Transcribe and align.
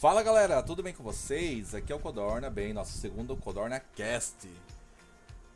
Fala 0.00 0.22
galera, 0.22 0.62
tudo 0.62 0.82
bem 0.82 0.94
com 0.94 1.02
vocês? 1.02 1.74
Aqui 1.74 1.92
é 1.92 1.94
o 1.94 1.98
Codorna, 1.98 2.48
bem, 2.48 2.72
nosso 2.72 2.92
segundo 2.96 3.36
Codorna 3.36 3.78
Cast. 3.94 4.50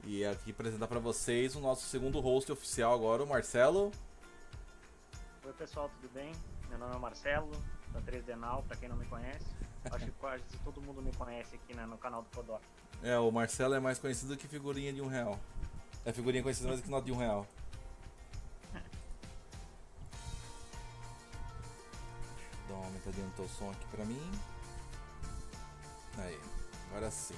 E 0.05 0.23
aqui 0.23 0.51
apresentar 0.51 0.87
para 0.87 1.01
vocês 1.01 1.57
o 1.57 1.61
nosso 1.61 1.87
segundo 1.87 2.21
host 2.21 2.53
oficial 2.53 2.93
agora, 2.93 3.25
o 3.25 3.27
Marcelo. 3.27 3.91
Oi 5.47 5.53
pessoal, 5.55 5.91
tudo 5.99 6.13
bem? 6.13 6.31
Meu 6.69 6.77
nome 6.77 6.95
é 6.95 6.99
Marcelo, 6.99 7.51
da 7.91 8.03
3D 8.03 8.37
Now, 8.37 8.63
pra 8.65 8.77
quem 8.77 8.87
não 8.87 8.99
me 8.99 9.07
conhece. 9.07 9.47
Acho 9.91 10.05
que 10.05 10.11
quase 10.11 10.45
todo 10.63 10.79
mundo 10.83 11.01
me 11.01 11.11
conhece 11.15 11.57
aqui 11.57 11.75
né, 11.75 11.87
no 11.87 11.97
canal 11.97 12.21
do 12.21 12.29
Codorna. 12.29 12.67
É, 13.03 13.19
o 13.19 13.31
Marcelo 13.31 13.73
é 13.73 13.81
mais 13.81 13.99
conhecido 13.99 14.37
que 14.37 14.47
figurinha 14.47 14.93
de 14.93 15.01
um 15.01 15.09
real. 15.09 15.41
É 16.05 16.13
figurinha 16.13 16.43
conhecida 16.43 16.69
mais 16.69 16.83
do 16.83 16.85
que 16.85 16.91
nota 16.91 17.07
de 17.07 17.13
um 17.13 17.17
real. 17.17 17.47
Aumentadinha 22.85 23.27
no 23.27 23.33
teu 23.33 23.49
som 23.49 23.71
aqui 23.71 23.87
pra 23.91 24.05
mim. 24.05 24.31
Aí, 26.19 26.39
agora 26.91 27.11
sim. 27.11 27.35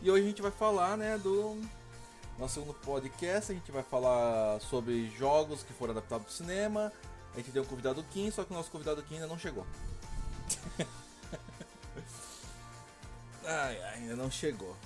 E 0.00 0.10
hoje 0.10 0.24
a 0.24 0.28
gente 0.28 0.42
vai 0.42 0.50
falar, 0.50 0.96
né, 0.96 1.16
do 1.18 1.60
nosso 2.38 2.54
segundo 2.54 2.74
podcast. 2.74 3.52
A 3.52 3.54
gente 3.54 3.70
vai 3.70 3.82
falar 3.82 4.60
sobre 4.60 5.10
jogos 5.16 5.62
que 5.62 5.72
foram 5.72 5.92
adaptados 5.92 6.26
pro 6.26 6.34
cinema. 6.34 6.92
A 7.32 7.36
gente 7.38 7.50
tem 7.50 7.62
um 7.62 7.64
convidado 7.64 8.04
Kim, 8.04 8.30
só 8.30 8.44
que 8.44 8.52
o 8.52 8.56
nosso 8.56 8.70
convidado 8.70 9.02
Kim 9.02 9.14
ainda 9.14 9.26
não 9.26 9.38
chegou. 9.38 9.66
ai, 13.44 13.82
ai, 13.82 13.94
ainda 13.94 14.16
não 14.16 14.30
chegou. 14.30 14.76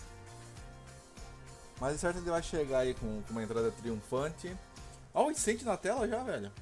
Mas 1.81 2.01
certo 2.01 2.19
ele 2.19 2.31
vai 2.31 2.43
chegar 2.43 2.81
aí 2.81 2.95
com, 2.95 3.23
com 3.23 3.31
uma 3.31 3.43
entrada 3.43 3.71
triunfante. 3.71 4.57
Ó, 5.15 5.27
o 5.27 5.31
incêndio 5.31 5.67
na 5.67 5.77
tela 5.77 6.09
já, 6.09 6.23
velho. 6.23 6.53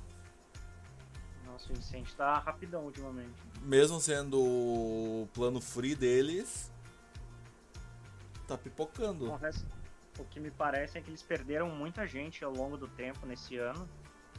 O 1.70 1.73
incêndio 1.73 2.14
tá 2.17 2.38
rapidão 2.38 2.85
ultimamente. 2.85 3.32
Mesmo 3.62 3.99
sendo 4.00 4.38
o 4.41 5.29
plano 5.35 5.61
free 5.61 5.94
deles, 5.94 6.70
tá 8.47 8.56
pipocando. 8.58 9.26
Confesso, 9.26 9.64
o 10.19 10.25
que 10.25 10.38
me 10.41 10.50
parece 10.50 10.99
é 10.99 11.00
que 11.00 11.11
eles 11.11 11.23
perderam 11.23 11.69
muita 11.70 12.06
gente 12.06 12.44
ao 12.44 12.53
longo 12.53 12.76
do 12.76 12.88
tempo 12.88 13.26
nesse 13.26 13.56
ano. 13.56 13.88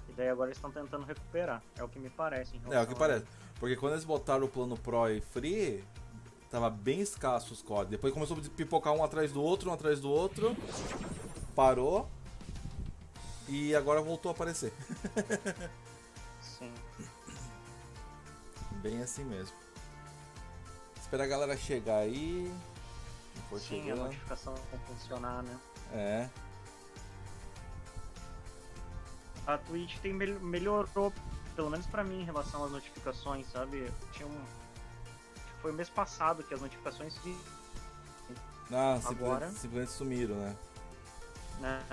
E 0.10 0.14
daí 0.14 0.30
agora 0.30 0.48
eles 0.50 0.58
estão 0.58 0.72
tentando 0.72 1.06
recuperar. 1.06 1.62
É 1.76 1.84
o 1.84 1.90
que 1.90 2.00
me 2.00 2.10
parece. 2.10 2.56
Em 2.56 2.62
É, 2.74 2.82
o 2.82 2.88
que 2.88 2.94
a- 2.94 2.98
parece. 2.98 3.26
Porque 3.60 3.76
quando 3.76 3.94
eles 3.94 4.06
botaram 4.06 4.46
o 4.46 4.50
plano 4.50 4.78
Pro 4.78 5.10
e 5.10 5.20
Free, 5.20 5.84
tava 6.50 6.70
bem 6.70 7.02
escasso 7.02 7.54
os 7.54 7.62
códigos. 7.62 7.92
Depois 7.92 8.14
começou 8.14 8.38
a 8.38 8.42
pipocar 8.56 8.94
um 8.94 9.04
atrás 9.04 9.32
do 9.34 9.42
outro, 9.42 9.70
um 9.70 9.74
atrás 9.74 10.00
do 10.00 10.10
outro. 10.10 10.56
Parou. 11.56 12.10
E 13.50 13.74
agora 13.76 14.02
voltou 14.02 14.30
a 14.30 14.34
aparecer. 14.34 14.72
Bem 18.88 19.02
assim 19.04 19.26
mesmo. 19.26 19.54
Esperar 21.02 21.26
a 21.26 21.28
galera 21.28 21.58
chegar 21.58 21.98
aí. 21.98 22.50
Não 23.36 23.44
for 23.50 23.60
Sim, 23.60 23.82
a 23.82 23.84
chegando. 23.84 24.04
notificação 24.06 24.56
não 24.72 24.80
funcionar, 24.80 25.44
né? 25.44 25.60
É. 25.92 26.30
A 29.46 29.58
Twitch 29.58 29.98
tem 30.00 30.14
mel- 30.14 30.40
melhorou, 30.40 31.12
pelo 31.54 31.70
menos 31.70 31.86
pra 31.88 32.02
mim, 32.02 32.22
em 32.22 32.24
relação 32.24 32.64
às 32.64 32.72
notificações, 32.72 33.46
sabe? 33.52 33.92
Tinha 34.14 34.26
um. 34.26 34.46
Foi 35.62 35.74
mês 35.74 35.90
passado 35.90 36.42
que 36.44 36.54
as 36.54 36.62
notificações 36.62 37.14
Ah, 38.72 39.00
simplesmente, 39.02 39.08
Agora? 39.08 39.52
simplesmente 39.52 39.92
sumiram, 39.92 40.36
né? 40.36 40.56
né? 41.60 41.84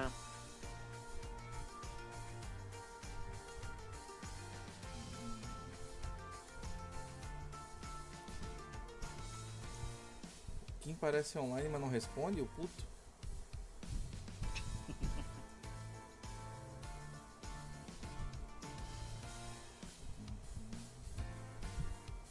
Quem 10.84 10.94
parece 10.94 11.38
online, 11.38 11.68
mas 11.70 11.80
não 11.80 11.88
responde, 11.88 12.42
o 12.42 12.46
puto. 12.46 12.84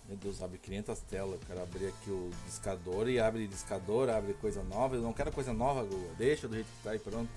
Meu 0.08 0.16
Deus, 0.18 0.40
abre 0.44 0.60
500 0.60 1.00
telas. 1.00 1.42
Eu 1.42 1.48
quero 1.48 1.64
abrir 1.64 1.88
aqui 1.88 2.12
o 2.12 2.30
discador 2.46 3.10
e 3.10 3.20
abre 3.20 3.48
discador, 3.48 4.08
abre 4.12 4.36
coisa 4.36 4.62
nova. 4.62 4.96
Eu 4.96 5.02
não 5.02 5.14
quero 5.14 5.32
coisa 5.32 5.52
nova, 5.52 5.82
Google. 5.82 6.14
Deixa 6.16 6.48
do 6.48 6.54
jeito 6.54 6.68
que 6.68 6.84
tá 6.84 6.96
e 6.96 7.00
pronto. 7.00 7.32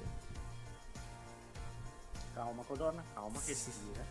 Calma, 2.34 2.62
Codona, 2.62 3.02
calma, 3.14 3.40
respira. 3.40 4.04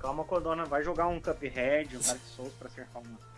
Calma, 0.00 0.24
Codona, 0.24 0.64
vai 0.64 0.82
jogar 0.82 1.06
um 1.06 1.20
Cuphead, 1.20 1.96
um 1.96 2.00
Dark 2.00 2.20
Souls 2.22 2.52
pra 2.54 2.68
ser 2.68 2.88
calma. 2.88 3.35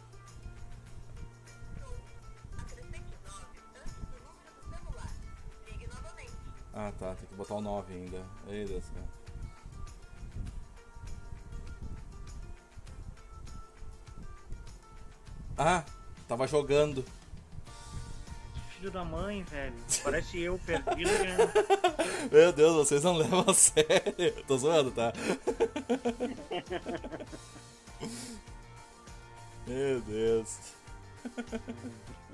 Ah 6.81 6.93
tá, 6.97 7.13
tem 7.17 7.27
que 7.27 7.35
botar 7.35 7.57
o 7.57 7.61
9 7.61 7.93
ainda. 7.93 8.25
Ei, 8.47 8.65
Deus 8.65 8.85
céu. 8.85 9.03
Ah, 15.57 15.83
tava 16.29 16.47
jogando. 16.47 17.05
Filho 18.77 18.93
da 18.93 19.05
mãe, 19.05 19.43
velho. 19.43 19.75
Parece 20.05 20.39
eu 20.39 20.57
perdido. 20.61 21.11
né? 21.11 21.37
Meu 22.31 22.53
Deus, 22.53 22.77
vocês 22.77 23.03
não 23.03 23.17
levam 23.17 23.45
a 23.49 23.53
sério. 23.53 24.45
Tô 24.47 24.57
zoando, 24.57 24.93
tá? 24.93 25.13
Meu 29.67 30.01
Deus. 30.03 30.59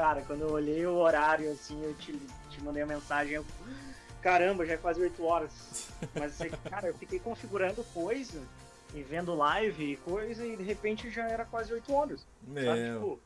Cara, 0.00 0.22
quando 0.22 0.40
eu 0.40 0.52
olhei 0.52 0.86
o 0.86 0.96
horário 0.96 1.52
assim, 1.52 1.78
eu 1.84 1.92
te, 1.92 2.18
te 2.48 2.62
mandei 2.64 2.82
a 2.82 2.86
mensagem. 2.86 3.34
Eu... 3.34 3.44
Caramba, 4.22 4.64
já 4.64 4.72
é 4.72 4.76
quase 4.78 4.98
8 4.98 5.22
horas. 5.22 5.52
Mas, 6.18 6.38
cara, 6.70 6.88
eu 6.88 6.94
fiquei 6.94 7.18
configurando 7.18 7.84
coisa 7.92 8.42
e 8.94 9.02
vendo 9.02 9.34
live 9.34 9.92
e 9.92 9.96
coisa 9.98 10.46
e 10.46 10.56
de 10.56 10.62
repente 10.62 11.10
já 11.10 11.28
era 11.28 11.44
quase 11.44 11.74
8 11.74 11.92
horas. 11.92 12.20
Sabe? 12.20 12.50
Meu. 12.50 13.20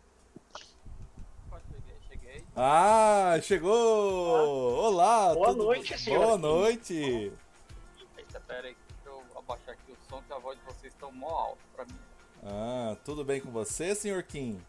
Tipo, 1.45 1.61
Cheguei, 1.71 1.97
cheguei. 2.09 2.45
Ah, 2.57 3.39
chegou! 3.41 4.75
Olá! 4.75 5.33
Boa 5.33 5.47
tudo- 5.51 5.63
noite, 5.63 5.97
senhor. 5.97 6.25
Boa 6.25 6.39
noite! 6.39 7.33
Eita, 8.19 8.41
pera 8.41 8.67
aí, 8.67 8.77
deixa 9.05 9.17
eu 9.17 9.23
abaixar 9.39 9.75
aqui 9.75 9.93
o 9.93 9.97
som 10.11 10.21
que 10.23 10.33
a 10.33 10.39
voz 10.41 10.59
de 10.59 10.65
vocês 10.65 10.93
estão 10.93 11.13
mó 11.13 11.29
alta 11.29 11.63
pra 11.73 11.85
mim. 11.85 11.99
Ah, 12.43 12.97
tudo 13.05 13.25
bem 13.25 13.41
com 13.41 13.53
você, 13.53 13.95
senhor 13.95 14.21
Kim? 14.25 14.61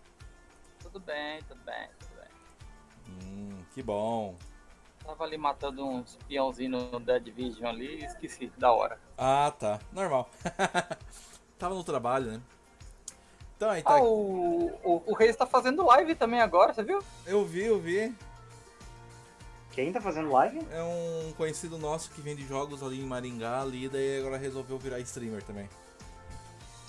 Tudo 0.96 1.00
bem, 1.00 1.42
tudo 1.44 1.60
bem. 1.66 1.90
Hum, 3.24 3.58
que 3.74 3.82
bom. 3.82 4.36
Tava 5.06 5.24
ali 5.24 5.38
matando 5.38 5.86
uns 5.88 6.18
peãozinhos 6.28 6.92
no 6.92 7.00
Dead 7.00 7.32
Vision 7.32 7.68
ali 7.68 8.02
e 8.02 8.06
esqueci 8.06 8.52
da 8.58 8.72
hora. 8.72 9.00
Ah, 9.18 9.54
tá. 9.58 9.80
Normal. 9.92 10.30
Tava 11.60 11.76
no 11.76 11.84
trabalho, 11.84 12.32
né? 12.32 12.42
Então, 13.56 13.70
aí 13.70 13.82
tá. 13.82 13.92
Ah, 13.92 14.04
o, 14.04 14.68
o, 14.84 15.04
o 15.08 15.14
Reis 15.14 15.36
tá 15.36 15.46
fazendo 15.46 15.86
live 15.86 16.16
também 16.16 16.42
agora, 16.42 16.74
você 16.74 16.84
viu? 16.84 17.00
Eu 17.26 17.46
vi, 17.46 17.64
eu 17.64 17.80
vi. 17.80 18.14
quem 19.72 19.94
tá 19.94 20.02
fazendo 20.02 20.32
live? 20.32 20.60
É 20.72 20.84
um 20.84 21.34
conhecido 21.38 21.78
nosso 21.78 22.10
que 22.12 22.22
vende 22.22 22.46
jogos 22.46 22.84
ali 22.84 23.00
em 23.00 23.06
Maringá 23.06 23.62
ali, 23.62 23.88
daí 23.88 24.20
agora 24.20 24.38
resolveu 24.38 24.78
virar 24.78 25.00
streamer 25.00 25.42
também. 25.44 25.70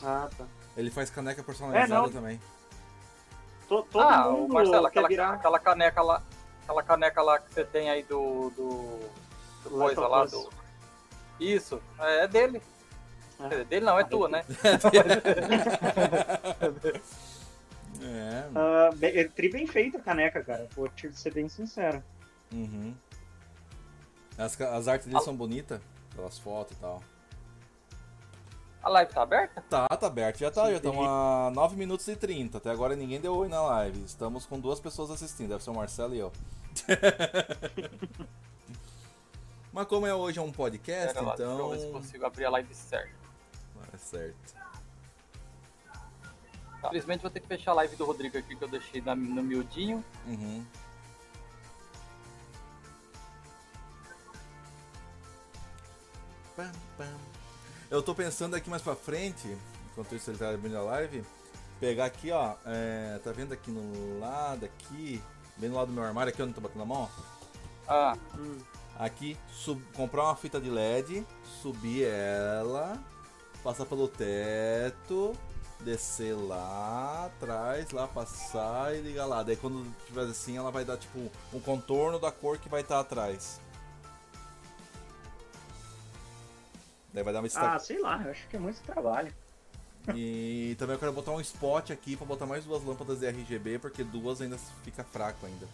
Ah, 0.03 0.29
tá. 0.37 0.45
Ele 0.77 0.91
faz 0.91 1.09
caneca 1.09 1.43
personalizada 1.43 2.03
não. 2.03 2.11
também. 2.11 2.41
To- 3.69 3.83
todo 3.83 4.03
ah, 4.03 4.29
o 4.29 4.39
mundo 4.43 4.55
Marcelo, 4.55 4.87
aquela, 4.87 5.09
virar 5.09 5.33
aquela 5.35 5.59
caneca 5.59 6.03
lá. 6.03 6.23
Aquela 6.63 6.83
caneca 6.83 7.23
lá 7.23 7.39
que 7.39 7.53
você 7.53 7.65
tem 7.65 7.91
aí 7.91 8.03
do. 8.03 8.51
do. 8.51 9.01
do 9.65 9.71
coisa 9.71 10.07
lá 10.07 10.25
do. 10.25 10.49
Isso, 11.41 11.81
é, 11.99 12.25
é 12.25 12.29
dele. 12.29 12.63
Ah. 13.39 13.49
Dizer, 13.49 13.65
dele 13.67 13.85
não, 13.85 13.99
é 13.99 14.05
tua, 14.05 14.29
né? 14.29 14.45
É. 17.99 18.45
Ah, 18.55 18.91
bem- 18.95 19.17
é 19.17 19.25
tri 19.25 19.49
bem 19.51 19.67
feita 19.67 19.97
a 19.99 20.01
caneca, 20.03 20.43
cara. 20.45 20.69
Vou 20.77 20.87
te 20.89 21.11
ser 21.17 21.33
bem 21.33 21.49
sincero. 21.49 22.03
Uhum. 22.53 22.95
As, 24.37 24.61
as 24.61 24.87
artes 24.87 25.07
dele 25.07 25.21
são 25.23 25.35
bonitas, 25.35 25.81
pelas 26.15 26.39
fotos 26.39 26.77
e 26.77 26.81
tal. 26.81 27.03
A 28.87 28.89
live 28.89 29.13
tá 29.13 29.23
aberta? 29.23 29.61
Tá, 29.69 29.89
tá 29.89 30.07
aberto, 30.07 30.39
já 30.39 30.49
tá, 30.49 30.67
Sim, 30.67 30.71
já 30.71 30.77
estamos 30.77 31.05
a 31.09 31.51
9 31.53 31.75
minutos 31.75 32.07
e 32.07 32.15
30. 32.15 32.59
Até 32.59 32.71
agora 32.71 32.95
ninguém 32.95 33.21
deu 33.21 33.35
oi 33.35 33.49
na 33.49 33.61
live. 33.61 34.01
Estamos 34.05 34.47
com 34.47 34.61
duas 34.61 34.79
pessoas 34.79 35.11
assistindo, 35.11 35.49
deve 35.49 35.65
ser 35.65 35.71
o 35.71 35.75
Marcelo 35.75 36.15
e 36.15 36.21
eu. 36.21 36.31
Mas 39.73 39.89
como 39.89 40.07
é 40.07 40.15
hoje 40.15 40.39
é 40.39 40.43
um 40.43 40.53
podcast, 40.53 41.15
Pera 41.15 41.27
lá, 41.27 41.35
deixa 41.35 41.51
eu 41.51 41.55
então. 41.57 41.71
ver 41.71 41.79
se 41.81 41.87
consigo 41.91 42.27
abrir 42.27 42.45
a 42.45 42.51
live 42.51 42.73
certo. 42.77 43.11
É 43.93 43.97
certo. 43.97 44.55
Tá. 46.81 46.87
Infelizmente 46.87 47.23
vou 47.23 47.31
ter 47.33 47.41
que 47.41 47.49
fechar 47.49 47.73
a 47.73 47.75
live 47.75 47.97
do 47.97 48.05
Rodrigo 48.05 48.39
aqui 48.39 48.55
que 48.55 48.63
eu 48.63 48.69
deixei 48.69 49.01
na- 49.01 49.17
no 49.17 49.43
miudinho. 49.43 50.05
Uhum. 50.29 50.65
Pam, 56.57 56.73
pam. 56.97 57.36
Eu 57.91 58.03
tô 58.03 58.15
pensando 58.15 58.55
aqui 58.57 58.69
mais 58.69 58.83
pra 58.83 58.97
frente, 58.97 59.57
enquanto 59.93 60.15
isso 60.15 60.31
ele 60.31 60.39
tá 60.39 60.51
abrindo 60.51 60.77
a 60.77 60.83
live, 60.83 61.25
pegar 61.79 62.07
aqui, 62.07 62.31
ó. 62.33 62.55
é, 62.65 63.21
tá 63.23 63.31
vendo 63.33 63.53
aqui 63.53 63.71
no 63.71 64.19
lado 64.19 64.65
aqui, 64.65 65.23
bem 65.57 65.71
no 65.71 65.77
lado 65.77 65.89
do 65.89 65.93
meu 65.93 66.03
armário, 66.05 66.33
aqui 66.33 66.43
onde 66.43 66.51
eu 66.51 66.55
tô 66.57 66.61
batendo 66.61 66.83
a 66.83 66.87
mão? 66.87 67.09
Ah, 67.89 68.17
Hum. 68.37 68.59
Aqui, 68.99 69.37
sub- 69.53 69.83
comprar 69.95 70.25
uma 70.25 70.35
fita 70.37 70.59
de 70.59 70.71
LED, 70.71 71.25
subir 71.61 72.05
ela, 72.05 72.99
passar 73.63 73.85
pelo 73.85 74.09
teto, 74.09 75.37
descer 75.81 76.35
lá 76.35 77.27
atrás, 77.27 77.91
lá 77.91 78.09
passar 78.09 78.95
e 78.97 79.03
ligar 79.03 79.27
lá. 79.27 79.43
Daí 79.43 79.55
quando 79.57 79.87
tiver 80.07 80.23
assim, 80.23 80.57
ela 80.57 80.71
vai 80.71 80.83
dar 80.83 80.97
tipo 80.97 81.31
um 81.53 81.61
contorno 81.61 82.19
da 82.19 82.33
cor 82.33 82.57
que 82.57 82.71
vai 82.71 82.81
estar 82.81 82.99
atrás. 82.99 83.61
Daí 87.17 87.25
vai 87.25 87.33
dar 87.33 87.39
uma 87.41 87.47
Ah, 87.47 87.49
estaca. 87.49 87.79
sei 87.79 87.99
lá, 87.99 88.21
eu 88.23 88.31
acho 88.31 88.47
que 88.47 88.57
é 88.57 88.59
muito 88.59 88.79
trabalho. 88.83 89.33
E 90.15 90.77
também 90.79 90.95
eu 90.97 91.01
quero 91.01 91.15
botar 91.15 91.31
um 91.33 91.41
spot 91.41 91.91
aqui 91.91 92.15
pra 92.15 92.27
botar 92.27 92.45
mais 92.45 92.63
duas 92.67 92.85
lâmpadas 92.85 93.21
de 93.21 93.27
RGB, 93.27 93.79
porque 93.79 94.05
duas 94.05 94.43
ainda 94.43 94.59
fica 94.85 95.03
fraco 95.03 95.47
ainda. 95.47 95.67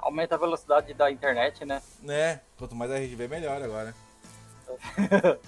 aumenta 0.00 0.34
a 0.34 0.38
velocidade 0.38 0.92
da 0.94 1.10
internet, 1.12 1.64
né? 1.64 1.80
Né? 2.02 2.40
Quanto 2.58 2.74
mais 2.74 2.90
RGB, 2.90 3.28
melhor 3.28 3.62
agora. 3.62 3.94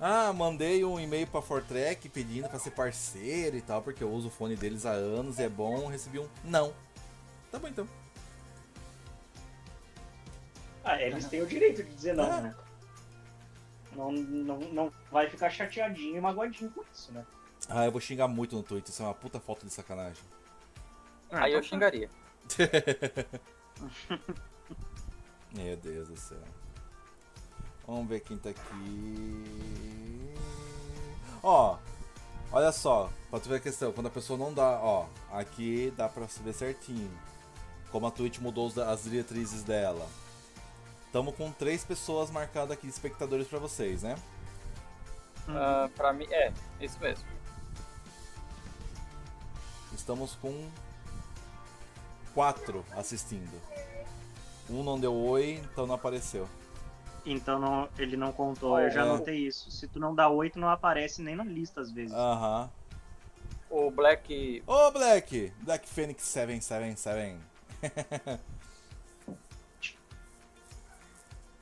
ah, 0.00 0.32
mandei 0.32 0.84
um 0.84 0.98
e-mail 0.98 1.28
pra 1.28 1.40
Fortrek 1.40 2.08
pedindo 2.08 2.48
pra 2.48 2.58
ser 2.58 2.72
parceiro 2.72 3.56
e 3.56 3.62
tal, 3.62 3.82
porque 3.82 4.02
eu 4.02 4.10
uso 4.10 4.26
o 4.26 4.30
fone 4.32 4.56
deles 4.56 4.84
há 4.84 4.90
anos 4.90 5.38
e 5.38 5.44
é 5.44 5.48
bom. 5.48 5.86
Recebi 5.86 6.18
um 6.18 6.28
não. 6.42 6.72
Tá 7.52 7.58
bom 7.60 7.68
então. 7.68 7.86
Ah, 10.84 11.00
eles 11.00 11.26
têm 11.26 11.40
o 11.42 11.46
direito 11.46 11.84
de 11.84 11.94
dizer 11.94 12.14
não, 12.14 12.30
Ah. 12.32 12.40
né? 12.40 12.54
Não, 13.98 14.12
não, 14.12 14.58
não 14.72 14.92
vai 15.10 15.28
ficar 15.28 15.50
chateadinho 15.50 16.16
e 16.16 16.20
magoadinho 16.20 16.70
com 16.70 16.84
isso, 16.94 17.10
né? 17.12 17.26
Ah, 17.68 17.84
eu 17.84 17.90
vou 17.90 18.00
xingar 18.00 18.28
muito 18.28 18.54
no 18.54 18.62
Twitter, 18.62 18.92
isso 18.92 19.02
é 19.02 19.06
uma 19.06 19.12
puta 19.14 19.40
falta 19.40 19.66
de 19.66 19.72
sacanagem. 19.72 20.22
Ah, 21.32 21.42
Aí 21.42 21.52
eu 21.52 21.58
então 21.58 21.62
tá. 21.62 21.68
xingaria. 21.68 22.10
Meu 25.52 25.76
Deus 25.76 26.08
do 26.08 26.16
céu. 26.16 26.38
Vamos 27.88 28.08
ver 28.08 28.20
quem 28.20 28.38
tá 28.38 28.50
aqui. 28.50 30.34
Ó, 31.42 31.76
olha 32.52 32.70
só, 32.70 33.10
pra 33.30 33.40
tu 33.40 33.48
ver 33.48 33.56
a 33.56 33.60
questão, 33.60 33.92
quando 33.92 34.06
a 34.06 34.10
pessoa 34.10 34.38
não 34.38 34.54
dá, 34.54 34.78
ó, 34.80 35.06
aqui 35.32 35.92
dá 35.96 36.08
pra 36.08 36.28
saber 36.28 36.52
certinho. 36.52 37.10
Como 37.90 38.06
a 38.06 38.12
Twitch 38.12 38.38
mudou 38.38 38.70
as 38.86 39.02
diretrizes 39.02 39.64
dela. 39.64 40.06
Tamo 41.12 41.32
com 41.32 41.50
três 41.50 41.84
pessoas 41.84 42.30
marcadas 42.30 42.72
aqui, 42.72 42.86
espectadores 42.86 43.46
pra 43.48 43.58
vocês, 43.58 44.02
né? 44.02 44.16
Ah, 45.48 45.88
pra 45.96 46.12
mim, 46.12 46.26
é, 46.30 46.52
isso 46.80 46.98
mesmo. 47.00 47.24
Estamos 49.94 50.34
com 50.36 50.68
quatro 52.34 52.84
assistindo. 52.96 53.58
Um 54.68 54.82
não 54.84 55.00
deu 55.00 55.14
oi, 55.14 55.62
então 55.72 55.86
não 55.86 55.94
apareceu. 55.94 56.46
Então 57.24 57.58
não, 57.58 57.88
ele 57.98 58.16
não 58.16 58.30
contou, 58.32 58.78
eu 58.78 58.90
já 58.90 59.02
É. 59.04 59.08
notei 59.08 59.36
isso. 59.46 59.70
Se 59.70 59.88
tu 59.88 59.98
não 59.98 60.14
dá 60.14 60.28
8, 60.28 60.58
não 60.58 60.68
aparece 60.68 61.20
nem 61.22 61.34
na 61.34 61.44
lista 61.44 61.80
às 61.80 61.90
vezes. 61.90 62.12
Aham. 62.14 62.70
O 63.70 63.90
Black. 63.90 64.62
Ô 64.66 64.90
Black! 64.90 65.52
Black 65.62 65.86
Phoenix 65.88 66.22
777. 66.24 67.36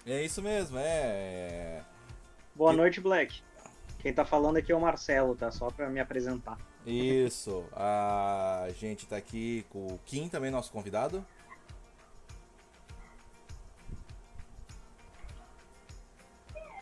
é 0.06 0.22
isso 0.24 0.40
mesmo, 0.40 0.78
é. 0.78 1.82
Boa 2.54 2.72
noite, 2.72 3.00
Black. 3.00 3.42
Quem 3.98 4.12
tá 4.12 4.24
falando 4.24 4.56
aqui 4.56 4.70
é 4.70 4.76
o 4.76 4.80
Marcelo, 4.80 5.34
tá? 5.34 5.50
Só 5.50 5.68
pra 5.70 5.88
me 5.88 5.98
apresentar. 5.98 6.58
Isso. 6.86 7.64
A 7.72 8.68
gente 8.78 9.06
tá 9.06 9.16
aqui 9.16 9.66
com 9.68 9.86
o 9.86 10.00
Kim 10.06 10.28
também, 10.28 10.50
nosso 10.50 10.70
convidado. 10.70 11.26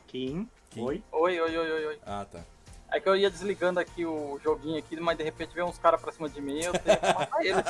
Kim, 0.06 0.48
Kim. 0.70 0.82
oi. 0.82 1.02
Oi, 1.10 1.40
oi, 1.40 1.56
oi, 1.56 1.72
oi, 1.72 1.86
oi. 1.86 1.98
Ah, 2.04 2.26
tá. 2.30 2.44
É 2.92 3.00
que 3.00 3.08
eu 3.08 3.16
ia 3.16 3.30
desligando 3.30 3.80
aqui 3.80 4.04
o 4.06 4.38
joguinho 4.44 4.78
aqui, 4.78 5.00
mas 5.00 5.18
de 5.18 5.24
repente 5.24 5.54
veio 5.54 5.66
uns 5.66 5.78
caras 5.78 6.00
pra 6.00 6.12
cima 6.12 6.28
de 6.28 6.40
mim 6.40 6.60
eu 6.60 6.72
tenho 6.72 7.00
que 7.00 7.06
matar 7.12 7.44
eles. 7.44 7.64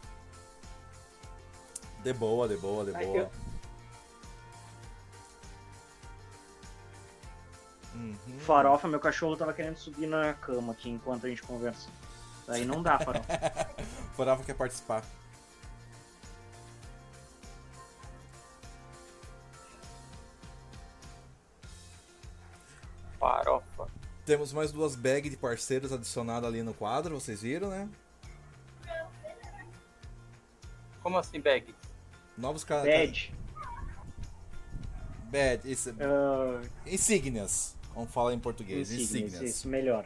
De 2.02 2.12
boa, 2.12 2.48
de 2.48 2.56
boa, 2.56 2.84
de 2.84 2.92
boa. 2.92 3.16
eu- 3.18 3.30
Uhum. 7.94 8.38
Farofa, 8.40 8.86
meu 8.88 9.00
cachorro 9.00 9.36
tava 9.36 9.52
querendo 9.52 9.76
subir 9.76 10.06
na 10.06 10.32
cama 10.34 10.72
aqui 10.72 10.88
enquanto 10.88 11.26
a 11.26 11.28
gente 11.28 11.42
conversa. 11.42 11.88
Aí 12.48 12.64
não 12.64 12.82
dá, 12.82 12.98
Farofa. 12.98 13.26
Farofa 14.16 14.44
quer 14.44 14.54
participar. 14.54 15.02
Farofa. 23.18 23.88
Temos 24.24 24.52
mais 24.52 24.70
duas 24.72 24.94
bags 24.94 25.30
de 25.30 25.36
parceiros 25.36 25.92
adicionadas 25.92 26.48
ali 26.48 26.62
no 26.62 26.72
quadro, 26.72 27.18
vocês 27.20 27.42
viram, 27.42 27.68
né? 27.70 27.88
Como 31.02 31.18
assim, 31.18 31.40
bag? 31.40 31.74
Novos 32.36 32.64
caras. 32.64 32.84
Bad. 32.86 33.34
Bad. 35.30 35.70
Isso, 35.70 35.94
ah, 36.00 36.60
insígnias. 36.86 37.76
Vamos 37.94 38.10
falar 38.12 38.32
em 38.34 38.38
português. 38.38 38.90
insígnias, 38.90 39.10
Insígnias. 39.34 39.56
isso, 39.56 39.68
melhor. 39.68 40.04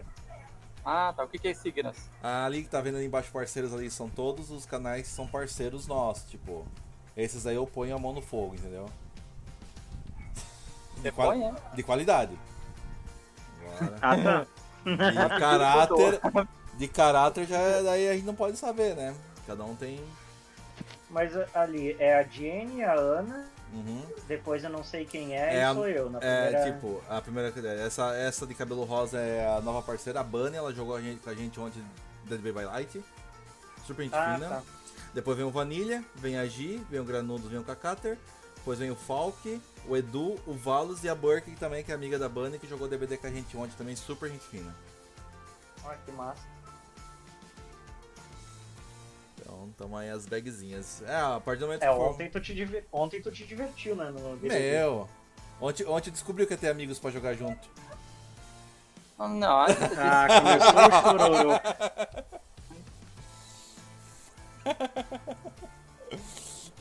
Ah, 0.85 1.15
tá. 1.17 1.25
O 1.25 1.29
que 1.29 1.39
que 1.39 1.49
é 1.49 1.55
Signas? 1.55 1.97
Ali 2.23 2.63
que 2.63 2.69
tá 2.69 2.81
vendo 2.81 2.97
ali 2.97 3.07
embaixo 3.07 3.31
parceiros 3.33 3.73
ali 3.73 3.91
são 3.91 4.09
todos 4.11 4.51
os 4.51 4.67
canais 4.67 5.03
que 5.03 5.09
são 5.15 5.27
parceiros 5.27 5.87
nossos, 5.87 6.29
tipo. 6.31 6.67
Esses 7.17 7.47
aí 7.47 7.55
eu 7.55 7.67
ponho 7.67 7.95
a 7.95 7.99
mão 7.99 8.13
no 8.13 8.21
fogo, 8.21 8.55
entendeu? 8.55 8.87
Você 10.97 11.11
qual- 11.13 11.31
põe, 11.31 11.43
é? 11.45 11.55
De 11.75 11.83
qualidade. 11.83 12.37
Agora, 13.81 13.97
Ah, 14.03 14.17
tá. 14.17 14.47
de 14.85 15.29
caráter. 15.41 16.21
De 16.77 16.89
caráter 16.89 17.47
já 17.47 17.83
daí 17.83 18.09
a 18.09 18.15
gente 18.15 18.27
não 18.27 18.35
pode 18.35 18.57
saber, 18.59 18.95
né? 18.97 19.15
Cada 19.47 19.65
um 19.65 19.75
tem. 19.77 20.01
Mas 21.15 21.31
ali 21.55 21.95
é 22.01 22.17
a 22.19 22.25
Jenny, 22.25 22.83
a 22.83 22.93
Ana, 22.95 23.45
Uhum. 23.73 24.03
depois 24.27 24.65
eu 24.65 24.71
não 24.71 24.83
sei 24.83 25.05
quem 25.05 25.33
é, 25.33 25.55
É 25.55 25.59
e 25.59 25.63
a- 25.63 25.73
sou 25.73 25.87
eu. 25.89 26.11
Na 26.11 26.19
É, 26.19 26.47
primeira... 26.51 26.73
tipo, 26.73 27.03
a 27.09 27.21
primeira. 27.23 27.53
Essa, 27.87 28.17
essa 28.17 28.45
de 28.45 28.53
cabelo 28.53 28.83
rosa 28.83 29.21
é 29.21 29.47
a 29.57 29.61
nova 29.61 29.81
parceira, 29.81 30.19
a 30.19 30.25
Bunny, 30.25 30.57
ela 30.57 30.75
jogou 30.75 30.97
a 30.97 31.01
gente, 31.01 31.21
com 31.23 31.31
a 31.31 31.35
gente 31.35 31.59
ontem 31.61 31.81
Dead 32.25 32.41
by 32.41 32.51
Light. 32.65 33.01
Super 33.87 34.03
gente 34.03 34.15
Ah, 34.17 34.35
fina. 34.35 34.49
tá. 34.49 34.63
Depois 35.15 35.37
vem 35.37 35.47
o 35.47 35.51
Vanilha, 35.53 36.03
vem 36.17 36.37
a 36.37 36.45
Gi, 36.47 36.85
vem 36.91 36.99
o 36.99 37.05
Granudo, 37.05 37.49
vem 37.49 37.61
o 37.61 37.65
Cacater. 37.65 38.19
Depois 38.57 38.81
vem 38.81 38.91
o 38.91 38.97
Falk, 38.97 39.63
o 39.87 39.97
Edu, 39.97 40.37
o 40.49 40.55
Valos 40.55 41.05
e 41.05 41.09
a 41.09 41.15
Burke 41.15 41.53
que 41.53 41.57
também, 41.61 41.85
que 41.85 41.93
é 41.93 41.95
amiga 41.95 42.19
da 42.19 42.29
Bunny, 42.29 42.59
que 42.59 42.67
jogou 42.67 42.89
DBD 42.89 43.19
com 43.19 43.29
a 43.29 43.31
gente 43.31 43.57
ontem 43.57 43.75
também, 43.79 43.95
super 43.95 44.29
gente 44.29 44.45
fina. 44.47 44.75
Ah, 45.85 45.95
que 46.05 46.11
massa. 46.11 46.43
Então, 49.65 49.71
tamo 49.77 49.97
aí 49.97 50.11
as 50.11 50.27
bagzinhas. 50.27 51.03
É, 51.07 51.17
a 51.17 51.41
partir 51.41 51.61
do 51.61 51.67
momento 51.67 51.83
É, 51.83 51.89
que 51.89 51.95
for- 51.95 52.11
ontem 52.11 52.31
tu 52.31 52.41
te, 52.41 52.55
diver... 52.55 52.87
ontem 52.93 53.23
tu 53.23 53.31
te 53.31 53.47
divertiu, 53.47 53.97
né? 53.97 54.11
No. 54.11 54.37
Meu! 54.37 55.09
Ontem, 55.61 55.87
ontem 55.87 56.11
descobriu 56.11 56.47
que 56.47 56.53
ia 56.53 56.59
ter 56.59 56.69
amigos 56.69 56.99
pra 56.99 57.11
jogar 57.11 57.35
junto. 57.35 57.69
Ah, 59.19 59.29
Não, 59.29 59.61
ah, 59.99 60.27
começou 60.29 60.89
o 60.89 61.03
chororô. 61.03 61.51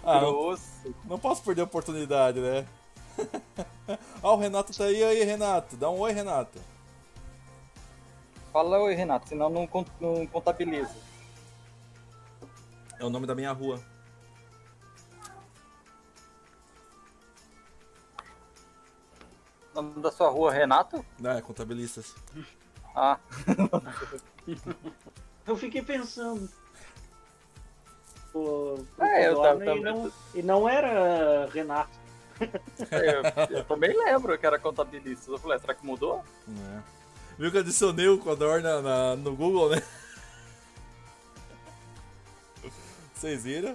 Ah, 0.06 0.20
não, 0.20 0.54
não 1.06 1.18
posso 1.18 1.42
perder 1.44 1.62
a 1.62 1.64
oportunidade, 1.64 2.38
né? 2.38 2.66
ah, 4.22 4.32
o 4.34 4.36
Renato 4.36 4.78
tá 4.78 4.84
aí, 4.84 5.02
aí, 5.02 5.24
Renato. 5.24 5.78
Dá 5.78 5.90
um 5.90 5.98
oi, 6.00 6.12
Renato. 6.12 6.60
Fala 8.52 8.80
oi, 8.80 8.94
Renato, 8.94 9.30
senão 9.30 9.50
não, 9.50 9.70
não 10.02 10.28
contabiliza. 10.28 10.94
É 13.04 13.06
o 13.06 13.10
nome 13.10 13.28
da 13.28 13.36
minha 13.36 13.52
rua. 13.52 13.78
O 19.76 19.82
nome 19.82 20.02
da 20.02 20.12
sua 20.12 20.30
rua, 20.30 20.52
Renato? 20.52 21.04
Não, 21.20 21.32
é 21.32 21.42
contabilistas. 21.42 22.16
Ah, 22.96 23.18
Eu 25.48 25.56
fiquei 25.58 25.82
pensando. 25.82 26.48
O 28.36 28.86
É, 29.00 29.30
eu 29.30 29.42
tava- 29.42 29.66
e, 29.66 29.80
não, 29.80 30.12
e 30.36 30.44
não 30.44 30.70
era 30.70 31.48
Renato. 31.48 31.90
eu, 32.40 33.58
eu 33.58 33.64
também 33.66 33.98
lembro 33.98 34.38
que 34.38 34.46
era 34.46 34.60
contabilista. 34.60 35.32
Eu 35.32 35.40
falei, 35.40 35.58
será 35.58 35.74
que 35.74 35.84
mudou? 35.84 36.24
É. 36.48 36.82
Viu 37.40 37.50
que 37.50 37.58
eu 37.58 37.62
adicionei 37.62 38.08
o 38.10 38.20
Codorna 38.20 38.80
na- 38.80 39.16
no 39.16 39.36
Google, 39.36 39.72
né? 39.72 39.82
Vocês 43.24 43.42
viram? 43.42 43.74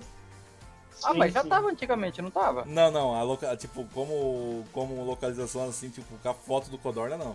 Ah, 1.03 1.13
Sim, 1.13 1.19
mas 1.19 1.33
já 1.33 1.43
sim. 1.43 1.49
tava 1.49 1.69
antigamente, 1.69 2.21
não 2.21 2.31
tava? 2.31 2.67
Não, 2.67 2.91
não, 2.91 3.15
a 3.15 3.23
loca... 3.23 3.57
tipo, 3.57 3.83
como, 3.95 4.63
como 4.75 5.03
localização 5.05 5.67
assim, 5.67 5.89
tipo, 5.89 6.19
com 6.19 6.29
a 6.29 6.35
foto 6.35 6.69
do 6.69 6.77
Codorna, 6.77 7.17
não. 7.17 7.35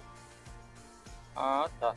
Ah, 1.35 1.67
tá. 1.79 1.95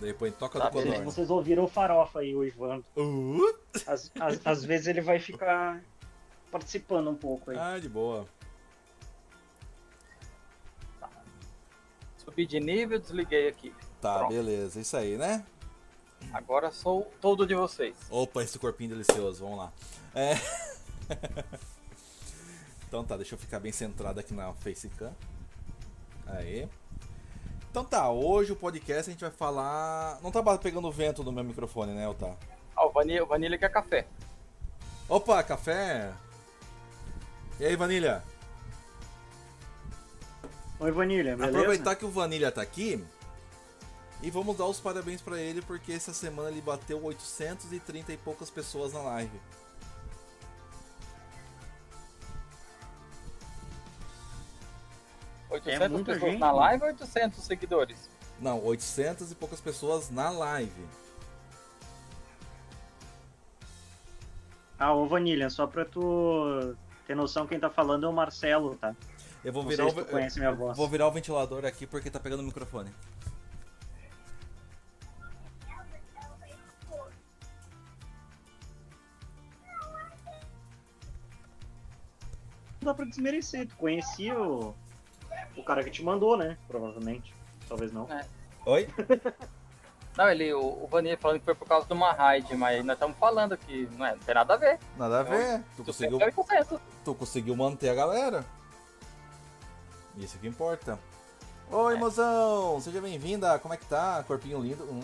Daí 0.00 0.12
põe 0.12 0.32
toca 0.32 0.58
Tá, 0.58 0.70
do 0.70 0.72
Vocês, 0.72 0.84
Codorna. 0.86 1.04
vocês 1.04 1.30
ouviram 1.30 1.62
o 1.62 1.68
farofa 1.68 2.18
aí, 2.18 2.34
o 2.34 2.42
Ivan. 2.42 2.82
Uh! 2.96 3.54
Às, 3.86 4.10
às, 4.18 4.40
às 4.44 4.64
vezes 4.64 4.88
ele 4.88 5.00
vai 5.00 5.20
ficar 5.20 5.80
participando 6.50 7.08
um 7.10 7.14
pouco 7.14 7.52
aí. 7.52 7.56
Ah, 7.56 7.78
de 7.78 7.88
boa. 7.88 8.26
Subi 12.16 12.44
de 12.44 12.58
nível, 12.58 12.98
desliguei 12.98 13.46
aqui. 13.46 13.72
Tá, 14.00 14.18
Pronto. 14.18 14.32
beleza, 14.32 14.80
isso 14.80 14.96
aí, 14.96 15.16
né? 15.16 15.44
Agora 16.32 16.70
sou 16.70 17.10
todo 17.20 17.46
de 17.46 17.54
vocês. 17.54 17.94
Opa, 18.10 18.42
esse 18.42 18.58
corpinho 18.58 18.90
delicioso, 18.90 19.44
vamos 19.44 19.58
lá. 19.58 19.72
É... 20.14 20.34
então 22.86 23.04
tá, 23.04 23.16
deixa 23.16 23.34
eu 23.34 23.38
ficar 23.38 23.60
bem 23.60 23.72
centrado 23.72 24.20
aqui 24.20 24.34
na 24.34 24.52
Facecam. 24.54 25.14
Aí. 26.26 26.68
Então 27.70 27.84
tá, 27.84 28.10
hoje 28.10 28.52
o 28.52 28.56
podcast 28.56 29.08
a 29.08 29.12
gente 29.12 29.20
vai 29.20 29.30
falar. 29.30 30.18
Não 30.22 30.30
tá 30.30 30.42
pegando 30.58 30.90
vento 30.92 31.24
no 31.24 31.32
meu 31.32 31.44
microfone, 31.44 31.92
né, 31.92 32.08
Otá? 32.08 32.34
Ah, 32.76 32.86
o 32.86 32.92
Vanilla, 32.92 33.24
o 33.24 33.26
Vanilla 33.26 33.58
quer 33.58 33.70
café. 33.70 34.06
Opa, 35.08 35.42
café! 35.42 36.12
E 37.60 37.64
aí, 37.64 37.76
Vanilha? 37.76 38.22
Oi, 40.80 40.90
Vanilha, 40.90 41.36
beleza? 41.36 41.58
Aproveitar 41.58 41.96
que 41.96 42.04
o 42.04 42.10
Vanilha 42.10 42.50
tá 42.50 42.60
aqui 42.60 43.04
e 44.22 44.30
vamos 44.30 44.56
dar 44.56 44.66
os 44.66 44.80
parabéns 44.80 45.20
pra 45.20 45.38
ele 45.40 45.60
porque 45.62 45.92
essa 45.92 46.12
semana 46.12 46.48
ele 46.50 46.60
bateu 46.62 47.02
830 47.02 48.12
e 48.12 48.16
poucas 48.16 48.50
pessoas 48.50 48.92
na 48.92 49.00
live. 49.02 49.40
É 55.50 55.54
800 55.54 55.88
muita 55.90 56.12
pessoas 56.14 56.32
gente. 56.32 56.40
na 56.40 56.52
live 56.52 56.82
ou 56.82 56.88
800 56.88 57.44
seguidores? 57.44 58.10
Não, 58.40 58.64
800 58.64 59.30
e 59.30 59.34
poucas 59.34 59.60
pessoas 59.60 60.10
na 60.10 60.30
live. 60.30 60.86
Ah, 64.78 64.92
ô 64.94 65.06
Vanilha, 65.06 65.48
só 65.50 65.66
pra 65.66 65.84
tu 65.84 66.74
ter 67.06 67.14
noção, 67.14 67.46
quem 67.46 67.60
tá 67.60 67.70
falando 67.70 68.06
é 68.06 68.08
o 68.08 68.12
Marcelo, 68.12 68.76
tá? 68.76 68.96
Eu 69.44 69.52
vou 69.52 69.62
Não 69.62 69.70
virar 69.70 69.90
sei 69.90 70.02
o, 70.02 70.38
minha 70.38 70.50
eu 70.50 70.56
voz. 70.56 70.76
vou 70.76 70.88
virar 70.88 71.06
o 71.06 71.10
ventilador 71.12 71.64
aqui 71.64 71.86
porque 71.86 72.10
tá 72.10 72.18
pegando 72.18 72.40
o 72.40 72.46
microfone. 72.46 72.90
Dá 82.84 82.94
pra 82.94 83.04
desmerecer, 83.04 83.66
tu 83.68 83.76
conhecia 83.76 84.38
o, 84.38 84.74
o 85.56 85.62
cara 85.64 85.82
que 85.84 85.90
te 85.90 86.02
mandou, 86.02 86.36
né? 86.36 86.56
Provavelmente. 86.68 87.34
Talvez 87.68 87.92
não. 87.92 88.08
Oi? 88.66 88.88
Não, 90.14 90.28
ele, 90.28 90.52
o, 90.52 90.60
o 90.60 90.86
Vanilla 90.88 91.16
falando 91.16 91.38
que 91.38 91.44
foi 91.46 91.54
por 91.54 91.66
causa 91.66 91.86
de 91.86 91.92
uma 91.94 92.12
raid, 92.12 92.54
mas 92.54 92.84
nós 92.84 92.96
estamos 92.96 93.16
falando 93.16 93.56
que 93.56 93.88
não, 93.96 94.04
é, 94.04 94.10
não 94.12 94.18
tem 94.18 94.34
nada 94.34 94.52
a 94.52 94.56
ver. 94.58 94.78
Nada 94.98 95.20
a 95.20 95.22
ver. 95.22 95.64
Tu 95.74 95.82
conseguiu, 95.82 96.20
é 96.20 96.26
800. 96.26 96.78
tu 97.02 97.14
conseguiu 97.14 97.56
manter 97.56 97.88
a 97.88 97.94
galera. 97.94 98.44
Isso 100.18 100.38
que 100.38 100.46
importa. 100.46 100.98
Oi, 101.70 101.94
É. 101.94 101.98
mozão! 101.98 102.78
Seja 102.82 103.00
bem-vinda! 103.00 103.58
Como 103.58 103.72
é 103.72 103.78
que 103.78 103.86
tá? 103.86 104.22
Corpinho 104.26 104.60
lindo. 104.60 104.84
Hum. 104.84 105.00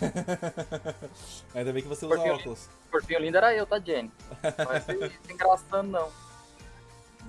Ainda 1.54 1.72
bem 1.72 1.82
que 1.82 1.88
você 1.88 2.04
usa 2.04 2.16
Corpinho 2.16 2.34
óculos. 2.34 2.68
O 2.88 2.90
corpinho 2.90 3.20
lindo 3.20 3.36
era 3.36 3.54
eu, 3.54 3.64
tá, 3.64 3.78
Jenny? 3.78 4.10
Não 4.58 4.66
vai 4.66 4.80
ser 4.80 5.12
engraçando, 5.30 5.90
não. 5.92 6.08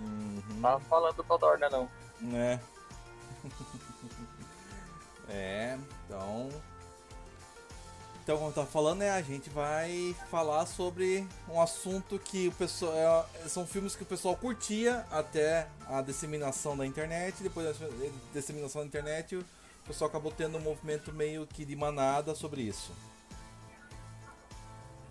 Uhum. 0.02 0.42
Não 0.50 0.62
tava 0.62 0.80
falando 0.82 1.16
do 1.16 1.24
Codorna, 1.24 1.70
não. 1.70 1.90
É. 2.34 2.60
é, 5.30 5.78
então. 6.06 6.50
Então, 8.24 8.38
como 8.38 8.50
eu 8.50 8.54
tava 8.54 8.68
falando, 8.68 9.00
né, 9.00 9.10
a 9.12 9.22
gente 9.22 9.50
vai 9.50 10.16
falar 10.30 10.66
sobre 10.68 11.28
um 11.50 11.60
assunto 11.60 12.20
que 12.20 12.50
o 12.50 12.52
pessoal. 12.52 13.28
é, 13.44 13.48
são 13.48 13.66
filmes 13.66 13.96
que 13.96 14.04
o 14.04 14.06
pessoal 14.06 14.36
curtia 14.36 15.06
até 15.12 15.68
a 15.88 16.02
disseminação 16.02 16.78
da 16.78 16.86
internet. 16.86 17.42
Depois 17.42 17.78
da 17.78 17.88
disseminação 18.32 18.82
da 18.82 18.88
internet, 18.88 19.36
o 19.36 19.46
pessoal 19.88 20.08
acabou 20.10 20.32
tendo 20.32 20.58
um 20.58 20.62
movimento 20.62 21.12
meio 21.12 21.48
que 21.48 21.66
de 21.66 21.76
manada 21.76 22.36
sobre 22.36 22.62
isso. 22.62 22.92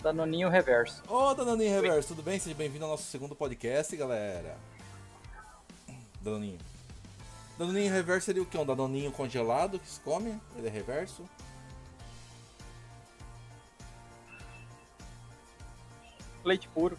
Danoninho 0.03 0.49
reverso. 0.49 1.03
Ô, 1.09 1.35
Danoninho 1.35 1.75
Reverso, 1.75 2.09
tudo 2.09 2.23
bem? 2.23 2.39
Seja 2.39 2.57
bem-vindo 2.57 2.87
ao 2.87 2.93
nosso 2.93 3.03
segundo 3.03 3.35
podcast, 3.35 3.95
galera. 3.97 4.57
Danoninho. 6.21 6.59
Danoninho 7.59 7.93
Reverso 7.93 8.27
seria 8.27 8.43
o 8.43 8.47
que? 8.47 8.57
Um 8.57 8.65
Danoninho 8.65 9.13
congelado 9.13 9.79
que 9.79 9.89
se 9.89 10.01
come? 10.01 10.41
Ele 10.57 10.67
é 10.67 10.71
reverso? 10.71 11.25
Leite 16.45 16.69
puro. 16.69 16.99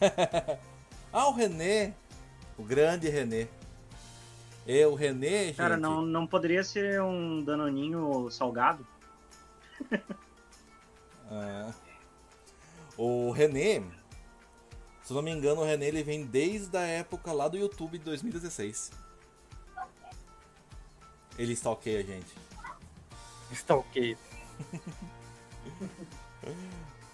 Ah, 1.14 1.28
o 1.28 1.32
René. 1.32 1.94
O 2.56 2.62
grande 2.62 3.06
René. 3.06 3.46
E 4.66 4.82
o 4.86 4.94
René, 4.94 5.46
gente. 5.46 5.56
Cara, 5.56 5.76
não, 5.76 6.00
não 6.00 6.26
poderia 6.26 6.64
ser 6.64 7.02
um 7.02 7.44
danoninho 7.44 8.30
salgado? 8.30 8.86
É. 11.30 11.72
O 12.96 13.30
René, 13.30 13.82
se 15.02 15.12
eu 15.12 15.14
não 15.16 15.22
me 15.22 15.30
engano, 15.30 15.60
o 15.60 15.64
René 15.64 15.86
ele 15.86 16.02
vem 16.02 16.24
desde 16.24 16.76
a 16.76 16.82
época 16.82 17.32
lá 17.32 17.48
do 17.48 17.56
YouTube 17.56 17.98
de 17.98 18.04
2016. 18.04 18.92
Ele 21.38 21.52
stalkeia 21.52 22.00
a 22.00 22.02
gente. 22.02 22.34
Ok. 23.68 24.16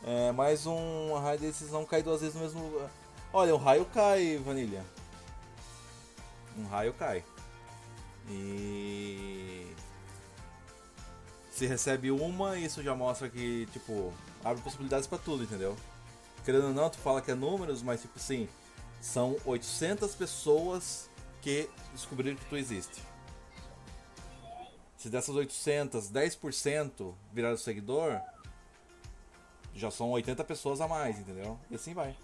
É, 0.05 0.33
mais 0.33 0.64
um 0.64 1.12
raio 1.18 1.38
desses 1.38 1.70
não 1.70 1.85
cai 1.85 2.03
duas 2.03 2.20
vezes 2.20 2.35
no 2.35 2.40
mesmo 2.40 2.62
lugar. 2.66 2.90
Olha, 3.31 3.55
um 3.55 3.59
raio 3.59 3.85
cai, 3.85 4.38
Vanilha. 4.38 4.83
Um 6.57 6.66
raio 6.66 6.94
cai. 6.94 7.22
E. 8.31 9.66
Se 11.51 11.66
recebe 11.66 12.11
uma, 12.11 12.57
isso 12.57 12.83
já 12.83 12.94
mostra 12.94 13.29
que, 13.29 13.66
tipo, 13.66 14.12
abre 14.44 14.62
possibilidades 14.62 15.07
pra 15.07 15.18
tudo, 15.18 15.42
entendeu? 15.42 15.77
Querendo 16.49 16.69
ou 16.69 16.73
não, 16.73 16.89
tu 16.89 16.97
fala 16.97 17.21
que 17.21 17.31
é 17.31 17.35
números, 17.35 17.83
mas, 17.83 18.01
tipo 18.01 18.19
assim, 18.19 18.49
são 19.03 19.37
800 19.45 20.15
pessoas 20.15 21.11
que 21.43 21.69
descobriram 21.93 22.39
que 22.39 22.47
tu 22.47 22.57
existe. 22.57 23.03
Se 24.97 25.11
dessas 25.11 25.35
800, 25.37 26.11
10% 26.11 27.15
viraram 27.35 27.59
seguidor, 27.59 28.19
já 29.75 29.91
são 29.91 30.11
80 30.11 30.43
pessoas 30.43 30.81
a 30.81 30.89
mais, 30.89 31.19
entendeu? 31.19 31.61
E 31.71 31.75
assim 31.75 31.93
vai. 31.93 32.17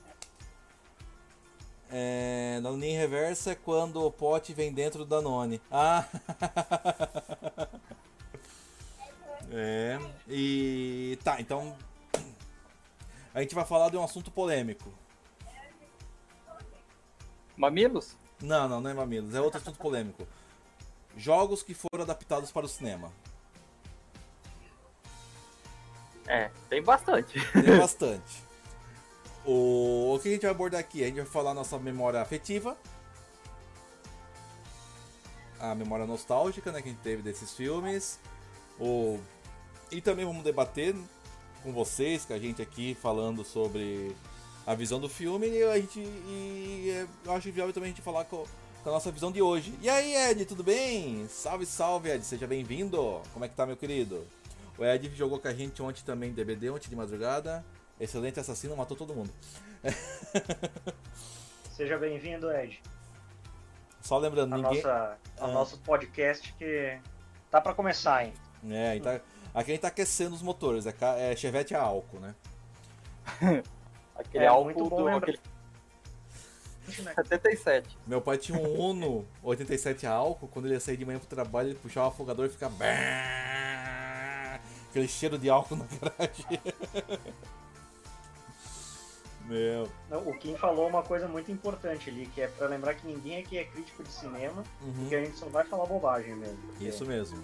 É, 1.91 2.61
Danone 2.63 2.93
reversa 2.93 3.51
é 3.51 3.55
quando 3.55 4.03
o 4.03 4.11
pote 4.11 4.55
vem 4.55 4.73
dentro 4.73 5.01
do 5.01 5.05
Danone. 5.05 5.61
Ah! 5.71 6.09
é, 9.53 9.99
e. 10.27 11.19
Tá, 11.23 11.39
então. 11.43 11.77
A 13.35 13.41
gente 13.41 13.55
vai 13.55 13.65
falar 13.65 13.91
de 13.91 13.97
um 13.97 14.05
assunto 14.05 14.31
polêmico. 14.31 14.89
Mamilos? 17.57 18.17
Não, 18.41 18.69
não, 18.69 18.81
não 18.81 18.91
é 18.91 18.95
Mamilos, 18.95 19.35
é 19.35 19.41
outro 19.41 19.61
assunto 19.61 19.79
polêmico. 19.79 20.27
Jogos 21.17 21.63
que 21.63 21.75
foram 21.75 22.05
adaptados 22.05 22.53
para 22.53 22.65
o 22.65 22.69
cinema. 22.69 23.13
É, 26.27 26.51
tem 26.69 26.83
bastante. 26.83 27.39
Tem 27.53 27.75
bastante. 27.77 28.43
O, 29.45 30.15
o 30.15 30.21
que 30.21 30.29
a 30.29 30.33
gente 30.33 30.43
vai 30.43 30.51
abordar 30.53 30.81
aqui? 30.81 31.03
A 31.03 31.07
gente 31.07 31.17
vai 31.17 31.27
falar 31.27 31.55
nossa 31.55 31.79
memória 31.79 32.21
afetiva. 32.21 32.77
A 35.59 35.75
memória 35.75 36.07
nostálgica 36.07 36.71
né, 36.71 36.81
que 36.81 36.89
a 36.89 36.93
gente 36.93 37.03
teve 37.03 37.23
desses 37.23 37.53
filmes. 37.53 38.19
O, 38.79 39.19
e 39.91 40.01
também 40.01 40.25
vamos 40.25 40.43
debater 40.43 40.95
com 41.65 41.73
vocês, 41.73 42.25
com 42.25 42.33
a 42.35 42.39
gente 42.39 42.63
aqui, 42.63 42.95
falando 43.03 43.45
sobre 43.45 44.15
a 44.65 44.75
visão 44.75 45.01
do 45.01 45.09
filme. 45.09 45.49
E 45.49 45.63
a 45.65 45.77
gente. 45.81 45.99
E, 45.99 46.91
é, 46.95 47.07
eu 47.27 47.33
acho 47.33 47.51
viável 47.51 47.73
também 47.73 47.91
a 47.91 47.93
gente 47.93 48.03
falar 48.05 48.25
com, 48.27 48.45
com 48.83 48.89
a 48.89 48.93
nossa 48.93 49.11
visão 49.11 49.33
de 49.33 49.43
hoje. 49.43 49.75
E 49.81 49.89
aí, 49.89 50.15
Ed, 50.31 50.45
tudo 50.45 50.63
bem? 50.63 51.27
Salve, 51.29 51.67
salve, 51.67 52.11
Ed. 52.11 52.25
Seja 52.25 52.47
bem-vindo. 52.47 53.21
Como 53.33 53.45
é 53.45 53.49
que 53.49 53.57
tá, 53.57 53.67
meu 53.67 53.77
querido? 53.77 54.25
O 54.79 54.85
Ed 54.85 55.11
jogou 55.17 55.39
com 55.41 55.49
a 55.49 55.55
gente 55.55 55.83
ontem 55.83 56.03
também 56.05 56.33
DBD, 56.33 56.71
ontem 56.71 56.89
de 56.89 56.95
madrugada. 56.97 57.65
Excelente 57.99 58.39
assassino, 58.39 58.77
matou 58.77 58.97
todo 58.97 59.15
mundo. 59.15 59.31
Seja 61.77 61.99
bem-vindo, 61.99 62.51
Ed. 62.53 62.81
Só 64.01 64.19
lembrando, 64.19 64.53
A 64.55 64.57
ninguém. 64.59 64.77
nossa, 64.83 65.19
ao 65.39 65.51
Ah. 65.51 65.53
nosso 65.53 65.79
podcast 65.79 66.53
que 66.55 66.99
tá 67.51 67.61
pra 67.61 67.73
começar, 67.75 68.25
hein? 68.25 68.33
É, 68.69 68.95
gente 68.95 69.03
tá- 69.05 69.21
aqui 69.55 69.71
a 69.71 69.75
gente 69.75 69.81
tá 69.83 69.89
aquecendo 69.89 70.35
os 70.35 70.43
motores, 70.43 70.85
é, 70.87 70.95
é 71.33 71.37
chevette 71.37 71.75
a 71.75 71.81
álcool, 71.83 72.19
né? 72.21 72.35
aquele 74.17 74.45
É, 74.45 74.47
álcool 74.49 74.65
muito 74.65 74.85
bom 74.87 75.03
do 75.03 75.09
aquele 75.17 75.39
77. 76.87 77.97
Meu 78.07 78.21
pai 78.21 78.37
tinha 78.37 78.59
um 78.59 78.79
Uno 78.79 79.25
87 79.43 80.07
álcool, 80.07 80.49
quando 80.49 80.67
ele 80.67 80.75
ia 80.75 80.81
sair 80.81 80.99
de 80.99 81.05
manhã 81.07 81.19
pro 81.19 81.27
trabalho, 81.29 81.69
ele 81.71 81.79
puxava 81.79 82.07
o 82.07 82.11
afogador 82.11 82.45
e 82.47 82.51
ficava. 82.51 82.75
Aquele 84.91 85.09
cheiro 85.09 85.39
de 85.39 85.49
álcool 85.49 85.77
na 85.77 85.87
garagem. 85.87 86.45
Meu. 89.47 89.89
Não, 90.09 90.27
o 90.29 90.39
Kim 90.39 90.57
falou 90.57 90.89
uma 90.89 91.03
coisa 91.03 91.27
muito 91.29 91.51
importante 91.53 92.09
ali, 92.09 92.27
que 92.27 92.41
é 92.41 92.49
pra 92.49 92.67
lembrar 92.67 92.95
que 92.95 93.07
ninguém 93.07 93.39
aqui 93.41 93.59
é 93.59 93.65
crítico 93.65 94.03
de 94.03 94.09
cinema 94.11 94.63
Uhum, 94.81 95.05
e 95.05 95.09
que 95.09 95.15
a 95.15 95.23
gente 95.25 95.37
só 95.37 95.47
vai 95.47 95.65
falar 95.65 95.85
bobagem 95.87 96.35
mesmo. 96.35 96.57
porque- 96.69 96.85
Isso 96.89 97.05
mesmo. 97.05 97.43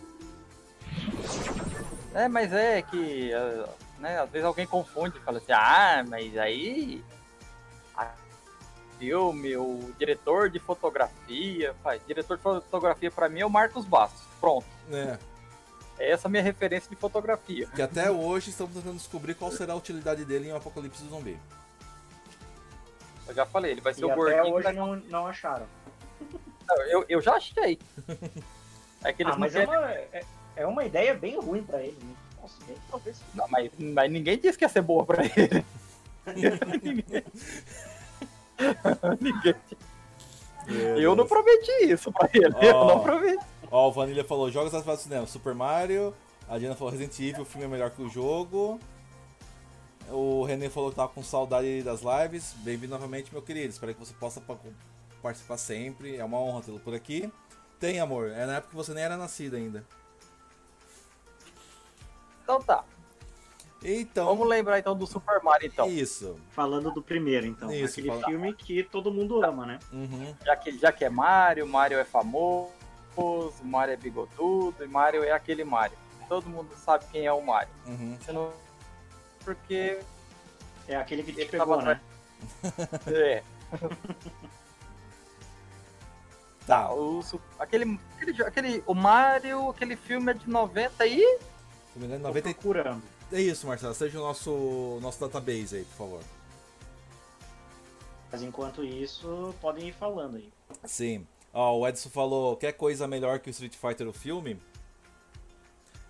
É, 2.14 2.28
mas 2.28 2.52
é 2.52 2.82
que, 2.82 3.32
ah, 3.32 3.68
né, 3.98 4.18
às 4.20 4.30
vezes 4.30 4.46
alguém 4.46 4.66
confunde 4.66 5.18
e 5.18 5.20
fala 5.20 5.38
assim, 5.38 5.52
ah, 5.52 6.04
mas 6.08 6.36
aí 6.36 7.02
filme, 9.00 9.56
o 9.56 9.94
diretor 9.98 10.50
de 10.50 10.58
fotografia, 10.58 11.74
pai, 11.82 11.98
diretor 12.06 12.36
de 12.36 12.42
fotografia 12.42 13.10
pra 13.10 13.30
mim 13.30 13.40
é 13.40 13.46
o 13.46 13.50
Marcos 13.50 13.86
Bastos. 13.86 14.20
Pronto. 14.38 14.66
É. 14.92 15.18
É 15.98 16.10
essa 16.12 16.28
a 16.28 16.30
minha 16.30 16.42
referência 16.42 16.88
de 16.88 16.96
fotografia. 16.96 17.66
Que 17.74 17.80
até 17.80 18.10
hoje 18.10 18.50
estamos 18.50 18.74
tentando 18.74 18.96
descobrir 18.96 19.34
qual 19.34 19.50
será 19.50 19.72
a 19.72 19.76
utilidade 19.76 20.24
dele 20.26 20.48
em 20.48 20.52
um 20.52 20.56
apocalipse 20.56 21.02
zumbi. 21.08 21.38
Eu 23.26 23.34
já 23.34 23.46
falei, 23.46 23.72
ele 23.72 23.80
vai 23.80 23.94
ser 23.94 24.02
E 24.02 24.04
o 24.04 24.10
até 24.10 24.16
gordinho 24.16 24.54
hoje 24.54 24.64
da... 24.64 24.72
não, 24.72 24.96
não 24.96 25.26
acharam. 25.26 25.66
Não, 26.68 26.82
eu, 26.84 27.04
eu 27.08 27.20
já 27.22 27.34
achei. 27.34 27.78
É 29.02 29.14
que 29.14 29.22
eles 29.22 29.32
Ah, 29.32 29.36
não 29.36 29.40
mas 29.40 29.54
é 29.56 29.64
querem... 29.64 29.80
uma, 29.80 29.92
é, 29.92 30.24
é 30.62 30.66
uma 30.66 30.84
ideia 30.84 31.14
bem 31.14 31.38
ruim 31.38 31.62
pra 31.62 31.80
ele. 31.82 31.96
Né? 32.02 32.14
Nossa, 32.40 32.54
bem, 32.66 32.76
talvez. 32.90 33.20
Não, 33.34 33.46
mas, 33.48 33.70
mas 33.78 34.10
ninguém 34.10 34.38
disse 34.38 34.56
que 34.58 34.64
ia 34.64 34.68
ser 34.68 34.82
boa 34.82 35.04
pra 35.04 35.22
ele. 35.24 35.64
ninguém. 36.82 37.20
ninguém. 39.20 39.54
Eu 41.02 41.16
não 41.16 41.26
prometi 41.26 41.72
isso 41.84 42.12
pra 42.12 42.28
ele. 42.32 42.54
Eu 42.60 42.76
Ó. 42.76 42.86
não 42.94 43.00
prometi. 43.02 43.44
Ó, 43.70 43.88
o 43.88 43.92
Vanilla 43.92 44.24
falou 44.24 44.50
jogos 44.50 44.72
das 44.72 44.84
fases 44.84 45.04
do 45.04 45.08
cinema, 45.08 45.26
Super 45.26 45.54
Mario. 45.54 46.14
A 46.48 46.58
Diana 46.58 46.74
falou 46.74 46.92
Resident 46.92 47.18
Evil, 47.20 47.42
o 47.42 47.46
filme 47.46 47.66
é 47.66 47.68
melhor 47.68 47.90
que 47.90 48.02
o 48.02 48.08
jogo. 48.08 48.78
O 50.08 50.42
René 50.44 50.68
falou 50.68 50.90
que 50.90 50.96
tava 50.96 51.08
com 51.08 51.22
saudade 51.22 51.82
das 51.82 52.00
lives. 52.02 52.52
Bem-vindo 52.58 52.92
novamente, 52.92 53.32
meu 53.32 53.40
querido. 53.40 53.68
Espero 53.68 53.94
que 53.94 54.00
você 54.00 54.12
possa 54.14 54.40
pa- 54.40 54.56
participar 55.22 55.56
sempre. 55.56 56.16
É 56.16 56.24
uma 56.24 56.38
honra 56.40 56.62
tê-lo 56.62 56.80
por 56.80 56.94
aqui. 56.94 57.30
Tem, 57.78 58.00
amor. 58.00 58.30
É 58.32 58.44
na 58.44 58.56
época 58.56 58.70
que 58.70 58.76
você 58.76 58.92
nem 58.92 59.04
era 59.04 59.16
nascido 59.16 59.54
ainda. 59.54 59.84
Então 62.50 62.62
tá. 62.62 62.84
Então, 63.82 64.26
Vamos 64.26 64.46
lembrar 64.48 64.78
então 64.80 64.94
do 64.96 65.06
Super 65.06 65.40
Mario 65.42 65.68
então. 65.68 65.88
isso. 65.88 66.38
Falando 66.50 66.90
do 66.90 67.00
primeiro, 67.00 67.46
então. 67.46 67.70
Isso, 67.72 67.94
Aquele 68.00 68.08
fala- 68.08 68.26
filme 68.26 68.52
que 68.54 68.82
todo 68.82 69.12
mundo 69.12 69.42
ama, 69.44 69.64
né? 69.64 69.78
Uhum. 69.92 70.34
Já 70.44 70.56
que, 70.56 70.76
já 70.78 70.92
que 70.92 71.04
é 71.04 71.08
Mario, 71.08 71.66
Mario 71.66 71.98
é 71.98 72.04
famoso, 72.04 72.72
Mario 73.62 73.94
é 73.94 73.96
bigodudo 73.96 74.84
e 74.84 74.88
Mario 74.88 75.22
é 75.22 75.30
aquele 75.30 75.62
Mario. 75.64 75.96
Todo 76.28 76.48
mundo 76.48 76.74
sabe 76.76 77.04
quem 77.10 77.24
é 77.24 77.32
o 77.32 77.40
Mario. 77.40 77.72
Uhum. 77.86 78.18
Você 78.20 78.32
não... 78.32 78.52
Porque 79.44 80.00
É 80.88 80.96
aquele 80.96 81.22
que 81.22 81.32
te 81.32 81.40
Ele 81.42 81.50
pegou, 81.50 81.78
tava 81.78 81.82
né? 81.82 82.00
é, 83.06 83.42
Tá. 86.66 86.92
o, 86.92 87.20
aquele, 87.58 87.98
aquele, 88.16 88.42
aquele, 88.44 88.82
o 88.86 88.94
Mario, 88.94 89.70
aquele 89.70 89.96
filme 89.96 90.30
é 90.30 90.34
de 90.34 90.48
90 90.48 91.06
e 91.06 91.38
Se 91.92 91.98
não 91.98 92.02
me 92.02 92.06
engano, 92.06 92.22
Tô 92.22 92.28
90... 92.28 92.54
procurando. 92.54 93.02
É 93.32 93.40
isso, 93.40 93.66
Marcelo. 93.66 93.94
Seja 93.94 94.18
o 94.18 94.22
nosso, 94.22 94.98
nosso 95.00 95.20
database 95.20 95.76
aí, 95.76 95.84
por 95.84 95.96
favor. 95.96 96.20
Mas 98.30 98.42
enquanto 98.42 98.84
isso, 98.84 99.54
podem 99.60 99.88
ir 99.88 99.92
falando 99.92 100.36
aí. 100.36 100.52
Sim. 100.84 101.26
Ó, 101.52 101.78
o 101.78 101.88
Edson 101.88 102.10
falou, 102.10 102.56
quer 102.56 102.72
coisa 102.72 103.08
melhor 103.08 103.40
que 103.40 103.48
o 103.48 103.52
Street 103.52 103.74
Fighter 103.74 104.06
o 104.06 104.12
filme? 104.12 104.60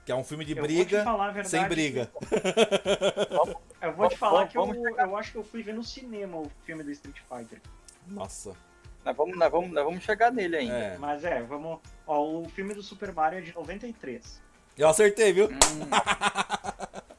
Que 0.05 0.12
é 0.12 0.14
um 0.14 0.25
filme 0.25 0.45
de 0.45 0.53
Eu 0.53 0.59
vou 0.59 0.66
te 0.66 0.75
briga, 0.75 1.05
falar 1.05 1.29
a 1.29 1.31
verdade, 1.31 1.51
sem 1.51 1.69
briga. 1.69 2.11
Eu 3.81 3.95
vou 3.95 4.09
te 4.11 4.16
falar 4.16 4.47
que 4.47 4.59
eu, 4.59 4.66
eu 4.99 5.16
acho 5.16 5.33
que 5.33 5.38
eu 5.38 5.43
fui 5.43 5.62
ver 5.62 5.73
no 5.73 5.83
cinema 5.83 6.37
o 6.37 6.51
filme 6.64 6.83
do 6.83 6.90
Street 6.90 7.16
Fighter. 7.27 7.62
Nossa. 8.07 8.55
nós 9.03 9.16
vamos, 9.16 9.38
nós 9.38 9.51
vamos, 9.51 9.71
nós 9.71 9.85
vamos 9.85 10.05
chegar 10.05 10.31
nele 10.31 10.57
ainda. 10.57 10.75
É. 10.75 10.99
Mas 10.99 11.25
é, 11.25 11.43
vamos. 11.43 11.81
Ó, 12.07 12.43
o 12.43 12.49
filme 12.51 12.75
do 12.75 12.83
Super 12.83 13.11
Mario 13.11 13.38
é 13.38 13.43
de 13.43 13.55
93. 13.55 14.43
Eu 14.81 14.88
acertei, 14.88 15.31
viu? 15.31 15.47
Hum, 15.47 15.51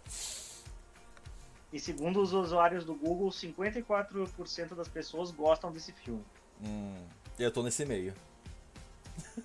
E 1.72 1.80
segundo 1.80 2.20
os 2.22 2.34
usuários 2.34 2.84
do 2.84 2.96
Google, 2.96 3.30
54% 3.30 4.74
das 4.76 4.88
pessoas 4.88 5.30
gostam 5.32 5.72
desse 5.72 5.94
filme. 5.94 6.26
Hum, 6.62 7.06
eu 7.40 7.52
tô 7.52 7.62
nesse 7.62 7.86
meio. 7.86 8.16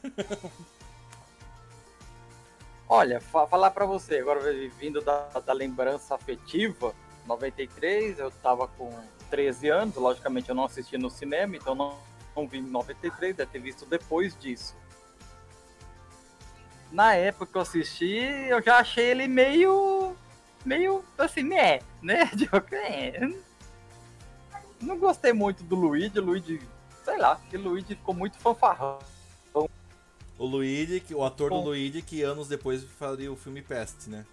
Olha, 2.88 3.20
fa- 3.20 3.46
falar 3.46 3.70
pra 3.70 3.84
você, 3.84 4.18
agora 4.18 4.40
vindo 4.78 5.02
da, 5.02 5.28
da 5.44 5.52
lembrança 5.52 6.14
afetiva, 6.14 6.94
93, 7.26 8.18
eu 8.18 8.30
tava 8.30 8.66
com 8.66 8.90
13 9.28 9.68
anos, 9.68 9.94
logicamente 9.96 10.48
eu 10.48 10.54
não 10.54 10.64
assisti 10.64 10.96
no 10.96 11.10
cinema, 11.10 11.54
então 11.56 11.74
não, 11.74 11.98
não 12.34 12.48
vi 12.48 12.58
em 12.58 12.62
93, 12.62 13.36
deve 13.36 13.50
ter 13.52 13.58
visto 13.60 13.84
depois 13.84 14.34
disso. 14.40 14.74
Na 16.90 17.14
época 17.14 17.52
que 17.52 17.58
eu 17.58 17.62
assisti, 17.62 18.14
eu 18.48 18.62
já 18.62 18.78
achei 18.78 19.06
ele 19.06 19.28
meio. 19.28 20.16
meio 20.64 21.04
assim, 21.18 21.42
né? 21.42 21.80
né? 22.02 22.26
Tipo, 22.26 22.56
é, 22.74 23.28
Não 24.80 24.98
gostei 24.98 25.32
muito 25.32 25.62
do 25.64 25.74
Luigi, 25.74 26.18
o 26.18 26.24
Luigi, 26.24 26.60
sei 27.04 27.18
lá, 27.18 27.40
que 27.50 27.56
Luigi 27.56 27.94
ficou 27.94 28.14
muito 28.14 28.38
fanfarrão. 28.38 28.98
O 30.38 30.44
Luigi, 30.44 31.02
o 31.14 31.24
ator 31.24 31.48
do 31.48 31.56
Bom. 31.56 31.64
Luigi, 31.64 32.02
que 32.02 32.22
anos 32.22 32.46
depois 32.46 32.84
faria 32.84 33.32
o 33.32 33.36
filme 33.36 33.62
Pest, 33.62 34.08
né? 34.08 34.26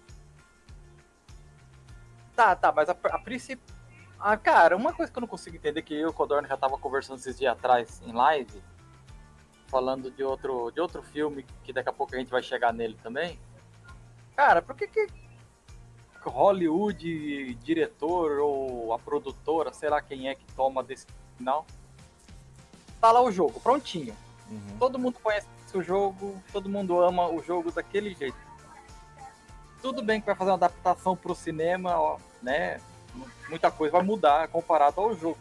Tá, 2.36 2.54
tá, 2.54 2.70
mas 2.72 2.88
a, 2.90 2.96
a 3.04 3.18
princípio. 3.18 3.64
Ah, 4.20 4.36
cara, 4.36 4.76
uma 4.76 4.92
coisa 4.92 5.10
que 5.10 5.16
eu 5.16 5.20
não 5.22 5.28
consigo 5.28 5.56
entender 5.56 5.82
que 5.82 5.94
eu 5.94 6.00
e 6.00 6.06
o 6.06 6.12
Codorno 6.12 6.46
já 6.46 6.56
tava 6.56 6.76
conversando 6.76 7.18
esses 7.18 7.38
dias 7.38 7.52
atrás 7.52 8.02
em 8.04 8.12
live, 8.12 8.62
falando 9.74 10.08
de 10.08 10.22
outro, 10.22 10.70
de 10.70 10.80
outro 10.80 11.02
filme 11.02 11.44
que 11.64 11.72
daqui 11.72 11.88
a 11.88 11.92
pouco 11.92 12.14
a 12.14 12.18
gente 12.18 12.30
vai 12.30 12.40
chegar 12.40 12.72
nele 12.72 12.96
também. 13.02 13.40
Cara, 14.36 14.62
por 14.62 14.76
que 14.76 14.86
que 14.86 15.08
Hollywood, 16.24 17.54
diretor 17.54 18.38
ou 18.38 18.92
a 18.92 19.00
produtora, 19.00 19.72
sei 19.72 19.90
lá 19.90 20.00
quem 20.00 20.28
é 20.28 20.36
que 20.36 20.44
toma 20.54 20.80
desse 20.80 21.08
final, 21.36 21.66
tá 23.00 23.10
lá 23.10 23.20
o 23.20 23.32
jogo, 23.32 23.58
prontinho. 23.58 24.16
Uhum. 24.48 24.78
Todo 24.78 24.96
mundo 24.96 25.18
conhece 25.20 25.48
o 25.74 25.82
jogo, 25.82 26.40
todo 26.52 26.68
mundo 26.68 27.00
ama 27.02 27.28
o 27.28 27.42
jogo 27.42 27.72
daquele 27.72 28.14
jeito. 28.14 28.38
Tudo 29.82 30.04
bem 30.04 30.20
que 30.20 30.26
vai 30.26 30.36
fazer 30.36 30.52
uma 30.52 30.56
adaptação 30.56 31.16
pro 31.16 31.34
cinema, 31.34 31.98
ó, 31.98 32.18
né? 32.40 32.80
Muita 33.48 33.72
coisa 33.72 33.94
vai 33.94 34.04
mudar 34.04 34.46
comparado 34.46 35.00
ao 35.00 35.16
jogo. 35.16 35.36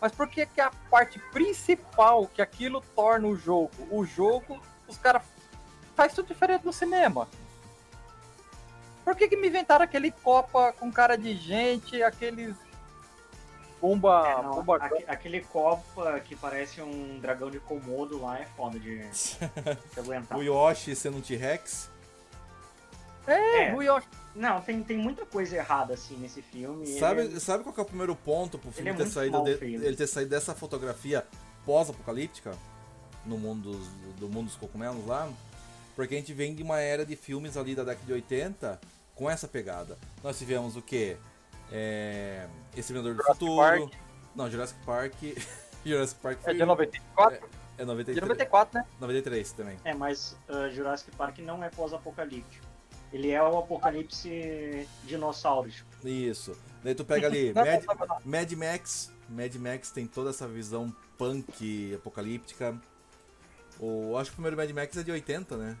Mas 0.00 0.12
por 0.12 0.28
que 0.28 0.46
que 0.46 0.60
a 0.60 0.70
parte 0.90 1.18
principal 1.32 2.26
que 2.28 2.40
aquilo 2.40 2.80
torna 2.94 3.26
o 3.26 3.36
jogo, 3.36 3.70
o 3.90 4.04
jogo, 4.04 4.60
os 4.86 4.96
caras 4.96 5.22
faz 5.96 6.12
tudo 6.14 6.28
diferente 6.28 6.64
no 6.64 6.72
cinema? 6.72 7.28
Por 9.04 9.16
que 9.16 9.26
que 9.28 9.36
me 9.36 9.48
inventaram 9.48 9.84
aquele 9.84 10.10
Copa 10.10 10.72
com 10.78 10.92
cara 10.92 11.16
de 11.16 11.34
gente, 11.34 12.02
aqueles 12.02 12.54
bomba, 13.80 14.28
É, 14.28 14.42
não, 14.42 14.54
bomba 14.56 14.76
aque- 14.76 15.04
aquele 15.08 15.40
Copa 15.40 16.20
que 16.20 16.36
parece 16.36 16.80
um 16.82 17.18
dragão 17.18 17.50
de 17.50 17.58
Komodo 17.58 18.20
lá 18.20 18.38
é 18.38 18.44
foda 18.56 18.78
de, 18.78 18.98
de 19.94 19.98
aguentar. 20.00 20.38
O 20.38 20.42
Yoshi 20.42 20.94
sendo 20.94 21.18
um 21.18 21.20
T-Rex. 21.20 21.90
É, 23.26 23.68
É. 23.70 23.74
o 23.74 23.82
Yoshi. 23.82 24.06
Não, 24.38 24.60
tem, 24.60 24.82
tem 24.82 24.96
muita 24.96 25.26
coisa 25.26 25.56
errada 25.56 25.94
assim 25.94 26.16
nesse 26.16 26.40
filme. 26.40 26.86
Sabe, 26.98 27.22
ele- 27.22 27.40
sabe 27.40 27.62
qual 27.64 27.74
que 27.74 27.80
é 27.80 27.82
o 27.82 27.86
primeiro 27.86 28.14
ponto 28.14 28.58
pro 28.58 28.70
filme 28.70 28.90
Ele 28.90 29.02
é 29.02 29.04
ter 29.04 29.10
saído 29.10 29.42
de- 29.42 29.50
ele 29.64 29.96
ter 29.96 30.06
saído 30.06 30.30
dessa 30.30 30.54
fotografia 30.54 31.26
pós-apocalíptica 31.66 32.56
no 33.26 33.36
mundo 33.36 33.72
dos, 33.72 33.88
do 34.18 34.28
mundo 34.28 34.46
dos 34.46 34.56
cogumelos 34.56 35.04
lá? 35.06 35.28
Porque 35.96 36.14
a 36.14 36.18
gente 36.18 36.32
vem 36.32 36.54
de 36.54 36.62
uma 36.62 36.78
era 36.80 37.04
de 37.04 37.16
filmes 37.16 37.56
ali 37.56 37.74
da 37.74 37.82
década 37.82 38.06
de 38.06 38.12
80 38.12 38.80
com 39.14 39.28
essa 39.28 39.48
pegada. 39.48 39.98
Nós 40.22 40.38
tivemos 40.38 40.76
o 40.76 40.82
quê? 40.82 41.16
É, 41.72 42.46
Exterminador 42.76 43.14
do 43.14 43.22
Jurassic 43.22 43.38
Futuro. 43.40 43.56
Park. 43.60 43.92
Não, 44.36 44.50
Jurassic 44.50 44.78
Park. 44.86 45.14
Jurassic 45.84 46.20
Park 46.20 46.38
É 46.40 46.44
foi 46.44 46.54
de 46.54 46.64
94? 46.64 47.36
é 47.36 47.80
De 47.80 47.84
93, 47.84 48.20
94, 48.28 48.78
né? 48.78 48.86
93 49.00 49.52
também. 49.52 49.76
É, 49.84 49.94
mas 49.94 50.36
uh, 50.48 50.70
Jurassic 50.70 51.10
Park 51.16 51.38
não 51.40 51.62
é 51.64 51.68
pós-apocalíptico. 51.70 52.67
Ele 53.12 53.30
é 53.30 53.42
o 53.42 53.58
apocalipse 53.58 54.86
dinossauro. 55.04 55.70
Isso. 56.04 56.56
Daí 56.82 56.94
tu 56.94 57.04
pega 57.04 57.26
ali 57.26 57.52
Mad. 57.54 57.84
Mad 58.24 58.52
Max. 58.52 59.12
Mad 59.28 59.54
Max 59.56 59.90
tem 59.90 60.06
toda 60.06 60.30
essa 60.30 60.46
visão 60.46 60.94
punk 61.16 61.94
apocalíptica. 61.94 62.78
O, 63.80 64.16
acho 64.16 64.30
que 64.30 64.34
o 64.34 64.36
primeiro 64.42 64.56
Mad 64.56 64.70
Max 64.70 64.96
é 64.96 65.02
de 65.02 65.10
80, 65.10 65.56
né? 65.56 65.76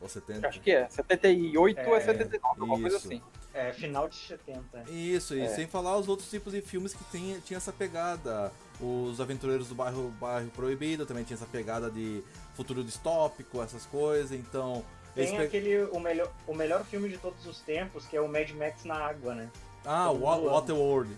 Ou 0.00 0.08
70. 0.08 0.48
Acho 0.48 0.60
que 0.60 0.70
é. 0.72 0.88
78 0.88 1.80
ou 1.86 1.94
é 1.94 1.98
É, 1.98 2.00
79, 2.00 2.60
alguma 2.60 2.80
coisa 2.80 2.96
isso. 2.96 3.06
assim. 3.06 3.22
É, 3.52 3.72
final 3.72 4.08
de 4.08 4.14
70. 4.16 4.90
Isso, 4.90 5.34
e 5.34 5.40
É. 5.40 5.48
sem 5.48 5.66
falar 5.66 5.96
os 5.98 6.08
outros 6.08 6.30
tipos 6.30 6.52
de 6.52 6.60
filmes 6.62 6.94
que 6.94 7.02
tinha, 7.10 7.38
tinha 7.40 7.56
essa 7.58 7.72
pegada. 7.72 8.52
Os 8.80 9.20
Aventureiros 9.20 9.68
do 9.68 9.74
Bairro, 9.74 10.08
Bairro 10.20 10.48
Proibido 10.50 11.04
também 11.04 11.24
tinha 11.24 11.34
essa 11.36 11.46
pegada 11.46 11.90
de 11.90 12.22
futuro 12.54 12.82
distópico, 12.82 13.60
essas 13.62 13.84
coisas, 13.86 14.32
então. 14.32 14.84
Tem 15.26 15.38
aquele, 15.38 15.82
o 15.84 16.00
melhor, 16.00 16.30
o 16.46 16.54
melhor 16.54 16.84
filme 16.84 17.08
de 17.08 17.18
todos 17.18 17.44
os 17.46 17.60
tempos, 17.60 18.06
que 18.06 18.16
é 18.16 18.20
o 18.20 18.28
Mad 18.28 18.50
Max 18.50 18.84
na 18.84 18.94
água, 18.96 19.34
né? 19.34 19.48
Ah, 19.84 20.06
todo 20.08 20.18
mundo 20.18 20.48
ama. 20.48 20.52
Waterworld. 20.52 21.16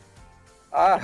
Ah, 0.73 0.99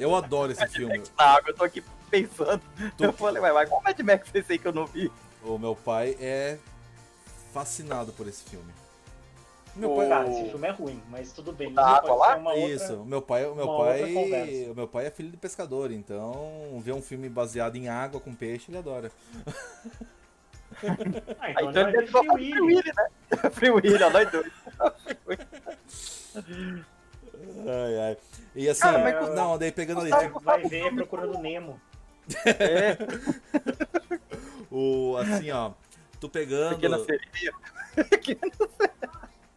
Eu 0.00 0.14
adoro 0.14 0.50
esse 0.52 0.66
filme. 0.68 1.02
na 1.18 1.24
água, 1.24 1.50
eu 1.50 1.54
tô 1.56 1.64
aqui 1.64 1.82
pensando. 2.10 2.60
Tu- 2.96 3.04
Eu 3.04 3.12
falei, 3.12 3.40
mas, 3.40 3.54
mas 3.54 3.68
qual 3.68 3.82
Mad 3.82 3.98
Max 4.00 4.28
é 4.34 4.38
esse 4.38 4.52
aí 4.52 4.58
que 4.58 4.66
eu 4.66 4.72
não 4.72 4.86
vi? 4.86 5.10
O 5.44 5.56
meu 5.58 5.74
pai 5.76 6.16
é 6.20 6.58
fascinado 7.52 8.12
por 8.12 8.26
esse 8.26 8.42
filme. 8.44 8.72
Meu 9.74 9.90
O- 9.92 9.96
pai, 9.96 10.08
Cara, 10.08 10.28
esse 10.30 10.50
filme 10.50 10.68
é 10.68 10.70
ruim, 10.70 11.02
mas 11.08 11.32
tudo 11.32 11.50
bem. 11.52 11.72
Da 11.72 11.80
Isso 11.82 11.90
água 11.90 12.08
pode 12.10 12.20
lá? 12.20 12.32
ser 12.34 12.40
uma 12.40 12.50
outra- 12.52 12.68
Isso, 12.74 12.94
o 12.94 13.04
meu 13.06 13.22
pai, 13.22 13.46
o 13.46 13.54
meu 13.54 13.66
pai, 13.78 14.66
o 14.70 14.74
meu 14.74 14.88
pai 14.88 15.06
é 15.06 15.10
filho 15.10 15.30
de 15.30 15.36
pescador, 15.38 15.90
então 15.90 16.78
ver 16.84 16.92
um 16.92 17.00
filme 17.00 17.28
baseado 17.28 17.76
em 17.76 17.88
água 17.88 18.20
com 18.20 18.34
peixe, 18.34 18.66
ele 18.70 18.78
adora. 18.78 19.10
Ah, 21.40 21.50
então, 21.50 21.70
então 21.70 21.88
ele 21.88 22.06
vai 22.06 22.06
ver 22.06 22.10
vai 22.26 22.36
Free 22.36 22.60
Willy. 22.60 22.92
Né? 22.96 23.06
Free 23.52 23.70
Willy, 23.70 24.02
ó, 24.02 24.10
nós 24.10 24.30
dois. 24.30 24.52
Ai, 27.66 27.98
ai. 28.00 28.16
E 28.54 28.68
assim, 28.68 28.80
Cara, 28.82 28.98
mas- 28.98 29.34
não, 29.34 29.58
daí 29.58 29.72
pegando 29.72 30.00
ali, 30.00 30.10
tipo, 30.12 30.40
Vai 30.40 30.62
ver 30.62 30.94
Procurando 30.94 31.38
Nemo. 31.38 31.80
É, 32.46 32.96
o 34.70 35.16
assim, 35.18 35.50
ó, 35.50 35.72
tu 36.20 36.28
pegando, 36.28 36.76
pequena 36.76 36.98
sereia. 37.00 37.52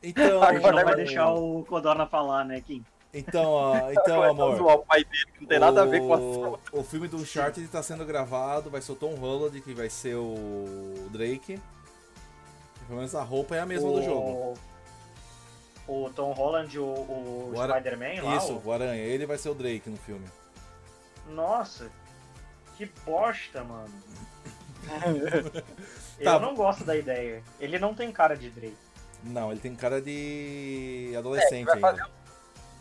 então, 0.02 0.42
A 0.42 0.54
gente 0.54 0.62
não 0.62 0.70
Agora 0.70 0.76
vai 0.76 0.84
vai- 0.86 0.96
deixar 0.96 1.32
o 1.34 1.64
Codorna 1.66 2.08
falar, 2.08 2.44
né, 2.44 2.60
Kim? 2.62 2.84
Então, 3.20 3.50
ó, 3.52 3.78
então, 3.92 4.20
Vai 4.20 4.30
amor. 4.30 4.58
zoar 4.58 4.76
o 4.76 4.86
pai 4.86 5.04
dele, 5.06 5.26
que 5.34 5.42
não 5.42 5.48
tem 5.48 5.60
nada 5.60 5.82
a 5.82 5.86
ver 5.86 6.00
com 6.02 6.14
a 6.14 6.18
o, 6.18 6.60
o 6.74 6.84
filme 6.84 7.08
do 7.08 7.18
Uncharted 7.18 7.68
tá 7.70 7.82
sendo 7.82 8.06
gravado, 8.06 8.70
vai 8.70 8.82
ser 8.82 8.92
o 8.92 8.96
Tom 8.96 9.16
Holland, 9.16 9.60
que 9.62 9.74
vai 9.74 9.90
ser 9.90 10.16
o 10.16 11.08
Drake. 11.12 11.60
Pelo 12.88 12.98
menos 13.00 13.16
a 13.16 13.24
roupa 13.24 13.56
é 13.56 13.60
a 13.62 13.66
mesma 13.66 13.92
do 13.92 14.02
jogo. 14.04 14.54
O 15.88 16.10
Tom 16.10 16.32
Holland, 16.34 16.78
o, 16.80 16.84
o 16.86 17.54
O 17.56 17.64
Spider-Man 17.64 18.24
lá. 18.24 18.36
Isso, 18.38 18.54
o- 18.54 18.62
o 18.68 18.72
Aranha, 18.72 19.02
ele 19.02 19.26
vai 19.26 19.38
ser 19.38 19.50
o 19.50 19.54
Drake 19.56 19.90
no 19.90 19.98
filme. 19.98 20.26
Nossa, 21.30 21.90
que 22.78 22.86
bosta, 23.06 23.64
mano. 23.64 23.94
Tá. 26.24 26.36
Eu 26.36 26.40
não 26.40 26.56
gosto 26.56 26.86
da 26.86 26.96
ideia. 26.96 27.44
Ele 27.60 27.78
não 27.78 27.94
tem 27.94 28.10
cara 28.10 28.38
de 28.38 28.50
Drake. 28.50 28.78
Não, 29.22 29.52
ele 29.52 29.60
tem 29.60 29.76
cara 29.76 30.02
de 30.02 31.14
adolescente 31.18 31.66
vai 31.66 31.92
ainda. 31.92 32.10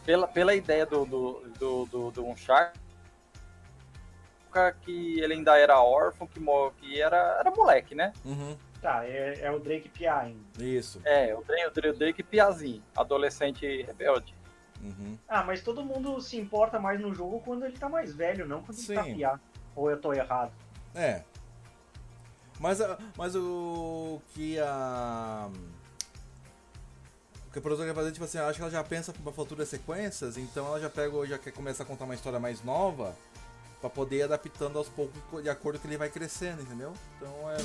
Pela, 0.05 0.29
pela 0.29 0.55
ideia 0.55 0.85
do, 0.85 1.05
do, 1.07 1.41
do, 1.59 1.85
do, 1.87 2.11
do 2.11 2.27
Uncharted, 2.27 2.79
que 4.83 5.19
ele 5.21 5.35
ainda 5.35 5.59
era 5.59 5.81
órfão, 5.83 6.27
que, 6.27 6.39
que 6.81 7.01
era, 7.01 7.17
era 7.41 7.51
moleque, 7.51 7.95
né? 7.95 8.13
Uhum, 8.25 8.57
Tá, 8.81 9.03
é, 9.07 9.41
é 9.41 9.51
o 9.51 9.59
Drake 9.59 9.89
Pia 9.89 10.15
ainda. 10.19 10.39
isso. 10.63 11.01
É, 11.07 11.35
o 11.35 11.43
Drake, 11.43 11.67
o 11.67 11.71
Drake, 11.71 11.89
o 11.97 11.99
Drake 11.99 12.23
Piazinho, 12.23 12.83
adolescente 12.95 13.83
rebelde. 13.83 14.35
Uhum. 14.83 15.19
Ah, 15.27 15.43
mas 15.43 15.63
todo 15.63 15.83
mundo 15.83 16.21
se 16.21 16.37
importa 16.39 16.79
mais 16.79 17.01
no 17.01 17.15
jogo 17.15 17.41
quando 17.41 17.65
ele 17.65 17.79
tá 17.79 17.89
mais 17.89 18.15
velho, 18.15 18.47
não 18.47 18.63
quando 18.63 18.79
ele 18.79 18.95
tá 18.95 19.05
Sim. 19.05 19.15
piá. 19.15 19.41
Ou 19.75 19.91
eu 19.91 19.99
tô 19.99 20.13
errado. 20.13 20.53
É. 20.95 21.23
Mas, 22.61 22.81
a- 22.83 22.99
mas 23.17 23.35
o 23.35 24.21
que 24.35 24.59
a. 24.61 25.49
O 27.55 27.57
que 27.57 27.61
a 27.61 27.63
produtora 27.63 27.89
quer 27.89 27.95
fazer, 27.95 28.11
tipo 28.11 28.25
assim, 28.25 28.39
eu 28.39 28.47
acho 28.47 28.57
que 28.57 28.63
ela 28.63 28.71
já 28.73 28.83
pensa 28.83 29.13
para 29.13 29.33
futuras 29.33 29.69
sequências, 29.69 30.37
então 30.37 30.67
ela 30.67 30.81
já 30.81 30.91
pega, 30.91 31.25
já 31.25 31.39
quer 31.39 31.53
começar 31.53 31.85
a 31.85 31.87
contar 31.87 32.05
uma 32.05 32.17
história 32.17 32.41
mais 32.41 32.65
nova 32.65 33.17
pra 33.81 33.89
poder 33.89 34.17
ir 34.17 34.23
adaptando 34.25 34.77
aos 34.77 34.89
poucos 34.89 35.41
de 35.41 35.49
acordo 35.49 35.79
que 35.79 35.87
ele 35.87 35.97
vai 35.97 36.09
crescendo, 36.09 36.63
entendeu? 36.63 36.93
Então 37.17 37.31
é. 37.49 37.57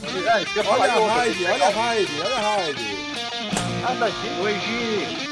Olha 0.69 0.93
a 0.93 1.15
Raid, 1.15 1.43
olha 1.43 1.65
a 1.65 1.69
Raid, 1.71 2.21
olha 2.21 2.36
a 2.36 2.56
Raid! 2.56 2.80
Ah, 3.84 4.10
Gi! 4.60 5.30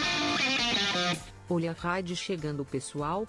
Olha 1.47 1.69
a 1.69 1.73
raid 1.79 2.15
chegando, 2.15 2.65
pessoal. 2.65 3.27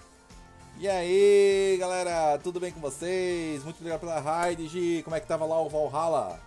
E 0.79 0.87
aí, 0.87 1.77
galera, 1.79 2.39
tudo 2.39 2.59
bem 2.59 2.71
com 2.71 2.79
vocês? 2.79 3.63
Muito 3.63 3.77
obrigado 3.77 3.99
pela 3.99 4.19
raid, 4.19 4.67
Gi. 4.67 5.03
Como 5.03 5.15
é 5.15 5.19
que 5.19 5.27
tava 5.27 5.45
lá 5.45 5.61
o 5.61 5.69
Valhalla? 5.69 6.39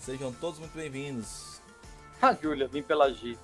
Sejam 0.00 0.32
todos 0.32 0.58
muito 0.58 0.74
bem-vindos. 0.74 1.51
A 2.22 2.32
Júlia, 2.34 2.68
vim 2.72 2.82
pela 2.82 3.12
G. 3.12 3.36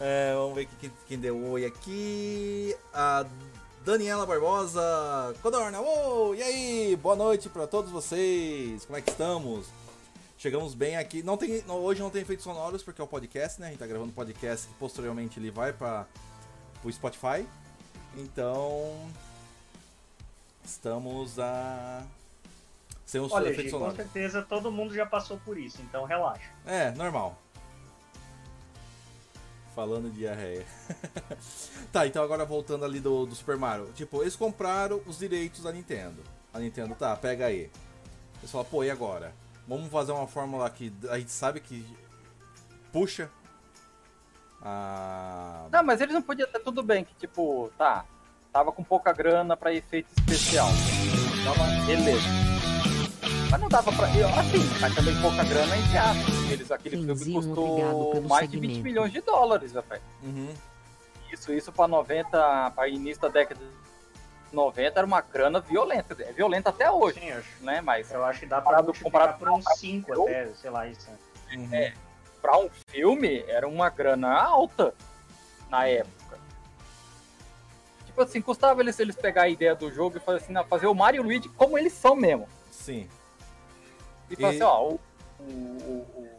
É, 0.00 0.32
vamos 0.34 0.54
ver 0.54 0.68
quem, 0.80 0.92
quem 1.08 1.18
deu 1.18 1.36
oi 1.50 1.64
aqui. 1.64 2.74
A 2.92 3.26
Daniela 3.84 4.24
Barbosa. 4.24 4.80
Codorna, 5.42 5.80
oi! 5.80 6.38
E 6.38 6.42
aí? 6.42 6.96
Boa 6.96 7.16
noite 7.16 7.48
pra 7.48 7.66
todos 7.66 7.90
vocês. 7.90 8.84
Como 8.84 8.96
é 8.96 9.02
que 9.02 9.10
estamos? 9.10 9.66
Chegamos 10.38 10.74
bem 10.74 10.96
aqui. 10.96 11.22
Não 11.22 11.36
tem, 11.36 11.62
não- 11.66 11.76
hoje 11.82 12.00
não 12.00 12.10
tem 12.10 12.22
efeitos 12.22 12.44
sonoros 12.44 12.82
porque 12.82 13.00
é 13.00 13.04
o 13.04 13.08
podcast, 13.08 13.60
né? 13.60 13.66
A 13.66 13.70
gente 13.70 13.78
tá 13.80 13.86
gravando 13.86 14.12
podcast 14.12 14.68
que 14.68 14.74
posteriormente 14.74 15.38
ele 15.40 15.50
vai 15.50 15.72
para 15.72 16.06
o 16.84 16.92
Spotify. 16.92 17.46
Então 18.16 18.94
estamos 20.64 21.38
a 21.40 22.04
sem 23.04 23.20
os 23.20 23.32
Olha, 23.32 23.46
Gi, 23.46 23.52
efeitos 23.52 23.72
com 23.72 23.90
certeza 23.90 24.42
todo 24.42 24.72
mundo 24.72 24.94
já 24.94 25.04
passou 25.04 25.38
por 25.38 25.58
isso, 25.58 25.82
então 25.82 26.04
relaxa. 26.04 26.50
É, 26.66 26.90
normal. 26.92 27.38
Falando 29.74 30.10
de 30.10 30.18
diarreia. 30.18 30.64
tá, 31.92 32.06
então 32.06 32.22
agora 32.22 32.44
voltando 32.44 32.84
ali 32.84 33.00
do, 33.00 33.26
do 33.26 33.34
Super 33.34 33.56
Mario. 33.56 33.92
Tipo, 33.94 34.22
eles 34.22 34.36
compraram 34.36 35.00
os 35.06 35.18
direitos 35.18 35.62
da 35.62 35.72
Nintendo. 35.72 36.22
A 36.52 36.60
Nintendo, 36.60 36.94
tá, 36.94 37.14
pega 37.16 37.46
aí. 37.46 37.70
Eles 38.38 38.50
falam, 38.50 38.66
pô, 38.66 38.84
e 38.84 38.90
agora? 38.90 39.34
Vamos 39.66 39.90
fazer 39.90 40.12
uma 40.12 40.28
fórmula 40.28 40.68
que 40.70 40.92
a 41.08 41.18
gente 41.18 41.32
sabe 41.32 41.58
que 41.58 41.84
puxa 42.92 43.28
a. 44.62 45.66
Não, 45.72 45.82
mas 45.82 46.00
eles 46.00 46.14
não 46.14 46.22
podiam 46.22 46.48
ter 46.48 46.60
tudo 46.60 46.82
bem, 46.82 47.04
que 47.04 47.14
tipo, 47.14 47.70
tá, 47.76 48.04
tava 48.52 48.70
com 48.70 48.84
pouca 48.84 49.12
grana 49.12 49.56
pra 49.56 49.74
efeito 49.74 50.08
especial. 50.16 50.68
Tava, 51.44 51.64
beleza. 51.86 52.28
Mas 53.50 53.60
não 53.60 53.68
dava 53.68 53.92
pra. 53.92 54.08
eu- 54.16 54.28
Assim, 54.28 54.58
mas 54.80 54.94
também 54.94 55.20
pouca 55.20 55.44
grana 55.44 55.76
entre 55.76 55.96
aspas. 55.98 56.50
Eles, 56.50 56.70
aquele 56.70 56.96
filme 56.96 57.34
custou 57.34 58.22
mais 58.22 58.48
de 58.48 58.56
segmento. 58.56 58.74
20 58.74 58.82
milhões 58.82 59.12
de 59.12 59.20
dólares, 59.20 59.72
rapaz. 59.72 60.00
Uhum. 60.22 60.52
Isso, 61.32 61.52
isso 61.52 61.72
pra 61.72 61.86
90, 61.88 62.72
pra 62.74 62.88
início 62.88 63.22
da 63.22 63.28
década 63.28 63.60
de 63.60 64.54
90 64.54 64.98
era 65.00 65.06
uma 65.06 65.20
grana 65.20 65.60
violenta. 65.60 66.16
É 66.22 66.32
violenta 66.32 66.70
até 66.70 66.90
hoje, 66.90 67.20
Sim, 67.20 67.30
acho. 67.32 67.48
né? 67.60 67.80
Mas 67.80 68.10
Eu 68.12 68.24
acho 68.24 68.40
que 68.40 68.46
dá 68.46 68.60
pra 68.60 68.82
comparado 68.82 69.38
por 69.38 69.50
uns 69.50 69.64
5 69.78 70.12
eu- 70.12 70.24
até, 70.24 70.48
sei 70.54 70.70
lá, 70.70 70.86
isso. 70.86 71.08
uhum. 71.54 71.68
É. 71.72 71.92
pra 72.42 72.58
um 72.58 72.68
filme 72.90 73.42
era 73.48 73.66
uma 73.66 73.88
grana 73.88 74.30
alta 74.30 74.92
na 75.70 75.86
época. 75.88 76.38
Tipo 78.04 78.20
assim, 78.20 78.42
custava 78.42 78.80
eles, 78.82 79.00
eles 79.00 79.16
pegar 79.16 79.42
a 79.44 79.48
ideia 79.48 79.74
do 79.74 79.90
jogo 79.90 80.18
e 80.18 80.20
fazer 80.20 80.38
assim, 80.44 80.52
não, 80.52 80.62
fazer 80.64 80.86
o 80.86 80.94
Mario 80.94 81.18
e 81.18 81.20
o 81.20 81.22
Luigi 81.24 81.48
como 81.48 81.78
eles 81.78 81.94
são 81.94 82.14
mesmo. 82.14 82.46
Sim. 82.70 83.08
E 84.30 84.36
falar 84.36 84.52
E- 84.52 84.56
assim, 84.56 84.62
ó, 84.64 84.82
o, 84.88 85.00
o- 85.40 85.44
o- 85.44 86.20
o- 86.22 86.30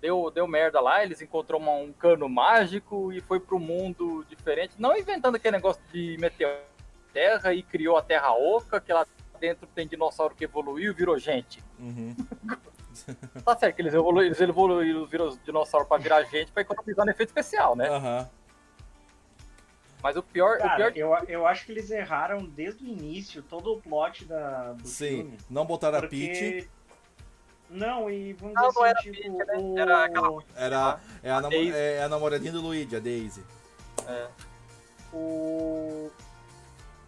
deu, 0.00 0.30
deu 0.30 0.46
merda 0.46 0.80
lá, 0.80 1.02
eles 1.02 1.20
encontrou 1.20 1.60
uma- 1.60 1.72
um 1.72 1.92
cano 1.92 2.28
mágico 2.28 3.12
e 3.12 3.20
foi 3.20 3.38
pro 3.40 3.58
mundo 3.58 4.24
diferente. 4.28 4.74
Não 4.78 4.96
inventando 4.96 5.34
aquele 5.36 5.56
negócio 5.56 5.82
de 5.92 6.16
meteoro 6.18 6.58
terra 7.12 7.52
e 7.54 7.62
criou 7.62 7.96
a 7.96 8.02
terra 8.02 8.32
oca, 8.32 8.80
que 8.80 8.92
lá 8.92 9.06
dentro 9.40 9.66
tem 9.68 9.86
dinossauro 9.86 10.34
que 10.34 10.44
evoluiu 10.44 10.90
e 10.92 10.94
virou 10.94 11.18
gente. 11.18 11.62
Uhum. 11.78 12.14
Tá 13.44 13.56
certo 13.56 13.76
que 13.76 13.82
eles 13.82 13.94
evoluíram, 13.94 14.26
eles 14.26 14.40
evoluíram, 14.40 15.06
virou 15.06 15.36
dinossauro 15.44 15.86
pra 15.86 15.98
virar 15.98 16.24
gente 16.24 16.50
pra 16.50 16.62
economizar 16.62 17.04
no 17.06 17.10
efeito 17.12 17.28
especial, 17.28 17.76
né? 17.76 17.88
Aham. 17.88 18.28
Mas 20.02 20.16
o 20.16 20.22
pior, 20.22 20.56
o 20.56 20.58
Cara, 20.58 20.90
pior 20.90 21.22
eu, 21.22 21.28
eu 21.28 21.46
acho 21.46 21.64
que 21.64 21.70
eles 21.72 21.90
erraram 21.92 22.44
desde 22.44 22.84
o 22.84 22.88
início 22.88 23.40
todo 23.40 23.72
o 23.74 23.80
plot 23.80 24.24
da, 24.24 24.72
do 24.72 24.86
Sim. 24.86 25.08
filme. 25.08 25.38
Não 25.48 25.64
botaram 25.64 25.98
a 25.98 26.08
Peach. 26.08 26.68
Não, 27.70 28.10
e 28.10 28.32
vamos 28.32 28.54
Não, 28.54 28.68
dizer 28.68 28.78
não 28.80 28.84
assim, 28.86 28.90
era 28.90 29.00
tipo, 29.00 29.36
Peach, 29.38 29.46
né? 29.50 29.56
o... 29.58 29.78
Era 29.78 30.04
aquela- 30.04 30.42
Era 30.56 31.00
é 31.22 31.30
a, 31.30 31.76
é 31.76 32.02
a 32.02 32.08
namoradinha 32.08 32.52
do 32.52 32.60
Luigi, 32.62 32.96
a 32.96 32.98
Daisy. 32.98 33.44
é, 34.06 34.28
o... 35.12 36.10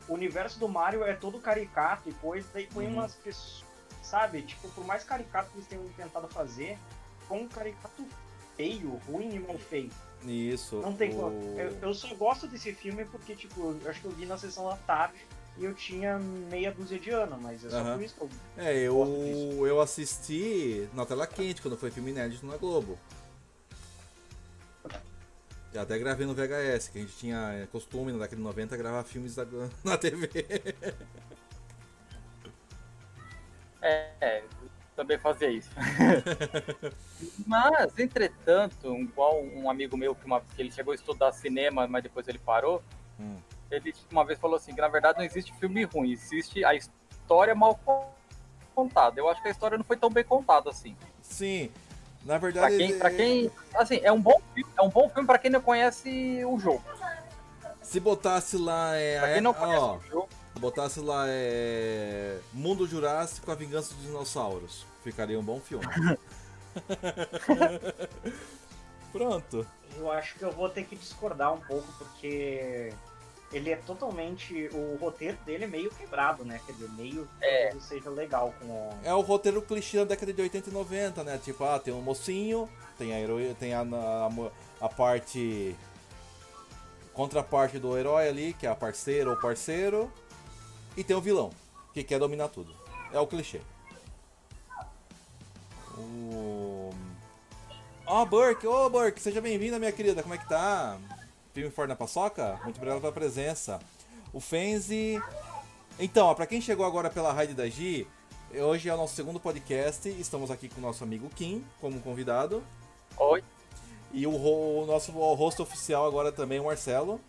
o 0.09 0.15
universo 0.15 0.59
do 0.59 0.69
Mario 0.69 1.03
é 1.05 1.15
todo 1.15 1.39
caricato 1.41 2.09
e 2.09 2.13
depois 2.13 2.47
daí 2.53 2.67
põe 2.67 2.87
Uhum. 2.87 2.95
umas 2.95 3.15
pessoas, 3.15 3.65
sabe? 4.03 4.43
Tipo, 4.43 4.69
por 4.71 4.85
mais 4.85 5.05
caricato 5.05 5.51
que 5.51 5.57
eles 5.59 5.67
tenham 5.69 5.85
tentado 5.97 6.29
fazer, 6.29 6.79
foi 7.29 7.39
um 7.39 7.49
caricato 7.49 8.07
feio, 8.57 9.01
ruim 9.09 9.35
e 9.37 9.39
mal 9.39 9.59
feito. 9.59 9.95
Isso. 10.25 10.77
Não 10.77 10.93
tem 10.93 11.11
o... 11.13 11.21
como. 11.21 11.59
Eu, 11.59 11.71
eu 11.81 11.95
só 11.95 12.15
gosto 12.15 12.47
desse 12.47 12.75
filme 12.75 13.05
porque, 13.07 13.35
tipo, 13.35 13.75
eu 13.83 13.91
acho 13.91 14.01
que 14.01 14.07
eu 14.07 14.11
vi 14.11 14.27
na 14.27 14.37
sessão 14.37 14.69
da 14.69 14.77
tarde 14.77 15.19
e 15.61 15.65
eu 15.65 15.75
tinha 15.75 16.19
meia 16.19 16.73
dúzia 16.73 16.99
de 16.99 17.11
anos, 17.11 17.39
mas 17.41 17.63
é 17.65 17.69
só 17.69 17.77
Aham. 17.77 17.93
por 17.99 18.03
isso 18.03 18.15
que 18.17 18.23
eu 18.23 18.31
É, 18.57 18.89
Gosto 18.89 19.15
eu, 19.15 19.67
eu 19.67 19.81
assisti 19.81 20.89
na 20.95 21.05
tela 21.05 21.27
quente, 21.27 21.61
quando 21.61 21.77
foi 21.77 21.91
filme 21.91 22.11
inédito 22.13 22.47
na 22.47 22.57
Globo. 22.57 22.99
Eu 25.73 25.83
até 25.83 25.99
gravei 25.99 26.27
no 26.27 26.35
VHS, 26.35 26.89
que 26.91 26.99
a 26.99 27.01
gente 27.03 27.17
tinha 27.17 27.69
costume 27.71 28.11
na 28.11 28.19
década 28.19 28.37
de 28.37 28.43
90 28.43 28.77
gravar 28.77 29.05
filmes 29.05 29.37
da- 29.37 29.45
na 29.85 29.97
TV. 29.99 30.29
É, 33.83 34.11
é, 34.21 34.45
também 34.97 35.19
fazia 35.19 35.49
isso. 35.51 35.71
mas, 37.47 37.99
entretanto, 37.99 38.97
igual 38.97 39.43
um 39.45 39.71
amigo 39.71 39.97
meu 39.97 40.15
que, 40.15 40.25
uma, 40.25 40.41
que 40.41 40.61
ele 40.61 40.73
chegou 40.73 40.93
a 40.93 40.95
estudar 40.95 41.33
cinema, 41.33 41.87
mas 41.87 42.03
depois 42.03 42.27
ele 42.27 42.39
parou, 42.39 42.83
Hum. 43.19 43.37
Ele 43.71 43.95
uma 44.11 44.25
vez 44.25 44.39
falou 44.39 44.57
assim, 44.57 44.75
que 44.75 44.81
na 44.81 44.89
verdade 44.89 45.19
não 45.19 45.25
existe 45.25 45.53
filme 45.55 45.85
ruim, 45.85 46.13
existe 46.13 46.65
a 46.65 46.75
história 46.75 47.55
mal 47.55 47.79
contada. 48.75 49.21
Eu 49.21 49.29
acho 49.29 49.41
que 49.43 49.49
a 49.49 49.51
história 49.51 49.77
não 49.79 49.85
foi 49.85 49.97
tão 49.97 50.11
bem 50.11 50.25
contada 50.25 50.71
assim. 50.71 50.97
Sim, 51.23 51.71
na 52.25 52.39
Pra 52.39 52.39
verdade. 52.39 52.77
quem, 52.77 52.99
pra 52.99 53.11
quem, 53.11 53.51
assim, 53.75 54.01
é 54.03 54.13
um 54.13 54.21
bom 54.21 54.41
filme, 54.55 54.71
é 54.77 54.83
um 54.83 54.89
bom 54.89 55.09
filme 55.09 55.27
para 55.27 55.39
quem 55.39 55.51
não 55.51 55.61
conhece 55.61 56.45
o 56.45 56.59
jogo. 56.59 56.83
Se 57.83 57.99
botasse 58.01 58.57
lá. 58.57 58.95
É, 58.97 59.19
Pra 59.19 59.33
quem 59.33 59.41
não 59.41 59.51
é- 59.53 59.55
conhece 59.55 59.79
ó, 59.81 59.97
o 59.97 60.01
jogo, 60.03 60.29
botasse 60.61 61.01
lá 61.01 61.25
é. 61.29 62.39
Mundo 62.53 62.87
Jurássico, 62.87 63.51
a 63.51 63.55
Vingança 63.55 63.95
dos 63.95 64.05
Dinossauros. 64.05 64.87
Ficaria 65.03 65.39
um 65.39 65.43
bom 65.43 65.61
filme. 65.61 65.87
Pronto. 69.13 69.67
Eu 69.97 70.11
acho 70.13 70.37
que 70.37 70.45
eu 70.45 70.53
vou 70.53 70.69
ter 70.69 70.85
que 70.85 70.95
discordar 70.95 71.53
um 71.53 71.61
pouco, 71.61 71.87
porque 71.99 72.93
ele 73.53 73.71
é 73.71 73.77
totalmente. 73.77 74.69
O 74.73 74.97
roteiro 75.01 75.37
dele 75.45 75.65
é 75.65 75.67
meio 75.67 75.91
quebrado, 75.91 76.45
né? 76.45 76.61
Quer 76.67 76.73
dizer, 76.73 76.89
meio 76.91 77.29
que 77.39 77.45
É. 77.45 77.69
tudo 77.71 77.83
seja 77.83 78.11
legal 78.11 78.55
com 78.59 78.67
o. 78.67 78.99
É 79.03 79.13
o 79.15 79.21
roteiro 79.21 79.61
clichê 79.63 79.99
da 79.99 80.05
década 80.05 80.33
de 80.33 80.41
80 80.43 80.71
e 80.71 80.73
90, 80.73 81.25
né? 81.25 81.39
Tipo, 81.43 81.65
ah, 81.65 81.79
tem 81.79 81.93
um 81.93 82.01
mocinho, 82.01 82.69
tem 82.97 83.13
a 83.13 83.21
heroína, 83.21 83.55
tem 83.55 83.75
a, 83.75 83.81
a, 83.83 84.31
a 84.85 84.89
parte. 84.89 85.75
Contraparte 87.13 87.79
do 87.79 87.99
herói 87.99 88.29
ali, 88.29 88.53
que 88.55 88.67
é 88.67 88.71
a 88.71 88.75
parceira 88.75 89.29
ou 89.29 89.37
parceiro. 89.37 90.11
E 90.97 91.03
tem 91.05 91.15
o 91.17 91.21
vilão, 91.21 91.51
que 91.93 92.03
quer 92.05 92.19
dominar 92.19 92.49
tudo. 92.49 92.75
É 93.13 93.19
o 93.19 93.27
clichê. 93.27 93.61
O. 95.99 96.91
Ó, 98.07 98.25
Burke, 98.25 98.67
ô 98.67 98.89
Burke, 98.89 99.21
seja 99.21 99.41
bem-vinda, 99.41 99.79
minha 99.79 99.93
querida, 99.93 100.23
como 100.23 100.35
é 100.35 100.39
que 100.39 100.49
tá? 100.49 100.99
Filme 101.53 101.71
Fora 101.71 101.89
na 101.89 101.97
Paçoca? 101.97 102.59
Muito 102.65 102.77
obrigado 102.77 103.01
pela 103.01 103.13
presença. 103.13 103.81
O 104.33 104.41
Fenzi. 104.41 105.21
Então, 105.99 106.27
ó, 106.27 106.35
pra 106.35 106.47
quem 106.47 106.61
chegou 106.61 106.87
agora 106.87 107.11
pela 107.11 107.33
Raid 107.33 107.55
da 107.55 107.69
Gi, 107.69 108.07
hoje 108.55 108.89
é 108.89 108.95
o 108.95 108.97
nosso 108.97 109.15
segundo 109.15 109.41
podcast. 109.41 110.09
Estamos 110.09 110.51
aqui 110.51 110.69
com 110.69 110.79
o 110.79 110.83
nosso 110.83 111.03
amigo 111.03 111.29
Kim 111.31 111.65
como 111.81 112.01
convidado. 112.01 112.63
oi, 113.17 113.43
E 114.13 114.27
o, 114.27 114.33
o 114.33 114.87
nosso 114.87 115.13
host 115.13 115.61
oficial 115.61 116.07
agora 116.07 116.31
também, 116.31 116.61
o 116.61 116.65
Marcelo. 116.65 117.21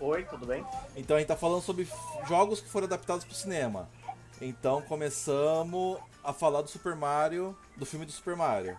Oi, 0.00 0.24
tudo 0.24 0.46
bem? 0.46 0.64
Então 0.96 1.16
a 1.16 1.20
gente 1.20 1.28
tá 1.28 1.36
falando 1.36 1.62
sobre 1.62 1.86
jogos 2.26 2.60
que 2.60 2.68
foram 2.68 2.86
adaptados 2.86 3.24
pro 3.24 3.34
cinema. 3.34 3.88
Então 4.40 4.82
começamos 4.82 5.98
a 6.24 6.32
falar 6.32 6.62
do 6.62 6.68
Super 6.68 6.96
Mario, 6.96 7.56
do 7.76 7.86
filme 7.86 8.04
do 8.04 8.10
Super 8.10 8.34
Mario. 8.34 8.76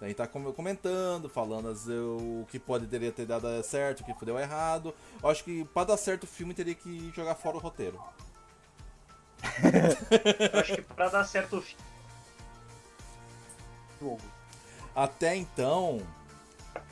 A 0.00 0.06
gente 0.06 0.16
tá 0.16 0.26
com- 0.28 0.52
comentando, 0.52 1.28
falando 1.28 1.68
as- 1.68 1.88
o 1.88 2.46
que 2.50 2.58
poderia 2.58 3.10
ter 3.10 3.26
dado 3.26 3.46
certo, 3.64 4.00
o 4.00 4.04
que 4.04 4.24
deu 4.24 4.38
errado. 4.38 4.94
Eu 5.22 5.28
acho 5.28 5.42
que 5.42 5.64
pra 5.66 5.84
dar 5.84 5.96
certo 5.96 6.22
o 6.24 6.26
filme 6.26 6.54
teria 6.54 6.74
que 6.74 7.10
jogar 7.14 7.34
fora 7.34 7.56
o 7.56 7.60
roteiro. 7.60 8.00
Eu 10.52 10.60
acho 10.60 10.74
que 10.76 10.82
pra 10.82 11.08
dar 11.08 11.24
certo 11.24 11.58
o 11.58 11.62
fi- 11.62 11.76
jogo. 14.00 14.20
Até 14.94 15.34
então, 15.36 16.00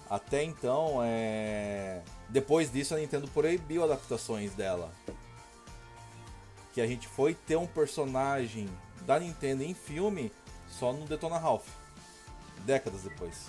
até 0.09 0.43
então, 0.43 1.01
é... 1.03 2.03
depois 2.29 2.71
disso 2.71 2.95
a 2.95 2.99
Nintendo 2.99 3.27
proibiu 3.29 3.83
adaptações 3.85 4.55
dela. 4.55 4.91
Que 6.73 6.81
a 6.81 6.87
gente 6.87 7.09
foi 7.09 7.35
ter 7.35 7.57
um 7.57 7.67
personagem 7.67 8.69
da 9.03 9.19
Nintendo 9.19 9.63
em 9.63 9.75
filme 9.75 10.33
só 10.69 10.93
no 10.93 11.07
Detona 11.07 11.39
Ralph. 11.39 11.67
Décadas 12.67 13.03
depois. 13.03 13.49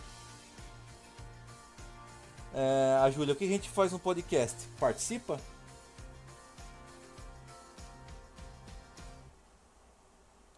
É, 2.53 2.97
a 3.03 3.10
Júlia, 3.12 3.34
o 3.34 3.36
que 3.38 3.43
a 3.45 3.47
gente 3.47 3.69
faz 3.69 3.91
no 3.91 3.99
podcast? 3.99 4.56
Participa? 4.80 5.39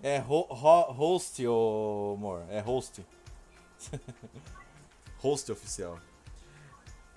É 0.01 0.19
ho 0.19 0.45
ho- 0.49 0.91
host, 0.93 1.45
ô 1.45 2.13
amor. 2.17 2.43
É 2.49 2.59
host. 2.61 3.05
host 5.19 5.51
oficial. 5.51 5.99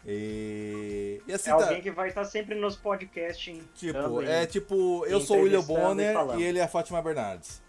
E, 0.04 1.22
e 1.28 1.32
assim 1.32 1.50
É 1.50 1.56
tá. 1.56 1.62
alguém 1.64 1.80
que 1.80 1.90
vai 1.92 2.08
estar 2.08 2.24
sempre 2.24 2.56
nos 2.56 2.74
podcasts. 2.74 3.62
Tipo, 3.76 4.22
é 4.22 4.46
tipo, 4.46 5.06
eu 5.06 5.20
sou 5.20 5.38
o 5.38 5.42
William 5.42 5.60
e 5.60 5.64
Bonner 5.64 6.12
falando. 6.12 6.40
e 6.40 6.42
ele 6.42 6.58
é 6.58 6.62
a 6.64 6.68
Fátima 6.68 7.00
Bernardes. 7.00 7.62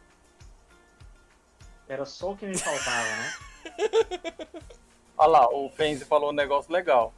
Era 1.88 2.06
só 2.06 2.32
o 2.32 2.38
que 2.38 2.48
me 2.48 2.58
faltava, 2.58 3.08
né? 3.18 3.34
olha 5.18 5.28
lá, 5.28 5.50
o 5.50 5.70
Fenzi 5.70 6.06
falou 6.06 6.30
um 6.30 6.34
negócio 6.34 6.72
legal. 6.72 7.14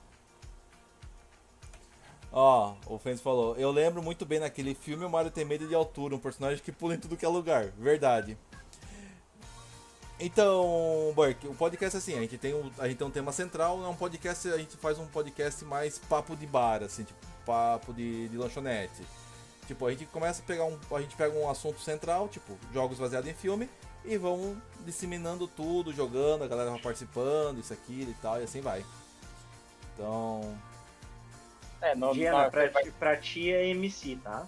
Ó, 2.38 2.76
o 2.88 2.98
Fens 3.00 3.22
falou, 3.22 3.56
eu 3.56 3.72
lembro 3.72 4.04
muito 4.04 4.26
bem 4.26 4.40
naquele 4.42 4.76
filme 4.76 5.06
o 5.06 5.10
Mario 5.10 5.32
tem 5.32 5.46
medo 5.46 5.66
de 5.70 5.74
altura, 5.74 6.16
um 6.16 6.20
personagem 6.20 6.62
que 6.62 6.70
pula 6.70 6.94
em 6.94 7.00
tudo 7.00 7.16
que 7.16 7.24
é 7.24 7.30
lugar. 7.30 7.68
Verdade. 7.78 8.38
Então, 10.20 11.14
Burke, 11.16 11.48
o 11.48 11.56
podcast 11.56 11.96
é 11.96 12.00
assim, 12.00 12.18
a 12.18 12.22
gente 12.22 12.38
tem 12.38 12.54
um, 12.54 12.70
a 12.78 12.90
gente 12.90 12.98
tem 12.98 13.08
um 13.08 13.12
tema 13.12 13.32
central, 13.32 13.82
é 13.86 13.88
um 13.88 13.96
podcast, 13.96 14.50
a 14.50 14.58
gente 14.58 14.76
faz 14.76 15.00
um 15.00 15.08
podcast 15.08 15.64
mais 15.64 15.98
papo 15.98 16.36
de 16.36 16.46
bar, 16.46 16.84
assim, 16.84 17.06
tipo, 17.06 17.26
papo 17.46 17.94
de, 17.94 18.28
de 18.28 18.38
lanchonete. 18.38 19.02
Tipo, 19.66 19.88
a 19.88 19.92
gente 19.92 20.06
começa 20.08 20.42
a 20.42 20.46
pegar 20.46 20.66
um. 20.66 20.78
A 20.94 21.00
gente 21.00 21.16
pega 21.16 21.34
um 21.38 21.50
assunto 21.50 21.80
central, 21.80 22.28
tipo, 22.28 22.58
jogos 22.74 23.00
baseados 23.00 23.30
em 23.30 23.34
filme, 23.34 23.70
e 24.08 24.18
vão 24.18 24.56
disseminando 24.86 25.48
tudo, 25.48 25.94
jogando, 25.94 26.44
a 26.44 26.48
galera 26.48 26.72
vai 26.72 26.80
participando, 26.80 27.60
isso, 27.60 27.74
aquilo 27.74 28.12
e 28.12 28.16
tal, 28.16 28.40
e 28.40 28.44
assim 28.44 28.62
vai. 28.62 28.86
Então. 29.94 30.58
É, 31.82 31.96
não, 31.96 32.14
Diana, 32.14 32.44
não, 32.44 32.52
pra, 32.52 32.70
vai- 32.70 32.92
pra 32.92 33.18
ti 33.18 33.52
é 33.52 33.68
MC, 33.70 34.18
tá? 34.18 34.48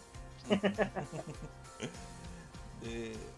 E- 2.83 3.15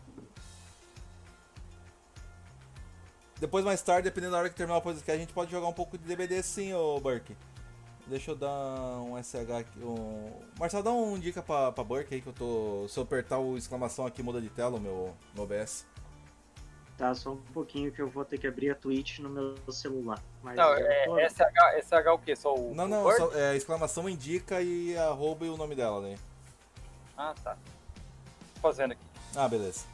Depois, 3.39 3.63
mais 3.63 3.81
tarde, 3.81 4.03
dependendo 4.09 4.33
da 4.33 4.39
hora 4.39 4.49
que 4.49 4.55
terminar 4.55 4.77
o 4.79 4.81
podcast, 4.81 5.11
a 5.11 5.17
gente 5.17 5.31
pode 5.31 5.49
jogar 5.49 5.67
um 5.67 5.73
pouco 5.73 5.97
de 5.97 6.03
DBD 6.03 6.43
sim, 6.43 6.73
ô 6.73 6.99
Burke. 6.99 7.37
Deixa 8.05 8.31
eu 8.31 8.35
dar 8.35 8.49
um 9.01 9.15
SH 9.21 9.51
aqui. 9.59 9.79
Um... 9.79 10.33
Marcelo, 10.59 10.83
dá 10.83 10.91
um 10.91 11.17
dica 11.17 11.41
pra, 11.41 11.71
pra 11.71 11.83
Burke 11.83 12.15
aí 12.15 12.21
que 12.21 12.27
eu 12.27 12.33
tô. 12.33 12.85
Se 12.89 12.97
eu 12.99 13.03
apertar 13.03 13.37
o 13.37 13.55
exclamação 13.55 14.05
aqui, 14.05 14.21
muda 14.21 14.41
de 14.41 14.49
tela 14.49 14.75
o 14.77 14.79
meu, 14.81 15.15
meu 15.33 15.43
OBS. 15.45 15.85
Tá, 16.99 17.15
só 17.15 17.31
um 17.31 17.37
pouquinho 17.37 17.93
que 17.93 18.01
eu 18.01 18.09
vou 18.09 18.25
ter 18.25 18.37
que 18.37 18.45
abrir 18.45 18.71
a 18.71 18.75
Twitch 18.75 19.19
no 19.19 19.29
meu 19.29 19.55
celular. 19.71 20.21
Mas 20.43 20.57
Não, 20.57 20.73
é 20.73 21.05
tô- 21.05 21.17
SH, 21.17 21.79
SH 21.81 22.13
o 22.13 22.19
quê? 22.19 22.35
Só 22.35 22.53
o. 22.53 22.75
Não, 22.75 22.89
não, 22.89 23.09
só, 23.15 23.33
é, 23.33 23.55
exclamação 23.55 24.09
indica 24.09 24.61
e 24.61 24.97
arroba 24.97 25.45
e 25.45 25.49
o 25.49 25.55
nome 25.55 25.75
dela, 25.75 26.01
né? 26.01 26.17
Ah, 27.15 27.33
tá. 27.41 27.55
Tô 28.53 28.59
fazendo 28.59 28.91
aqui. 28.91 29.01
Ah, 29.33 29.47
beleza. 29.47 29.85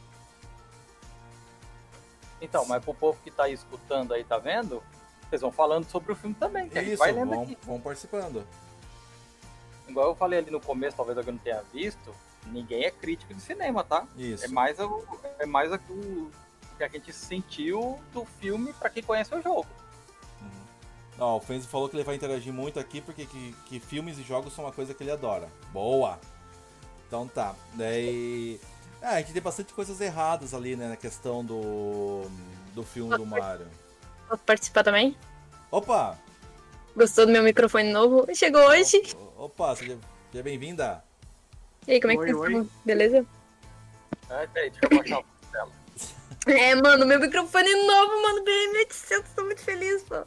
Então, 2.41 2.65
mas 2.65 2.84
pro 2.84 2.96
povo 2.96 3.20
que 3.24 3.30
tá 3.30 3.44
aí 3.44 3.54
escutando 3.54 4.12
aí, 4.12 4.24
tá 4.24 4.39
vendo? 4.39 4.82
Vocês 5.30 5.41
vão 5.41 5.52
falando 5.52 5.88
sobre 5.88 6.12
o 6.12 6.15
filme 6.15 6.36
também, 6.36 6.68
que 6.68 6.80
a 6.80 6.82
gente 6.82 6.94
Isso, 6.94 7.00
vai 7.04 7.12
lendo 7.12 7.30
vão, 7.30 7.44
aqui. 7.44 7.58
vão 7.62 7.80
participando. 7.80 8.44
Igual 9.88 10.10
eu 10.10 10.15
falei 10.15 10.39
ali 10.39 10.50
no 10.50 10.60
começo, 10.60 10.98
talvez 10.98 11.15
alguém 11.20 11.36
não 11.36 11.39
tenha 11.39 11.62
visto, 11.72 12.12
ninguém 12.48 12.84
é 12.84 12.89
crítico 12.89 13.32
de 13.32 13.41
cinema, 13.41 13.84
tá? 13.84 14.08
Isso. 14.18 14.44
É 14.44 14.48
mais, 14.48 14.80
o, 14.80 15.06
é 15.38 15.46
mais 15.46 15.72
o 15.72 16.32
que 16.77 16.83
a 16.83 16.88
gente 16.88 17.11
sentiu 17.13 17.99
do 18.13 18.25
filme 18.39 18.73
pra 18.73 18.89
quem 18.89 19.03
conhece 19.03 19.34
o 19.34 19.41
jogo. 19.41 19.67
Ó, 21.17 21.38
o 21.38 21.39
Fenzi 21.39 21.67
falou 21.67 21.88
que 21.88 21.95
ele 21.95 22.03
vai 22.03 22.15
interagir 22.15 22.51
muito 22.51 22.80
aqui 22.80 22.99
porque 22.99 23.26
que, 23.26 23.55
que 23.65 23.80
filmes 23.80 24.17
e 24.17 24.23
jogos 24.23 24.53
são 24.53 24.65
uma 24.65 24.71
coisa 24.71 24.93
que 24.93 25.01
ele 25.01 25.11
adora. 25.11 25.47
Boa! 25.71 26.19
Então 27.07 27.28
tá. 27.28 27.55
Daí. 27.73 28.59
Ah, 29.01 29.15
a 29.15 29.19
gente 29.19 29.34
tem 29.34 29.41
bastante 29.41 29.73
coisas 29.73 30.01
erradas 30.01 30.53
ali, 30.53 30.76
né, 30.76 30.89
na 30.89 30.95
questão 30.97 31.43
do. 31.45 32.23
do 32.73 32.84
filme 32.84 33.15
do 33.15 33.26
Mario. 33.26 33.67
Posso 34.28 34.43
participar 34.43 34.84
também? 34.84 35.15
Opa! 35.71 36.17
Gostou 36.95 37.26
do 37.26 37.32
meu 37.32 37.43
microfone 37.43 37.91
novo? 37.91 38.26
Chegou 38.34 38.61
hoje. 38.61 39.01
Opa, 39.38 39.76
seja, 39.76 39.97
seja 40.32 40.43
bem-vinda! 40.43 41.03
E 41.88 41.93
aí, 41.93 42.01
como 42.01 42.13
é 42.13 42.15
que 42.15 42.21
Oi, 42.21 42.28
vocês 42.34 42.39
oi. 42.39 42.47
estão? 42.47 42.69
Beleza? 42.84 43.26
Ah, 44.30 44.47
peraí, 44.51 44.71
deixa 44.71 44.86
eu 44.86 44.97
baixar 44.97 45.19
o 45.19 45.51
dela. 45.51 45.71
É, 46.46 46.76
mano, 46.76 47.06
meu 47.06 47.20
microfone 47.20 47.70
é 47.70 47.86
novo, 47.86 48.22
mano. 48.22 48.46
BM800, 48.46 49.26
tô 49.36 49.43
muito 49.43 49.62
feliz, 49.62 50.04
pô. 50.04 50.24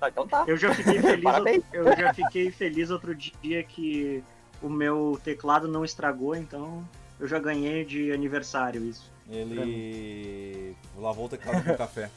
Tá, 0.00 0.08
então 0.08 0.26
tá. 0.26 0.44
Eu 0.46 0.56
já 0.56 0.74
fiquei 0.74 1.00
feliz. 1.00 1.22
Parabéns. 1.22 1.64
eu 1.72 1.84
já 1.96 2.14
fiquei 2.14 2.50
feliz 2.50 2.90
outro 2.90 3.14
dia 3.14 3.62
que 3.62 4.24
o 4.62 4.68
meu 4.68 5.20
teclado 5.22 5.68
não 5.68 5.84
estragou, 5.84 6.34
então 6.34 6.86
eu 7.20 7.28
já 7.28 7.38
ganhei 7.38 7.84
de 7.84 8.10
aniversário 8.12 8.82
isso. 8.84 9.10
Ele. 9.28 10.74
lavou 10.96 11.26
o 11.26 11.28
teclado 11.28 11.64
com 11.64 11.76
café. 11.76 12.10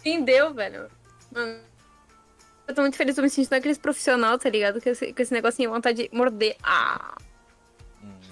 Entendeu, 0.00 0.52
velho? 0.52 0.88
Mano, 1.30 1.60
eu 2.68 2.74
tô 2.74 2.80
muito 2.82 2.96
feliz, 2.96 3.14
tô 3.16 3.22
me 3.22 3.28
sentindo 3.30 3.52
aqueles 3.54 3.78
profissional, 3.78 4.38
tá 4.38 4.48
ligado? 4.48 4.80
Com 4.80 4.88
esse, 4.90 5.12
com 5.12 5.22
esse 5.22 5.32
negocinho, 5.32 5.70
vontade 5.70 6.08
de 6.08 6.16
morder. 6.16 6.56
Ah! 6.62 7.14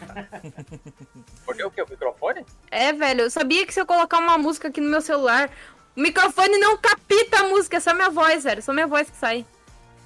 Porque 1.44 1.62
o 1.64 1.70
que? 1.70 1.82
O 1.82 1.88
microfone? 1.88 2.44
É, 2.70 2.92
velho, 2.92 3.22
eu 3.22 3.30
sabia 3.30 3.66
que 3.66 3.72
se 3.74 3.80
eu 3.80 3.86
colocar 3.86 4.18
uma 4.18 4.38
música 4.38 4.68
aqui 4.68 4.80
no 4.80 4.88
meu 4.90 5.00
celular, 5.00 5.50
o 5.96 6.00
microfone 6.00 6.58
não 6.58 6.76
capta 6.76 7.40
a 7.40 7.48
música, 7.48 7.76
é 7.76 7.80
só 7.80 7.92
minha 7.94 8.10
voz, 8.10 8.44
velho. 8.44 8.62
Só 8.62 8.72
minha 8.72 8.86
voz 8.86 9.10
que 9.10 9.16
sai. 9.16 9.44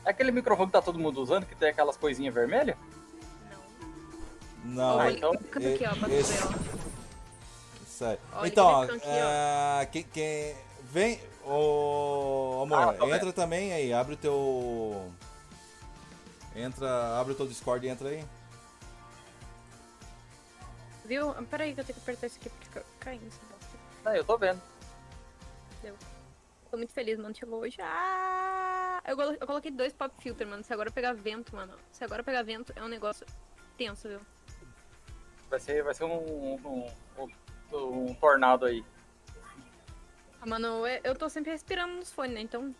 É 0.05 0.11
aquele 0.11 0.31
microfone 0.33 0.67
que 0.69 0.73
tá 0.73 0.83
todo 0.83 0.99
mundo 0.99 1.21
usando, 1.23 1.47
que 1.47 1.55
tem 1.55 1.69
aquelas 1.71 1.97
coisinhas 1.97 2.35
vermelhas? 2.35 2.77
Não, 4.65 4.99
Ah, 5.01 5.05
Olha, 5.05 5.17
então, 5.17 5.37
canta 5.51 5.69
aqui, 5.69 5.85
ó, 5.87 6.07
esse- 6.09 6.33
ver, 6.33 6.45
ó. 6.45 7.85
Isso 7.87 8.05
aí. 8.05 8.19
Olha, 8.35 8.49
então, 8.49 8.67
ó, 8.67 8.85
esse 8.85 8.93
aqui, 8.97 9.07
ó. 9.07 9.11
é, 9.83 9.87
quem, 9.93 10.03
quem- 10.05 10.57
Vem, 10.91 11.21
ô 11.45 11.51
amor, 12.65 12.79
Ah, 12.79 12.93
tô 12.95 13.15
entra 13.15 13.33
também 13.33 13.73
aí, 13.73 13.93
abre 13.93 14.15
o 14.15 14.17
teu. 14.17 15.13
Entra, 16.57 17.19
abre 17.19 17.33
o 17.33 17.37
teu 17.37 17.47
Discord 17.47 17.87
e 17.87 17.91
entra 17.91 18.09
aí. 18.09 18.25
Viu? 21.05 21.31
Ah, 21.31 21.43
Peraí 21.51 21.75
que 21.75 21.81
eu 21.81 21.85
tenho 21.85 21.97
que 21.97 22.03
apertar 22.03 22.27
isso 22.27 22.39
aqui 22.39 22.49
porque 22.49 22.67
fica 22.67 22.85
caindo 23.01 23.27
essa 23.27 23.41
bosta. 23.51 23.79
Não, 24.05 24.15
eu 24.15 24.25
tô 24.25 24.39
vendo. 24.39 24.61
Tô 26.71 26.77
muito 26.77 26.93
feliz, 26.93 27.19
mano. 27.19 27.35
Chegou 27.35 27.61
hoje. 27.61 27.77
Ah! 27.81 29.01
Eu, 29.07 29.21
eu 29.21 29.47
coloquei 29.47 29.71
dois 29.71 29.93
pop 29.93 30.13
filter, 30.21 30.47
mano. 30.47 30.65
Se 30.65 30.73
agora 30.73 30.91
pegar 30.91 31.13
vento, 31.13 31.55
mano. 31.55 31.73
Se 31.93 32.03
agora 32.03 32.23
pegar 32.25 32.43
vento, 32.43 32.73
é 32.75 32.83
um 32.83 32.89
negócio 32.89 33.27
tenso, 33.77 34.09
viu? 34.09 34.21
Vai 35.49 35.61
ser, 35.61 35.85
vai 35.85 35.95
ser 35.95 36.05
um, 36.05 36.17
um, 36.17 36.91
um, 37.19 38.09
um 38.09 38.15
tornado 38.15 38.65
aí. 38.65 38.85
Ah, 40.45 40.47
mano, 40.47 40.87
eu- 40.87 41.01
eu 41.03 41.15
tô 41.17 41.27
sempre 41.31 41.51
respirando 41.53 41.95
nos 41.95 42.13
fones, 42.13 42.35
né? 42.35 42.43
Então. 42.43 42.75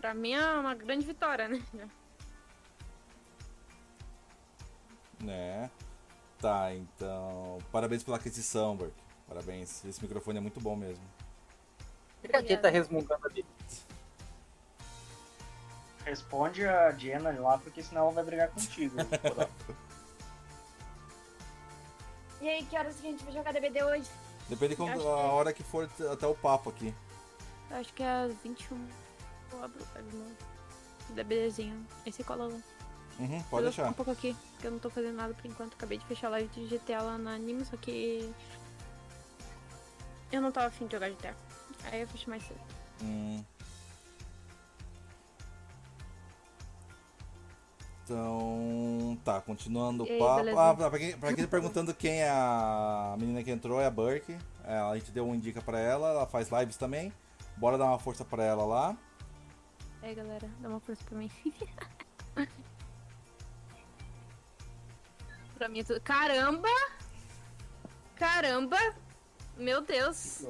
Pra 0.00 0.14
mim 0.14 0.32
é 0.32 0.50
uma 0.58 0.74
grande 0.74 1.04
vitória, 1.04 1.46
né? 1.46 1.62
Né? 5.20 5.70
Tá, 6.40 6.74
então. 6.74 7.58
Parabéns 7.70 8.02
pela 8.02 8.16
aquisição, 8.16 8.74
Burke. 8.74 9.02
Parabéns. 9.28 9.84
Esse 9.84 10.00
microfone 10.02 10.38
é 10.38 10.40
muito 10.40 10.58
bom 10.58 10.74
mesmo. 10.74 11.04
Por 12.22 12.42
que 12.44 12.56
tá 12.56 12.70
resmungando 12.70 13.26
ali? 13.26 13.44
Responde 16.02 16.66
a 16.66 16.92
Jenna 16.92 17.30
lá, 17.38 17.58
porque 17.58 17.82
senão 17.82 18.02
ela 18.04 18.12
vai 18.12 18.24
brigar 18.24 18.48
contigo. 18.48 18.96
E 22.38 22.48
aí, 22.48 22.64
que 22.66 22.76
horas 22.76 23.00
que 23.00 23.06
a 23.06 23.10
gente 23.10 23.24
vai 23.24 23.32
jogar 23.32 23.50
DBD 23.52 23.82
hoje? 23.82 24.08
Depende 24.48 24.70
de 24.70 24.76
quando- 24.76 25.00
a 25.08 25.20
é. 25.20 25.24
hora 25.26 25.52
que 25.52 25.62
for 25.62 25.88
até 26.12 26.26
o 26.26 26.34
papo 26.34 26.70
aqui. 26.70 26.94
Eu 27.70 27.76
acho 27.78 27.92
que 27.92 28.02
é 28.02 28.08
às 28.08 28.32
21. 28.44 28.78
Eu 29.52 29.64
abro 29.64 29.84
o 31.10 31.12
DBDzinho. 31.14 31.84
Aí 32.04 32.12
você 32.12 32.22
cola 32.22 32.46
lá. 32.46 32.54
Uhum, 33.18 33.24
Eu 33.24 33.28
pode 33.28 33.38
vou 33.40 33.40
ficar 33.48 33.62
deixar. 33.62 33.88
um 33.88 33.92
pouco 33.92 34.10
aqui, 34.10 34.36
porque 34.52 34.66
eu 34.66 34.70
não 34.70 34.78
tô 34.78 34.90
fazendo 34.90 35.16
nada 35.16 35.32
por 35.34 35.46
enquanto. 35.46 35.74
Acabei 35.74 35.98
de 35.98 36.04
fechar 36.06 36.26
a 36.28 36.30
live 36.30 36.48
de 36.48 36.66
GTA 36.76 37.02
lá 37.02 37.18
na 37.18 37.34
Anime, 37.34 37.64
só 37.64 37.76
que. 37.76 38.32
Eu 40.30 40.40
não 40.42 40.52
tava 40.52 40.66
afim 40.68 40.86
de 40.86 40.92
jogar 40.92 41.08
GTA. 41.10 41.34
Aí 41.84 42.00
eu 42.02 42.08
fechei 42.08 42.28
mais 42.28 42.42
cedo. 42.46 42.60
Hum. 43.02 43.42
Então, 48.06 49.18
tá, 49.24 49.40
continuando 49.40 50.04
o 50.04 50.06
papo. 50.06 50.36
beleza? 50.36 50.60
Ah, 50.60 50.74
pra 50.76 50.96
quem, 50.96 51.18
pra 51.18 51.34
quem 51.34 51.44
tá 51.44 51.50
perguntando 51.50 51.92
quem 51.92 52.22
é 52.22 52.30
a 52.30 53.16
menina 53.18 53.42
que 53.42 53.50
entrou, 53.50 53.80
é 53.80 53.86
a 53.86 53.90
Burke. 53.90 54.38
É, 54.64 54.78
a 54.78 54.94
gente 54.94 55.10
deu 55.10 55.26
um 55.26 55.34
indica 55.34 55.60
pra 55.60 55.80
ela, 55.80 56.10
ela 56.10 56.24
faz 56.24 56.48
lives 56.50 56.76
também. 56.76 57.12
Bora 57.56 57.76
dar 57.76 57.86
uma 57.86 57.98
força 57.98 58.24
pra 58.24 58.44
ela 58.44 58.64
lá. 58.64 58.96
Aí, 60.02 60.14
galera, 60.14 60.48
dá 60.60 60.68
uma 60.68 60.78
força 60.78 61.02
pra 61.04 61.18
mim. 61.18 61.28
pra 65.58 65.68
mim 65.68 65.80
é 65.80 65.84
tudo. 65.84 66.00
Caramba! 66.00 66.68
Caramba! 68.14 68.78
Meu 69.56 69.80
Deus! 69.80 70.44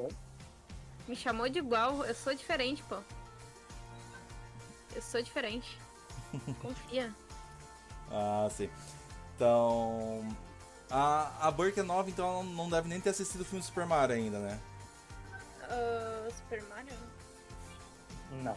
Me 1.09 1.17
chamou 1.17 1.49
de 1.49 1.61
igual. 1.61 2.05
Eu 2.05 2.15
sou 2.15 2.35
diferente, 2.35 2.83
pô. 2.83 2.99
Eu 4.95 5.01
sou 5.01 5.23
diferente. 5.23 5.79
Confia. 6.61 7.15
Ah, 8.11 8.49
sim. 8.51 8.69
Então. 9.35 10.27
A, 10.91 11.49
a 11.49 11.51
Burke 11.51 11.81
é 11.81 11.83
nova, 11.83 12.09
então 12.09 12.27
ela 12.29 12.43
não 12.45 12.71
deve 12.71 12.89
nem 12.89 13.01
ter 13.01 13.11
assistido 13.11 13.41
o 13.41 13.45
filme 13.45 13.61
do 13.61 13.67
Super 13.67 13.87
Mario 13.87 14.15
ainda, 14.17 14.39
né? 14.39 14.59
Ah, 15.63 16.29
Super 16.37 16.63
Mario? 16.69 16.93
Não. 18.43 18.57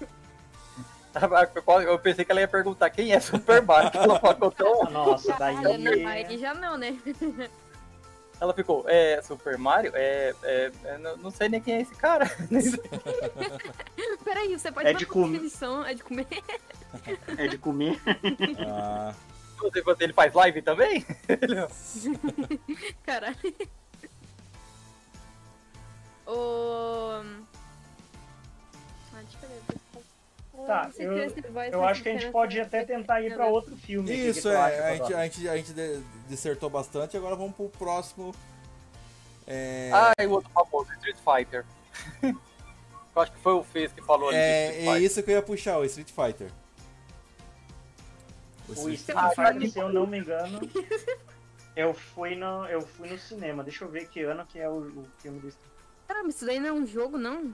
Eu 1.82 1.98
pensei 1.98 2.24
que 2.24 2.30
ela 2.30 2.40
ia 2.40 2.46
perguntar 2.46 2.88
quem 2.90 3.12
é 3.12 3.18
Super 3.18 3.60
Mario. 3.62 3.90
que 3.90 3.98
Ela 3.98 4.20
falou 4.20 4.52
tão- 4.52 4.84
Nossa, 4.84 5.34
daí. 5.38 6.04
Aí 6.06 6.38
já 6.38 6.54
não, 6.54 6.76
né? 6.76 6.96
Ela 8.40 8.54
ficou, 8.54 8.84
é, 8.88 9.20
Super 9.20 9.58
Mario? 9.58 9.92
É, 9.94 10.34
é, 10.42 10.72
é, 10.84 10.98
não, 10.98 11.16
não 11.18 11.30
sei 11.30 11.48
nem 11.50 11.60
quem 11.60 11.74
é 11.74 11.80
esse 11.82 11.94
cara. 11.94 12.24
Peraí, 14.24 14.58
você 14.58 14.72
pode 14.72 14.88
É 14.88 14.92
de 14.94 15.04
definição, 15.04 15.84
é 15.84 15.92
de 15.92 16.02
comer. 16.02 16.26
É 17.36 17.46
de 17.46 17.58
comer. 17.58 18.00
Ah, 18.66 19.14
Você, 19.58 19.82
você- 19.82 20.04
ele 20.04 20.14
faz 20.14 20.32
live 20.32 20.62
também? 20.62 21.04
Caralho. 23.04 23.36
O. 26.26 27.22
Tá, 30.70 30.90
eu- 30.98 31.12
voice 31.16 31.42
Eu 31.72 31.80
vai 31.80 31.90
acho 31.90 32.02
que 32.02 32.08
a 32.08 32.12
gente 32.12 32.30
pode 32.30 32.56
nessa- 32.56 32.68
até 32.68 32.84
tentar 32.84 33.20
ir 33.22 33.34
pra 33.34 33.46
outro 33.46 33.76
filme. 33.76 34.12
isso, 34.12 34.42
que 34.48 34.54
é. 34.54 34.56
A 34.56 34.94
gente, 34.96 35.14
a 35.14 35.24
gente, 35.24 35.48
a 35.48 35.56
gente 35.56 35.74
dissertou 36.28 36.70
bastante, 36.70 37.16
agora 37.16 37.34
vamos 37.34 37.54
pro 37.56 37.68
próximo. 37.70 38.34
É, 39.46 39.90
Ah, 39.92 40.12
e 40.22 40.26
o 40.26 40.30
outro 40.30 40.48
famoso, 40.50 40.92
Street 40.92 41.16
Fighter. 41.16 41.64
Eu 43.16 43.22
acho 43.22 43.32
que 43.32 43.38
foi 43.40 43.52
o 43.54 43.64
Fez 43.64 43.92
que 43.92 44.00
falou 44.02 44.32
é, 44.32 44.66
Street 44.68 44.76
é 44.82 44.84
Fighter. 44.86 45.02
isso 45.02 45.22
que 45.24 45.30
eu 45.32 45.34
ia 45.34 45.42
puxar, 45.42 45.78
o 45.78 45.84
Street 45.84 46.10
Fighter. 46.10 46.48
O 48.68 48.72
Street- 48.72 48.98
Street 49.00 49.18
Ah, 49.18 49.30
Fighter, 49.30 49.70
se 49.72 49.78
eu 49.80 49.88
não 49.92 50.06
me 50.06 50.18
engano, 50.20 50.60
eu 51.74 51.92
fui 51.92 52.36
no, 52.36 52.64
eu 52.66 52.80
fui 52.82 53.08
no 53.10 53.18
cinema. 53.18 53.64
Deixa 53.64 53.84
eu 53.84 53.88
ver 53.88 54.06
que 54.08 54.22
ano 54.22 54.46
que 54.46 54.60
é 54.60 54.68
o, 54.68 54.74
o 55.00 55.06
filme 55.18 55.40
do 55.40 55.48
Street 55.48 55.70
Caramba, 56.06 56.28
isso 56.28 56.46
daí 56.46 56.60
não 56.60 56.68
é 56.68 56.72
um 56.72 56.86
jogo, 56.86 57.18
não? 57.18 57.52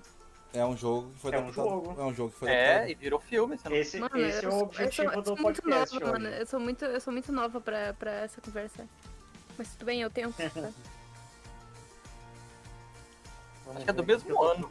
É 0.56 0.64
um 0.64 0.76
jogo 0.76 1.10
que 1.12 1.18
foi 1.20 1.32
É 1.32 1.36
um 1.36 1.40
adaptado. 1.42 1.64
jogo. 1.68 2.00
É 2.00 2.04
um 2.04 2.14
jogo 2.14 2.30
que 2.32 2.38
foi 2.38 2.50
É, 2.50 2.64
adaptado. 2.70 2.90
e 2.90 2.94
virou 2.94 3.20
filme, 3.20 3.58
você 3.58 3.68
não... 3.68 3.76
Esse, 3.76 3.98
Mano, 4.00 4.16
esse 4.18 4.38
é 4.38 4.44
eu 4.44 4.48
o 4.48 4.52
sou- 4.52 4.62
objetivo 4.62 5.08
eu 5.08 5.12
sou, 5.12 5.22
do 5.22 5.30
eu 5.30 5.36
sou 5.36 5.36
muito 5.44 5.62
podcast 5.62 5.94
nova, 6.00 6.12
mano. 6.12 6.28
Eu 6.28 6.46
sou 6.46 6.60
muito, 6.60 6.84
eu 6.84 7.00
sou 7.00 7.12
muito 7.12 7.32
nova 7.32 7.60
pra, 7.60 7.92
pra 7.94 8.10
essa 8.12 8.40
conversa. 8.40 8.86
Mas 9.58 9.68
tudo 9.72 9.84
bem, 9.86 10.00
eu 10.02 10.10
tenho. 10.10 10.32
tá? 10.32 10.44
Acho 13.74 13.84
que 13.84 13.90
é 13.90 13.92
do 13.92 14.04
mesmo 14.04 14.42
ano. 14.42 14.70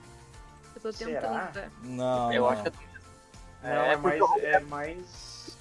Eu 0.75 0.81
tô 0.81 0.91
Será? 0.91 1.21
tentando. 1.21 1.53
tá? 1.53 1.69
Não, 1.83 2.33
Eu 2.33 2.41
não. 2.43 2.49
acho 2.49 2.61
que 2.63 2.67
é 2.67 2.71
do 2.71 2.77
mesmo. 2.77 2.95
Não, 3.63 3.69
É, 3.69 3.93
é, 3.93 3.97
mais, 3.97 4.43
é 4.43 4.59
mais. 4.59 5.57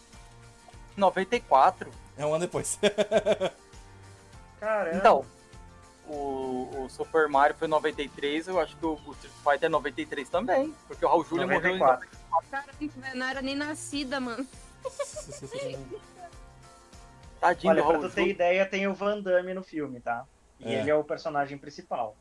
94. 0.96 1.90
É 2.16 2.24
um 2.24 2.30
ano 2.34 2.44
depois. 2.46 2.78
Caramba. 4.60 4.96
Então, 4.96 5.24
o, 6.08 6.84
o 6.84 6.88
Super 6.90 7.28
Mario 7.28 7.56
foi 7.56 7.66
93, 7.68 8.48
eu 8.48 8.60
acho 8.60 8.76
que 8.76 8.84
o, 8.84 8.92
o 9.06 9.12
Street 9.12 9.34
Fighter 9.42 9.66
é 9.66 9.68
93 9.68 10.28
também. 10.28 10.74
Porque 10.86 11.04
o 11.04 11.08
Raul 11.08 11.24
Júlia 11.24 11.46
morreu 11.46 11.76
em 11.76 11.78
94. 11.78 12.08
Caramba, 12.50 12.72
velho, 12.80 13.16
não 13.18 13.26
era 13.26 13.40
nem 13.42 13.54
nascida, 13.56 14.20
mano. 14.20 14.46
Tadinho 17.40 17.72
Olha, 17.72 17.82
do 17.82 17.86
pra 17.88 17.96
Raul 17.98 18.08
tu 18.08 18.14
ter 18.14 18.20
Júlia. 18.22 18.32
ideia, 18.34 18.66
tem 18.66 18.86
o 18.86 18.94
Van 18.94 19.20
Damme 19.20 19.52
no 19.54 19.62
filme, 19.62 20.00
tá? 20.00 20.24
E 20.60 20.72
É. 20.74 20.80
ele 20.80 20.90
é 20.90 20.94
o 20.94 21.04
personagem 21.04 21.58
principal. 21.58 22.16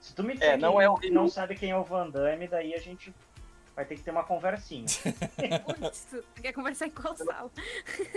Se 0.00 0.14
tu 0.14 0.22
me 0.22 0.34
disser 0.34 0.54
É, 0.54 0.56
não 0.56 0.80
é 0.80 0.88
o 0.88 0.96
que 0.96 1.10
não 1.10 1.28
sabe 1.28 1.54
quem 1.54 1.70
é 1.70 1.76
o 1.76 1.84
Van 1.84 2.08
Damme, 2.10 2.46
daí 2.48 2.74
a 2.74 2.78
gente 2.78 3.14
vai 3.74 3.84
ter 3.84 3.96
que 3.96 4.02
ter 4.02 4.10
uma 4.10 4.24
conversinha. 4.24 4.86
Putz, 5.64 6.06
tu 6.10 6.22
quer 6.40 6.52
conversar 6.52 6.86
em 6.86 6.90
qual 6.90 7.16
sala? 7.16 7.50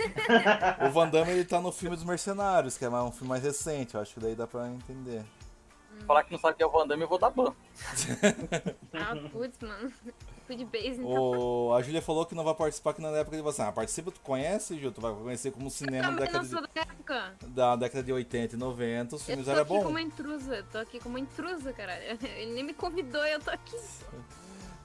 o 0.86 0.90
Van 0.90 1.08
Damme 1.08 1.32
ele 1.32 1.44
tá 1.44 1.60
no 1.60 1.72
filme 1.72 1.96
dos 1.96 2.04
Mercenários, 2.04 2.76
que 2.78 2.84
é 2.84 2.88
um 2.90 3.12
filme 3.12 3.28
mais 3.28 3.42
recente, 3.42 3.94
eu 3.94 4.00
acho 4.00 4.14
que 4.14 4.20
daí 4.20 4.34
dá 4.34 4.46
pra 4.46 4.68
entender. 4.68 5.24
Falar 6.06 6.22
que 6.22 6.30
não 6.32 6.38
sabe 6.38 6.56
quem 6.56 6.64
é 6.64 6.66
o 6.66 6.70
Van 6.70 6.86
Damme, 6.86 7.02
eu 7.02 7.08
vou 7.08 7.18
dar 7.18 7.30
ban. 7.30 7.52
Ah, 8.94 9.14
putz, 9.30 9.58
mano. 9.60 9.92
Fui 10.46 10.56
de 10.56 10.64
base, 10.64 11.00
então. 11.00 11.06
O, 11.06 11.74
a 11.74 11.82
Júlia 11.82 12.00
falou 12.00 12.24
que 12.24 12.34
não 12.34 12.42
vai 12.42 12.54
participar 12.54 12.94
que 12.94 13.02
na 13.02 13.08
época 13.10 13.36
de 13.36 13.42
você. 13.42 13.60
Ah, 13.60 13.70
participa, 13.70 14.10
tu 14.10 14.20
conhece, 14.20 14.78
Ju? 14.78 14.90
Tu 14.90 15.00
vai 15.00 15.12
conhecer 15.12 15.50
como 15.50 15.68
cinema 15.70 16.12
da 16.12 16.26
Também 16.26 16.26
década, 16.26 16.46
de, 16.46 16.74
da 16.74 16.80
época. 16.80 17.34
da 17.48 17.76
década 17.76 18.02
de 18.02 18.12
80 18.12 18.54
e 18.54 18.58
90, 18.58 19.16
os 19.16 19.22
Eu 19.22 19.26
filmes 19.26 19.44
tô 19.44 19.50
eram 19.50 19.62
aqui 19.62 19.72
bons. 19.72 19.82
como 19.84 19.98
intrusa. 19.98 20.64
Tô 20.72 20.78
aqui 20.78 21.00
como 21.00 21.18
intrusa, 21.18 21.72
caralho. 21.74 22.18
Ele 22.36 22.54
nem 22.54 22.64
me 22.64 22.72
convidou, 22.72 23.24
eu 23.26 23.40
tô 23.40 23.50
aqui. 23.50 23.76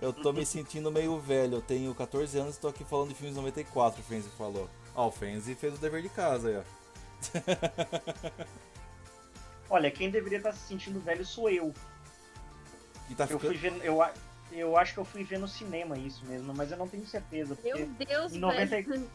Eu 0.04 0.12
tô 0.12 0.34
me 0.34 0.45
sentindo 0.45 0.91
meio 0.91 1.18
velho, 1.18 1.56
eu 1.56 1.62
tenho 1.62 1.95
14 1.95 2.38
anos 2.38 2.58
e 2.58 2.60
tô 2.60 2.68
aqui 2.68 2.84
falando 2.84 3.08
de 3.10 3.16
filmes 3.16 3.38
94, 3.38 4.01
o 4.01 4.04
Fenzi 4.04 4.28
falou. 4.38 4.70
Ó, 4.93 5.08
o 5.08 5.12
Fenzi 5.12 5.56
fez 5.56 5.76
o 5.76 5.78
dever 5.78 6.01
de 6.01 6.10
casa 6.10 6.49
aí, 6.49 6.58
ó. 6.58 6.64
Olha, 9.70 9.89
quem 9.89 10.10
deveria 10.12 10.39
estar 10.39 10.51
se 10.51 10.68
sentindo 10.68 10.99
velho 10.99 11.26
sou 11.26 11.49
eu. 11.49 11.74
E 13.10 13.16
tá 13.16 13.24
Eu 13.24 13.39
ficando. 13.39 13.47
fui 13.47 13.58
ver. 13.58 13.74
Eu, 13.82 14.04
eu 14.51 14.76
acho 14.78 14.93
que 14.93 14.99
eu 14.99 15.06
fui 15.06 15.24
ver 15.24 15.39
no 15.39 15.47
cinema 15.47 15.97
isso 15.97 16.26
mesmo, 16.26 16.54
mas 16.54 16.70
eu 16.70 16.78
não 16.78 16.88
tenho 16.88 17.08
certeza. 17.08 17.56
Porque 17.56 17.74
Meu 17.74 17.88
Deus, 17.88 18.34
Em 18.34 18.39
90 18.39 18.66
velho. 18.66 19.10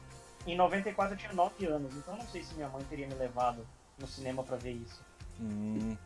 em 0.47 0.57
94 0.57 1.15
eu 1.15 1.19
tinha 1.19 1.33
9 1.35 1.67
anos, 1.67 1.95
então 1.97 2.15
eu 2.15 2.19
não 2.21 2.27
sei 2.31 2.43
se 2.43 2.55
minha 2.55 2.69
mãe 2.71 2.83
teria 2.89 3.07
me 3.07 3.15
levado 3.15 3.67
no 3.99 4.07
cinema 4.07 4.43
pra 4.43 4.57
ver 4.57 4.73
isso. 4.73 5.03
Hum, 5.39 5.99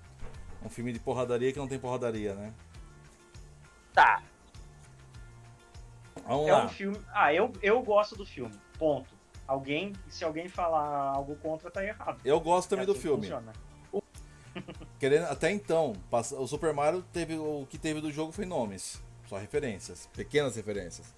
um 0.64 0.68
filme 0.68 0.92
de 0.92 0.98
porradaria 0.98 1.52
que 1.52 1.58
não 1.60 1.68
tem 1.68 1.78
porradaria, 1.78 2.34
né? 2.34 2.52
Tá. 3.94 4.20
Vamos 6.26 6.48
É 6.48 6.52
lá. 6.52 6.64
um 6.64 6.68
filme. 6.68 6.98
Ah, 7.12 7.32
eu, 7.32 7.52
eu 7.62 7.82
gosto 7.82 8.16
do 8.16 8.24
filme. 8.26 8.54
Ponto. 8.78 9.14
Alguém, 9.46 9.92
se 10.08 10.24
alguém 10.24 10.48
falar 10.48 11.10
algo 11.14 11.36
contra, 11.36 11.70
tá 11.70 11.84
errado. 11.84 12.20
Eu 12.24 12.40
gosto 12.40 12.68
também 12.70 12.84
É 12.84 12.86
do 12.86 12.92
assim 12.92 13.00
filme. 13.02 13.28
Querendo, 14.98 15.24
até 15.24 15.50
então, 15.50 15.94
o 16.38 16.46
Super 16.46 16.72
Mario 16.72 17.02
teve 17.12 17.36
o 17.36 17.66
que 17.68 17.76
teve 17.78 18.00
do 18.00 18.12
jogo 18.12 18.30
foi 18.32 18.44
nomes, 18.44 19.02
só 19.28 19.36
referências, 19.38 20.08
pequenas 20.14 20.54
referências. 20.56 21.12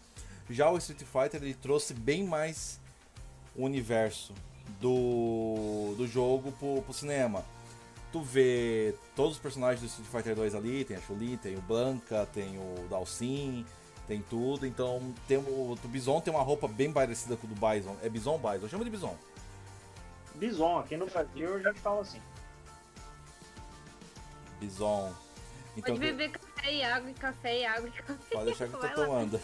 Já 0.48 0.70
o 0.70 0.78
Street 0.78 1.02
Fighter 1.02 1.42
ele 1.42 1.54
trouxe 1.54 1.92
bem 1.92 2.24
mais 2.24 2.80
o 3.56 3.64
universo 3.64 4.32
do, 4.80 5.94
do 5.96 6.06
jogo 6.06 6.52
pro, 6.52 6.80
pro 6.82 6.92
cinema. 6.94 7.44
Tu 8.12 8.22
vê 8.22 8.94
todos 9.16 9.32
os 9.32 9.38
personagens 9.38 9.80
do 9.80 9.86
Street 9.86 10.08
Fighter 10.08 10.36
2 10.36 10.54
ali, 10.54 10.84
tem 10.84 10.96
a 10.96 11.00
Chun-Li, 11.00 11.36
tem 11.36 11.56
o 11.56 11.60
Blanca, 11.62 12.26
tem 12.32 12.56
o 12.58 12.86
Dalsin, 12.88 13.66
tem 14.06 14.22
tudo. 14.22 14.66
Então 14.66 15.00
tem 15.26 15.38
o, 15.38 15.72
o 15.72 15.76
Bison 15.88 16.20
tem 16.20 16.32
uma 16.32 16.42
roupa 16.42 16.66
bem 16.68 16.92
parecida 16.92 17.36
com 17.36 17.46
o 17.46 17.50
do 17.50 17.54
Bison. 17.54 17.96
É 18.02 18.08
Bison 18.08 18.32
ou 18.32 18.38
Bison? 18.38 18.68
Chama 18.68 18.84
de 18.84 18.90
Bison. 18.90 19.16
Bison, 20.34 20.78
aqui 20.78 20.96
no 20.96 21.06
Brasil 21.06 21.54
a 21.54 21.58
gente 21.62 21.80
fala 21.80 22.00
assim. 22.02 22.20
Bison. 24.60 25.12
Então, 25.76 25.96
Pode 25.96 26.06
beber 26.12 26.30
café 26.30 26.72
e 26.72 26.84
água, 26.84 27.10
e 27.10 27.14
café 27.14 27.58
e 27.60 27.64
água, 27.66 27.88
e 27.88 27.92
café. 27.92 28.14
pode 28.32 28.44
deixar 28.44 28.68
que 28.68 28.74
eu 28.74 28.80
tô 28.80 28.88
tomando. 28.90 29.40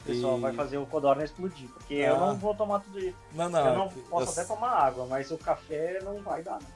O 0.00 0.04
pessoal 0.04 0.40
vai 0.40 0.52
fazer 0.54 0.78
o 0.78 0.86
Codorna 0.86 1.22
explodir, 1.24 1.68
porque 1.68 1.94
Ah. 1.96 2.08
eu 2.08 2.18
não 2.18 2.36
vou 2.36 2.54
tomar 2.54 2.80
tudo 2.80 2.98
isso. 2.98 3.16
Não, 3.32 3.48
não. 3.48 3.66
eu 3.68 3.74
não 3.76 3.88
posso 3.88 4.26
eu- 4.26 4.32
até 4.32 4.44
tomar 4.44 4.70
água, 4.70 5.06
mas 5.06 5.30
o 5.30 5.38
café 5.38 6.00
não 6.02 6.20
vai 6.22 6.42
dar. 6.42 6.58
né? 6.60 6.66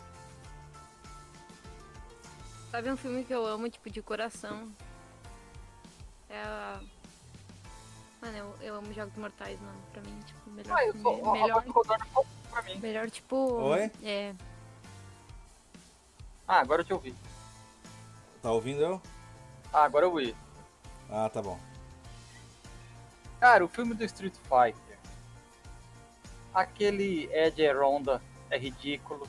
Sabe 2.73 2.91
um 2.91 2.97
filme 2.97 3.23
que 3.23 3.35
eu 3.35 3.45
amo, 3.45 3.69
tipo, 3.69 3.91
de 3.91 4.01
coração? 4.01 4.73
É 6.31 6.41
a... 6.41 6.81
Mano, 8.23 8.39
eu, 8.39 8.55
eu 8.63 8.75
amo 8.77 8.95
Jogos 8.95 9.15
Mortais, 9.15 9.61
mano. 9.61 9.79
Pra 9.93 10.01
mim, 10.01 10.19
tipo, 10.25 10.51
melhor... 10.51 10.79
Ah, 10.79 10.87
eu 10.87 10.97
sou. 10.97 11.33
melhor, 11.33 11.63
falou 11.65 12.27
pra 12.51 12.63
mim. 12.63 12.79
melhor, 12.79 13.11
tipo... 13.11 13.37
Oi? 13.37 13.91
É, 14.03 14.35
Ah, 16.49 16.61
agora 16.61 16.81
eu 16.81 16.87
te 16.87 16.95
ouvi. 16.95 17.15
Tá 18.41 18.51
ouvindo 18.51 18.81
eu? 18.81 19.03
Ah, 19.71 19.85
agora 19.85 20.07
eu 20.07 20.11
ouvi. 20.11 20.35
Ah, 21.11 21.29
tá 21.29 21.43
bom. 21.43 21.61
Cara, 23.39 23.63
o 23.63 23.69
filme 23.69 23.93
do 23.95 24.03
Street 24.05 24.35
Fighter. 24.45 24.99
Aquele 26.55 27.29
Ed 27.35 27.71
Ronda 27.73 28.23
é 28.49 28.57
ridículo. 28.57 29.29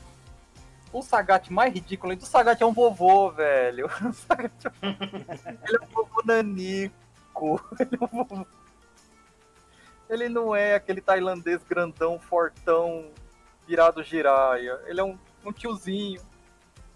O 0.94 1.02
Sagat 1.02 1.52
mais 1.52 1.74
ridículo 1.74 2.12
ainda. 2.12 2.22
O 2.24 2.26
Sagat 2.26 2.62
é 2.62 2.66
um 2.66 2.72
vovô, 2.72 3.28
velho. 3.32 3.86
O 3.86 4.12
Sagat 4.12 4.52
é 4.64 4.70
um... 4.86 4.90
Ele 5.66 5.78
é 5.80 5.84
um 5.84 5.88
vovô 5.88 6.22
nanico. 6.24 7.60
Ele 7.80 7.98
é 8.00 8.04
um 8.04 8.06
vovô. 8.06 8.46
Ele 10.08 10.28
não 10.28 10.54
é 10.54 10.76
aquele 10.76 11.00
tailandês 11.00 11.60
grandão, 11.64 12.20
fortão, 12.20 13.10
virado 13.66 14.04
giraia. 14.04 14.80
Ele 14.86 15.00
é 15.00 15.04
um, 15.04 15.18
um 15.44 15.50
tiozinho, 15.52 16.20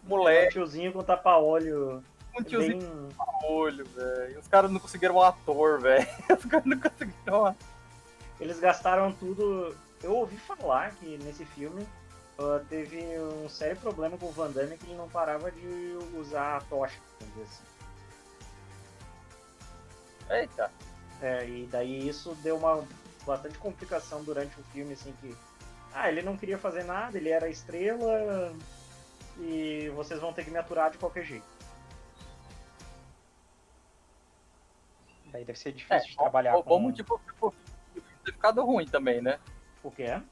Um 0.04 0.08
moleque, 0.10 0.52
tiozinho 0.52 0.92
com 0.92 1.02
tapa-olho 1.02 2.04
um 2.38 2.42
tiozinho 2.44 2.78
bem. 2.78 3.08
com 3.16 3.52
olho, 3.52 3.84
velho. 3.84 4.38
Os 4.38 4.46
caras 4.46 4.70
não 4.70 4.78
conseguiram 4.78 5.16
um 5.16 5.22
ator, 5.22 5.80
velho. 5.80 6.06
Os 6.38 6.44
caras 6.44 6.66
não 6.66 6.78
conseguiram 6.78 7.40
um 7.42 7.46
ator. 7.46 7.66
Eles 8.40 8.60
gastaram 8.60 9.12
tudo. 9.12 9.74
Eu 10.02 10.14
ouvi 10.14 10.36
falar 10.36 10.92
que 10.92 11.18
nesse 11.18 11.44
filme 11.44 11.84
ah, 12.38 12.64
teve 12.68 13.02
um 13.18 13.48
sério 13.48 13.76
problema 13.76 14.16
com 14.16 14.26
o 14.26 14.32
Van 14.32 14.50
Damme 14.50 14.78
que 14.78 14.86
ele 14.86 14.94
não 14.94 15.08
parava 15.08 15.50
de 15.50 15.98
usar 16.16 16.58
a 16.58 16.60
tocha, 16.60 16.98
vamos 17.18 17.34
dizer 17.34 17.46
assim. 17.46 17.64
Eita. 20.30 20.70
É, 21.20 21.48
e 21.48 21.66
daí 21.66 22.08
isso 22.08 22.34
deu 22.36 22.56
uma 22.56 22.86
bastante 23.26 23.58
complicação 23.58 24.22
durante 24.22 24.58
o 24.60 24.62
filme, 24.64 24.92
assim, 24.92 25.12
que. 25.20 25.36
Ah, 25.92 26.08
ele 26.08 26.22
não 26.22 26.36
queria 26.36 26.58
fazer 26.58 26.84
nada, 26.84 27.18
ele 27.18 27.30
era 27.30 27.48
estrela 27.48 28.54
e 29.40 29.90
vocês 29.96 30.20
vão 30.20 30.32
ter 30.32 30.44
que 30.44 30.50
me 30.50 30.58
aturar 30.58 30.90
de 30.90 30.98
qualquer 30.98 31.24
jeito. 31.24 31.46
Daí 35.32 35.44
deve 35.44 35.58
ser 35.58 35.72
difícil 35.72 35.96
É, 35.96 36.00
de 36.00 36.16
trabalhar 36.16 36.52
bom, 36.52 36.62
com 36.62 36.68
bom 36.68 36.80
motivo 36.80 37.20
pro 37.38 37.50
filme 37.50 38.06
ter 38.24 38.32
ficado 38.32 38.64
ruim 38.64 38.86
também, 38.86 39.20
né? 39.20 39.40
o 39.82 39.90
que 39.90 40.02
é. 40.02 40.22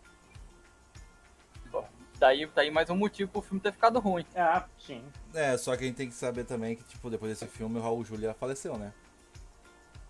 Daí, 2.18 2.46
daí 2.54 2.70
mais 2.70 2.88
um 2.88 2.96
motivo 2.96 3.30
pro 3.30 3.42
filme 3.42 3.60
ter 3.60 3.72
ficado 3.72 3.98
ruim. 3.98 4.24
Ah, 4.34 4.64
sim. 4.78 5.02
É, 5.34 5.56
só 5.58 5.76
que 5.76 5.84
a 5.84 5.86
gente 5.86 5.96
tem 5.96 6.08
que 6.08 6.14
saber 6.14 6.44
também 6.44 6.76
que, 6.76 6.84
tipo, 6.84 7.10
depois 7.10 7.30
desse 7.38 7.46
filme 7.50 7.78
o 7.78 7.82
Raul 7.82 8.04
Julia 8.04 8.32
faleceu, 8.34 8.78
né? 8.78 8.92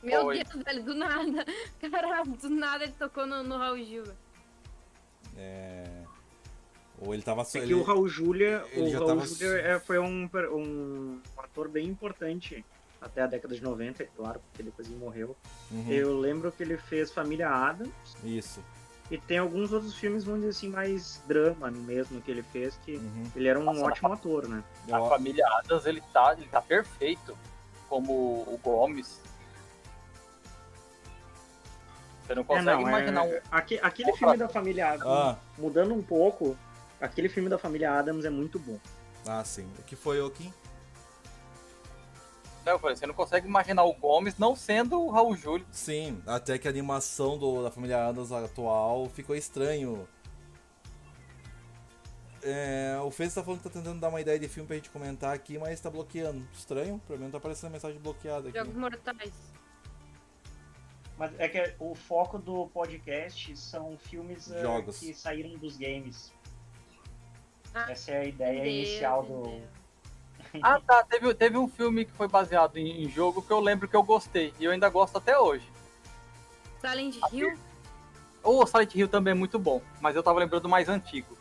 Meu 0.02 0.26
Oi. 0.26 0.44
Deus, 0.44 0.64
velho, 0.64 0.84
do 0.84 0.94
nada. 0.94 1.44
Caralho, 1.90 2.30
do 2.32 2.48
nada 2.48 2.84
ele 2.84 2.92
tocou 2.92 3.26
no, 3.26 3.42
no 3.42 3.56
Raul 3.58 3.78
Gil. 3.78 4.04
velho. 4.04 4.16
É... 5.36 6.04
Ou 7.00 7.12
ele 7.12 7.22
tava 7.22 7.44
só. 7.44 7.58
É 7.58 7.60
que 7.62 7.66
ele- 7.66 7.74
o 7.74 7.82
Raul 7.82 8.08
Júlia, 8.08 8.64
ele 8.70 8.94
o 8.94 8.98
Raul 8.98 9.06
tava- 9.08 9.26
Júlia 9.26 9.58
é- 9.58 9.80
foi 9.80 9.98
um, 9.98 10.28
um 10.52 11.20
ator 11.38 11.68
bem 11.68 11.86
importante 11.88 12.64
até 13.00 13.20
a 13.22 13.26
década 13.26 13.54
de 13.54 13.62
90, 13.62 14.02
é 14.02 14.06
claro, 14.16 14.40
porque 14.40 14.62
depois 14.62 14.88
ele 14.88 14.96
morreu. 14.98 15.36
Uhum, 15.70 15.90
Eu 15.90 16.18
lembro 16.18 16.50
que 16.50 16.62
ele 16.62 16.76
fez 16.78 17.12
Família 17.12 17.48
Adams 17.50 17.92
Isso. 18.24 18.62
E 19.10 19.18
tem 19.18 19.38
alguns 19.38 19.72
outros 19.72 19.94
filmes, 19.94 20.24
vamos 20.24 20.40
dizer 20.40 20.50
assim, 20.50 20.68
mais 20.68 21.22
drama 21.26 21.70
mesmo 21.70 22.20
que 22.20 22.30
ele 22.30 22.42
fez, 22.42 22.76
que 22.84 22.96
Uhum. 22.96 23.30
ele 23.36 23.46
era 23.48 23.58
um 23.58 23.64
Nossa, 23.64 23.82
ótimo 23.84 24.12
ator, 24.12 24.48
né? 24.48 24.64
A 24.90 24.98
Eu- 24.98 25.08
família 25.08 25.46
Adams, 25.58 25.86
ele 25.86 26.02
tá, 26.12 26.32
ele 26.36 26.48
tá 26.48 26.60
perfeito. 26.60 27.36
Como 27.88 28.12
o 28.12 28.58
Gomes. 28.64 29.20
Você 32.26 32.34
não 32.34 32.42
É, 32.42 32.44
consegue 32.44 32.66
não, 32.82 32.88
imaginar 32.88 33.26
é, 33.28 33.36
um. 33.36 33.40
aque- 33.52 33.78
aquele 33.80 34.10
Outra- 34.10 34.18
filme 34.26 34.36
da 34.36 34.48
Família 34.48 34.88
Adams, 34.92 35.06
Ah, 35.06 35.38
mudando 35.56 35.94
um 35.94 36.02
pouco, 36.02 36.56
aquele 37.00 37.28
filme 37.28 37.48
da 37.48 37.58
Família 37.58 37.92
Adams 37.92 38.24
é 38.24 38.30
muito 38.30 38.58
bom. 38.58 38.78
ah, 39.28 39.44
sim. 39.44 39.68
O 39.78 39.82
que 39.84 39.94
foi, 39.94 40.20
o 40.20 40.28
Eu 42.72 42.78
falei, 42.78 42.96
você 42.96 43.06
não 43.06 43.14
consegue 43.14 43.46
imaginar 43.46 43.84
o 43.84 43.92
Gomes 43.94 44.36
não 44.38 44.56
sendo 44.56 45.00
o 45.00 45.10
Raul 45.10 45.36
Júlio. 45.36 45.66
Sim, 45.70 46.20
até 46.26 46.58
que 46.58 46.66
a 46.66 46.70
animação 46.70 47.38
do, 47.38 47.62
da 47.62 47.70
família 47.70 48.06
Adams 48.08 48.32
atual 48.32 49.08
ficou 49.08 49.36
estranho. 49.36 50.08
É, 52.42 52.96
o 53.02 53.10
Fez 53.10 53.34
tá 53.34 53.42
falando 53.42 53.58
que 53.60 53.68
tá 53.68 53.70
tentando 53.70 54.00
dar 54.00 54.08
uma 54.08 54.20
ideia 54.20 54.38
de 54.38 54.48
filme 54.48 54.66
pra 54.66 54.76
gente 54.76 54.90
comentar 54.90 55.34
aqui, 55.34 55.58
mas 55.58 55.80
tá 55.80 55.90
bloqueando. 55.90 56.46
Estranho, 56.52 57.00
pra 57.06 57.16
mim 57.16 57.24
não 57.24 57.30
tá 57.30 57.38
aparecendo 57.38 57.72
mensagem 57.72 57.98
bloqueada 58.00 58.48
aqui. 58.48 58.58
Jogos 58.58 58.74
Mortais. 58.74 59.32
Mas 61.18 61.32
é 61.38 61.48
que 61.48 61.74
o 61.80 61.94
foco 61.94 62.38
do 62.38 62.66
podcast 62.68 63.56
são 63.56 63.96
filmes 63.96 64.50
eh, 64.50 64.60
Jogos. 64.60 64.98
que 64.98 65.14
saíram 65.14 65.58
dos 65.58 65.76
games. 65.76 66.32
Ah, 67.74 67.90
Essa 67.90 68.12
é 68.12 68.20
a 68.20 68.24
ideia 68.24 68.62
Deus, 68.62 68.74
inicial 68.74 69.22
do. 69.24 69.42
Deus. 69.42 69.62
Ah, 70.62 70.80
tá. 70.80 71.02
Teve, 71.04 71.34
teve 71.34 71.56
um 71.58 71.68
filme 71.68 72.04
que 72.04 72.12
foi 72.12 72.28
baseado 72.28 72.76
em, 72.76 73.04
em 73.04 73.08
jogo 73.10 73.42
que 73.42 73.52
eu 73.52 73.60
lembro 73.60 73.88
que 73.88 73.96
eu 73.96 74.02
gostei. 74.02 74.52
E 74.58 74.64
eu 74.64 74.72
ainda 74.72 74.88
gosto 74.88 75.16
até 75.18 75.38
hoje. 75.38 75.70
Silent 76.80 77.16
Hill. 77.32 77.56
O 78.42 78.64
Silent 78.66 78.94
Hill 78.94 79.08
também 79.08 79.32
é 79.32 79.34
muito 79.34 79.58
bom, 79.58 79.82
mas 80.00 80.14
eu 80.14 80.22
tava 80.22 80.38
lembrando 80.38 80.62
do 80.62 80.68
mais 80.68 80.88
antigo. 80.88 81.36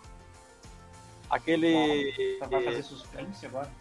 Aquele. 1.30 2.14
Você 2.40 2.48
vai 2.50 2.64
fazer 2.64 2.84
suspense 2.84 3.46
agora? 3.46 3.72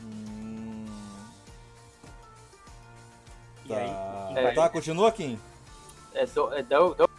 Hum, 0.00 0.86
E 3.66 3.74
aí, 3.74 4.54
tá. 4.54 4.62
tá, 4.62 4.68
continua, 4.70 5.12
Kim? 5.12 5.38
É, 6.14 6.24
do, 6.26 6.54
é 6.54 6.62
do- 6.62 6.94
do- 6.94 7.10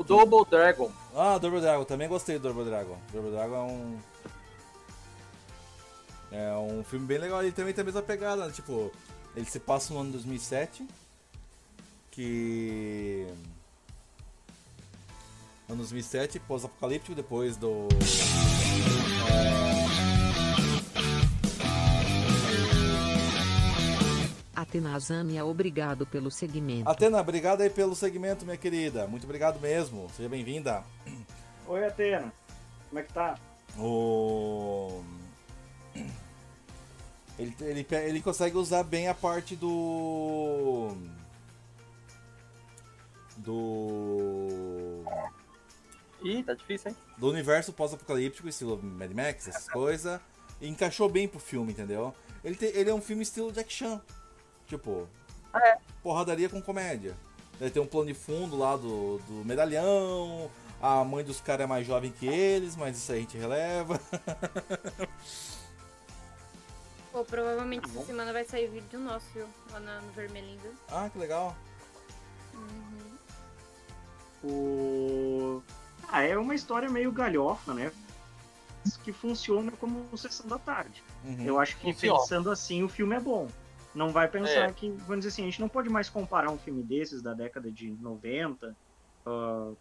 O 0.00 0.02
Double 0.02 0.46
Dragon. 0.50 0.90
Ah, 1.14 1.36
Double 1.36 1.60
Dragon, 1.60 1.84
também 1.84 2.08
gostei 2.08 2.38
do 2.38 2.48
Double 2.48 2.64
Dragon. 2.64 2.96
Double 3.12 3.32
Dragon 3.32 3.54
é 3.54 3.60
um. 3.60 3.98
É 6.32 6.56
um 6.56 6.82
filme 6.82 7.04
bem 7.04 7.18
legal, 7.18 7.42
ele 7.42 7.52
também 7.52 7.74
tem 7.74 7.82
a 7.82 7.84
mesma 7.84 8.00
pegada, 8.00 8.46
né? 8.46 8.52
tipo, 8.52 8.90
ele 9.36 9.44
se 9.44 9.60
passa 9.60 9.92
no 9.92 10.00
ano 10.00 10.12
2007, 10.12 10.88
que. 12.10 13.26
Ano 15.68 15.76
2007, 15.76 16.40
pós-apocalíptico, 16.40 17.14
depois 17.14 17.58
do. 17.58 17.86
Atenazânia, 24.60 25.42
obrigado 25.44 26.06
pelo 26.06 26.30
segmento. 26.30 26.88
Atena, 26.88 27.18
obrigado 27.20 27.62
aí 27.62 27.70
pelo 27.70 27.96
segmento, 27.96 28.44
minha 28.44 28.56
querida. 28.58 29.06
Muito 29.06 29.24
obrigado 29.24 29.58
mesmo. 29.58 30.06
Seja 30.14 30.28
bem-vinda. 30.28 30.84
Oi, 31.66 31.84
Atena. 31.86 32.30
Como 32.88 32.98
é 32.98 33.02
que 33.02 33.12
tá? 33.12 33.38
O... 33.78 35.02
Ele, 37.38 37.56
ele, 37.60 37.86
ele 37.90 38.20
consegue 38.20 38.56
usar 38.58 38.82
bem 38.82 39.08
a 39.08 39.14
parte 39.14 39.56
do. 39.56 40.94
Do. 43.38 45.02
Ih, 46.22 46.42
tá 46.42 46.52
difícil, 46.52 46.90
hein? 46.90 46.96
Do 47.16 47.30
universo 47.30 47.72
pós-apocalíptico, 47.72 48.46
estilo 48.46 48.78
Mad 48.82 49.10
Max, 49.12 49.48
essas 49.48 49.70
coisas. 49.70 50.20
Encaixou 50.60 51.08
bem 51.08 51.26
pro 51.26 51.40
filme, 51.40 51.72
entendeu? 51.72 52.14
Ele, 52.44 52.54
te- 52.54 52.66
ele 52.74 52.90
é 52.90 52.94
um 52.94 53.00
filme 53.00 53.22
estilo 53.22 53.50
Jack 53.50 53.72
Chan. 53.72 54.02
Tipo. 54.70 55.06
Porradaria 56.02 56.48
com 56.48 56.62
comédia. 56.62 57.14
Ele 57.60 57.70
tem 57.70 57.82
um 57.82 57.86
plano 57.86 58.06
de 58.06 58.14
fundo 58.14 58.56
lá 58.56 58.76
do, 58.76 59.18
do 59.18 59.44
medalhão. 59.44 60.50
A 60.80 61.04
mãe 61.04 61.22
dos 61.22 61.40
caras 61.42 61.64
é 61.64 61.66
mais 61.66 61.86
jovem 61.86 62.10
que 62.10 62.26
eles, 62.26 62.74
mas 62.76 62.96
isso 62.96 63.12
aí 63.12 63.18
a 63.18 63.20
gente 63.20 63.36
releva. 63.36 64.00
Pô, 67.12 67.24
provavelmente 67.24 67.84
essa 67.90 68.02
semana 68.04 68.32
vai 68.32 68.44
sair 68.44 68.68
vídeo 68.68 68.98
nosso, 69.00 69.26
viu? 69.34 69.46
Lá 69.72 69.80
na- 69.80 70.00
no 70.00 70.12
Vermelhinho. 70.12 70.72
ah, 70.88 71.10
que 71.12 71.18
legal. 71.18 71.54
O... 74.42 75.60
Ah, 76.08 76.22
é 76.22 76.36
uma 76.38 76.54
história 76.54 76.88
meio 76.88 77.12
galhofa, 77.12 77.74
né? 77.74 77.92
Que 79.04 79.12
funciona 79.12 79.70
como 79.72 80.06
sessão 80.16 80.46
da 80.46 80.58
tarde. 80.58 81.02
Uhum. 81.24 81.44
Eu 81.44 81.58
acho 81.60 81.76
que 81.76 81.92
Funciona. 81.92 82.18
pensando 82.20 82.50
assim, 82.50 82.82
o 82.82 82.88
filme 82.88 83.14
é 83.16 83.20
bom. 83.20 83.48
Não 83.94 84.10
vai 84.10 84.28
pensar 84.28 84.68
É. 84.68 84.72
que, 84.72 84.88
vamos 84.90 85.24
dizer 85.24 85.28
assim, 85.28 85.42
a 85.42 85.46
gente 85.46 85.60
não 85.60 85.68
pode 85.68 85.88
mais 85.88 86.08
comparar 86.08 86.50
um 86.50 86.58
filme 86.58 86.82
desses 86.82 87.20
da 87.22 87.34
década 87.34 87.70
de 87.72 87.90
90, 88.00 88.76
ah, 89.26 89.72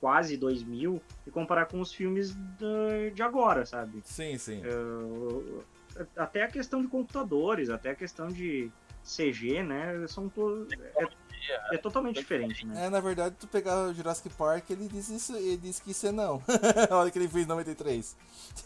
quase 0.00 0.36
2000, 0.36 1.00
e 1.26 1.30
comparar 1.30 1.66
com 1.66 1.80
os 1.80 1.92
filmes 1.92 2.34
da- 2.34 3.08
de 3.14 3.22
agora, 3.22 3.64
sabe? 3.64 4.02
Sim, 4.04 4.36
sim. 4.36 4.62
Ah, 4.64 6.04
até 6.16 6.42
a 6.42 6.48
questão 6.48 6.82
de 6.82 6.88
computadores, 6.88 7.70
até 7.70 7.90
a 7.90 7.94
questão 7.94 8.28
de 8.28 8.70
CG, 9.02 9.62
né? 9.62 10.06
São 10.06 10.28
to... 10.28 10.66
é, 10.98 11.74
é 11.76 11.78
totalmente 11.78 12.16
diferente, 12.16 12.66
né? 12.66 12.86
É, 12.86 12.90
na 12.90 13.00
verdade, 13.00 13.36
tu 13.38 13.46
pegar 13.46 13.88
o 13.88 13.94
Jurassic 13.94 14.28
Park, 14.30 14.68
ele 14.68 14.88
disse 14.88 15.14
isso, 15.16 15.34
ele 15.34 15.56
disse 15.56 15.80
que 15.80 15.92
isso 15.92 16.06
é 16.06 16.12
não. 16.12 16.42
A 16.90 16.96
hora 16.96 17.10
que 17.10 17.18
ele 17.18 17.28
fez 17.28 17.44
em 17.46 17.48
93. 17.48 18.14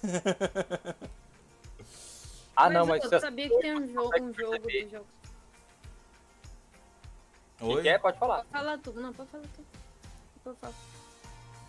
Ah, 2.60 2.68
não, 2.68 2.84
mas 2.84 3.02
eu 3.10 3.20
sabia 3.20 3.48
que 3.48 3.58
tem 3.58 3.74
um 3.74 3.88
jogo, 3.88 4.22
um 4.22 4.34
jogo 4.34 4.58
do 4.58 4.90
jogo. 4.90 5.06
Oi? 7.62 7.82
quer, 7.82 7.98
pode 7.98 8.18
falar. 8.18 8.36
Pode 8.38 8.48
falar 8.50 8.78
tudo, 8.78 9.00
não, 9.00 9.12
pode 9.14 9.30
falar 9.30 9.44
tudo. 9.54 9.66
Pode 10.44 10.58
falar. 10.58 10.74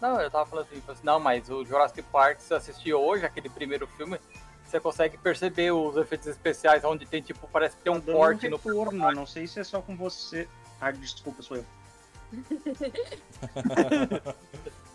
Não, 0.02 0.20
eu 0.20 0.30
tava 0.30 0.46
falando 0.50 0.66
assim, 0.66 0.82
falei 0.82 0.96
assim, 0.96 1.06
não, 1.06 1.20
mas 1.20 1.50
o 1.50 1.64
Jurassic 1.64 2.02
Park, 2.04 2.40
se 2.40 2.48
você 2.48 2.56
assistir 2.56 2.94
hoje, 2.94 3.26
aquele 3.26 3.48
primeiro 3.50 3.88
filme, 3.88 4.20
você 4.66 4.82
consegue 4.82 5.18
perceber 5.18 5.72
os 5.72 5.96
efeitos 5.96 6.28
especiais, 6.28 6.84
onde 6.84 7.06
tem, 7.06 7.22
tipo, 7.22 7.48
parece 7.48 7.78
que 7.78 7.84
tem 7.84 7.94
um 7.94 8.02
Tá 8.02 8.12
corte 8.12 8.50
no 8.50 8.58
retorno, 8.58 9.12
não 9.14 9.26
sei 9.26 9.48
se 9.48 9.62
é 9.62 9.64
só 9.64 9.82
com 9.82 9.96
você. 9.96 10.48
Ah, 10.84 10.92
desculpa, 10.92 11.42
sou 11.42 11.58
eu. 11.58 11.66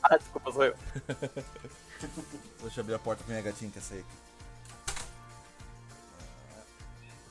Ah, 0.02 0.16
desculpa, 0.16 0.52
sou 0.52 0.64
eu. 0.64 0.74
Deixa 2.60 2.80
eu 2.80 2.82
abrir 2.82 2.94
a 2.94 2.98
porta 2.98 3.24
pra 3.24 3.32
minha 3.32 3.42
gatinha 3.42 3.70
que 3.70 3.80
sair 3.80 4.00
aqui. 4.00 4.35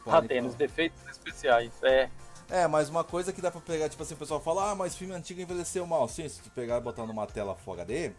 Ah, 0.05 0.21
tem 0.21 0.37
falar. 0.37 0.49
os 0.49 0.55
defeitos 0.55 1.05
especiais, 1.07 1.71
é. 1.83 2.09
É, 2.49 2.67
mas 2.67 2.89
uma 2.89 3.03
coisa 3.03 3.33
que 3.33 3.41
dá 3.41 3.49
pra 3.49 3.59
pegar, 3.61 3.89
tipo 3.89 4.03
assim, 4.03 4.13
o 4.13 4.17
pessoal 4.17 4.39
fala, 4.39 4.71
ah, 4.71 4.75
mas 4.75 4.95
filme 4.95 5.13
antigo 5.13 5.41
envelheceu 5.41 5.85
mal. 5.87 6.07
Sim, 6.07 6.29
se 6.29 6.41
tu 6.41 6.49
pegar 6.51 6.77
e 6.77 6.81
botar 6.81 7.05
numa 7.05 7.25
tela 7.25 7.55
Full 7.55 7.73
HD, 7.73 8.11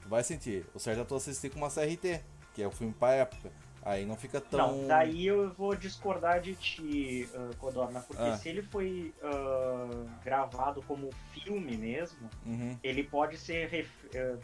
tu 0.00 0.08
vai 0.08 0.24
sentir. 0.24 0.64
O 0.74 0.78
certo 0.78 1.00
é 1.02 1.04
tu 1.04 1.14
assistir 1.14 1.50
com 1.50 1.58
uma 1.58 1.68
CRT, 1.68 2.22
que 2.54 2.62
é 2.62 2.66
o 2.66 2.70
filme 2.70 2.94
pra 2.94 3.12
época. 3.12 3.50
Aí 3.82 4.04
não 4.06 4.16
fica 4.16 4.40
tão. 4.40 4.58
Não, 4.78 4.86
daí 4.88 5.26
eu 5.26 5.50
vou 5.52 5.74
discordar 5.74 6.40
de 6.40 6.54
ti, 6.54 7.28
uh, 7.34 7.54
Codorna, 7.56 8.00
porque 8.00 8.22
Ah. 8.22 8.36
se 8.36 8.48
ele 8.48 8.62
foi 8.62 9.14
ah, 9.22 10.04
gravado 10.24 10.82
como 10.82 11.10
filme 11.32 11.76
mesmo, 11.76 12.28
Uhum. 12.44 12.76
ele 12.82 13.02
pode 13.04 13.36
ser 13.38 13.68
ref- 13.68 14.06
ah, 14.16 14.36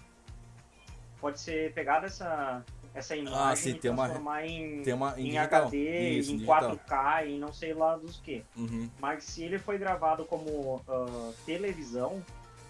pode 1.20 1.40
ser 1.40 1.72
pegado 1.74 2.06
essa 2.06 2.62
essa 2.94 3.16
imagem 3.16 3.38
Ah, 3.38 3.56
sim, 3.56 3.74
tem 3.74 3.90
uma- 3.90 4.04
transformar 4.04 4.46
em, 4.46 4.82
Tem 4.82 4.94
uma. 4.94 5.18
em 5.20 5.24
digital. 5.24 5.62
HD, 5.66 6.10
Isso, 6.18 6.30
em 6.32 6.34
digital. 6.38 6.60
4K 6.76 7.24
e 7.26 7.38
não 7.38 7.52
sei 7.52 7.74
lá 7.74 7.96
dos 7.96 8.16
que. 8.18 8.44
Uhum. 8.56 8.88
Mas 9.00 9.24
se 9.24 9.42
ele 9.42 9.58
foi 9.58 9.76
gravado 9.78 10.24
como 10.24 10.80
ah, 10.88 11.32
televisão, 11.44 12.24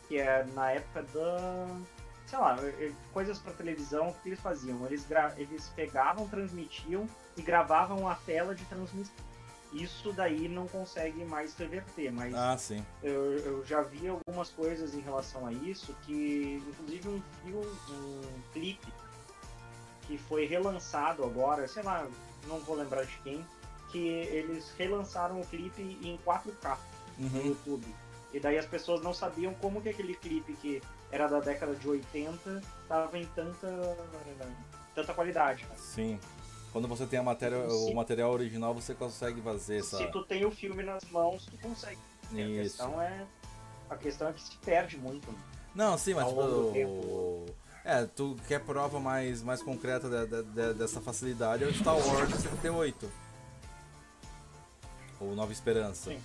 que 0.09 0.19
é 0.19 0.45
na 0.55 0.71
época 0.73 1.03
da. 1.15 1.67
sei 2.27 2.39
lá, 2.39 2.57
eh, 2.63 2.91
coisas 3.13 3.39
para 3.39 3.53
televisão, 3.53 4.09
o 4.09 4.15
que 4.15 4.31
eles 4.31 4.41
faziam? 4.41 4.85
Eles, 4.87 5.05
gra- 5.07 5.35
eles 5.37 5.69
pegavam, 5.77 6.27
transmitiam 6.27 7.07
e 7.37 7.43
gravavam 7.43 8.09
a 8.09 8.15
tela 8.15 8.55
de 8.55 8.65
transmissão. 8.65 9.15
Isso 9.73 10.13
daí 10.13 10.47
não 10.49 10.69
consegue 10.69 11.25
mais 11.25 11.53
reverter, 11.57 12.13
mas 12.13 12.33
Ah, 12.33 12.57
sim. 12.57 12.85
eu, 13.03 13.33
eu 13.41 13.65
já 13.67 13.83
vi 13.83 14.07
algumas 14.07 14.49
coisas 14.51 14.95
em 14.95 15.01
relação 15.01 15.45
a 15.47 15.53
isso, 15.53 15.95
que 16.07 16.63
inclusive 16.71 17.09
um 17.09 17.23
um 17.57 18.21
clipe 18.53 18.87
que 20.07 20.19
foi 20.19 20.47
relançado 20.47 21.25
agora, 21.25 21.67
sei 21.69 21.83
lá, 21.83 22.07
não 22.47 22.59
vou 22.61 22.77
lembrar 22.77 23.05
de 23.05 23.17
quem, 23.19 23.45
que 23.91 23.99
eles 24.09 24.73
relançaram 24.79 25.41
o 25.41 25.47
clipe 25.47 25.83
em 25.83 26.19
4K 26.27 26.77
no 27.19 27.27
Uhum. 27.39 27.47
YouTube. 27.47 27.87
E 28.33 28.41
daí 28.41 28.59
as 28.59 28.67
pessoas 28.67 29.01
não 29.03 29.15
sabiam 29.15 29.55
como 29.55 29.81
que 29.81 29.89
aquele 29.89 30.15
clipe 30.15 30.53
que 30.55 30.83
era 31.13 31.29
da 31.29 31.39
década 31.39 31.75
de 31.77 31.89
80 31.89 32.61
tava 32.89 33.17
em 33.17 33.25
tanta 33.27 33.69
tanta 34.95 35.15
qualidade. 35.15 35.63
né? 35.65 35.75
Sim. 35.77 36.21
Quando 36.73 36.89
você 36.89 37.07
tem 37.07 37.21
a 37.21 37.23
matéria, 37.23 37.59
o 37.67 37.87
Sim. 37.87 37.95
material 37.95 38.33
original, 38.33 38.75
você 38.75 38.95
consegue 38.95 39.41
fazer 39.41 39.79
essa. 39.79 39.97
Se 39.99 40.07
tu 40.11 40.25
tem 40.25 40.45
o 40.45 40.51
filme 40.51 40.83
nas 40.83 41.05
mãos, 41.05 41.47
tu 41.47 41.57
consegue. 41.59 41.99
A 42.33 42.41
Isso. 42.41 42.63
questão 42.79 43.01
é 43.01 43.27
a 43.91 43.97
questão 43.97 44.29
é 44.29 44.33
que 44.33 44.43
se 44.43 44.57
perde 44.59 44.97
muito. 44.99 45.31
né? 45.31 45.39
Não, 45.75 45.97
sim, 45.97 46.15
mas 46.15 46.27
tipo. 46.27 46.41
o-. 46.41 47.47
É, 47.85 48.07
tu 48.07 48.37
quer 48.49 48.61
prova 48.61 48.99
mais, 48.99 49.43
mais 49.43 49.63
concreta 49.63 50.09
de- 50.09 50.27
de- 50.27 50.43
de- 50.43 50.75
dessa 50.75 51.01
facilidade 51.01 51.65
é 51.65 51.67
o 51.67 51.75
Star 51.75 51.97
Wars 51.97 52.31
78. 52.35 53.11
Ou 55.21 55.35
Nova 55.35 55.53
Esperança. 55.53 56.11
Sim. 56.11 56.21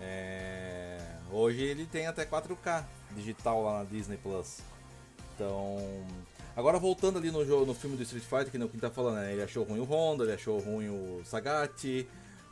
É, 0.00 0.98
Hoje 1.32 1.62
ele 1.62 1.86
tem 1.86 2.06
até 2.08 2.24
4K 2.24 2.84
digital 3.12 3.62
lá 3.62 3.78
na 3.78 3.84
Disney 3.84 4.16
Plus. 4.16 4.58
Então. 5.34 5.78
Agora 6.56 6.78
voltando 6.78 7.18
ali 7.18 7.30
no 7.30 7.44
jogo, 7.46 7.64
no 7.64 7.72
filme 7.74 7.96
do 7.96 8.02
Street 8.02 8.24
Fighter, 8.24 8.50
que 8.50 8.58
não 8.58 8.66
quem 8.68 8.80
tá 8.80 8.90
falando, 8.90 9.16
né? 9.16 9.32
Ele 9.32 9.42
achou 9.42 9.62
ruim 9.64 9.78
o 9.78 9.84
Honda, 9.84 10.24
ele 10.24 10.32
achou 10.32 10.58
ruim 10.58 10.88
o 10.88 11.22
Sagat, 11.24 12.06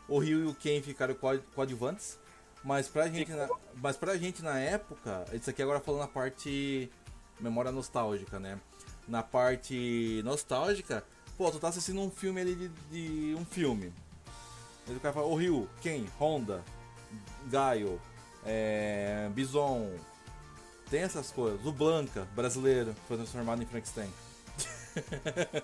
o 0.09 0.18
Ryu 0.20 0.45
e 0.45 0.47
o 0.47 0.55
Ken 0.55 0.81
ficaram 0.81 1.14
coad- 1.14 1.43
coadjuvantes. 1.55 2.18
Mas 2.62 2.87
pra 2.89 3.09
gente, 3.09 3.31
na, 3.33 3.49
mas 3.76 3.97
pra 3.97 4.16
gente 4.16 4.43
na 4.43 4.59
época, 4.59 5.24
isso 5.33 5.51
aqui 5.51 5.61
agora 5.62 5.81
falando 5.81 6.01
na 6.03 6.07
parte 6.09 6.91
memória 7.41 7.70
nostálgica, 7.72 8.39
né? 8.39 8.59
Na 9.07 9.22
parte 9.22 10.20
nostálgica, 10.24 11.05
pô, 11.36 11.51
tu 11.51 11.59
tá 11.59 11.68
assistindo 11.68 12.01
um 12.01 12.11
filme 12.11 12.41
ali 12.41 12.55
de, 12.55 12.68
de 12.68 13.34
um 13.34 13.45
filme. 13.45 13.93
Aí 14.86 14.97
o 14.97 15.01
cara 15.01 15.14
fala, 15.14 15.26
o 15.26 15.34
Ryu, 15.34 15.68
Ken, 15.80 16.05
Honda, 16.20 16.62
Gaio, 17.51 18.01
é, 18.45 19.28
Bison, 19.34 19.91
tem 20.91 21.03
essas 21.03 21.30
coisas. 21.30 21.64
O 21.66 21.72
Blanca, 21.72 22.26
brasileiro, 22.34 22.95
foi 23.07 23.16
transformado 23.16 23.62
em 23.62 23.66
Frankenstein. 23.66 24.11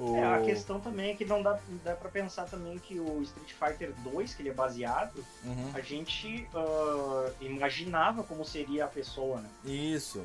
O- 0.00 0.14
É, 0.16 0.24
a 0.24 0.40
questão 0.42 0.78
também 0.78 1.10
é 1.10 1.14
que 1.16 1.24
não 1.24 1.42
dá, 1.42 1.58
dá 1.82 1.96
pra 1.96 2.08
pensar 2.08 2.44
também 2.44 2.78
que 2.78 3.00
o 3.00 3.20
Street 3.22 3.52
Fighter 3.52 3.92
2, 4.04 4.32
que 4.32 4.42
ele 4.42 4.50
é 4.50 4.54
baseado, 4.54 5.24
Uhum, 5.44 5.72
a 5.74 5.80
gente 5.80 6.46
ah, 6.54 7.32
imaginava 7.40 8.22
como 8.22 8.44
seria 8.44 8.84
a 8.84 8.88
pessoa, 8.88 9.40
né? 9.40 9.50
Isso. 9.64 10.24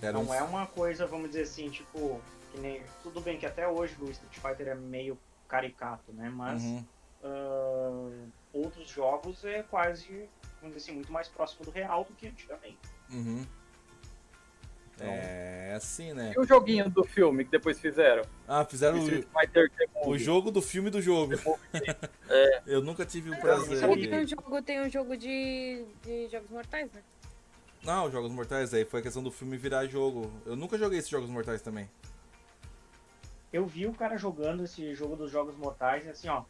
Era 0.00 0.12
Não 0.12 0.24
um- 0.28 0.34
é 0.34 0.42
uma 0.42 0.66
coisa, 0.66 1.06
vamos 1.06 1.28
dizer 1.28 1.42
assim, 1.42 1.68
tipo, 1.70 2.20
que 2.52 2.60
nem. 2.60 2.82
Tudo 3.02 3.20
bem 3.20 3.36
que 3.38 3.46
até 3.46 3.66
hoje 3.66 3.94
o 4.00 4.10
Street 4.10 4.34
Fighter 4.38 4.68
é 4.68 4.74
meio 4.74 5.18
caricato, 5.48 6.12
né? 6.12 6.30
Mas 6.34 6.62
Uhum. 6.62 6.84
ah, 7.24 8.28
outros 8.52 8.88
jogos 8.88 9.44
é 9.44 9.62
quase, 9.64 10.28
vamos 10.60 10.76
dizer 10.76 10.90
assim, 10.90 10.92
muito 10.92 11.12
mais 11.12 11.28
próximo 11.28 11.64
do 11.64 11.70
real 11.70 12.04
do 12.04 12.12
que 12.14 12.28
antigamente. 12.28 12.78
Uhum. 13.10 13.44
Então- 14.94 15.06
É 15.08 15.74
assim, 15.76 16.12
né? 16.12 16.32
E 16.36 16.40
o 16.40 16.44
joguinho 16.44 16.90
do 16.90 17.04
filme 17.04 17.44
que 17.44 17.50
depois 17.52 17.78
fizeram? 17.78 18.22
Ah, 18.48 18.64
fizeram 18.64 18.98
Street 18.98 19.24
o, 19.32 19.38
Fighter 19.40 19.70
The 19.70 19.86
o 20.08 20.18
jogo 20.18 20.50
do 20.50 20.60
filme 20.60 20.90
do 20.90 21.00
jogo. 21.00 21.34
É. 22.28 22.62
Eu 22.66 22.82
nunca 22.82 23.06
tive 23.06 23.30
o 23.30 23.40
prazer 23.40 23.78
Sabe 23.78 23.96
que 24.00 24.08
tem 24.08 24.24
um 24.24 24.26
jogo, 24.26 24.62
tem 24.62 24.80
um 24.80 24.88
jogo 24.90 25.16
de, 25.16 25.84
de 26.02 26.28
Jogos 26.28 26.50
Mortais, 26.50 26.90
né? 26.92 27.00
Não, 27.82 28.10
Jogos 28.10 28.30
Mortais 28.32 28.74
aí 28.74 28.84
foi 28.84 29.00
a 29.00 29.02
questão 29.02 29.22
do 29.22 29.30
filme 29.30 29.56
virar 29.56 29.86
jogo. 29.86 30.30
Eu 30.44 30.56
nunca 30.56 30.76
joguei 30.76 30.98
esses 30.98 31.10
Jogos 31.10 31.30
Mortais 31.30 31.62
também. 31.62 31.88
Eu 33.52 33.66
vi 33.66 33.86
o 33.86 33.94
cara 33.94 34.18
jogando 34.18 34.64
esse 34.64 34.94
jogo 34.94 35.16
dos 35.16 35.30
Jogos 35.30 35.56
Mortais 35.56 36.04
e 36.04 36.08
assim, 36.10 36.28
ó. 36.28 36.42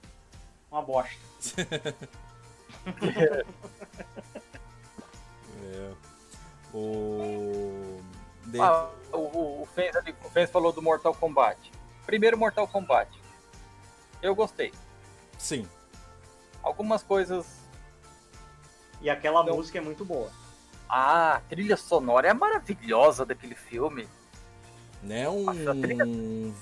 uma 0.71 0.83
bosta. 0.83 1.17
É. 5.75 5.93
O. 6.75 8.01
Dentro- 8.47 8.63
Ah, 8.63 8.91
o, 9.13 9.63
o, 9.63 9.67
Fens, 9.75 9.95
ali- 9.97 10.15
o 10.25 10.31
Fens 10.31 10.51
falou 10.51 10.73
do 10.73 10.83
Mortal 10.83 11.15
Kombat. 11.15 11.59
Primeiro 12.07 12.39
Mortal 12.39 12.67
Kombat. 12.69 13.11
Eu 14.23 14.35
gostei. 14.35 14.73
Sim. 15.39 15.69
Algumas 16.63 17.03
coisas. 17.03 17.47
E 19.01 19.09
aquela 19.11 19.45
Não. 19.45 19.57
música 19.57 19.79
é 19.79 19.81
muito 19.81 20.05
boa. 20.05 20.31
Ah, 20.89 21.35
a 21.37 21.41
trilha 21.41 21.77
sonora 21.77 22.29
é 22.29 22.33
maravilhosa 22.35 23.27
daquele 23.27 23.55
filme. 23.55 24.09
Né? 25.03 25.29
Um 25.29 25.45
trilha- 25.81 26.05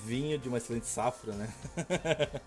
vinho 0.03 0.37
de 0.37 0.47
uma 0.49 0.57
excelente 0.57 0.85
safra, 0.85 1.33
né? 1.33 1.49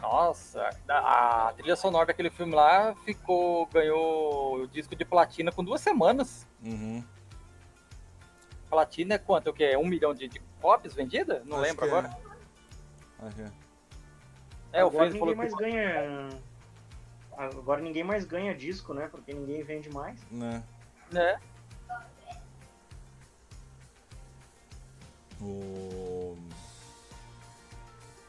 Nossa, 0.00 0.70
a, 0.88 1.48
a 1.48 1.52
trilha 1.54 1.74
sonora 1.74 2.06
daquele 2.06 2.30
filme 2.30 2.54
lá 2.54 2.94
ficou. 3.04 3.66
ganhou 3.66 4.60
o 4.62 4.68
disco 4.68 4.94
de 4.94 5.04
platina 5.04 5.50
com 5.50 5.64
duas 5.64 5.80
semanas. 5.80 6.46
Uhum. 6.62 7.02
Platina 8.70 9.14
é 9.14 9.18
quanto? 9.18 9.50
O 9.50 9.52
que? 9.52 9.76
Um 9.76 9.86
milhão 9.86 10.14
de, 10.14 10.28
de 10.28 10.40
cópias 10.60 10.92
vendidas? 10.94 11.44
Não 11.44 11.56
Acho 11.56 11.64
lembro 11.66 11.78
que 11.78 11.84
é. 11.84 11.88
agora. 11.98 12.18
Acho 13.20 13.36
que 13.36 13.42
é. 13.42 13.50
É, 14.72 14.84
o 14.84 14.88
Agora 14.88 15.10
Fez 15.10 15.14
ninguém 15.14 15.20
falou 15.20 15.36
mais 15.36 15.54
que. 15.54 15.62
ganha. 15.62 16.28
Agora 17.36 17.82
ninguém 17.82 18.02
mais 18.02 18.24
ganha 18.24 18.54
disco, 18.54 18.94
né? 18.94 19.08
Porque 19.08 19.32
ninguém 19.34 19.62
vende 19.62 19.90
mais. 19.90 20.18
Né? 20.30 20.62
Né? 21.12 21.38
O... 25.40 26.36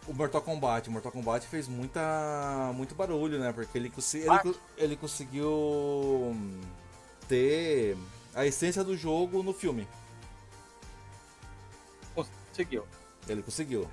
o 0.08 0.14
Mortal 0.14 0.41
Kombat. 0.41 0.89
O 0.89 0.91
Mortal 0.91 1.12
Kombat 1.12 1.47
fez 1.47 1.68
muita, 1.68 2.72
muito 2.76 2.93
barulho, 2.95 3.39
né? 3.39 3.53
Porque 3.53 3.78
ele, 3.78 3.89
consi- 3.89 4.20
ele, 4.20 4.55
ele 4.78 4.95
conseguiu 4.97 6.36
ter 7.30 7.97
a 8.36 8.45
essência 8.45 8.84
do 8.84 8.95
jogo 8.97 9.41
no 9.41 9.53
filme. 9.53 9.88
Conseguiu. 12.14 12.86
Ele 13.28 13.41
conseguiu. 13.41 13.89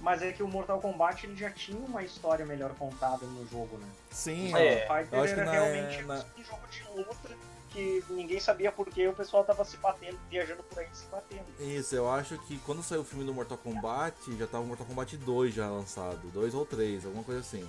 Mas 0.00 0.22
é 0.22 0.30
que 0.32 0.42
o 0.42 0.48
Mortal 0.48 0.80
Kombat 0.80 1.26
ele 1.26 1.36
já 1.36 1.50
tinha 1.50 1.78
uma 1.78 2.02
história 2.02 2.44
melhor 2.44 2.74
contada 2.74 3.24
no 3.26 3.46
jogo, 3.48 3.78
né? 3.78 3.88
Sim, 4.10 4.52
O 4.52 4.56
É, 4.56 4.80
Fighter 4.86 5.18
eu 5.18 5.22
acho 5.24 5.34
que 5.34 5.40
era 5.40 5.44
na- 5.46 5.52
realmente 5.52 6.02
na- 6.02 6.24
um 6.38 6.44
jogo 6.44 6.66
de 6.68 6.82
luta 6.94 7.28
que 7.70 8.04
ninguém 8.10 8.38
sabia 8.40 8.70
por 8.70 8.86
que 8.88 9.06
o 9.08 9.12
pessoal 9.14 9.44
tava 9.44 9.64
se 9.64 9.76
batendo, 9.78 10.18
viajando 10.30 10.62
por 10.62 10.78
aí 10.78 10.88
se 10.92 11.06
batendo. 11.06 11.44
Isso, 11.60 11.94
eu 11.94 12.10
acho 12.10 12.38
que 12.46 12.58
quando 12.60 12.82
saiu 12.82 13.00
o 13.00 13.04
filme 13.04 13.24
do 13.24 13.34
Mortal 13.34 13.58
Kombat, 13.58 14.36
já 14.36 14.46
tava 14.46 14.64
o 14.64 14.66
Mortal 14.66 14.86
Kombat 14.86 15.16
2 15.18 15.54
já 15.54 15.68
lançado. 15.68 16.28
2 16.30 16.54
ou 16.54 16.64
3, 16.64 17.04
alguma 17.04 17.24
coisa 17.24 17.40
assim. 17.40 17.68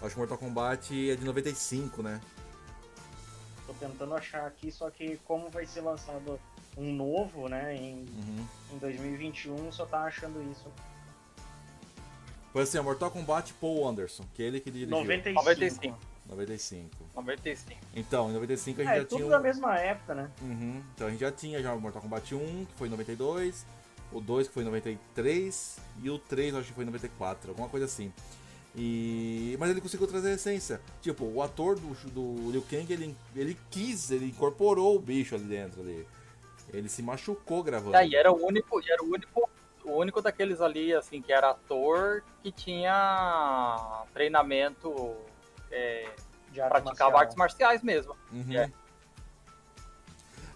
Acho 0.00 0.10
que 0.10 0.16
o 0.16 0.18
Mortal 0.18 0.38
Kombat 0.38 1.10
é 1.10 1.14
de 1.16 1.24
95, 1.24 2.02
né? 2.02 2.20
Tô 3.66 3.74
tentando 3.74 4.14
achar 4.14 4.46
aqui, 4.46 4.72
só 4.72 4.90
que 4.90 5.16
como 5.24 5.50
vai 5.50 5.66
ser 5.66 5.82
lançado 5.82 6.40
um 6.76 6.92
novo, 6.92 7.48
né, 7.48 7.76
em, 7.76 7.98
Uhum. 7.98 8.46
em 8.72 8.78
2021, 8.78 9.70
só 9.70 9.84
tá 9.86 10.00
achando 10.04 10.42
isso. 10.50 10.64
Foi 12.52 12.62
assim, 12.62 12.78
Mortal 12.80 13.10
Kombat 13.10 13.52
Paul 13.54 13.88
Anderson, 13.88 14.24
que 14.34 14.42
é 14.42 14.46
ele 14.46 14.60
que 14.60 14.70
dirigiu. 14.70 14.90
95. 14.90 15.42
95. 15.44 15.98
95. 16.28 16.90
95. 17.14 17.80
Então, 17.96 18.30
em 18.30 18.34
95 18.34 18.80
a 18.80 18.84
gente 18.84 18.92
É, 18.92 18.98
já 18.98 19.04
tudo 19.04 19.18
tinha. 19.18 19.30
da 19.30 19.38
um- 19.38 19.42
mesma 19.42 19.78
época, 19.78 20.14
né? 20.14 20.30
Uhum. 20.42 20.82
Então 20.94 21.06
a 21.06 21.10
gente 21.10 21.20
já 21.20 21.32
tinha 21.32 21.62
já 21.62 21.72
o 21.74 21.80
Mortal 21.80 22.02
Kombat 22.02 22.34
1, 22.34 22.66
que 22.66 22.74
foi 22.76 22.88
em 22.88 22.90
92, 22.90 23.66
o 24.12 24.20
2 24.20 24.46
que 24.48 24.54
foi 24.54 24.62
em 24.62 24.66
93 24.66 25.78
e 26.02 26.10
o 26.10 26.18
3 26.18 26.52
eu 26.52 26.60
acho 26.60 26.68
que 26.68 26.74
foi 26.74 26.84
em 26.84 26.86
94, 26.86 27.50
alguma 27.50 27.68
coisa 27.68 27.86
assim. 27.86 28.12
E... 28.74 29.56
Mas 29.58 29.70
ele 29.70 29.80
conseguiu 29.80 30.06
trazer 30.06 30.30
a 30.30 30.34
essência. 30.34 30.80
Tipo, 31.00 31.24
o 31.24 31.42
ator 31.42 31.78
do, 31.78 31.88
do 32.10 32.50
Liu 32.50 32.62
Kang, 32.62 32.90
ele, 32.92 33.14
ele 33.36 33.56
quis, 33.70 34.10
ele 34.10 34.26
incorporou 34.26 34.96
o 34.96 34.98
bicho 34.98 35.34
ali 35.34 35.44
dentro. 35.44 35.80
Ali. 35.82 36.06
Ele 36.72 36.88
se 36.88 37.02
machucou 37.02 37.62
gravando. 37.62 37.96
É, 37.96 38.06
e 38.06 38.14
era 38.14 38.32
o 38.32 38.46
único, 38.46 38.80
e 38.80 38.90
era 38.90 39.02
o 39.02 39.08
único, 39.08 39.48
o 39.84 39.92
único 39.92 40.22
daqueles 40.22 40.60
ali, 40.60 40.94
assim, 40.94 41.20
que 41.20 41.32
era 41.32 41.50
ator 41.50 42.22
que 42.42 42.52
tinha 42.52 44.04
treinamento, 44.12 45.14
é, 45.70 46.08
De 46.50 46.60
arte 46.60 46.70
praticava 46.70 47.10
marcial. 47.10 47.16
artes 47.18 47.36
marciais 47.36 47.82
mesmo. 47.82 48.16
Uhum. 48.32 48.52
É. 48.56 48.70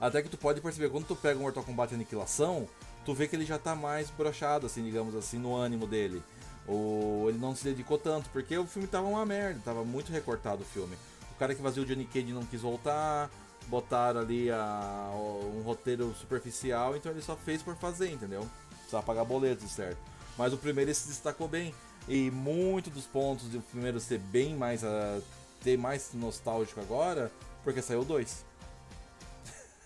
Até 0.01 0.23
que 0.23 0.29
tu 0.29 0.37
pode 0.37 0.61
perceber, 0.61 0.91
quando 0.91 1.07
tu 1.07 1.17
pega 1.17 1.39
o 1.39 1.43
Mortal 1.43 1.65
Kombat 1.65 1.95
Aniquilação, 1.95 2.69
tu 3.05 3.15
vê 3.15 3.27
que 3.27 3.35
ele 3.35 3.47
já 3.47 3.59
tá 3.59 3.75
mais 3.75 4.11
brochado, 4.11 4.67
assim, 4.67 4.85
digamos 4.85 5.15
assim, 5.15 5.39
no 5.39 5.55
ânimo 5.55 5.87
dele. 5.87 6.23
Ou 6.67 7.29
ele 7.29 7.39
não 7.39 7.55
se 7.55 7.65
dedicou 7.65 7.97
tanto, 7.97 8.29
porque 8.31 8.59
o 8.59 8.67
filme 8.67 8.89
tava 8.89 9.07
uma 9.07 9.25
merda, 9.25 9.61
tava 9.65 9.85
muito 9.85 10.13
recortado 10.13 10.63
o 10.63 10.67
filme. 10.67 10.97
O 11.33 11.39
cara 11.39 11.55
que 11.55 11.63
vazia 11.63 11.83
o 11.83 11.87
Johnny 11.87 12.05
Cage 12.05 12.33
não 12.33 12.45
quis 12.45 12.61
voltar, 12.61 13.31
botaram 13.69 14.21
ali 14.21 14.51
a, 14.51 15.11
um 15.55 15.63
roteiro 15.63 16.15
superficial, 16.15 16.97
então 16.97 17.13
ele 17.13 17.23
só 17.23 17.37
fez 17.37 17.63
por 17.63 17.77
fazer, 17.77 18.11
entendeu? 18.11 18.47
Precisava 18.87 19.03
pagar 19.05 19.25
boletos, 19.25 19.69
certo? 19.71 19.99
Mas 20.39 20.53
o 20.53 20.57
primeiro 20.57 20.89
ele 20.89 20.95
se 20.95 21.09
destacou 21.09 21.49
bem. 21.49 21.75
E 22.09 22.31
muito 22.31 22.89
dos 22.89 23.05
pontos 23.05 23.49
do 23.49 23.61
primeiro 23.61 23.99
ser 23.99 24.19
bem 24.19 24.55
mais. 24.55 24.85
ah, 24.85 25.21
ter 25.67 25.77
mais 25.77 26.15
nostálgico 26.15 26.81
agora, 26.81 27.33
porque 27.65 27.83
saiu 27.83 28.01
o 28.01 28.05
2. 28.05 28.47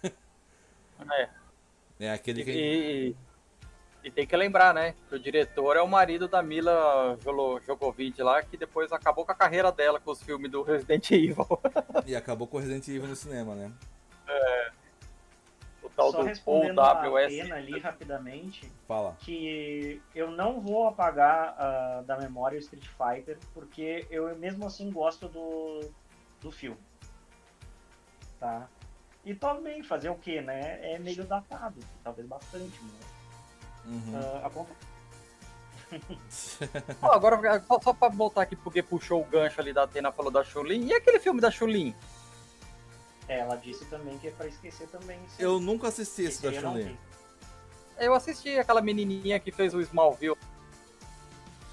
É. 1.18 1.28
É 1.98 2.12
aquele 2.12 2.44
que. 2.44 2.50
e, 2.50 3.16
e 4.04 4.10
tem 4.10 4.26
que 4.26 4.36
lembrar, 4.36 4.74
né, 4.74 4.94
que 5.08 5.14
o 5.14 5.18
diretor 5.18 5.74
é 5.78 5.80
o 5.80 5.88
marido 5.88 6.28
da 6.28 6.42
Mila 6.42 7.18
Jovovich 7.66 8.22
lá, 8.22 8.42
que 8.42 8.58
depois 8.58 8.92
acabou 8.92 9.24
com 9.24 9.32
a 9.32 9.34
carreira 9.34 9.72
dela 9.72 9.98
com 9.98 10.10
os 10.10 10.22
filmes 10.22 10.50
do 10.50 10.62
Resident 10.62 11.08
Evil. 11.12 11.46
E 12.06 12.14
acabou 12.14 12.46
com 12.46 12.58
Resident 12.58 12.86
Evil 12.88 13.08
no 13.08 13.16
cinema, 13.16 13.54
né? 13.54 13.72
o 14.28 14.32
tal 16.00 16.10
Só 16.12 16.18
do 16.18 16.22
Paul 16.22 16.28
respondendo 16.28 16.80
a 16.80 16.92
WS. 16.94 17.36
pena 17.36 17.54
ali 17.56 17.78
rapidamente, 17.78 18.72
Fala. 18.88 19.16
que 19.20 20.00
eu 20.14 20.30
não 20.30 20.60
vou 20.60 20.88
apagar 20.88 21.54
ah, 21.58 22.02
da 22.06 22.16
memória 22.18 22.56
o 22.56 22.60
Street 22.60 22.86
Fighter, 22.86 23.38
porque 23.52 24.06
eu 24.10 24.34
mesmo 24.36 24.66
assim 24.66 24.90
gosto 24.90 25.28
do, 25.28 25.80
do 26.40 26.50
filme. 26.50 26.78
Tá? 28.38 28.66
E 29.24 29.34
também 29.34 29.82
fazer 29.82 30.08
o 30.08 30.14
que, 30.14 30.40
né? 30.40 30.78
É 30.94 30.98
meio 30.98 31.24
datado, 31.24 31.78
talvez 32.02 32.26
bastante, 32.26 32.80
mas 32.82 33.20
Uhum. 33.86 34.12
ah, 34.42 34.46
acon- 34.46 34.66
Ó, 37.02 37.10
agora, 37.12 37.60
só, 37.66 37.80
só 37.80 37.92
pra 37.92 38.08
voltar 38.08 38.42
aqui, 38.42 38.54
porque 38.54 38.82
puxou 38.82 39.20
o 39.20 39.24
gancho 39.24 39.60
ali 39.60 39.72
da 39.72 39.82
Atena, 39.82 40.12
falou 40.12 40.30
da 40.30 40.44
Chulin. 40.44 40.86
E 40.86 40.94
aquele 40.94 41.18
filme 41.18 41.40
da 41.40 41.50
Chulin? 41.50 41.94
É, 43.30 43.38
ela 43.38 43.54
disse 43.56 43.84
também 43.84 44.18
que 44.18 44.26
é 44.28 44.30
pra 44.32 44.46
esquecer 44.48 44.88
também. 44.88 45.18
isso 45.24 45.40
Eu 45.40 45.56
aí. 45.56 45.60
nunca 45.64 45.86
assisti 45.88 46.22
esse 46.22 46.42
da 46.42 46.52
Chun-Li. 46.52 46.82
vi. 46.84 46.98
Eu 47.98 48.12
assisti 48.14 48.58
aquela 48.58 48.82
menininha 48.82 49.38
que 49.38 49.52
fez 49.52 49.72
o 49.72 49.80
Smallville 49.80 50.36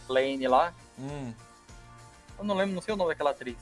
Lane 0.07 0.47
lá. 0.47 0.71
Hum. 0.99 1.33
Eu 2.37 2.43
não 2.43 2.53
lembro, 2.55 2.75
não 2.75 2.81
sei 2.81 2.93
o 2.93 2.97
nome 2.97 3.09
daquela 3.09 3.31
atriz. 3.31 3.57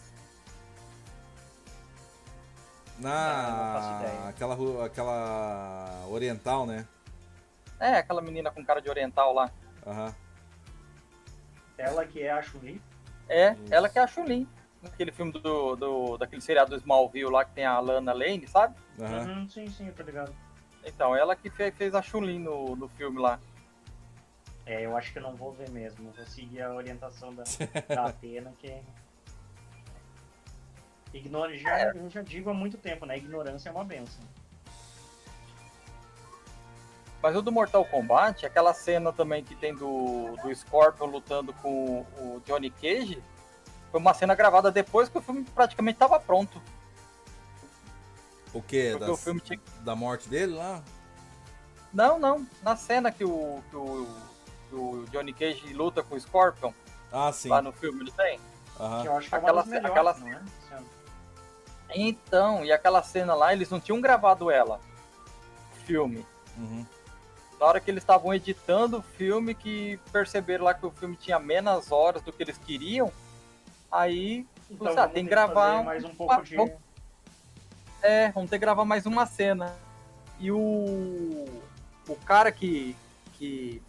Ah, 3.03 3.47
não 3.49 3.81
faço 3.81 3.89
Na. 3.89 3.99
ideia. 4.03 4.29
aquela, 4.29 4.85
aquela. 4.85 6.05
Oriental, 6.09 6.65
né? 6.65 6.87
É, 7.79 7.97
aquela 7.97 8.21
menina 8.21 8.51
com 8.51 8.63
cara 8.65 8.81
de 8.81 8.89
oriental 8.89 9.33
lá. 9.33 9.51
Aham. 9.85 10.15
Ela 11.77 12.05
que 12.05 12.21
é 12.21 12.31
a 12.31 12.41
Chun-Li. 12.41 12.81
É, 13.27 13.53
Isso. 13.53 13.73
ela 13.73 13.89
que 13.89 13.99
é 13.99 14.01
a 14.01 14.07
Chulin. 14.07 14.47
Aquele 14.85 15.11
filme 15.11 15.31
do, 15.31 15.75
do, 15.75 16.17
daquele 16.17 16.41
seriado 16.41 16.69
do 16.69 16.77
Smallville 16.77 17.31
lá 17.31 17.43
que 17.43 17.51
tem 17.53 17.65
a 17.65 17.79
Lana 17.79 18.13
Lane, 18.13 18.47
sabe? 18.47 18.75
Aham. 18.99 19.25
Uhum, 19.27 19.49
sim, 19.49 19.67
sim, 19.69 19.91
tá 19.91 20.03
ligado. 20.03 20.33
Então, 20.85 21.15
ela 21.15 21.35
que 21.35 21.49
fe- 21.49 21.71
fez 21.71 21.95
a 21.95 22.01
Chulin 22.01 22.39
no, 22.39 22.75
no 22.75 22.87
filme 22.89 23.19
lá. 23.19 23.39
É, 24.65 24.85
eu 24.85 24.95
acho 24.95 25.11
que 25.11 25.19
eu 25.19 25.23
não 25.23 25.35
vou 25.35 25.51
ver 25.51 25.69
mesmo. 25.69 26.11
Vou 26.11 26.25
seguir 26.25 26.61
a 26.61 26.73
orientação 26.73 27.33
da, 27.33 27.43
da 27.93 28.05
Atena, 28.05 28.53
que. 28.59 28.73
Ignora, 31.13 31.55
já, 31.57 31.93
eu 31.93 32.09
já 32.09 32.21
digo 32.21 32.49
há 32.49 32.53
muito 32.53 32.77
tempo, 32.77 33.05
né? 33.05 33.17
Ignorância 33.17 33.69
é 33.69 33.71
uma 33.71 33.83
benção. 33.85 34.23
Mas 37.23 37.35
o 37.35 37.41
do 37.41 37.51
Mortal 37.51 37.83
Kombat, 37.85 38.45
aquela 38.45 38.73
cena 38.73 39.11
também 39.11 39.43
que 39.43 39.55
tem 39.55 39.73
do, 39.73 40.35
do 40.43 40.53
Scorpion 40.53 41.05
lutando 41.07 41.53
com 41.53 42.01
o 42.19 42.41
Johnny 42.45 42.69
Cage, 42.69 43.23
foi 43.95 44.01
uma 44.01 44.13
cena 44.13 44.35
gravada 44.35 44.69
depois 44.73 45.07
que 45.07 45.17
o 45.17 45.21
filme 45.21 45.45
praticamente 45.55 45.95
estava 45.95 46.19
pronto. 46.19 46.61
O 48.53 48.61
que? 48.61 48.89
Porque 48.91 49.05
Da, 49.05 49.09
o 49.13 49.15
filme 49.15 49.39
tinha... 49.39 49.57
da 49.85 49.95
morte 49.95 50.27
dele 50.27 50.53
lá? 50.53 50.83
Não, 51.93 52.19
não. 52.19 52.45
Na 52.61 52.75
cena 52.75 53.09
que 53.09 53.23
o, 53.23 53.63
que 53.69 53.75
o, 53.77 54.07
que 54.69 54.75
o 54.75 55.05
Johnny 55.13 55.31
Cage 55.31 55.73
luta 55.73 56.03
com 56.03 56.15
o 56.15 56.19
Scorpion, 56.19 56.73
Ah, 57.09 57.31
sim. 57.31 57.47
lá 57.47 57.61
no 57.61 57.71
filme, 57.71 58.01
ele 58.01 58.11
tem. 58.11 58.37
Aham. 58.77 59.01
Que 59.01 59.07
eu 59.07 59.15
acho 59.15 59.29
que 59.29 59.35
é 59.35 59.37
uma 59.37 59.43
Aquela 59.47 59.61
das 59.61 59.69
ce- 59.69 59.75
melhores, 59.79 59.91
aquela 59.91 60.13
não 60.19 60.27
é? 60.27 60.41
Então, 61.95 62.65
e 62.65 62.73
aquela 62.73 63.01
cena 63.01 63.33
lá, 63.33 63.53
eles 63.53 63.69
não 63.69 63.79
tinham 63.79 64.01
gravado 64.01 64.51
ela. 64.51 64.81
Filme. 65.85 66.25
Uhum. 66.57 66.85
Na 67.57 67.65
hora 67.65 67.79
que 67.79 67.89
eles 67.89 68.03
estavam 68.03 68.33
editando 68.33 68.97
o 68.97 69.01
filme, 69.01 69.55
que 69.55 69.97
perceberam 70.11 70.65
lá 70.65 70.73
que 70.73 70.85
o 70.85 70.91
filme 70.91 71.15
tinha 71.15 71.39
menos 71.39 71.93
horas 71.93 72.21
do 72.21 72.33
que 72.33 72.43
eles 72.43 72.57
queriam, 72.57 73.09
aí 73.91 74.45
Então, 74.69 74.87
ah, 74.87 74.95
vamos 74.95 75.13
tem 75.13 75.23
que 75.23 75.29
gravar 75.29 75.83
mais 75.83 76.03
um 76.03 76.09
pouco 76.15 76.41
de. 76.43 76.55
vamos- 76.55 76.73
É, 78.01 78.31
vamos 78.31 78.49
ter 78.49 78.57
que 78.57 78.61
gravar 78.65 78.85
mais 78.85 79.05
uma 79.05 79.25
cena. 79.25 79.75
E 80.39 80.51
o. 80.51 81.45
O 82.07 82.15
cara 82.25 82.51
que. 82.51 82.95
que. 83.33 83.81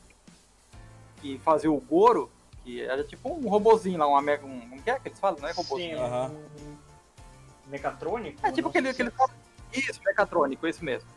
que 1.21 1.39
fazia 1.39 1.71
o 1.71 1.81
Goro, 1.81 2.31
que 2.65 2.81
era 2.83 3.03
tipo 3.05 3.29
um 3.33 3.49
robozinho 3.49 3.99
lá, 3.99 4.07
um 4.09 4.21
mega. 4.21 4.45
Um, 4.47 4.61
como 4.69 4.83
que 4.83 4.91
é 4.91 4.99
que 4.99 5.09
eles 5.09 5.19
falam? 5.19 5.41
Não 5.41 5.49
é 5.49 5.53
robozinho. 5.53 5.97
Sim, 5.99 6.03
Aham. 6.03 6.31
um 6.31 6.77
mecatrônico? 7.71 8.47
É 8.47 8.53
tipo 8.53 8.69
aquele. 8.69 8.89
aquele 8.91 9.11
se- 9.11 9.81
isso, 9.91 10.01
mecatrônico, 10.05 10.67
esse 10.67 10.85
mesmo. 10.85 11.09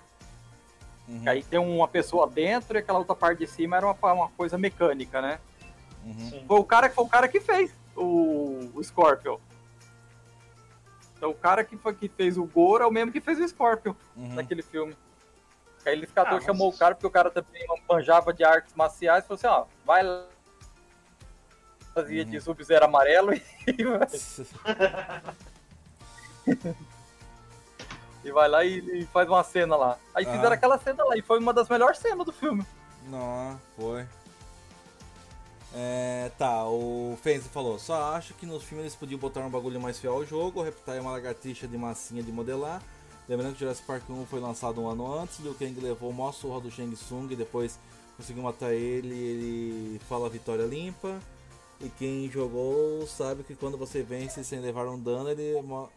Uhum, 1.08 1.22
Que 1.22 1.30
aí 1.30 1.44
tem 1.44 1.60
uma 1.60 1.88
pessoa 1.88 2.28
dentro 2.28 2.78
e 2.78 2.80
aquela 2.80 3.00
outra 3.00 3.16
parte 3.16 3.40
de 3.40 3.48
cima 3.48 3.78
era 3.78 3.86
uma, 3.86 4.14
uma 4.14 4.30
coisa 4.30 4.58
mecânica, 4.58 5.22
né? 5.22 5.40
uhum. 6.06 6.44
Foi 6.48 6.60
o 6.60 6.64
cara, 6.64 6.90
foi 6.90 7.04
o 7.04 7.08
cara 7.10 7.28
que 7.28 7.40
fez 7.40 7.72
o, 8.04 8.72
o 8.74 8.84
Scorpion. 8.84 9.38
Então 11.18 11.30
o 11.32 11.36
cara 11.36 11.64
que, 11.64 11.76
foi, 11.78 11.94
que 11.94 12.08
fez 12.08 12.38
o 12.38 12.46
Goro 12.46 12.84
é 12.84 12.88
o 12.88 12.92
mesmo 12.92 13.12
que 13.12 13.20
fez 13.20 13.40
o 13.40 13.48
Scorpion 13.48 13.94
uhum. 14.16 14.36
naquele 14.36 14.62
filme. 14.62 14.96
Aí 15.86 15.94
ele 15.94 16.08
ficador 16.08 16.32
Ah, 16.34 16.36
mas- 16.36 16.46
chamou 16.46 16.70
o 16.70 16.78
cara, 16.78 16.96
porque 16.96 17.08
o 17.08 17.12
cara 17.12 17.30
também 17.30 17.66
manjava 17.90 18.34
de 18.34 18.44
artes 18.44 18.74
marciais, 18.76 19.24
e 19.24 19.28
falou 19.28 19.38
assim, 19.38 19.48
ó, 19.48 19.66
vai 19.86 20.04
lá. 20.04 20.26
Fazia 21.94 22.24
Uhum. 22.24 22.30
de 22.30 22.40
Sub-Zero 22.42 22.86
amarelo 22.86 23.34
e, 23.34 23.42
e 28.24 28.32
vai 28.32 28.48
lá 28.48 28.64
e, 28.64 28.78
e 29.02 29.06
faz 29.08 29.28
uma 29.28 29.44
cena 29.44 29.76
lá. 29.76 29.98
Aí 30.14 30.26
Ah. 30.26 30.32
fizeram 30.32 30.54
aquela 30.54 30.78
cena 30.78 31.04
lá 31.04 31.18
e 31.18 31.22
foi 31.22 31.40
uma 31.40 31.54
das 31.54 31.68
melhores 31.68 31.98
cenas 32.00 32.26
do 32.26 32.32
filme. 32.32 32.66
Não, 33.08 33.60
foi. 33.76 34.06
É, 35.74 36.32
tá, 36.38 36.66
o 36.68 37.16
Fenzi 37.22 37.48
falou, 37.50 37.78
só 37.78 38.16
acho 38.16 38.34
que 38.34 38.46
nos 38.46 38.64
filmes 38.64 38.86
eles 38.86 38.96
podiam 38.96 39.20
botar 39.20 39.42
um 39.42 39.50
bagulho 39.52 39.80
mais 39.80 40.00
fiel 40.00 40.14
ao 40.14 40.26
jogo, 40.26 40.64
Reptar 40.64 40.98
é 40.98 41.02
uma 41.02 41.12
lagartixa 41.12 41.68
de 41.68 41.78
massinha 41.78 42.24
de 42.24 42.32
modelar. 42.32 42.82
Lembrando 43.28 43.54
que 43.54 43.60
Jurassic 43.60 43.86
Park 43.86 44.10
1 44.10 44.26
foi 44.26 44.40
lançado 44.40 44.82
um 44.82 44.88
ano 44.88 45.14
antes, 45.14 45.40
Liu 45.40 45.54
Kang 45.54 45.80
levou 45.80 46.10
o 46.10 46.14
maior 46.14 46.32
surra 46.32 46.60
do 46.60 46.72
Shang 46.72 46.96
Tsung 46.96 47.32
e 47.32 47.36
depois 47.36 47.78
conseguiu 48.18 48.42
matar 48.42 48.74
ele 48.74 49.14
ele 49.16 50.02
fala 50.10 50.28
vitória 50.28 50.64
limpa. 50.66 51.20
E 51.80 51.88
quem 51.90 52.30
jogou 52.30 53.06
sabe 53.08 53.44
que 53.44 53.56
quando 53.56 53.78
você 53.78 54.02
vence 54.02 54.44
sem 54.44 54.60
levar 54.60 54.88
um 54.88 55.00
dano, 55.00 55.30
ele... 55.30 55.62
mo- 55.62 55.90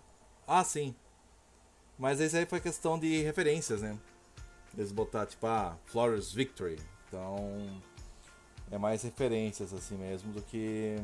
Ah, 0.46 0.62
sim. 0.62 0.94
Mas 1.98 2.20
isso 2.20 2.36
aí 2.36 2.44
foi 2.46 2.60
questão 2.60 2.98
de 2.98 3.22
referências, 3.22 3.80
né? 3.80 3.98
Eles 4.76 4.92
botar 4.92 5.26
tipo, 5.26 5.46
ah, 5.46 5.76
Flawless 5.86 6.32
Victory. 6.34 6.78
Então, 7.08 7.82
é 8.72 8.78
mais 8.78 9.02
referências 9.02 9.72
assim 9.72 9.96
mesmo 9.96 10.32
do 10.32 10.40
que 10.42 10.96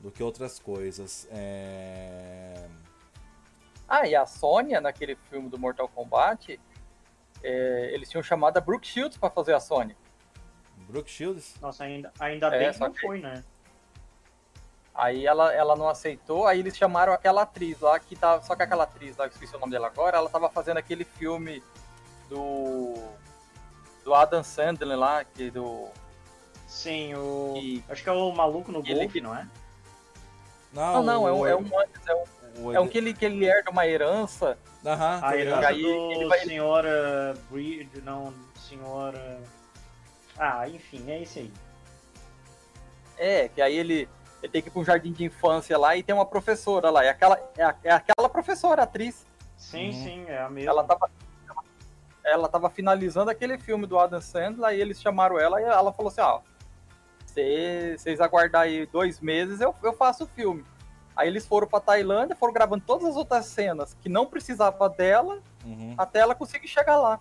do 0.00 0.10
que 0.10 0.22
outras 0.22 0.58
coisas. 0.58 1.28
É... 1.30 2.66
Ah, 3.88 4.06
e 4.06 4.14
a 4.16 4.24
Sônia, 4.26 4.80
naquele 4.80 5.14
filme 5.28 5.48
do 5.48 5.58
Mortal 5.58 5.88
Kombat, 5.88 6.58
é, 7.42 7.90
eles 7.92 8.08
tinham 8.08 8.22
chamado 8.22 8.56
a 8.56 8.60
Brooke 8.60 8.86
Shields 8.86 9.16
pra 9.18 9.28
fazer 9.30 9.54
a 9.54 9.60
Sônia. 9.60 9.96
Brooke 10.88 11.10
Shields? 11.10 11.54
Nossa, 11.60 11.84
ainda, 11.84 12.12
ainda 12.18 12.46
É, 12.48 12.58
bem 12.58 12.72
que 12.72 12.80
não 12.80 12.92
que- 12.92 13.00
foi, 13.00 13.20
né? 13.20 13.44
Aí 14.94 15.26
ela, 15.26 15.52
ela 15.52 15.76
não 15.76 15.88
aceitou, 15.88 16.46
aí 16.46 16.58
eles 16.58 16.76
chamaram 16.76 17.12
aquela 17.12 17.42
atriz 17.42 17.78
lá 17.80 17.98
que 17.98 18.16
tá. 18.16 18.40
Só 18.42 18.56
que 18.56 18.62
aquela 18.62 18.84
atriz 18.84 19.16
lá, 19.16 19.24
eu 19.26 19.28
esqueci 19.30 19.54
o 19.54 19.58
nome 19.58 19.72
dela 19.72 19.86
agora, 19.86 20.16
ela 20.18 20.28
tava 20.28 20.48
fazendo 20.50 20.78
aquele 20.78 21.04
filme 21.04 21.62
do. 22.28 22.94
Do 24.04 24.14
Adam 24.14 24.42
Sandler 24.42 24.98
lá, 24.98 25.24
que 25.24 25.50
do. 25.50 25.88
Sim, 26.66 27.14
o. 27.14 27.54
que- 27.54 27.84
Acho 27.88 28.02
que 28.02 28.08
é 28.08 28.12
o 28.12 28.32
maluco 28.32 28.70
no 28.72 28.80
Ele 28.80 28.94
golfe, 28.94 29.08
que- 29.14 29.20
não 29.20 29.34
é? 29.36 29.46
não, 30.72 31.02
não, 31.02 31.28
é 31.28 31.32
um, 31.32 31.46
é 31.46 31.56
um 31.56 31.78
antes, 31.80 32.06
é 32.06 32.14
um, 32.14 32.24
o- 32.66 32.72
é 32.72 32.80
um 32.80 32.86
que 32.88 32.96
ele, 32.98 33.12
que 33.12 33.24
ele 33.24 33.44
herda 33.44 33.70
uma 33.70 33.86
herança. 33.86 34.56
Aham, 34.84 35.20
A 35.22 35.36
herança 35.36 35.68
Aí 35.68 35.84
ele 35.84 36.26
vai- 36.26 36.38
senhor 36.40 36.84
uh, 36.84 37.38
Breed, 37.50 37.88
não, 38.02 38.32
senhor. 38.68 39.14
uh, 39.14 39.44
Ah, 40.38 40.66
enfim, 40.68 41.10
é 41.10 41.20
esse 41.22 41.40
aí. 41.40 41.52
É, 43.18 43.48
que 43.48 43.60
aí 43.60 43.76
ele, 43.76 44.08
ele 44.42 44.50
tem 44.52 44.62
que 44.62 44.68
ir 44.68 44.70
pra 44.70 44.80
um 44.80 44.84
jardim 44.84 45.12
de 45.12 45.22
infância 45.24 45.76
lá 45.76 45.94
e 45.96 46.02
tem 46.02 46.14
uma 46.14 46.24
professora 46.24 46.88
lá. 46.88 47.04
É 47.04 47.10
aquela, 47.10 47.36
é, 47.58 47.74
é 47.84 47.92
aquela 47.92 48.28
professora, 48.28 48.84
atriz. 48.84 49.26
Sim, 49.58 49.88
Uhum. 49.88 49.92
sim, 49.92 50.24
é 50.28 50.38
a 50.40 50.48
mesma. 50.48 50.70
Ela 50.70 50.84
tava, 50.84 51.10
ela 52.24 52.48
tava 52.48 52.68
finalizando 52.70 53.30
aquele 53.30 53.58
filme 53.58 53.86
do 53.86 53.98
Adam 53.98 54.20
Sandler 54.20 54.74
e 54.74 54.80
eles 54.80 55.00
chamaram 55.00 55.38
ela 55.38 55.60
e 55.60 55.64
ela 55.64 55.92
falou 55.92 56.10
assim, 56.10 56.20
ó, 56.20 56.40
"Cê- 57.26 57.96
vocês 57.98 58.20
aguardar 58.20 58.62
aí 58.62 58.86
dois 58.86 59.20
meses, 59.20 59.60
eu, 59.60 59.74
eu 59.82 59.92
faço 59.92 60.24
o 60.24 60.26
filme. 60.26 60.64
Aí 61.16 61.28
eles 61.28 61.46
foram 61.46 61.66
pra 61.66 61.80
Tailândia, 61.80 62.36
foram 62.36 62.52
gravando 62.52 62.82
todas 62.86 63.06
as 63.08 63.16
outras 63.16 63.46
cenas 63.46 63.96
que 64.00 64.08
não 64.08 64.26
precisava 64.26 64.88
dela, 64.88 65.42
Uhum, 65.64 65.94
até 65.98 66.20
ela 66.20 66.34
conseguir 66.34 66.68
chegar 66.68 66.96
lá. 66.96 67.20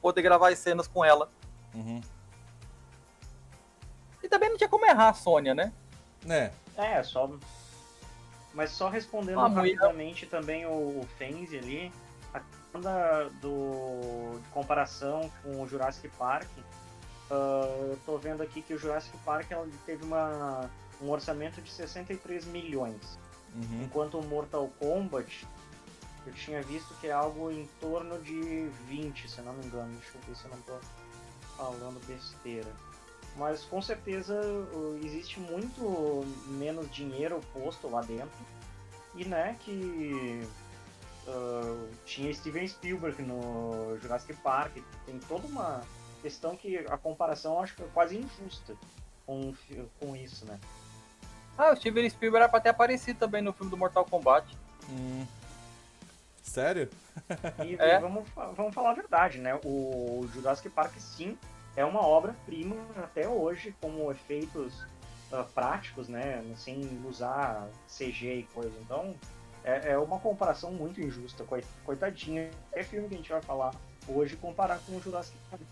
Poder 0.00 0.22
gravar 0.22 0.50
as 0.52 0.58
cenas 0.58 0.86
com 0.86 1.04
ela. 1.04 1.28
uhum. 1.74 2.00
E 4.22 4.28
também 4.28 4.48
não 4.50 4.56
tinha 4.56 4.68
como 4.68 4.86
errar 4.86 5.08
a 5.08 5.14
Sônia, 5.14 5.54
né? 5.54 5.72
É, 6.28 6.50
É, 6.76 7.02
só. 7.02 7.28
Mas 8.54 8.70
só 8.70 8.88
respondendo 8.88 9.40
Ah, 9.40 9.48
mulher- 9.48 9.74
rapidamente 9.74 10.26
também 10.26 10.64
o, 10.66 11.06
Fenzi 11.18 11.56
ali, 11.58 11.92
da, 12.80 13.24
do, 13.40 14.38
de 14.40 14.48
comparação 14.48 15.30
com 15.42 15.62
o 15.62 15.66
Jurassic 15.66 16.08
Park, 16.16 16.48
ah, 17.30 17.88
eu 17.90 17.98
tô 18.04 18.18
vendo 18.18 18.42
aqui 18.42 18.62
que 18.62 18.74
o 18.74 18.78
Jurassic 18.78 19.16
Park 19.18 19.50
ela 19.50 19.68
teve 19.86 20.04
uma, 20.04 20.70
um 21.00 21.10
orçamento 21.10 21.60
de 21.60 21.70
63 21.70 22.46
milhões, 22.46 23.18
uhum. 23.54 23.84
enquanto 23.84 24.18
o 24.18 24.22
Mortal 24.22 24.68
Kombat 24.78 25.46
eu 26.26 26.32
tinha 26.32 26.62
visto 26.62 26.94
que 27.00 27.08
é 27.08 27.12
algo 27.12 27.50
em 27.50 27.66
torno 27.80 28.20
de 28.20 28.68
20, 28.88 29.28
se 29.28 29.40
não 29.40 29.52
me 29.54 29.66
engano. 29.66 29.92
Deixa 29.98 30.16
eu 30.16 30.20
ver 30.26 30.36
se 30.36 30.44
eu 30.44 30.50
não 30.50 30.62
tô 30.62 30.78
falando 31.56 32.06
besteira. 32.06 32.70
Mas 33.36 33.64
com 33.64 33.80
certeza 33.80 34.40
uh, 34.40 35.00
existe 35.02 35.40
muito 35.40 36.24
menos 36.46 36.90
dinheiro 36.92 37.40
posto 37.52 37.88
lá 37.88 38.02
dentro. 38.02 38.30
E 39.14 39.24
né, 39.24 39.56
que 39.60 40.46
uh, 41.26 41.88
tinha 42.04 42.32
Steven 42.32 42.66
Spielberg 42.66 43.22
no 43.22 43.98
Jurassic 44.00 44.34
Park. 44.42 44.76
Tem 45.06 45.18
toda 45.20 45.46
uma 45.46 45.82
questão 46.20 46.56
que 46.56 46.78
a 46.78 46.96
comparação 46.96 47.60
acho 47.60 47.74
que 47.74 47.82
é 47.82 47.88
quase 47.92 48.16
injusta 48.16 48.76
com, 49.26 49.54
com 49.98 50.16
isso, 50.16 50.44
né? 50.44 50.58
Ah, 51.56 51.72
o 51.72 51.76
Steven 51.76 52.08
Spielberg 52.08 52.44
era 52.44 52.48
pra 52.48 52.60
ter 52.60 52.70
aparecido 52.70 53.18
também 53.18 53.42
no 53.42 53.52
filme 53.52 53.70
do 53.70 53.76
Mortal 53.76 54.04
Kombat. 54.04 54.56
Hum. 54.88 55.26
Sério? 56.42 56.90
E 57.64 57.76
É. 57.80 57.98
vamos, 57.98 58.28
vamos 58.54 58.74
falar 58.74 58.90
a 58.90 58.94
verdade, 58.94 59.38
né? 59.38 59.58
O 59.64 60.26
Jurassic 60.32 60.68
Park, 60.70 60.92
sim, 60.98 61.38
é 61.76 61.84
uma 61.84 62.06
obra-prima 62.06 62.76
até 62.96 63.28
hoje, 63.28 63.74
como 63.80 64.10
efeitos 64.10 64.84
ah, 65.32 65.44
práticos, 65.54 66.08
né? 66.08 66.44
Sem 66.56 66.80
usar 67.06 67.68
CG 67.88 68.40
e 68.40 68.42
coisa. 68.54 68.74
Então, 68.80 69.14
é, 69.64 69.92
é 69.92 69.98
uma 69.98 70.18
comparação 70.18 70.72
muito 70.72 71.00
injusta. 71.00 71.44
coi- 71.44 71.64
Coitadinha. 71.84 72.50
É 72.72 72.82
filme 72.82 73.08
que 73.08 73.14
a 73.14 73.16
gente 73.18 73.30
vai 73.30 73.42
falar 73.42 73.74
hoje 74.08 74.36
comparar 74.36 74.78
com 74.80 74.96
o 74.96 75.00
Jurassic 75.00 75.36
Park. 75.50 75.62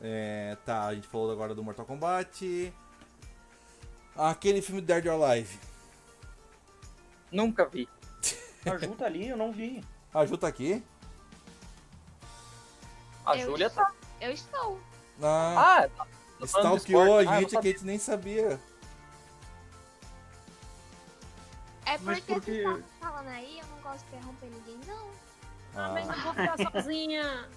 É, 0.00 0.56
tá, 0.64 0.86
a 0.86 0.94
gente 0.94 1.06
falou 1.06 1.30
agora 1.30 1.54
do 1.54 1.62
Mortal 1.62 1.86
Kombat. 1.86 2.72
Aquele 4.16 4.60
filme 4.60 4.80
Dead 4.80 5.06
or 5.06 5.22
Alive. 5.22 5.58
Nunca 7.30 7.64
vi. 7.66 7.88
Ajuda 8.66 9.06
ali, 9.06 9.28
eu 9.28 9.36
não 9.36 9.52
vi. 9.52 9.82
A 10.12 10.26
Ju 10.26 10.36
tá 10.36 10.48
aqui? 10.48 10.82
A 13.24 13.36
Eu 13.36 13.50
Júlia 13.50 13.66
estou- 13.68 13.84
tá. 13.84 13.92
Eu 14.20 14.32
estou. 14.32 14.80
Ah, 15.22 15.78
Ah, 15.82 15.88
tá. 15.88 16.06
Falando 16.46 16.72
de 16.72 16.78
stalkeou 16.78 17.18
a. 17.18 17.20
Ah, 17.20 17.40
gente 17.40 17.54
não 17.54 17.60
que 17.62 17.68
a 17.68 17.70
gente 17.72 17.84
nem 17.84 17.98
sabia. 17.98 18.60
É 21.86 21.98
Mas 21.98 22.20
porque 22.20 22.34
porque. 22.34 22.62
tu 22.62 22.82
Tá 23.00 23.10
falando 23.10 23.28
aí, 23.28 23.58
eu 23.58 23.66
não 23.66 23.78
gosto 23.82 24.04
de 24.06 24.16
interromper 24.16 24.46
ninguém, 24.46 24.80
não. 24.86 25.10
tá, 25.72 25.88
mas 25.92 26.08
Ah, 26.08 26.16
não 26.16 26.22
vou 26.22 26.34
ficar 26.34 26.70
sozinha. 26.72 27.48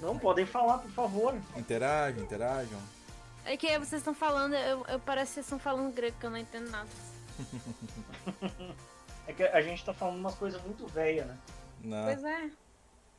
Não, 0.00 0.18
podem 0.18 0.46
falar, 0.46 0.78
por 0.78 0.90
favor. 0.92 1.34
interajam, 1.56 2.22
interajam. 2.22 2.78
É 3.44 3.56
que 3.56 3.66
vocês 3.78 4.00
estão 4.00 4.14
falando, 4.14 4.54
eu, 4.54 4.84
eu 4.88 5.00
parece 5.00 5.30
que 5.30 5.34
vocês 5.34 5.46
estão 5.46 5.58
falando 5.58 5.92
grego, 5.92 6.16
que 6.18 6.26
eu 6.26 6.30
não 6.30 6.38
entendo 6.38 6.70
nada. 6.70 6.88
É 9.26 9.32
que 9.32 9.42
a 9.42 9.60
gente 9.60 9.84
tá 9.84 9.92
falando 9.92 10.16
umas 10.18 10.34
coisas 10.34 10.62
muito 10.62 10.86
velhas, 10.86 11.26
né? 11.26 11.38
Não. 11.82 12.04
Pois 12.04 12.24
é. 12.24 12.50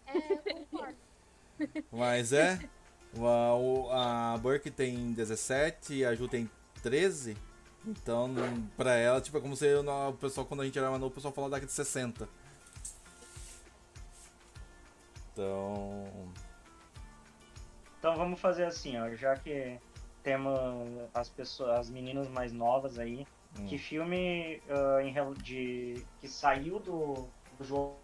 É, 0.08 0.34
eu 0.34 0.66
concordo. 0.68 0.96
Mas 1.92 2.34
é. 2.34 2.60
A, 3.92 4.34
a 4.34 4.38
Burke 4.38 4.70
tem 4.70 5.12
17 5.14 5.94
e 5.96 6.06
a 6.06 6.14
Ju 6.16 6.28
tem 6.28 6.50
13. 6.84 7.36
Então, 7.86 8.34
pra 8.78 8.94
ela, 8.96 9.20
tipo, 9.22 9.38
é 9.38 9.42
como 9.42 9.56
se 9.56 9.66
o 9.76 10.14
pessoal, 10.14 10.46
quando 10.46 10.62
a 10.62 10.66
gente 10.66 10.78
era 10.78 10.90
mais 10.90 11.00
novo, 11.02 11.12
o 11.12 11.16
pessoal 11.16 11.34
falava 11.34 11.52
daqui 11.52 11.66
de 11.66 11.72
60. 11.72 12.28
Então. 15.34 16.08
Então 18.00 18.16
vamos 18.16 18.40
fazer 18.40 18.66
assim, 18.66 18.98
ó, 18.98 19.10
já 19.16 19.36
que 19.36 19.78
temos 20.24 20.58
as 21.14 21.30
pessoas, 21.30 21.72
as 21.80 21.90
meninas 21.90 22.28
mais 22.30 22.52
novas 22.52 22.98
aí, 23.00 23.26
Hum. 23.58 23.66
que 23.66 23.78
filme 23.80 24.62
em 25.04 25.12
rel- 25.12 25.34
de 25.34 26.06
que 26.22 26.28
saiu 26.28 26.80
do, 26.80 27.28
do 27.58 27.64
jogo 27.66 27.98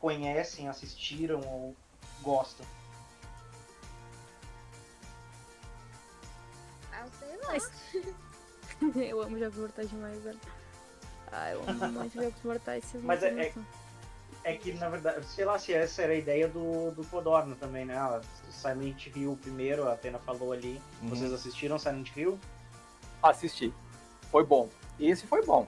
conhecem, 0.00 0.68
assistiram 0.68 1.40
ou 1.40 1.76
gostam? 2.22 2.64
Ah, 7.48 7.56
eu 8.96 9.00
eu 9.00 9.22
amo 9.22 9.38
jogos 9.38 9.58
mortais 9.58 9.90
demais, 9.90 10.22
velho. 10.22 10.40
Ah, 11.32 11.50
eu 11.52 11.62
amo 11.68 11.86
muito 11.88 12.14
jogos 12.22 12.42
mortais. 12.42 12.84
Mas 13.02 13.22
é- 13.22 13.46
é-. 13.46 13.54
É 14.44 14.56
que, 14.56 14.72
na 14.74 14.88
verdade, 14.88 15.26
sei 15.26 15.44
lá 15.44 15.58
se 15.58 15.74
essa 15.74 16.02
era 16.02 16.12
a 16.12 16.16
ideia 16.16 16.46
do, 16.46 16.92
do 16.92 17.04
Codorno 17.06 17.56
também, 17.56 17.84
né? 17.84 17.96
Ah, 17.96 18.20
Silent 18.48 19.06
Hill 19.08 19.36
primeiro, 19.42 19.88
a 19.88 19.94
Atena 19.94 20.20
falou 20.20 20.52
ali. 20.52 20.80
Uhum. 21.02 21.08
Vocês 21.08 21.32
assistiram 21.32 21.78
Silent 21.80 22.14
Hill? 22.16 22.38
Assisti. 23.20 23.74
Foi 24.30 24.44
bom. 24.44 24.68
Esse 25.00 25.26
foi 25.26 25.44
bom. 25.44 25.66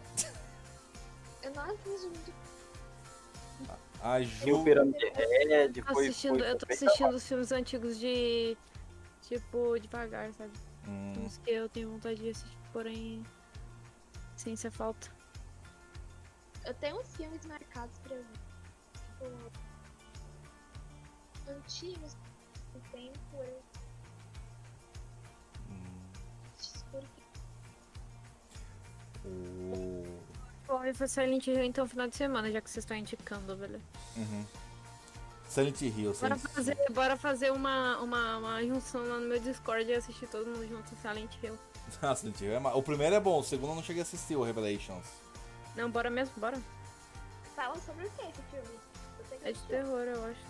Eu 1.42 1.52
não 1.54 1.66
muito. 1.66 2.32
A 4.00 4.22
Ju. 4.22 4.62
Pirâmide 4.62 5.12
Red 5.48 5.72
Tô 5.82 5.98
assistindo, 5.98 6.38
foi, 6.38 6.50
eu 6.50 6.56
tô 6.56 6.66
assistindo 6.70 7.14
os 7.14 7.26
filmes 7.26 7.50
antigos 7.50 7.98
de. 7.98 8.56
Tipo, 9.22 9.78
devagar, 9.78 10.32
sabe? 10.34 10.52
Hum, 10.88 11.12
Filmes 11.12 11.38
que 11.38 11.50
eu 11.50 11.68
tenho 11.68 11.90
vontade 11.90 12.20
de 12.20 12.30
assistir, 12.30 12.58
porém. 12.72 13.24
Sem 14.36 14.56
ser 14.56 14.70
falta. 14.70 15.10
Eu 16.64 16.74
tenho 16.74 17.00
uns 17.00 17.16
filmes 17.16 17.44
marcados 17.46 17.98
pra 17.98 18.16
mim. 18.16 18.24
Tipo. 18.92 19.52
Antigos. 21.50 22.14
Do 22.72 22.80
tempo. 22.90 23.36
Eu... 23.36 23.62
Porque 26.90 27.22
o... 29.24 30.18
Bom, 30.66 30.84
e 30.84 30.92
foi 30.94 31.08
Silent 31.08 31.46
Hill 31.46 31.62
então 31.64 31.86
final 31.86 32.08
de 32.08 32.16
semana, 32.16 32.50
já 32.50 32.60
que 32.60 32.70
vocês 32.70 32.84
estão 32.84 32.96
indicando, 32.96 33.56
velho. 33.56 33.80
Uhum. 34.16 34.46
Silent 35.48 35.80
Hill, 35.80 36.12
Bora 36.12 36.36
Silent 36.36 36.40
fazer, 36.54 36.76
bora 36.90 37.16
fazer 37.16 37.50
uma, 37.52 37.98
uma, 37.98 38.36
uma 38.38 38.62
junção 38.64 39.00
lá 39.08 39.16
no 39.18 39.26
meu 39.28 39.40
Discord 39.40 39.88
e 39.90 39.94
assistir 39.94 40.26
todo 40.28 40.46
mundo 40.46 40.68
junto 40.68 40.92
em 40.94 40.96
Silent 40.98 41.30
Hill. 41.42 41.58
Ah, 42.02 42.14
Silent 42.14 42.38
Hill 42.40 42.52
é 42.52 42.58
ma- 42.58 42.74
O 42.74 42.82
primeiro 42.82 43.14
é 43.14 43.20
bom, 43.20 43.38
o 43.38 43.42
segundo 43.42 43.70
eu 43.70 43.76
não 43.76 43.82
cheguei 43.82 44.02
a 44.02 44.04
assistir, 44.04 44.36
o 44.36 44.42
Revelations. 44.42 45.06
Não, 45.74 45.90
bora 45.90 46.10
mesmo, 46.10 46.34
bora. 46.36 46.58
fala 47.56 47.74
sobre 47.80 48.04
o 48.06 48.10
que 48.10 48.22
esse 48.22 48.42
filme? 48.50 48.78
É 49.42 49.52
de 49.52 49.58
terror, 49.60 50.00
eu 50.00 50.24
acho. 50.26 50.40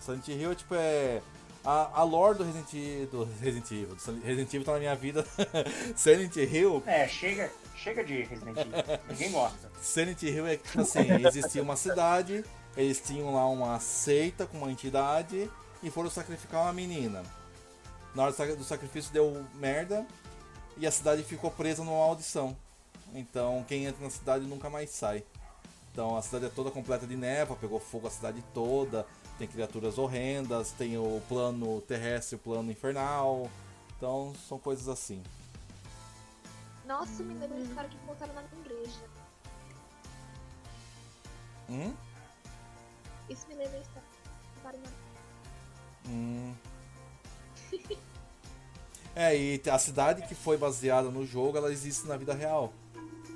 Silent 0.00 0.26
Hill, 0.28 0.54
tipo, 0.56 0.74
é. 0.74 1.22
A, 1.64 2.00
a 2.00 2.02
lore 2.02 2.38
do 2.38 2.44
Resident 2.44 2.72
Evil. 2.74 3.06
Do 3.06 3.24
Resident 3.40 3.70
Evil. 3.70 3.94
do 3.94 4.20
Resident 4.22 4.54
Evil 4.54 4.64
tá 4.64 4.72
na 4.72 4.78
minha 4.80 4.96
vida. 4.96 5.24
Silent 5.94 6.34
Hill. 6.36 6.82
É, 6.86 7.06
chega, 7.06 7.52
chega 7.76 8.02
de 8.02 8.22
Resident 8.22 8.56
Evil. 8.56 8.72
Ninguém 9.08 9.30
gosta. 9.32 9.70
Silent 9.80 10.22
Hill 10.22 10.46
é 10.48 10.56
que, 10.56 10.64
tipo 10.68 10.80
assim, 10.80 11.26
existia 11.26 11.62
uma 11.62 11.76
cidade, 11.76 12.44
eles 12.78 13.00
tinham 13.00 13.34
lá 13.34 13.44
uma 13.48 13.80
seita 13.80 14.46
com 14.46 14.56
uma 14.58 14.70
entidade 14.70 15.50
e 15.82 15.90
foram 15.90 16.08
sacrificar 16.08 16.62
uma 16.62 16.72
menina. 16.72 17.24
Na 18.14 18.22
hora 18.22 18.32
do 18.32 18.36
sac- 18.36 18.56
do 18.56 18.62
sacrifício 18.62 19.12
deu 19.12 19.44
merda 19.54 20.06
e 20.76 20.86
a 20.86 20.90
cidade 20.92 21.24
ficou 21.24 21.50
presa 21.50 21.82
numa 21.82 22.04
audição. 22.04 22.56
Então 23.12 23.64
quem 23.66 23.86
entra 23.86 24.04
na 24.04 24.10
cidade 24.10 24.44
nunca 24.46 24.70
mais 24.70 24.90
sai. 24.90 25.24
Então 25.92 26.16
a 26.16 26.22
cidade 26.22 26.44
é 26.46 26.48
toda 26.48 26.70
completa 26.70 27.04
de 27.04 27.16
neva, 27.16 27.56
pegou 27.56 27.80
fogo 27.80 28.06
a 28.06 28.10
cidade 28.10 28.44
toda, 28.54 29.04
tem 29.38 29.48
criaturas 29.48 29.98
horrendas, 29.98 30.70
tem 30.70 30.96
o 30.96 31.20
plano 31.28 31.80
terrestre 31.80 32.36
o 32.36 32.38
plano 32.38 32.70
infernal. 32.70 33.50
Então 33.96 34.32
são 34.48 34.56
coisas 34.56 34.88
assim. 34.88 35.20
Nossa, 36.86 37.24
me 37.24 37.34
lembra 37.34 37.58
esse 37.58 37.74
cara 37.74 37.88
que 37.88 37.96
botaram 38.06 38.34
na 38.34 38.42
igreja. 38.44 39.00
Hum? 41.68 41.92
Isso 43.28 43.46
me 43.48 43.54
lembra 43.54 43.78
esse 43.78 43.88
que 43.90 44.00
botaram 44.56 44.78
na 44.80 44.90
Hum. 46.10 46.54
É, 49.14 49.36
e 49.36 49.60
a 49.70 49.78
cidade 49.78 50.22
que 50.28 50.34
foi 50.34 50.56
baseada 50.56 51.10
no 51.10 51.26
jogo, 51.26 51.58
ela 51.58 51.72
existe 51.72 52.06
na 52.06 52.16
vida 52.16 52.32
real. 52.34 52.72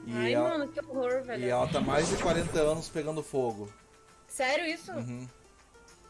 E, 0.06 0.12
Ai, 0.14 0.34
ela, 0.34 0.50
mano, 0.50 0.68
que 0.72 0.78
horror, 0.80 1.22
velho. 1.24 1.44
e 1.44 1.48
ela 1.48 1.66
tá 1.66 1.80
mais 1.80 2.08
de 2.08 2.16
40 2.18 2.60
anos 2.60 2.88
pegando 2.88 3.22
fogo. 3.22 3.68
Sério 4.28 4.64
isso? 4.66 4.92
Uhum. 4.92 5.28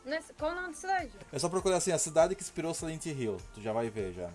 Nesse- 0.05 0.33
Qual 0.35 0.53
o 0.53 0.55
nome 0.55 0.69
da 0.69 0.75
cidade? 0.75 1.11
É 1.33 1.39
só 1.39 1.49
procurar 1.49 1.77
assim, 1.77 1.91
a 1.93 1.99
cidade 1.99 2.35
que 2.35 2.43
inspirou 2.43 2.75
Silent 2.75 3.07
Hill. 3.07 3.39
Tu 3.55 3.63
já 3.63 3.73
vai 3.73 3.89
ver 3.89 4.13
já. 4.13 4.29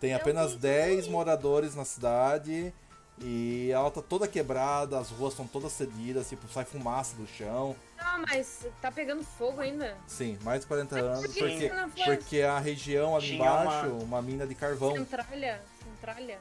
Tem 0.00 0.12
apenas 0.12 0.52
vi, 0.52 0.58
10 0.58 1.06
moradores 1.08 1.74
na 1.76 1.84
cidade. 1.84 2.74
E 3.20 3.70
ela 3.70 3.90
tá 3.92 4.02
toda 4.02 4.26
quebrada, 4.26 4.98
as 4.98 5.08
ruas 5.10 5.32
estão 5.34 5.46
todas 5.46 5.72
cedidas, 5.72 6.28
tipo, 6.28 6.48
sai 6.48 6.64
fumaça 6.64 7.14
do 7.16 7.26
chão. 7.26 7.76
Não, 7.96 8.22
mas 8.22 8.66
tá 8.82 8.90
pegando 8.90 9.22
fogo 9.22 9.60
ainda. 9.60 9.96
Sim, 10.06 10.36
mais 10.42 10.62
de 10.62 10.66
40 10.66 10.94
Mas 10.96 11.04
anos, 11.04 11.20
por 11.26 11.32
que 11.32 11.38
porque, 11.40 11.64
isso 11.66 11.74
não 11.74 11.88
foi 11.90 12.16
porque 12.16 12.42
a 12.42 12.58
região 12.58 13.14
ali 13.16 13.26
Tinha 13.26 13.36
embaixo, 13.38 13.86
uma- 13.88 14.02
uma 14.04 14.22
mina 14.22 14.46
de 14.46 14.54
carvão. 14.56 14.92
Centralha? 14.96 15.62
Centralha? 15.84 16.38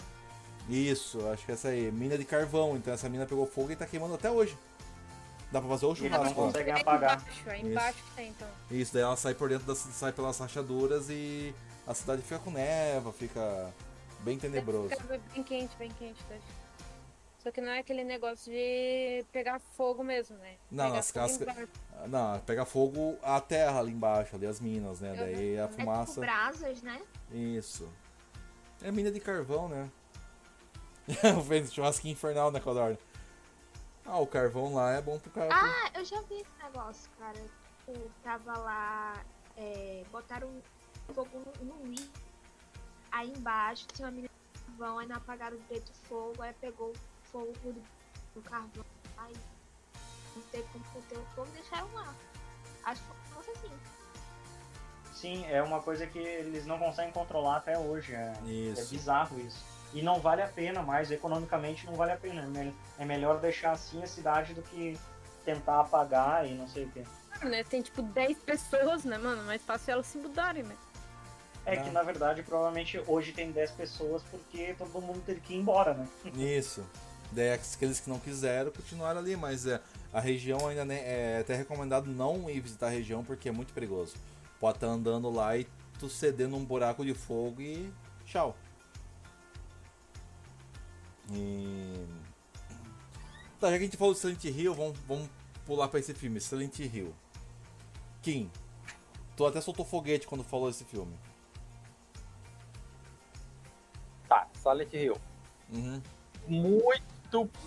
Isso, 0.67 1.27
acho 1.29 1.45
que 1.45 1.51
essa 1.51 1.67
aí, 1.67 1.91
mina 1.91 2.17
de 2.17 2.25
carvão. 2.25 2.75
Então 2.75 2.91
essa 2.93 3.07
mina 3.07 3.25
pegou 3.27 3.45
fogo 3.45 3.71
e 3.71 3.75
tá 3.75 3.85
queimando 3.85 4.15
até 4.15 4.31
hoje. 4.31 4.57
Dá 5.51 5.59
pra 5.59 5.69
fazer 5.69 5.85
o 5.85 5.89
não 5.89 5.95
churrasco. 5.95 6.23
lá. 6.25 6.33
conseguem 6.47 6.73
É 6.73 6.81
apagar. 6.81 7.17
embaixo, 7.21 7.49
é 7.49 7.59
embaixo 7.59 7.97
que 8.09 8.15
tem 8.15 8.29
então. 8.29 8.47
Isso, 8.71 8.91
daí 8.93 9.03
ela 9.03 9.15
sai 9.15 9.35
por 9.35 9.47
dentro, 9.49 9.67
das, 9.67 9.77
sai 9.77 10.11
pelas 10.11 10.39
rachaduras 10.39 11.07
e 11.11 11.53
a 11.85 11.93
cidade 11.93 12.23
fica 12.23 12.39
com 12.39 12.49
neva, 12.49 13.13
fica 13.13 13.71
bem 14.21 14.39
tenebroso. 14.39 14.89
Fica 14.89 15.19
bem 15.33 15.43
quente, 15.43 15.75
bem 15.77 15.91
quente, 15.99 16.23
tá? 16.23 16.35
Só 17.43 17.51
que 17.51 17.59
não 17.59 17.71
é 17.71 17.79
aquele 17.79 18.05
negócio 18.05 18.49
de 18.49 19.25
pegar 19.33 19.59
fogo 19.59 20.01
mesmo, 20.01 20.37
né? 20.37 20.55
Não, 20.71 20.85
Pegar 20.85 20.95
nas 20.95 21.11
fogo. 21.11 21.69
Não, 22.07 22.39
pega 22.39 22.65
fogo 22.65 23.17
a 23.21 23.41
terra 23.41 23.79
ali 23.79 23.91
embaixo, 23.91 24.35
ali 24.37 24.45
as 24.45 24.61
minas, 24.61 25.01
né? 25.01 25.13
Daí 25.13 25.59
a 25.59 25.63
É 25.63 25.67
tipo 25.67 25.81
fumaça. 25.81 26.21
brasas, 26.21 26.81
né? 26.81 27.01
Isso. 27.31 27.91
É 28.81 28.91
mina 28.91 29.11
de 29.11 29.19
carvão, 29.19 29.67
né? 29.67 29.89
Fez 31.47 31.73
churrasquinho 31.73 32.13
infernal, 32.13 32.49
né, 32.49 32.61
Codorna? 32.61 32.97
Ah, 34.05 34.19
o 34.19 34.27
carvão 34.27 34.73
lá 34.73 34.93
é 34.93 35.01
bom 35.01 35.19
pro 35.19 35.31
cara. 35.31 35.49
Ah, 35.51 35.91
eu 35.99 36.05
já 36.05 36.21
vi 36.21 36.35
esse 36.35 36.63
negócio, 36.63 37.09
cara. 37.19 37.39
Tipo, 37.85 38.09
tava 38.23 38.57
lá, 38.57 39.21
é, 39.57 40.03
botaram 40.11 40.49
fogo 41.13 41.29
no, 41.61 41.75
no. 41.75 41.95
Aí 43.11 43.29
embaixo 43.35 43.85
tinha 43.93 44.05
uma 44.07 44.11
menina 44.11 44.29
de 44.53 44.61
carvão, 44.61 44.99
aí 44.99 45.07
não 45.07 45.15
apagaram 45.17 45.57
direito 45.57 45.89
o 45.89 46.07
fogo, 46.07 46.41
aí 46.41 46.53
pegou 46.53 46.93
fogo 47.33 47.51
tudo 47.63 47.81
no 48.35 48.41
carvão. 48.43 48.85
Aí 49.17 49.33
não 50.35 50.43
teve 50.43 50.63
como 50.71 50.85
conter 50.93 51.17
o 51.17 51.25
fogo 51.35 51.47
e 51.51 51.59
deixaram 51.59 51.91
lá. 51.93 52.13
Acho 52.85 53.01
que 53.01 53.33
fosse 53.33 53.51
assim. 53.51 53.71
Sim, 55.13 55.45
é 55.47 55.61
uma 55.63 55.81
coisa 55.81 56.05
que 56.05 56.19
eles 56.19 56.65
não 56.65 56.77
conseguem 56.77 57.11
controlar 57.11 57.57
até 57.57 57.77
hoje. 57.77 58.13
É, 58.13 58.33
é 58.77 58.85
bizarro 58.85 59.39
isso. 59.39 59.63
E 59.93 60.01
não 60.01 60.19
vale 60.19 60.41
a 60.41 60.47
pena 60.47 60.81
mais, 60.81 61.11
economicamente 61.11 61.85
não 61.85 61.93
vale 61.93 62.11
a 62.11 62.17
pena. 62.17 62.47
É, 62.59 63.03
é 63.03 63.05
melhor 63.05 63.39
deixar 63.39 63.71
assim 63.71 64.01
a 64.03 64.07
cidade 64.07 64.53
do 64.53 64.61
que 64.61 64.97
tentar 65.45 65.81
apagar 65.81 66.47
e 66.47 66.53
não 66.53 66.67
sei 66.67 66.85
o 66.85 66.91
quê. 66.91 67.03
Ah, 67.31 67.45
né? 67.45 67.63
Tem 67.63 67.81
tipo 67.81 68.01
10 68.01 68.37
pessoas, 68.39 69.03
né, 69.03 69.17
mano? 69.17 69.43
Mais 69.43 69.61
fácil 69.61 69.93
elas 69.93 70.07
se 70.07 70.17
mudarem, 70.17 70.63
né? 70.63 70.75
É 71.65 71.77
Não. 71.77 71.83
que 71.83 71.89
na 71.91 72.03
verdade 72.03 72.43
provavelmente 72.43 73.01
hoje 73.07 73.31
tem 73.31 73.51
10 73.51 73.71
pessoas 73.71 74.21
porque 74.23 74.75
todo 74.77 75.01
mundo 75.01 75.23
teve 75.25 75.39
que 75.39 75.53
ir 75.53 75.57
embora, 75.57 75.93
né? 75.93 76.07
Isso. 76.35 76.85
Daí 77.33 77.51
aqueles 77.53 77.99
que 77.99 78.09
não 78.09 78.19
quiseram 78.19 78.71
continuaram 78.71 79.19
ali, 79.19 79.35
mas 79.35 79.65
é, 79.65 79.81
a 80.13 80.19
região 80.19 80.67
ainda 80.67 80.85
né, 80.85 81.01
é 81.03 81.39
até 81.41 81.55
recomendado 81.55 82.07
não 82.07 82.49
ir 82.49 82.59
visitar 82.59 82.87
a 82.87 82.91
região 82.91 83.23
porque 83.23 83.49
é 83.49 83.51
muito 83.51 83.73
perigoso. 83.73 84.13
Pode 84.59 84.77
estar 84.77 84.87
andando 84.87 85.29
lá 85.29 85.57
e 85.57 85.67
tu 85.99 86.09
ceder 86.09 86.47
num 86.47 86.63
buraco 86.63 87.03
de 87.03 87.13
fogo 87.13 87.61
e 87.61 87.91
tchau. 88.25 88.55
E... 91.31 92.05
Tá, 93.59 93.71
já 93.71 93.77
que 93.77 93.83
a 93.83 93.85
gente 93.85 93.97
falou 93.97 94.13
de 94.13 94.19
Silent 94.19 94.43
Hill, 94.43 94.73
vamos, 94.73 94.99
vamos 95.07 95.29
pular 95.65 95.87
pra 95.87 95.99
esse 95.99 96.13
filme, 96.13 96.39
Silent 96.39 96.79
Hill. 96.79 97.13
Kim, 98.21 98.49
tu 99.35 99.45
até 99.45 99.61
soltou 99.61 99.85
foguete 99.85 100.27
quando 100.27 100.43
falou 100.43 100.69
esse 100.69 100.83
filme. 100.83 101.13
Tá, 104.27 104.47
Silent 104.61 104.93
Hill. 104.93 105.17
Uhum, 105.71 106.01
Muito, 106.47 107.03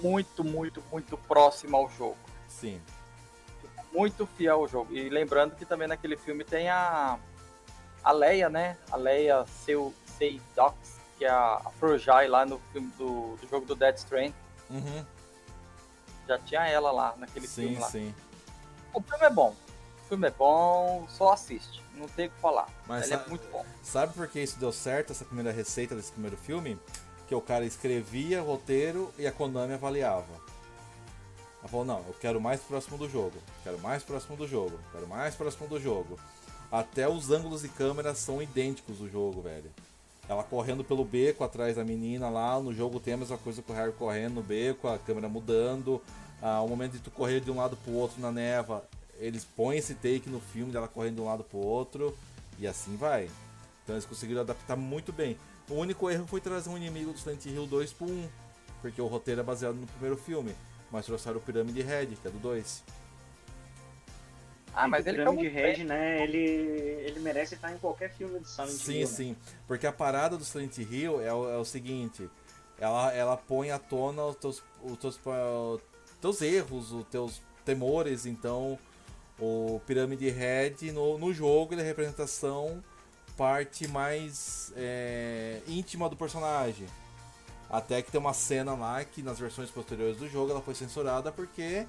muito, 0.02 0.42
muito, 0.44 0.82
muito 0.92 1.16
próximo 1.16 1.76
ao 1.76 1.88
jogo. 1.90 2.16
sim. 2.48 2.80
Muito 3.92 4.26
fiel 4.26 4.56
ao 4.60 4.68
jogo. 4.68 4.92
E 4.92 5.08
lembrando 5.08 5.54
que 5.56 5.64
também 5.64 5.88
naquele 5.88 6.16
filme 6.18 6.44
tem 6.44 6.68
a. 6.68 7.18
A 8.04 8.12
Leia, 8.12 8.50
né? 8.50 8.76
A 8.90 8.96
Leia 8.96 9.44
seu 9.64 9.94
Seidox. 10.18 10.76
que 11.16 11.24
é 11.24 11.30
a, 11.30 11.62
a 11.64 11.70
Frojai 11.78 12.28
lá 12.28 12.44
no 12.44 12.58
filme 12.72 12.92
do, 12.98 13.36
do 13.36 13.48
jogo 13.48 13.64
do 13.64 13.74
Dead 13.74 13.96
Strand. 13.96 14.32
Uhum. 14.68 15.04
Já 16.28 16.38
tinha 16.38 16.66
ela 16.68 16.90
lá 16.92 17.14
naquele 17.16 17.46
Sim, 17.46 17.62
filme 17.68 17.78
lá. 17.78 17.88
sim. 17.88 18.14
O 18.92 19.00
filme 19.00 19.24
é 19.24 19.30
bom. 19.30 19.54
O 20.04 20.08
filme 20.08 20.26
é 20.28 20.30
bom, 20.30 21.06
só 21.08 21.32
assiste. 21.32 21.82
Não 21.94 22.06
tem 22.06 22.26
o 22.26 22.30
que 22.30 22.38
falar. 22.40 22.68
Mas 22.86 23.06
Ele 23.06 23.14
é 23.14 23.18
sa- 23.18 23.28
muito 23.28 23.48
bom. 23.50 23.64
Sabe 23.82 24.12
por 24.12 24.28
que 24.28 24.40
isso 24.40 24.58
deu 24.60 24.72
certo, 24.72 25.12
essa 25.12 25.24
primeira 25.24 25.50
receita 25.52 25.94
desse 25.94 26.12
primeiro 26.12 26.36
filme? 26.36 26.78
Que 27.28 27.34
o 27.34 27.40
cara 27.40 27.64
escrevia 27.64 28.40
roteiro 28.40 29.12
e 29.18 29.26
a 29.26 29.32
Konami 29.32 29.74
avaliava. 29.74 30.32
Ela 31.60 31.68
falou, 31.68 31.84
não, 31.84 31.98
eu 32.06 32.14
quero 32.20 32.40
mais 32.40 32.60
próximo 32.60 32.96
do 32.96 33.08
jogo, 33.08 33.34
quero 33.64 33.78
mais 33.80 34.02
próximo 34.02 34.36
do 34.36 34.46
jogo, 34.46 34.78
quero 34.92 35.08
mais 35.08 35.34
próximo 35.34 35.66
do 35.66 35.80
jogo. 35.80 36.18
Até 36.70 37.08
os 37.08 37.30
ângulos 37.30 37.62
de 37.62 37.68
câmera 37.68 38.14
são 38.14 38.40
idênticos 38.40 38.98
do 38.98 39.10
jogo, 39.10 39.42
velho. 39.42 39.70
Ela 40.28 40.42
correndo 40.42 40.84
pelo 40.84 41.04
beco 41.04 41.44
atrás 41.44 41.76
da 41.76 41.84
menina 41.84 42.28
lá, 42.28 42.58
no 42.60 42.74
jogo 42.74 43.00
tem 43.00 43.14
a 43.14 43.16
mesma 43.16 43.38
coisa 43.38 43.62
com 43.62 43.72
o 43.72 43.76
Harry 43.76 43.92
correndo 43.92 44.34
no 44.34 44.42
beco, 44.42 44.88
a 44.88 44.98
câmera 44.98 45.28
mudando. 45.28 46.02
Ah, 46.42 46.60
o 46.60 46.68
momento 46.68 46.92
de 46.92 46.98
tu 46.98 47.10
correr 47.10 47.40
de 47.40 47.50
um 47.50 47.56
lado 47.56 47.76
pro 47.76 47.92
outro 47.94 48.20
na 48.20 48.30
neva, 48.30 48.84
eles 49.18 49.44
põem 49.44 49.78
esse 49.78 49.94
take 49.94 50.28
no 50.28 50.40
filme 50.40 50.72
dela 50.72 50.88
correndo 50.88 51.16
de 51.16 51.20
um 51.22 51.24
lado 51.24 51.44
pro 51.44 51.58
outro, 51.58 52.16
e 52.58 52.66
assim 52.66 52.96
vai. 52.96 53.30
Então 53.82 53.94
eles 53.94 54.04
conseguiram 54.04 54.42
adaptar 54.42 54.76
muito 54.76 55.12
bem. 55.12 55.36
O 55.68 55.74
único 55.74 56.08
erro 56.10 56.26
foi 56.26 56.40
trazer 56.40 56.68
um 56.70 56.76
inimigo 56.76 57.12
do 57.12 57.18
Silent 57.18 57.44
Hill 57.46 57.66
2 57.66 57.92
pro 57.92 58.06
1, 58.06 58.28
porque 58.80 59.00
o 59.02 59.06
roteiro 59.06 59.40
é 59.40 59.44
baseado 59.44 59.74
no 59.74 59.86
primeiro 59.86 60.16
filme, 60.16 60.54
mas 60.90 61.06
trouxeram 61.06 61.38
o 61.38 61.40
Pirâmide 61.40 61.82
Red, 61.82 62.06
que 62.06 62.28
é 62.28 62.30
do 62.30 62.38
2. 62.38 62.84
Ah, 64.74 64.86
mas 64.86 65.04
o 65.04 65.08
ele 65.08 65.18
Pirâmide 65.18 65.50
foi 65.50 65.62
muito 65.62 65.76
Red, 65.78 65.84
né? 65.84 66.22
Ele, 66.22 66.38
ele 66.38 67.20
merece 67.20 67.54
estar 67.54 67.72
em 67.72 67.78
qualquer 67.78 68.12
filme 68.12 68.38
de 68.40 68.48
Silent 68.48 68.70
Sim, 68.70 68.92
Hill. 68.92 69.00
né? 69.00 69.06
sim. 69.06 69.36
Porque 69.66 69.86
a 69.86 69.92
parada 69.92 70.36
do 70.36 70.44
Silent 70.44 70.76
Hill 70.78 71.20
é 71.20 71.32
o, 71.32 71.48
é 71.50 71.56
o 71.56 71.64
seguinte: 71.64 72.28
ela, 72.78 73.12
ela 73.12 73.36
põe 73.36 73.70
à 73.70 73.78
tona 73.78 74.22
os 74.26 74.36
teus, 74.36 74.62
os 74.82 74.98
teus, 74.98 75.16
pa- 75.16 75.32
teus 76.20 76.42
erros, 76.42 76.92
os 76.92 77.06
teus 77.06 77.42
temores. 77.64 78.26
Então, 78.26 78.78
o 79.40 79.80
Pirâmide 79.86 80.28
Red 80.30 80.92
no, 80.92 81.16
no 81.18 81.32
jogo 81.32 81.72
ele 81.74 81.80
é 81.80 81.84
a 81.84 81.86
representação 81.86 82.84
parte 83.36 83.86
mais 83.88 84.72
é, 84.76 85.60
íntima 85.66 86.08
do 86.08 86.16
personagem. 86.16 86.86
Até 87.68 88.00
que 88.00 88.10
tem 88.12 88.20
uma 88.20 88.32
cena 88.32 88.74
lá 88.74 89.04
que 89.04 89.22
nas 89.22 89.38
versões 89.38 89.70
posteriores 89.70 90.16
do 90.18 90.28
jogo 90.28 90.52
ela 90.52 90.60
foi 90.62 90.74
censurada 90.74 91.32
porque 91.32 91.86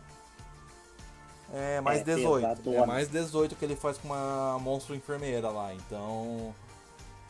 é 1.53 1.79
mais 1.81 2.01
É, 2.01 2.03
18. 2.03 2.41
pesadona. 2.47 2.77
É 2.77 2.85
mais 2.85 3.07
18 3.09 3.55
que 3.55 3.63
ele 3.63 3.75
faz 3.75 3.97
com 3.97 4.07
uma 4.07 4.57
monstro 4.59 4.95
enfermeira 4.95 5.49
lá. 5.49 5.73
Então. 5.73 6.53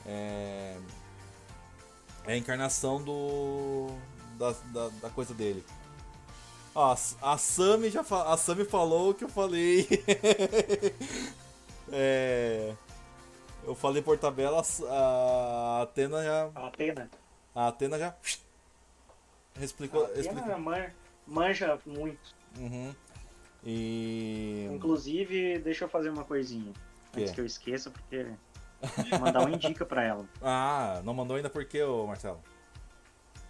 É. 0.05 0.77
É 2.25 2.33
a 2.33 2.37
encarnação 2.37 3.01
do. 3.03 3.87
Da, 4.37 4.51
da, 4.73 4.89
da 5.01 5.09
coisa 5.09 5.33
dele. 5.33 5.63
Ó, 6.73 6.93
a, 7.21 7.33
a 7.33 7.37
Sami 7.37 7.89
já 7.89 8.03
fa- 8.03 8.31
a 8.31 8.37
Sami 8.37 8.63
falou 8.65 9.09
o 9.09 9.13
que 9.13 9.23
eu 9.23 9.29
falei. 9.29 9.87
é. 11.91 12.73
Eu 13.67 13.75
falei 13.75 14.01
por 14.01 14.17
tabela, 14.17 14.63
a 14.89 15.81
Atena 15.83 16.23
já. 16.23 16.49
A 16.55 16.67
Atena. 16.67 17.11
A 17.53 17.67
Atena 17.67 17.99
já. 17.99 18.15
A 19.59 19.63
Explicou. 19.63 20.05
Atena 20.05 20.19
explicou. 20.21 20.57
man- 20.59 20.89
manja 21.27 21.77
muito. 21.85 22.33
Uhum. 22.57 22.95
E. 23.65 24.69
Inclusive, 24.71 25.59
deixa 25.59 25.83
eu 25.83 25.89
fazer 25.89 26.09
uma 26.09 26.23
coisinha. 26.23 26.71
Quê? 27.11 27.21
Antes 27.21 27.33
que 27.33 27.41
eu 27.41 27.45
esqueça, 27.45 27.91
porque. 27.91 28.25
Mandar 29.19 29.41
uma 29.41 29.51
indica 29.51 29.85
pra 29.85 30.01
ela. 30.03 30.25
Ah, 30.41 31.01
não 31.03 31.13
mandou 31.13 31.35
ainda 31.35 31.49
por 31.49 31.65
quê, 31.65 31.83
ô 31.83 32.07
Marcelo? 32.07 32.39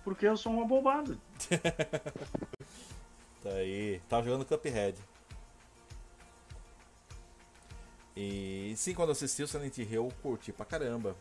Porque 0.03 0.25
eu 0.25 0.35
sou 0.35 0.51
um 0.51 0.63
abobado. 0.63 1.21
Tá 3.43 3.49
aí. 3.51 4.01
Tava 4.09 4.23
jogando 4.23 4.45
Cuphead. 4.45 4.97
E 8.19 8.73
sim, 8.75 8.95
quando 8.95 9.11
assisti 9.11 9.43
o 9.43 9.47
Silent 9.47 9.77
Hill, 9.77 9.87
eu 10.05 10.11
curti 10.23 10.51
pra 10.51 10.65
caramba. 10.65 11.15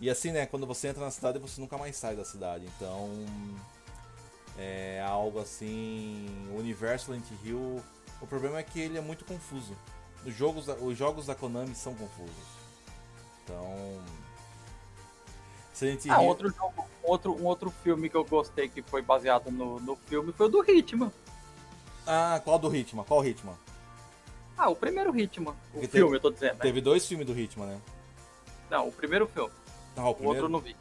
E 0.00 0.10
assim, 0.10 0.32
né, 0.32 0.44
quando 0.44 0.66
você 0.66 0.88
entra 0.88 1.04
na 1.04 1.10
cidade, 1.12 1.38
você 1.38 1.60
nunca 1.60 1.78
mais 1.78 1.94
sai 1.96 2.16
da 2.16 2.24
cidade. 2.24 2.66
Então, 2.76 3.08
é 4.58 5.00
algo 5.06 5.38
assim. 5.38 6.26
O 6.52 6.58
universo 6.58 7.06
Silent 7.06 7.24
Hill. 7.44 7.80
O 8.20 8.26
problema 8.26 8.58
é 8.58 8.62
que 8.64 8.80
ele 8.80 8.98
é 8.98 9.00
muito 9.00 9.24
confuso. 9.24 9.76
Os 10.26 10.34
jogos, 10.34 10.66
da- 10.66 10.74
os 10.74 10.98
jogos 10.98 11.26
da 11.26 11.34
Konami 11.36 11.76
são 11.76 11.94
confusos. 11.94 12.34
Então. 13.44 14.02
Silent 15.72 16.06
Ah, 16.08 16.20
Hill. 16.20 16.28
outro 16.28 16.50
jogo, 16.50 16.84
outro, 17.04 17.36
um 17.40 17.44
outro 17.46 17.70
filme 17.70 18.08
que 18.10 18.16
eu 18.16 18.24
gostei 18.24 18.68
que 18.68 18.82
foi 18.82 19.00
baseado 19.00 19.48
no, 19.52 19.78
no 19.78 19.94
filme 19.94 20.32
foi 20.32 20.46
o 20.46 20.48
do 20.48 20.68
Hitman. 20.68 21.12
Ah, 22.04 22.40
qual 22.42 22.58
do 22.58 22.74
Hitman? 22.74 23.04
Qual 23.04 23.24
Hitman? 23.24 23.56
Ah, 24.56 24.68
o 24.70 24.76
primeiro 24.76 25.16
Hitman. 25.18 25.52
O 25.52 25.56
Porque 25.72 25.88
filme, 25.88 26.04
teve- 26.06 26.16
eu 26.16 26.20
tô 26.20 26.30
dizendo. 26.30 26.54
né? 26.54 26.60
Teve 26.60 26.80
dois 26.80 27.06
filmes 27.06 27.26
do 27.26 27.38
Hitman, 27.38 27.66
né? 27.66 27.80
Não, 28.70 28.88
o 28.88 28.92
primeiro 28.92 29.26
filme. 29.26 29.50
Ah, 29.96 30.06
o 30.08 30.10
O 30.10 30.14
primeiro. 30.14 30.28
outro 30.42 30.44
eu 30.46 30.48
não 30.50 30.60
vi. 30.60 30.76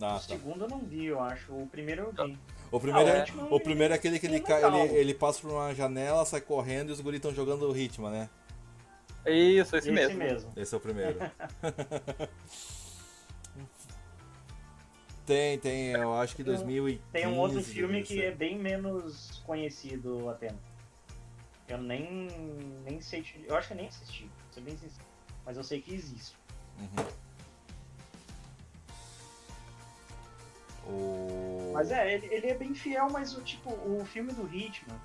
Ah, 0.00 0.06
o 0.06 0.14
tá. 0.14 0.20
segundo 0.20 0.64
eu 0.64 0.68
não 0.68 0.78
vi, 0.80 1.06
eu 1.06 1.20
acho. 1.20 1.52
O 1.52 1.66
primeiro 1.66 2.12
eu 2.16 2.26
vi. 2.26 2.38
O 2.70 2.80
primeiro, 2.80 3.08
Ah, 3.08 3.12
o 3.12 3.16
é, 3.16 3.22
Hitman, 3.22 3.46
o 3.50 3.60
primeiro 3.60 3.94
é 3.94 3.96
aquele 3.96 4.18
que 4.18 4.26
ele, 4.26 4.36
é 4.36 4.40
cai- 4.40 4.62
ele, 4.64 4.94
ele 4.96 5.14
passa 5.14 5.40
por 5.40 5.50
uma 5.50 5.74
janela, 5.74 6.24
sai 6.26 6.40
correndo 6.40 6.90
e 6.90 6.92
os 6.92 7.00
guris 7.00 7.18
estão 7.18 7.32
jogando 7.34 7.68
o 7.70 7.76
Hitman, 7.76 8.10
né? 8.10 8.28
Isso, 9.26 9.76
esse, 9.76 9.88
Esse 9.88 9.90
mesmo. 9.90 10.18
mesmo. 10.18 10.52
Esse 10.56 10.74
é 10.74 10.76
o 10.78 10.80
primeiro. 10.80 11.18
tem, 15.26 15.58
tem, 15.58 15.90
eu 15.92 16.14
acho 16.14 16.36
que 16.36 16.44
Tem 16.44 16.52
um- 16.54 16.56
2015. 16.56 17.00
Tem 17.12 17.26
um 17.26 17.38
outro 17.38 17.62
filme 17.62 18.02
que 18.02 18.22
é 18.22 18.30
2016. 18.30 18.36
bem 18.38 18.58
menos 18.58 19.42
conhecido 19.44 20.28
até. 20.30 20.52
Eu 21.68 21.78
nem, 21.78 22.28
nem 22.84 23.00
sei. 23.00 23.22
te- 23.22 23.44
Eu 23.46 23.56
acho 23.56 23.68
que 23.68 23.74
eu 23.74 23.78
nem 23.78 23.88
assisti, 23.88 24.30
ser 24.52 24.60
bem 24.60 24.76
sincero. 24.76 25.06
Mas 25.44 25.56
eu 25.56 25.64
sei 25.64 25.80
que 25.80 25.94
existe. 25.94 26.36
Uhum. 26.78 27.06
O... 30.86 31.72
Mas 31.74 31.90
é, 31.90 32.14
ele, 32.14 32.26
ele 32.32 32.46
é 32.48 32.54
bem 32.54 32.74
fiel, 32.74 33.08
mas 33.10 33.36
o 33.36 33.40
tipo, 33.42 33.70
o 33.70 34.04
filme 34.12 34.32
do 34.32 34.46
Hitman, 34.46 34.96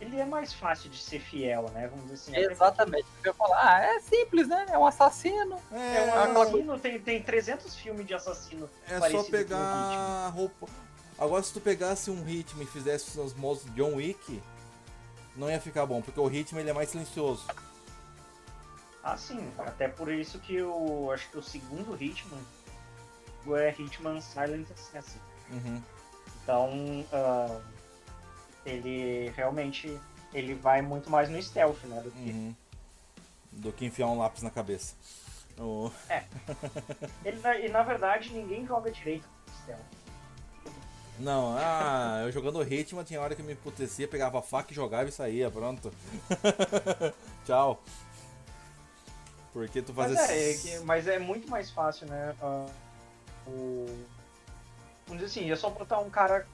ele 0.00 0.18
é 0.20 0.24
mais 0.24 0.52
fácil 0.52 0.90
de 0.90 0.98
ser 0.98 1.20
fiel, 1.20 1.70
né? 1.72 1.88
Vamos 1.88 2.10
dizer 2.10 2.36
assim. 2.36 2.52
Exatamente. 2.52 3.06
Eu 3.22 3.30
ia 3.30 3.34
falar, 3.34 3.58
ah, 3.76 3.80
é 3.80 4.00
simples, 4.00 4.46
né? 4.48 4.66
É 4.70 4.76
um 4.78 4.86
assassino. 4.86 5.58
É 5.72 5.96
É, 5.96 6.02
um 6.02 6.14
aquela 6.22 6.42
assassino, 6.44 6.78
tem, 6.78 7.00
tem 7.00 7.22
300 7.22 7.74
filmes 7.76 8.06
de 8.06 8.12
assassino. 8.14 8.68
é 8.86 9.10
só 9.10 9.22
pegar 9.24 9.58
a 9.58 10.28
roupa. 10.28 10.66
Agora, 11.18 11.42
se 11.42 11.52
tu 11.52 11.60
pegasse 11.60 12.10
um 12.10 12.28
Hitman 12.28 12.64
e 12.64 12.66
fizesse 12.66 13.18
os 13.18 13.32
modos 13.34 13.64
de 13.64 13.70
John 13.70 13.94
Wick, 13.94 14.42
não 15.36 15.50
ia 15.50 15.60
ficar 15.60 15.84
bom, 15.86 16.00
porque 16.02 16.18
o 16.20 16.30
Hitman 16.30 16.60
ele 16.62 16.70
é 16.70 16.72
mais 16.72 16.88
silencioso. 16.90 17.44
Ah, 19.02 19.16
sim. 19.16 19.50
Até 19.58 19.88
por 19.88 20.10
isso 20.10 20.38
que 20.38 20.54
eu 20.56 21.10
acho 21.12 21.28
que 21.30 21.38
o 21.38 21.42
segundo 21.42 21.94
Hitman 22.00 22.40
é 23.58 23.70
Hitman 23.78 24.20
Silent 24.20 24.66
Assassin. 24.70 25.18
Uhum. 25.50 25.82
Então, 26.42 26.70
ah, 27.12 27.60
ele 28.64 29.30
realmente 29.36 30.00
ele 30.32 30.54
vai 30.54 30.80
muito 30.82 31.10
mais 31.10 31.28
no 31.28 31.40
stealth, 31.42 31.82
né? 31.84 32.00
Do 32.00 32.10
que, 32.10 32.18
Uhum. 32.30 32.54
Do 33.52 33.72
que 33.72 33.84
enfiar 33.86 34.06
um 34.08 34.18
lápis 34.18 34.42
na 34.42 34.50
cabeça. 34.50 34.94
O- 35.58 35.90
ele, 37.24 37.38
na- 37.40 37.56
e 37.58 37.68
na 37.68 37.82
verdade 37.82 38.32
ninguém 38.32 38.66
joga 38.66 38.90
direito 38.90 39.28
no 39.46 39.54
stealth. 39.62 39.80
Não, 41.18 41.54
ah, 41.56 42.22
eu 42.24 42.32
jogando 42.32 42.60
Hitman 42.62 43.04
tinha 43.04 43.20
hora 43.20 43.34
que 43.36 43.40
eu 43.40 43.46
me 43.46 43.52
emputecia, 43.52 44.08
pegava 44.08 44.40
a 44.40 44.42
faca 44.42 44.72
e 44.72 44.74
jogava 44.74 45.08
e 45.08 45.12
saía, 45.12 45.50
pronto. 45.50 45.92
Tchau. 47.46 47.80
Porque 49.52 49.80
tu 49.80 49.92
Mas 49.94 50.12
fazia. 50.12 50.34
é, 50.34 50.50
é 50.50 50.54
que- 50.56 50.78
mas 50.80 51.06
é 51.06 51.18
muito 51.18 51.48
mais 51.48 51.70
fácil, 51.70 52.08
né? 52.08 52.34
ah, 52.42 52.66
o... 53.46 53.86
Vamos 55.06 55.22
dizer 55.22 55.38
assim, 55.40 55.52
é 55.52 55.54
só 55.54 55.68
botar 55.70 55.98
um 56.00 56.08
cara 56.10 56.46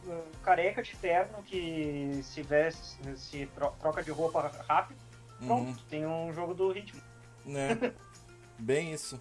careca 0.43 0.83
de 0.83 0.95
terno 0.97 1.41
que 1.45 2.21
se 2.25 2.43
veste, 2.43 2.99
se 3.17 3.47
tro- 3.55 3.73
troca 3.81 4.03
de 4.03 4.11
roupa 4.11 4.51
rápido, 4.69 4.99
pronto, 5.47 5.69
Uhum, 5.71 5.77
tem 5.89 6.05
um 6.05 6.35
jogo 6.35 6.53
do 6.53 6.71
ritmo. 6.71 7.01
né? 7.47 7.79
Bem 8.59 8.93
isso. 8.93 9.19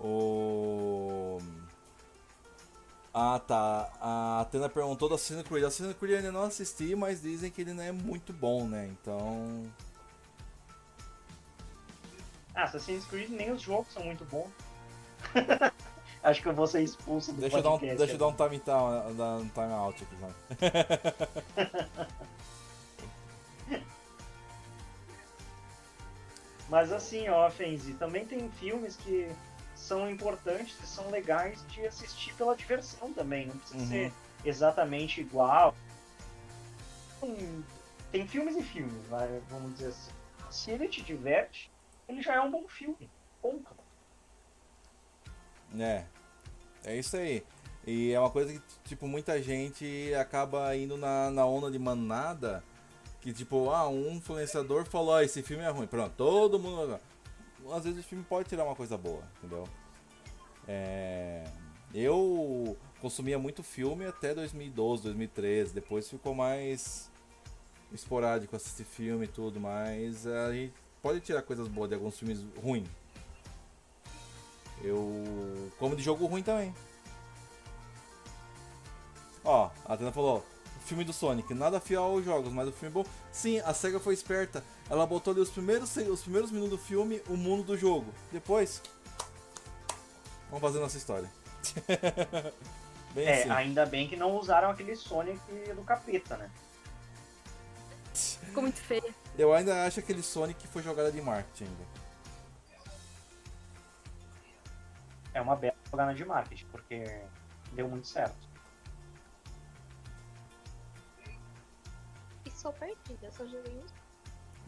O. 0.00 1.38
Ah 3.18 3.38
tá. 3.38 3.88
A 3.98 4.40
Atena 4.42 4.68
perguntou 4.68 5.08
do 5.08 5.14
Assassin's 5.14 5.42
Creed. 5.48 5.64
Assassin's 5.64 5.96
Creed 5.96 6.10
eu 6.12 6.16
ainda 6.18 6.32
não 6.32 6.42
assisti, 6.42 6.94
mas 6.94 7.22
dizem 7.22 7.50
que 7.50 7.62
ele 7.62 7.72
não 7.72 7.82
é 7.82 7.90
muito 7.90 8.30
bom, 8.30 8.68
né? 8.68 8.86
Então. 8.92 9.62
Ah, 12.54 12.64
Assassin's 12.64 13.06
Creed 13.06 13.30
nem 13.30 13.50
os 13.52 13.62
jogos 13.62 13.90
são 13.94 14.04
muito 14.04 14.22
bons. 14.26 14.50
Acho 16.22 16.42
que 16.42 16.48
eu 16.48 16.52
vou 16.54 16.66
ser 16.66 16.82
expulso 16.82 17.32
do 17.32 17.40
Deixa 17.40 17.56
eu 17.56 17.62
dar 17.62 17.70
um, 17.70 17.78
podcast. 17.78 17.96
deixa 17.98 18.12
eu 18.14 18.18
dar 18.18 18.26
um 18.26 18.32
time, 18.34 18.58
down- 18.66 19.14
dar 19.16 19.36
um 19.36 19.48
time 19.48 19.72
out 19.72 20.04
aqui, 20.04 20.16
vai. 20.16 20.32
Mas 26.68 26.92
assim, 26.92 27.28
ó, 27.28 27.48
Fenzi, 27.50 27.94
também 27.94 28.26
tem 28.26 28.50
filmes 28.50 28.96
que 28.96 29.30
são 29.86 30.10
importantes 30.10 30.76
e 30.82 30.86
são 30.86 31.08
legais 31.10 31.64
de 31.68 31.86
assistir 31.86 32.34
pela 32.34 32.56
diversão 32.56 33.12
também. 33.12 33.46
Não 33.46 33.56
precisa 33.56 33.78
Uhum. 33.82 33.88
ser 33.88 34.12
exatamente 34.44 35.20
igual. 35.20 35.74
Hum, 37.22 37.62
Tem 38.12 38.26
filmes 38.26 38.56
e 38.56 38.62
filmes, 38.62 39.04
vai, 39.08 39.28
vamos 39.50 39.72
dizer 39.74 39.88
assim. 39.88 40.10
Se 40.50 40.70
ele 40.70 40.88
te 40.88 41.02
diverte, 41.02 41.70
ele 42.08 42.22
já 42.22 42.34
é 42.34 42.40
um 42.40 42.50
bom 42.50 42.66
filme. 42.68 43.10
Ponto. 43.42 43.66
É. 45.78 46.04
É 46.84 46.96
isso 46.96 47.16
aí. 47.16 47.44
E 47.86 48.12
é 48.12 48.18
uma 48.20 48.30
coisa 48.30 48.52
que, 48.52 48.60
tipo, 48.84 49.06
muita 49.06 49.40
gente 49.42 50.12
acaba 50.14 50.74
indo 50.76 50.96
na, 50.96 51.30
na 51.30 51.44
onda 51.46 51.70
de 51.70 51.78
manada. 51.78 52.62
Que, 53.20 53.32
tipo, 53.32 53.70
ah, 53.70 53.88
um 53.88 54.12
influenciador 54.12 54.84
falou, 54.86 55.14
ah, 55.16 55.24
esse 55.24 55.42
filme 55.42 55.64
é 55.64 55.68
ruim. 55.68 55.86
Pronto, 55.86 56.14
todo 56.16 56.58
mundo. 56.58 56.98
Às 57.72 57.84
vezes 57.84 58.04
o 58.04 58.08
filme 58.08 58.24
pode 58.24 58.48
tirar 58.48 58.64
uma 58.64 58.76
coisa 58.76 58.96
boa, 58.96 59.22
entendeu? 59.38 59.64
É... 60.66 61.44
Eu 61.94 62.76
consumia 63.00 63.38
muito 63.38 63.62
filme 63.62 64.06
até 64.06 64.34
2012, 64.34 65.04
2013. 65.04 65.72
Depois 65.72 66.08
ficou 66.08 66.34
mais 66.34 67.10
esporádico 67.92 68.56
assistir 68.56 68.84
filme 68.84 69.24
e 69.24 69.28
tudo, 69.28 69.60
mas 69.60 70.26
a 70.26 70.52
gente 70.52 70.74
pode 71.00 71.20
tirar 71.20 71.42
coisas 71.42 71.68
boas 71.68 71.88
de 71.88 71.94
alguns 71.94 72.18
filmes 72.18 72.44
ruins. 72.62 72.88
Eu 74.82 75.70
como 75.78 75.96
de 75.96 76.02
jogo 76.02 76.26
ruim 76.26 76.42
também. 76.42 76.74
Ó, 79.44 79.70
a 79.84 79.94
Atena 79.94 80.10
falou, 80.10 80.44
filme 80.84 81.04
do 81.04 81.12
Sonic, 81.12 81.54
nada 81.54 81.80
fiel 81.80 82.02
aos 82.02 82.24
jogos, 82.24 82.52
mas 82.52 82.68
o 82.68 82.72
filme 82.72 82.88
é 82.88 83.02
bom. 83.02 83.10
Sim, 83.30 83.60
a 83.60 83.72
SEGA 83.72 84.00
foi 84.00 84.14
esperta. 84.14 84.62
Ela 84.88 85.06
botou 85.06 85.32
ali 85.32 85.40
os 85.40 85.50
primeiros, 85.50 85.96
os 85.96 86.22
primeiros 86.22 86.50
minutos 86.50 86.78
do 86.78 86.78
filme, 86.78 87.20
o 87.28 87.36
mundo 87.36 87.64
do 87.64 87.76
jogo. 87.76 88.12
Depois, 88.30 88.80
vamos 90.48 90.60
fazer 90.60 90.78
nossa 90.78 90.96
história. 90.96 91.30
Bem 93.12 93.26
É, 93.26 93.40
assim. 93.40 93.50
ainda 93.50 93.86
bem 93.86 94.06
que 94.08 94.14
não 94.14 94.36
usaram 94.36 94.68
aquele 94.70 94.94
Sonic 94.94 95.40
do 95.74 95.82
capeta, 95.82 96.36
né? 96.36 96.50
Ficou 98.14 98.62
muito 98.62 98.78
feia. 98.78 99.14
Eu 99.38 99.52
ainda 99.54 99.84
acho 99.86 100.00
aquele 100.00 100.22
Sonic 100.22 100.66
foi 100.68 100.82
jogada 100.82 101.10
de 101.10 101.20
marketing 101.22 101.64
ainda. 101.64 101.84
É 105.32 105.40
uma 105.40 105.56
bela 105.56 105.74
jogada 105.90 106.14
de 106.14 106.24
marketing, 106.24 106.66
porque 106.66 107.04
deu 107.72 107.88
muito 107.88 108.06
certo. 108.06 108.46
E 112.44 112.50
sou 112.50 112.72
perdida, 112.72 113.30
só 113.32 113.44
joguei 113.46 113.78
um. 113.78 114.05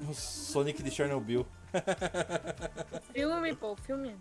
O 0.07 0.13
Sonic 0.15 0.83
de 0.83 0.91
Chernobyl. 0.91 1.47
Filme, 3.13 3.55
pô, 3.57 3.77
filme. 3.77 4.17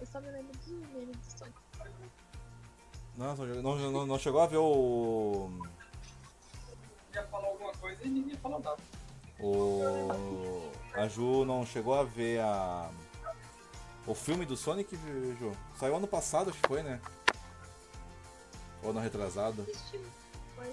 Eu 0.00 0.06
só 0.06 0.20
me 0.20 0.30
lembro 0.30 0.52
dos 0.58 0.68
memes 0.92 1.16
do 1.16 1.38
Sonic. 1.38 1.58
Nossa, 3.16 3.44
não, 3.44 3.76
não, 3.90 4.06
não 4.06 4.18
chegou 4.18 4.40
a 4.40 4.46
ver 4.46 4.56
o. 4.56 5.48
Já 7.12 7.24
falou 7.28 7.50
alguma 7.50 7.72
coisa 7.72 8.04
e 8.04 8.08
ninguém 8.08 8.36
falou 8.36 8.60
nada. 8.60 8.76
O. 9.40 10.70
A 10.94 11.08
Ju 11.08 11.44
não 11.44 11.64
chegou 11.64 11.94
a 11.94 12.04
ver 12.04 12.40
a. 12.40 12.90
O 14.06 14.14
filme 14.14 14.44
do 14.44 14.56
Sonic, 14.56 14.96
Ju? 14.96 15.52
Saiu 15.78 15.96
ano 15.96 16.06
passado, 16.06 16.50
acho 16.50 16.60
que 16.60 16.68
foi, 16.68 16.82
né? 16.82 17.00
Ou 18.82 18.90
ano 18.90 19.00
retrasado. 19.00 19.62
Assisti, 19.62 20.00
foi 20.54 20.66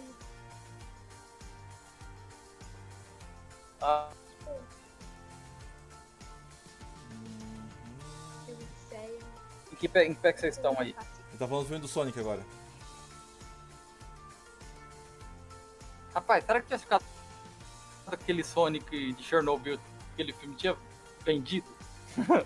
Ah, 3.82 4.10
em 9.72 9.76
que 9.76 9.88
pé, 9.88 10.06
em 10.06 10.14
que 10.14 10.22
pé 10.22 10.34
que 10.34 10.40
vocês 10.40 10.56
estão 10.56 10.80
aí? 10.80 10.96
Ele 11.30 11.38
tá 11.40 11.48
falando 11.48 11.64
do 11.64 11.68
filme 11.68 11.82
do 11.82 11.88
Sonic 11.88 12.20
agora. 12.20 12.46
Rapaz, 16.14 16.46
será 16.46 16.62
que 16.62 16.68
tinha 16.68 16.78
ficado 16.78 17.04
aquele 18.06 18.44
Sonic 18.44 19.14
de 19.14 19.24
Chernobyl, 19.24 19.80
aquele 20.14 20.34
filme 20.34 20.56
tinha 20.56 20.78
vendido? 21.26 21.68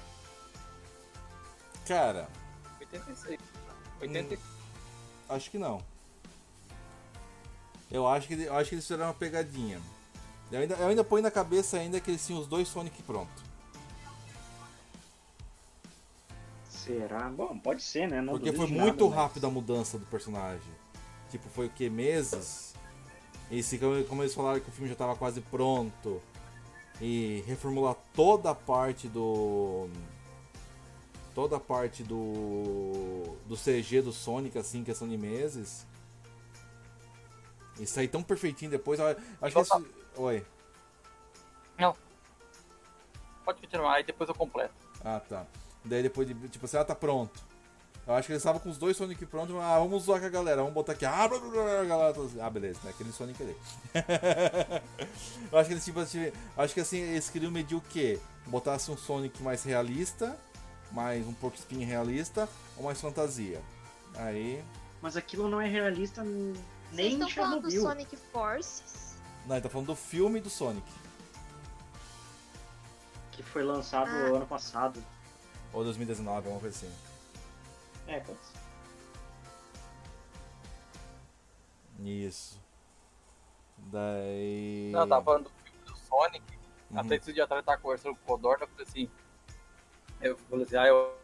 Cara, 1.85 2.29
86. 2.79 3.39
86. 4.01 4.39
acho 5.29 5.51
que 5.51 5.57
não. 5.57 5.83
Eu 7.91 8.07
acho 8.07 8.27
que, 8.27 8.33
eu 8.33 8.55
acho 8.55 8.69
que 8.69 8.75
eles 8.75 8.85
fizeram 8.85 9.05
uma 9.05 9.13
pegadinha. 9.13 9.81
Eu 10.51 10.59
ainda, 10.59 10.75
eu 10.75 10.87
ainda 10.87 11.03
ponho 11.03 11.23
na 11.23 11.31
cabeça 11.31 11.77
ainda 11.77 11.99
que 11.99 12.11
eles 12.11 12.25
tinham 12.25 12.39
os 12.39 12.47
dois 12.47 12.67
Sonic 12.67 13.01
pronto. 13.03 13.43
Será? 16.69 17.29
Bom, 17.29 17.57
pode 17.57 17.81
ser, 17.81 18.07
né? 18.07 18.21
Não 18.21 18.33
Porque 18.33 18.53
foi 18.53 18.67
muito 18.67 19.05
nada, 19.05 19.05
mas- 19.05 19.15
rápida 19.15 19.47
a 19.47 19.49
mudança 19.49 19.97
do 19.97 20.05
personagem. 20.05 20.73
Tipo, 21.31 21.49
foi 21.49 21.65
o 21.65 21.69
que? 21.69 21.89
Meses? 21.89 22.75
E 23.49 23.61
se, 23.63 23.79
como 24.07 24.21
eles 24.21 24.33
falaram 24.33 24.59
que 24.59 24.69
o 24.69 24.71
filme 24.71 24.87
já 24.87 24.93
estava 24.93 25.15
quase 25.15 25.41
pronto. 25.41 26.21
E 27.01 27.43
reformular 27.45 27.95
toda 28.13 28.51
a 28.51 28.55
parte 28.55 29.07
do. 29.07 29.89
Toda 31.33 31.57
a 31.57 31.59
parte 31.59 32.03
do. 32.03 33.35
Do 33.47 33.57
CG 33.57 34.01
do 34.01 34.13
Sonic, 34.13 34.57
assim, 34.57 34.83
questão 34.83 35.07
de 35.07 35.17
meses. 35.17 35.85
E 37.79 37.85
sair 37.85 38.07
tão 38.07 38.23
perfeitinho 38.23 38.71
depois. 38.71 38.99
Acho 38.99 39.15
que 39.41 39.59
esse... 39.59 39.85
Oi. 40.17 40.45
Pode 43.43 43.61
continuar, 43.61 43.93
aí 43.95 44.03
depois 44.03 44.27
eu 44.27 44.33
completo. 44.33 44.73
Ah, 45.03 45.19
tá. 45.19 45.45
Daí 45.83 46.01
depois 46.01 46.27
de, 46.27 46.33
tipo 46.49 46.65
assim, 46.65 46.77
ah, 46.77 46.83
tá 46.83 46.95
pronto. 46.95 47.39
Eu 48.07 48.15
acho 48.15 48.25
que 48.25 48.31
eles 48.33 48.41
estavam 48.41 48.59
com 48.59 48.69
os 48.69 48.77
dois 48.77 48.97
Sonic 48.97 49.23
prontos, 49.27 49.55
ah, 49.57 49.77
vamos 49.77 50.03
zoar 50.03 50.19
com 50.19 50.25
a 50.25 50.29
galera, 50.29 50.57
vamos 50.61 50.73
botar 50.73 50.93
aqui, 50.93 51.05
ah, 51.05 51.27
blá, 51.27 51.37
blá, 51.39 51.49
blá, 51.51 51.81
a 51.81 51.83
galera, 51.85 52.15
ah, 52.41 52.49
beleza, 52.49 52.79
né, 52.83 52.89
aquele 52.89 53.11
Sonic 53.11 53.41
ali. 53.43 53.55
eu 55.51 55.59
acho 55.59 55.67
que 55.67 55.73
eles, 55.73 55.85
tipo 55.85 55.99
assim, 55.99 56.31
acho 56.57 56.73
que 56.73 56.79
assim, 56.79 56.97
eles 56.97 57.29
queriam 57.29 57.51
medir 57.51 57.75
o 57.75 57.81
quê? 57.81 58.19
Botasse 58.47 58.89
um 58.89 58.97
Sonic 58.97 59.41
mais 59.43 59.63
realista, 59.63 60.35
mais 60.91 61.25
um 61.27 61.33
pouco 61.33 61.55
spin 61.57 61.83
realista, 61.83 62.49
ou 62.77 62.83
mais 62.85 62.99
fantasia. 62.99 63.61
Aí, 64.15 64.63
Mas 65.03 65.15
aquilo 65.17 65.47
não 65.49 65.61
é 65.61 65.67
realista 65.67 66.23
n- 66.23 66.53
Vocês 66.53 66.63
nem 66.93 67.13
estão 67.13 67.29
falando 67.29 67.61
do. 67.63 67.71
Sonic 67.71 68.15
Forces? 68.31 69.04
Não, 69.45 69.55
ele 69.55 69.61
tá 69.63 69.69
falando 69.69 69.87
do 69.87 69.95
filme 69.95 70.39
do 70.39 70.49
Sonic, 70.49 70.85
Que 73.31 73.43
foi 73.43 73.63
lançado 73.63 74.09
Ah. 74.09 74.35
ano 74.37 74.45
passado. 74.47 75.03
ou 75.73 75.83
2019, 75.83 76.37
alguma 76.37 76.59
coisa 76.59 76.75
assim. 76.75 76.95
É, 78.07 78.19
pode 78.19 78.39
ser. 78.39 78.59
Isso. 81.99 82.59
Daí... 83.77 84.89
Não, 84.91 85.01
eu 85.01 85.07
tava 85.07 85.23
falando 85.25 85.43
do 85.45 85.49
filme 85.49 85.79
do 85.85 85.95
Sonic. 85.97 86.43
Uhum. 86.91 86.99
Até 86.99 87.15
esse 87.15 87.33
dia 87.33 87.43
atrás 87.43 87.59
eu 87.61 87.65
tava 87.65 87.81
conversando 87.81 88.15
com 88.15 88.21
o 88.21 88.25
Codorna, 88.37 88.63
eu 88.63 88.67
falei 88.67 88.85
assim. 88.87 89.09
Eu 90.21 90.37
falei 90.37 90.65
assim, 90.65 90.77
ah, 90.77 90.87
eu. 90.87 91.17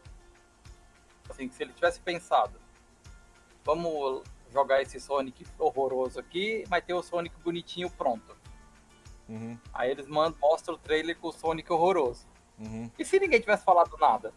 Assim, 1.30 1.50
se 1.50 1.62
ele 1.62 1.72
tivesse 1.72 2.00
pensado, 2.00 2.60
vamos 3.64 4.22
jogar 4.52 4.82
esse 4.82 5.00
Sonic 5.00 5.46
horroroso 5.58 6.20
aqui, 6.20 6.64
mas 6.68 6.84
ter 6.84 6.94
o 6.94 7.02
Sonic 7.02 7.34
bonitinho 7.42 7.90
pronto. 7.90 8.36
Uhum, 9.28 9.56
Aí 9.72 9.90
eles 9.90 10.06
mandam, 10.06 10.38
mostram 10.40 10.74
o 10.74 10.78
trailer 10.78 11.16
com 11.16 11.28
o 11.28 11.32
Sonic 11.32 11.72
horroroso. 11.72 12.26
uhum. 12.58 12.90
E 12.98 13.04
se 13.04 13.18
ninguém 13.18 13.40
tivesse 13.40 13.64
falado 13.64 13.96
nada? 13.98 14.32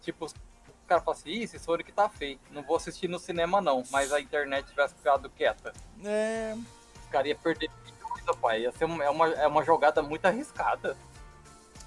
Tipo, 0.00 0.26
o 0.26 0.86
cara 0.86 1.00
fala 1.00 1.16
assim, 1.16 1.30
Ih, 1.30 1.42
esse 1.44 1.58
Sonic 1.58 1.92
tá 1.92 2.08
feio, 2.08 2.38
não 2.50 2.62
vou 2.62 2.76
assistir 2.76 3.08
no 3.08 3.18
cinema 3.18 3.60
não, 3.60 3.84
mas 3.90 4.12
a 4.12 4.20
internet 4.20 4.66
tivesse 4.68 4.94
ficado 4.94 5.30
quieta. 5.30 5.72
É, 6.04 6.54
Os 7.00 7.08
caras 7.08 7.28
iam 7.28 7.38
perder 7.38 7.70
coisa, 8.00 8.34
pai. 8.40 8.62
Ia 8.62 8.72
ser 8.72 8.84
uma, 8.84 9.04
é, 9.04 9.10
uma, 9.10 9.28
é 9.28 9.46
uma 9.46 9.64
jogada 9.64 10.02
muito 10.02 10.24
arriscada. 10.26 10.96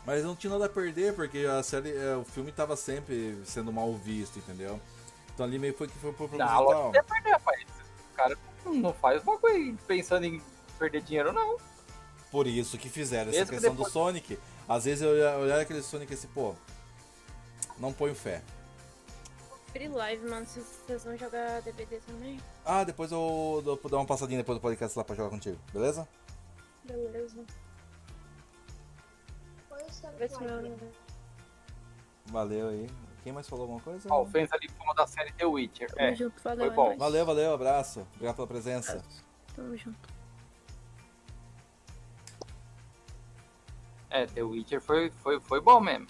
Mas 0.06 0.24
não 0.24 0.36
tinha 0.36 0.54
nada 0.54 0.68
a 0.68 0.70
perder, 0.70 1.16
porque 1.16 1.40
a 1.40 1.62
série, 1.64 1.92
é, 1.96 2.16
o 2.16 2.24
filme 2.24 2.52
tava 2.52 2.76
sempre 2.76 3.42
sendo 3.44 3.74
mal 3.74 3.92
visto, 3.94 4.38
entendeu? 4.40 4.80
Então 5.36 5.46
ali 5.46 5.60
meio 5.60 5.74
foi 5.78 5.88
que 5.88 5.94
foi 6.00 6.12
pro 6.14 6.24
Não, 6.24 6.30
proposital. 6.30 6.64
lógico 6.64 6.92
que 6.92 6.98
ia 6.98 7.04
perder, 7.04 7.40
pai. 7.42 7.66
O 8.12 8.16
cara 8.16 8.38
não 8.66 8.94
faz 8.94 9.22
bagulho 9.24 9.78
pensando 9.86 10.26
em 10.26 10.42
perder 10.80 11.02
dinheiro, 11.04 11.32
não. 11.34 11.58
Por 12.32 12.48
isso 12.48 12.78
que 12.78 12.90
fizeram 12.90 13.30
essa 13.30 13.40
Mesmo 13.40 13.46
que 13.48 13.52
questão 13.56 13.72
depois- 13.76 13.90
do 13.90 13.94
Sonic. 13.94 14.40
Às 14.68 14.86
vezes 14.86 15.02
eu 15.04 15.10
olhar, 15.12 15.38
olhar 15.38 15.60
aquele 15.60 15.82
Sonic 15.84 16.14
assim, 16.14 16.28
pô, 16.30 16.56
não 17.78 17.94
ponho 17.94 18.16
fé. 18.16 18.42
Free 19.74 19.90
live, 19.90 20.26
mano. 20.30 20.46
Vocês 20.46 21.04
vão 21.04 21.18
jogar 21.18 21.62
DVD 21.62 21.98
também. 22.00 22.40
Ah, 22.66 22.84
depois 22.86 23.12
eu 23.12 23.62
dou, 23.64 23.78
dar 23.90 23.98
uma 23.98 24.06
passadinha 24.06 24.40
depois 24.40 24.58
do 24.58 24.62
podcast 24.62 24.98
lá 24.98 25.04
pra 25.04 25.16
jogar 25.16 25.30
contigo, 25.30 25.60
beleza? 25.74 26.08
Beleza. 26.86 27.44
Valeu 32.28 32.70
aí. 32.70 32.90
Quem 33.26 33.34
mais 33.34 33.50
falou 33.50 33.64
alguma 33.64 33.82
coisa? 33.82 34.08
Ó, 34.12 34.22
o 34.22 34.26
Fens 34.28 34.52
ali 34.54 34.70
falou 34.70 34.94
da 34.94 35.08
série 35.08 35.32
The 35.32 35.46
Witcher. 35.48 35.90
Tamo 35.90 36.00
É, 36.10 36.14
junto, 36.14 36.40
valeu. 36.44 36.60
foi 36.60 36.68
é 36.68 36.76
bom. 36.76 36.96
Valeu, 36.96 37.26
valeu, 37.26 37.54
abraço. 37.56 38.06
Obrigado 38.14 38.36
pela 38.36 38.48
presença. 38.48 39.04
Tamo 39.56 39.76
junto. 39.76 39.98
É, 44.12 44.28
The 44.28 44.44
Witcher 44.44 44.80
foi, 44.80 45.10
foi, 45.10 45.40
foi 45.40 45.60
bom 45.60 45.80
mesmo. 45.80 46.06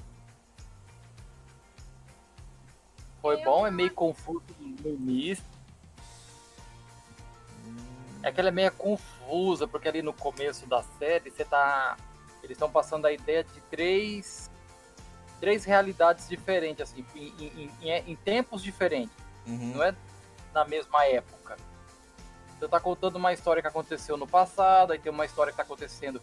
Foi 3.22 3.42
bom, 3.46 3.66
é 3.66 3.72
meio 3.72 3.94
confuso 3.94 4.44
no 4.60 4.90
início. 4.90 5.46
É 8.22 8.30
que 8.30 8.42
ela 8.42 8.50
é 8.50 8.52
meio 8.52 8.74
confusa, 8.74 9.66
porque 9.66 9.88
ali 9.88 10.02
no 10.02 10.12
começo 10.12 10.68
da 10.68 10.84
série 11.00 11.32
você 11.32 11.46
tá. 11.46 11.96
Eles 12.44 12.58
estão 12.58 12.70
passando 12.70 13.06
a 13.06 13.14
ideia 13.14 13.46
de 13.46 13.62
três. 13.72 14.52
Três 15.40 15.64
realidades 15.66 16.28
diferentes, 16.28 16.82
assim, 16.90 17.06
em, 17.16 17.28
em- 17.40 17.72
em- 17.82 18.12
em 18.12 18.16
tempos 18.16 18.64
diferentes. 18.64 19.16
Uhum. 19.46 19.74
Não 19.76 19.84
é 19.84 19.94
na 20.54 20.66
mesma 20.66 21.06
época. 21.06 21.58
Você 22.60 22.68
tá 22.68 22.80
contando 22.80 23.18
uma 23.18 23.34
história 23.34 23.62
que 23.62 23.68
aconteceu 23.68 24.16
no 24.18 24.26
passado, 24.28 24.94
aí 24.94 25.00
tem 25.00 25.12
uma 25.12 25.26
história 25.26 25.52
que 25.52 25.58
tá 25.58 25.64
acontecendo 25.64 26.22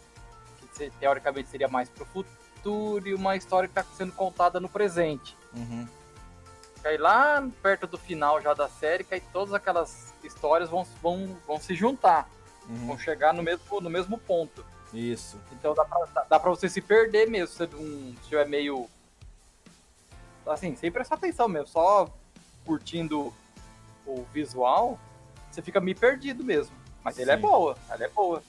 que 0.59 0.75
se- 0.77 0.89
teoricamente 0.99 1.47
seria 1.49 1.67
mais 1.67 1.89
pro 1.89 2.05
futuro, 2.05 3.07
e 3.07 3.13
uma 3.13 3.35
história 3.35 3.67
que 3.69 3.75
tá 3.75 3.83
sendo 3.95 4.11
contada 4.13 4.59
no 4.59 4.67
presente. 4.67 5.37
Uhum. 5.53 5.87
Aí 6.83 6.97
lá 6.97 7.47
perto 7.61 7.85
do 7.87 7.97
final 7.97 8.41
já 8.41 8.53
da 8.53 8.67
série, 8.67 9.03
que 9.03 9.13
aí 9.13 9.21
todas 9.31 9.53
aquelas 9.53 10.13
histórias 10.23 10.69
vão, 10.69 10.83
vão, 11.01 11.37
vão 11.47 11.59
se 11.59 11.75
juntar, 11.75 12.27
Uhum. 12.67 12.87
vão 12.87 12.97
chegar 12.97 13.33
no 13.33 13.43
mesmo, 13.43 13.79
no 13.79 13.89
mesmo 13.89 14.17
ponto. 14.17 14.65
Isso. 14.93 15.39
Então 15.51 15.73
dá 15.73 15.85
pra, 15.85 16.05
dá, 16.13 16.23
dá 16.29 16.39
pra 16.39 16.49
você 16.49 16.67
se 16.69 16.81
perder 16.81 17.29
mesmo, 17.29 17.47
se 17.47 17.57
você 17.57 17.67
não 17.75 18.09
estiver 18.21 18.47
meio. 18.47 18.89
Assim, 20.45 20.75
sem 20.75 20.91
prestar 20.91 21.15
atenção 21.15 21.47
mesmo, 21.47 21.67
só 21.67 22.09
curtindo 22.65 23.33
o 24.05 24.23
visual, 24.33 24.99
você 25.49 25.61
fica 25.61 25.79
meio 25.79 25.97
perdido 25.97 26.43
mesmo. 26.43 26.75
Mas 27.03 27.17
ele 27.17 27.31
é 27.31 27.35
Sim. 27.35 27.41
boa, 27.41 27.75
ela 27.89 28.03
é 28.03 28.09
boa. 28.09 28.41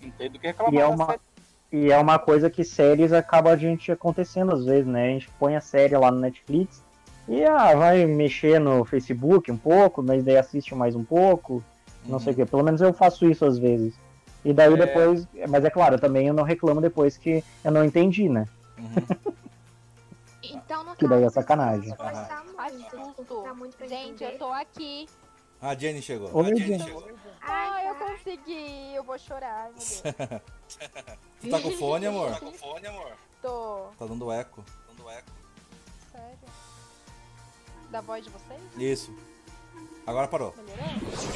Não 0.00 0.10
tem 0.10 0.30
do 0.30 0.38
que 0.38 0.46
reclamar 0.48 0.74
E 0.74 0.78
é 0.78 0.86
uma- 0.86 1.06
série. 1.06 1.20
E 1.72 1.90
é 1.90 1.98
uma 1.98 2.18
coisa 2.20 2.48
que 2.48 2.62
séries 2.62 3.12
acaba 3.12 3.50
a 3.50 3.56
gente 3.56 3.90
acontecendo 3.90 4.52
às 4.52 4.64
vezes, 4.64 4.86
né? 4.86 5.06
A 5.06 5.08
gente 5.10 5.28
põe 5.40 5.56
a 5.56 5.60
série 5.60 5.96
lá 5.96 6.08
no 6.10 6.20
Netflix 6.20 6.80
e 7.28 7.42
ah, 7.44 7.74
vai 7.74 8.04
mexer 8.06 8.60
no 8.60 8.84
Facebook 8.84 9.50
um 9.50 9.56
pouco, 9.56 10.00
mas 10.00 10.22
daí 10.22 10.36
assiste 10.36 10.72
mais 10.74 10.94
um 10.94 11.02
pouco, 11.02 11.64
não 12.06 12.20
sei 12.20 12.32
o 12.32 12.36
que. 12.36 12.46
Pelo 12.46 12.62
menos 12.62 12.80
eu 12.80 12.92
faço 12.92 13.28
isso 13.28 13.44
às 13.44 13.58
vezes. 13.58 13.92
E 14.44 14.52
daí 14.52 14.72
É. 14.72 14.76
depois, 14.76 15.26
mas 15.48 15.64
é 15.64 15.70
claro, 15.70 15.98
também 15.98 16.28
eu 16.28 16.34
não 16.34 16.44
reclamo 16.44 16.80
depois 16.80 17.16
que 17.16 17.42
eu 17.64 17.72
não 17.72 17.84
entendi, 17.84 18.28
né? 18.28 18.46
Uhum. 18.78 18.84
Então, 20.74 20.84
no 20.84 20.96
Que 20.96 21.06
daí 21.06 21.22
é 21.22 21.30
sacanagem. 21.30 21.94
Ai, 22.58 22.72
muito, 23.54 23.88
Gente, 23.88 24.24
eu 24.24 24.36
tô 24.36 24.46
aqui. 24.52 25.08
A 25.62 25.72
Jenny 25.76 26.02
chegou. 26.02 26.28
Oi, 26.34 26.42
a 26.42 26.48
Jenny 26.48 26.66
Jenny. 26.66 26.82
chegou. 26.84 27.08
Ai, 27.40 27.68
Ai, 27.68 27.88
eu 27.90 27.94
tá. 27.94 28.06
consegui. 28.06 28.94
Eu 28.94 29.04
vou 29.04 29.16
chorar, 29.16 29.70
meu 29.70 29.74
Deus. 29.74 30.02
Tu 31.40 31.50
tá 31.50 31.60
com 31.60 31.70
fone, 31.72 32.06
amor? 32.06 32.30
Tá 32.34 32.40
com 32.40 32.52
fone, 32.52 32.86
amor? 32.88 33.12
Tô. 33.40 33.86
Tá 33.98 34.06
dando 34.06 34.32
eco. 34.32 34.64
Dando 34.88 35.10
eco. 35.10 35.30
Sério. 36.10 36.38
Da 37.90 38.00
voz 38.00 38.24
de 38.24 38.30
vocês? 38.30 38.60
Isso. 38.76 39.16
Agora 40.06 40.26
parou. 40.26 40.54
Melhorou? 40.56 40.86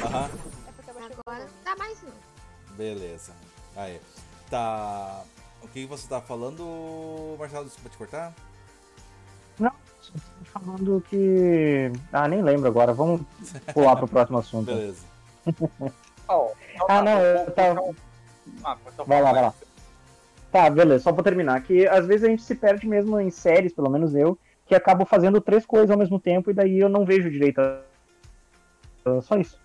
Aham. 0.05 0.29
É 0.67 1.01
Agora 1.21 1.45
não 1.45 1.63
dá 1.63 1.75
mais 1.77 2.01
não. 2.03 2.75
Beleza. 2.75 3.33
Aí. 3.75 4.01
Tá. 4.49 5.23
O 5.61 5.67
que 5.69 5.85
você 5.85 6.07
tá 6.07 6.19
falando, 6.19 7.35
Marcelo? 7.37 7.65
Desculpa 7.65 7.89
te 7.89 7.97
cortar? 7.97 8.33
Falando 10.45 11.03
que. 11.09 11.91
Ah, 12.11 12.27
nem 12.27 12.41
lembro 12.41 12.67
agora. 12.67 12.93
Vamos 12.93 13.21
pular 13.73 13.95
pro 13.95 14.07
próximo 14.07 14.37
assunto. 14.39 14.65
Beleza. 14.65 15.03
Então 16.29 16.53
Ah, 16.81 16.85
tá, 16.85 17.01
não, 17.01 17.19
eu 17.21 17.51
tava- 17.51 17.81
Ah, 18.63 18.77
então 18.93 19.05
Vai 19.05 19.19
lá, 19.21 19.31
vai 19.31 19.41
lá. 19.41 19.53
Tá, 20.51 20.69
beleza, 20.69 21.03
só 21.03 21.11
pra 21.11 21.23
terminar. 21.23 21.59
Que 21.63 21.87
às 21.87 22.05
vezes 22.05 22.23
a 22.23 22.29
gente 22.29 22.43
se 22.43 22.53
perde 22.53 22.87
mesmo 22.87 23.19
em 23.19 23.31
séries, 23.31 23.73
pelo 23.73 23.89
menos 23.89 24.13
eu, 24.13 24.37
que 24.67 24.75
acabo 24.75 25.05
fazendo 25.05 25.41
três 25.41 25.65
coisas 25.65 25.89
ao 25.89 25.97
mesmo 25.97 26.19
tempo 26.19 26.51
e 26.51 26.53
daí 26.53 26.77
eu 26.79 26.87
não 26.89 27.03
vejo 27.03 27.29
direito. 27.31 27.59
a- 27.59 27.81
Só 29.23 29.37
isso. 29.37 29.57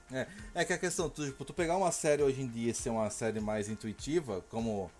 É 0.54 0.64
que 0.64 0.72
a 0.72 0.78
questão, 0.78 1.10
tu, 1.10 1.24
tipo, 1.26 1.44
tu 1.44 1.52
pegar 1.52 1.76
uma 1.76 1.92
série 1.92 2.22
hoje 2.22 2.40
em 2.40 2.46
dia 2.48 2.70
e 2.70 2.74
ser 2.74 2.88
uma 2.90 3.10
série 3.10 3.40
mais 3.40 3.68
intuitiva, 3.68 4.42
como 4.48 4.90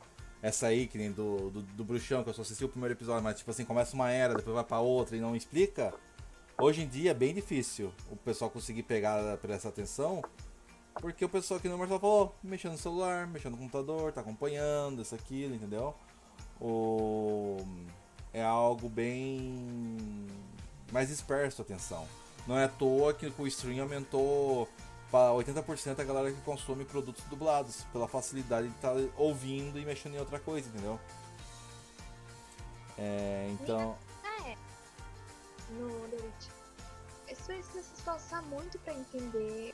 essa 0.45 0.67
aí, 0.67 0.87
que 0.87 0.99
nem 0.99 1.11
do, 1.11 1.49
do, 1.49 1.63
do 1.63 1.85
Bruxão, 1.85 2.23
que 2.23 2.29
eu 2.29 2.35
só 2.35 2.43
assisti 2.43 2.63
o 2.67 2.69
primeiro 2.69 2.93
episódio, 2.93 3.25
mas 3.25 3.39
tipo 3.39 3.51
assim, 3.51 3.65
começa 3.65 3.95
uma 3.95 4.11
era, 4.11 4.35
depois 4.35 4.55
vai 4.55 4.63
pra 4.63 4.79
outra 4.79 5.17
e 5.17 5.21
não 5.21 5.35
explica. 5.35 5.95
Hoje 6.59 6.83
em 6.83 6.87
dia 6.87 7.13
é 7.13 7.15
bem 7.15 7.33
difícil 7.33 7.91
o 8.11 8.17
pessoal 8.17 8.51
conseguir 8.51 8.83
pegar, 8.83 9.39
prestar 9.39 9.71
atenção, 9.71 10.23
porque 11.01 11.25
o 11.25 11.31
pessoal 11.31 11.59
que 11.59 11.67
no 11.67 11.79
Marcelo 11.79 11.99
falou, 11.99 12.37
mexendo 12.43 12.73
no 12.73 12.79
celular, 12.79 13.27
mexendo 13.27 13.53
no 13.53 13.59
computador, 13.59 14.13
tá 14.13 14.21
acompanhando, 14.21 15.01
isso, 15.01 15.15
aquilo, 15.15 15.55
entendeu? 15.55 15.95
O... 16.61 17.57
É 18.31 18.43
algo 18.43 18.87
bem 18.87 20.27
mais 20.93 21.09
disperso 21.09 21.63
a 21.63 21.65
atenção. 21.65 22.07
Não 22.47 22.59
é 22.59 22.65
à 22.65 22.69
toa 22.69 23.15
que 23.15 23.33
o 23.39 23.47
stream 23.47 23.83
aumentou 23.83 24.69
para 25.15 25.33
80% 25.33 26.01
a 26.01 26.03
galera 26.03 26.33
que 26.33 26.41
consome 26.41 26.85
produtos 26.85 27.23
dublados, 27.27 27.85
pela 27.93 28.09
facilidade 28.09 28.67
de 28.67 28.75
estar 28.75 28.93
ouvindo 29.17 29.79
e 29.79 29.85
mexendo 29.85 30.17
em 30.17 30.19
outra 30.19 30.41
coisa, 30.41 30.69
entendeu? 30.69 30.99
É, 32.99 33.49
então. 33.53 33.97
Ah, 34.25 34.49
é. 34.49 34.57
No 35.71 36.09
The 36.09 36.17
Witch. 36.17 36.49
É 37.29 37.33
isso 37.33 37.45
você 37.45 37.81
se 37.81 37.95
esforçar 37.95 38.43
muito 38.43 38.77
pra 38.81 38.93
entender 38.93 39.73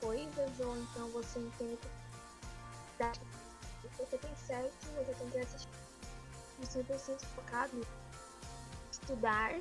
coisas, 0.00 0.60
ou 0.60 0.76
então 0.76 1.08
você 1.08 1.40
entende. 1.40 1.78
Você 3.98 4.16
tem 4.16 4.36
certo, 4.36 4.86
você 4.96 5.12
tem 5.12 5.30
que 5.30 5.38
assistir. 5.38 5.68
Você 6.60 6.84
precisa 6.84 7.18
focar 7.34 7.68
no 7.72 7.84
estudar, 8.92 9.54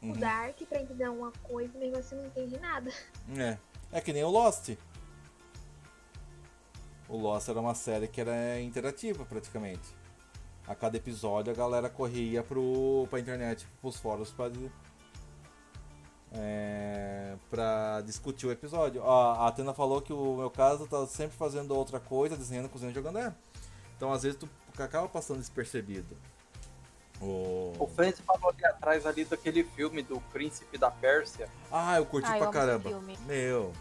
uhum. 0.00 0.10
estudar, 0.10 0.52
que 0.52 0.64
pra 0.64 0.80
entender 0.80 1.08
uma 1.08 1.32
coisa, 1.42 1.76
mesmo 1.76 1.96
assim 1.98 2.14
não 2.14 2.26
entende 2.26 2.56
nada. 2.60 2.92
É. 3.36 3.58
É 3.92 4.00
que 4.00 4.12
nem 4.12 4.22
o 4.22 4.30
Lost. 4.30 4.76
O 7.08 7.16
Lost 7.16 7.48
era 7.48 7.60
uma 7.60 7.74
série 7.74 8.06
que 8.06 8.20
era 8.20 8.60
interativa 8.60 9.24
praticamente. 9.24 9.96
A 10.66 10.74
cada 10.74 10.96
episódio 10.96 11.52
a 11.52 11.56
galera 11.56 11.90
corria 11.90 12.42
pro, 12.44 13.06
pra 13.10 13.18
internet, 13.18 13.66
pros 13.80 13.96
fóruns 13.96 14.30
pra, 14.30 14.48
é, 16.32 17.36
pra 17.50 18.00
discutir 18.02 18.46
o 18.46 18.52
episódio. 18.52 19.02
A, 19.02 19.32
a 19.38 19.48
Atena 19.48 19.74
falou 19.74 20.00
que 20.00 20.12
o 20.12 20.36
meu 20.36 20.50
caso 20.50 20.86
tá 20.86 21.04
sempre 21.06 21.36
fazendo 21.36 21.74
outra 21.74 21.98
coisa, 21.98 22.36
desenhando, 22.36 22.68
cozinhando, 22.68 22.94
jogando. 22.94 23.18
É. 23.18 23.34
Então 23.96 24.12
às 24.12 24.22
vezes 24.22 24.38
tu 24.38 24.48
acaba 24.80 25.08
passando 25.08 25.40
despercebido. 25.40 26.16
O... 27.20 27.74
O 27.78 27.86
Fred 27.86 28.16
falou 28.22 28.50
ali 28.50 28.64
atrás 28.64 29.04
ali 29.04 29.24
daquele 29.24 29.62
filme 29.62 30.02
do 30.02 30.20
Príncipe 30.32 30.78
da 30.78 30.90
Pérsia. 30.90 31.48
Ah, 31.70 31.98
eu 31.98 32.06
curti 32.06 32.28
Ah, 32.28 32.38
eu 32.38 32.38
pra 32.38 32.48
esse 32.48 32.58
caramba. 32.58 33.02
Meu. 33.26 33.72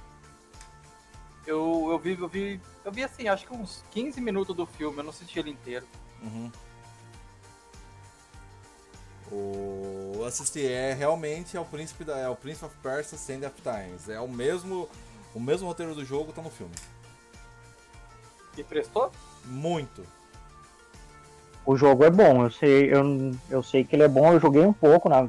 Eu, 1.47 1.87
eu 1.89 1.99
vi, 1.99 2.19
eu 2.19 2.27
vi. 2.27 2.61
Eu 2.83 2.91
vi 2.91 3.03
assim, 3.03 3.27
acho 3.27 3.47
que 3.47 3.53
uns 3.53 3.83
15 3.91 4.19
minutos 4.19 4.55
do 4.55 4.65
filme, 4.65 4.97
eu 4.97 5.03
não 5.03 5.09
assisti 5.09 5.39
ele 5.39 5.51
inteiro. 5.51 5.87
Uhum. 6.21 6.51
O 9.31 10.23
assistir 10.25 10.69
é 10.69 10.93
realmente 10.93 11.55
é 11.55 11.59
o 11.59 11.65
príncipe 11.65 12.03
da 12.03 12.17
é 12.17 12.27
o 12.27 12.35
Prince 12.35 12.65
of 12.65 12.75
Persia 12.81 13.17
Sand 13.17 13.45
of 13.45 13.61
Times. 13.61 14.09
É 14.09 14.19
o 14.19 14.27
mesmo 14.27 14.89
o 15.33 15.39
mesmo 15.39 15.67
roteiro 15.67 15.93
do 15.93 16.03
jogo 16.03 16.33
tá 16.33 16.41
no 16.41 16.49
filme. 16.49 16.73
E 18.57 18.63
prestou? 18.63 19.11
Muito. 19.45 20.05
O 21.65 21.75
jogo 21.77 22.03
é 22.03 22.09
bom, 22.09 22.43
eu 22.43 22.51
sei, 22.51 22.91
eu, 22.93 23.31
eu 23.49 23.61
sei 23.63 23.83
que 23.83 23.95
ele 23.95 24.03
é 24.03 24.07
bom, 24.07 24.33
eu 24.33 24.39
joguei 24.39 24.65
um 24.65 24.73
pouco 24.73 25.07
na, 25.07 25.27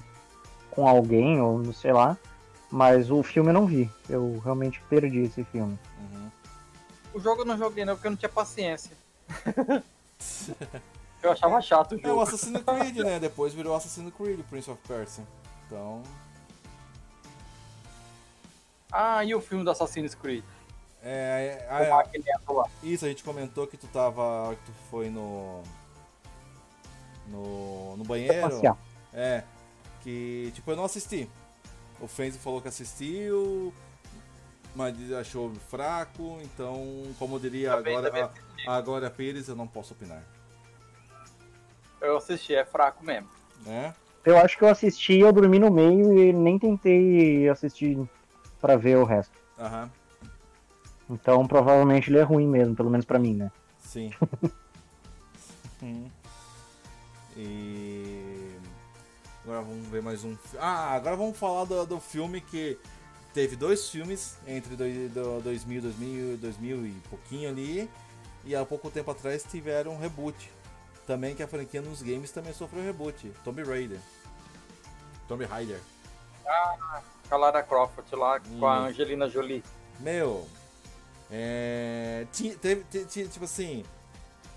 com 0.71 0.87
alguém, 0.89 1.41
ou 1.41 1.59
não 1.59 1.73
sei 1.73 1.93
lá, 1.93 2.17
mas 2.71 3.11
o 3.11 3.23
filme 3.23 3.51
eu 3.51 3.55
não 3.55 3.67
vi. 3.67 3.91
Eu 4.09 4.41
realmente 4.45 4.81
perdi 4.89 5.21
esse 5.25 5.45
filme. 5.45 5.79
Uhum. 5.99 6.31
O 7.15 7.21
jogo 7.21 7.43
eu 7.43 7.47
não 7.47 7.59
joguei 7.59 7.85
não, 7.85 7.95
porque 7.95 8.07
eu 8.07 8.13
não 8.13 8.17
tinha 8.19 8.29
paciência. 8.29 8.97
eu 11.23 11.31
achava 11.33 11.61
chato 11.61 11.93
o 11.93 11.95
É 11.97 11.99
o 11.99 12.03
jogo. 12.03 12.21
Assassin's 12.23 12.63
Creed, 12.63 12.97
né? 12.99 13.19
Depois 13.19 13.53
virou 13.53 13.75
Assassin's 13.75 14.13
Creed, 14.15 14.41
Prince 14.49 14.71
of 14.71 14.81
Persia. 14.89 15.25
Então, 15.67 16.03
Ah, 18.91 19.25
e 19.25 19.35
o 19.35 19.41
filme 19.41 19.63
do 19.65 19.71
Assassin's 19.71 20.15
Creed? 20.15 20.43
é, 21.03 21.65
Com 21.69 21.75
é, 21.77 21.89
o 21.89 21.91
Magneto 21.97 22.53
lá. 22.53 22.65
isso 22.83 23.05
a 23.05 23.09
gente 23.09 23.23
comentou 23.25 23.67
que 23.67 23.77
tu 23.77 23.87
tava 23.89 24.55
que 24.57 24.63
tu 24.67 24.73
foi 24.91 25.09
no 25.11 25.63
no, 27.31 27.97
no 27.97 28.05
banheiro. 28.05 28.77
É, 29.13 29.43
que 30.03 30.51
tipo 30.55 30.71
eu 30.71 30.77
não 30.77 30.85
assisti. 30.85 31.29
O 32.01 32.07
Frenzy 32.09 32.39
falou 32.39 32.61
que 32.63 32.69
assistiu, 32.69 33.73
mas 34.75 34.95
achou 35.13 35.53
fraco, 35.69 36.39
então, 36.43 37.03
como 37.19 37.39
diria 37.39 37.73
Também- 37.77 37.95
agora 37.97 38.11
também 38.11 38.31
a, 38.67 38.77
a 38.77 38.81
Glória 38.81 39.11
Pires, 39.11 39.49
eu 39.49 39.57
não 39.57 39.67
posso 39.67 39.93
opinar, 39.93 40.23
Eu 42.01 42.17
assisti, 42.17 42.55
é 42.55 42.65
fraco 42.65 43.05
mesmo. 43.05 43.29
né? 43.67 43.95
Eu 44.25 44.39
acho 44.39 44.57
que 44.57 44.65
eu 44.65 44.69
assisti, 44.69 45.19
eu 45.19 45.33
dormi 45.33 45.59
no 45.59 45.71
meio 45.71 46.19
e 46.19 46.33
nem 46.33 46.59
tentei 46.59 47.49
assistir 47.49 47.99
pra 48.61 48.77
ver 48.77 48.97
o 48.97 49.05
resto. 49.05 49.39
Aham, 49.59 49.91
Então 51.11 51.47
provavelmente 51.47 52.09
ele 52.11 52.19
é 52.19 52.23
ruim 52.23 52.47
mesmo, 52.47 52.75
pelo 52.75 52.89
menos 52.91 53.05
pra 53.05 53.19
mim, 53.19 53.35
né? 53.35 53.51
sim. 53.79 54.11
Hum. 55.83 56.11
E. 57.41 58.59
Agora 59.45 59.63
vamos 59.63 59.87
ver 59.89 60.03
mais 60.03 60.23
um. 60.25 60.37
Ah, 60.59 60.93
agora 60.95 61.17
vamos 61.17 61.39
falar 61.39 61.65
do, 61.65 61.87
do 61.87 61.99
filme 62.01 62.41
que 62.41 62.79
teve 63.33 63.57
dois 63.57 63.89
filmes 63.89 64.37
entre 64.47 64.77
dois- 64.77 65.11
do 65.13 65.41
2000, 65.41 65.81
2000, 65.83 66.37
2000 66.37 66.87
e 66.87 66.91
pouquinho 67.09 67.49
ali. 67.49 67.91
E 68.45 68.55
há 68.55 68.65
pouco 68.65 68.91
tempo 68.91 69.11
atrás 69.11 69.43
tiveram 69.43 69.93
um 69.93 69.99
reboot. 69.99 70.51
Também 71.07 71.35
que 71.35 71.43
a 71.43 71.49
franquia 71.49 71.81
nos 71.81 72.03
games 72.03 72.31
também 72.31 72.53
sofreu 72.53 72.83
reboot. 72.85 73.33
Tomb 73.45 73.63
Raider. 73.63 73.99
Tomb 75.27 75.45
Raider. 75.45 75.81
Com 77.29 77.35
a 77.35 77.39
Lara 77.39 77.63
Croft 77.63 78.13
lá, 78.13 78.41
com 78.41 78.67
a. 78.67 78.87
Angelina 78.89 79.29
Jolie. 79.29 79.63
Meu, 80.01 80.47
é, 81.31 82.27
teve, 82.61 82.85
ti- 82.91 83.05
ti- 83.05 83.29
tipo 83.29 83.45
assim, 83.45 83.85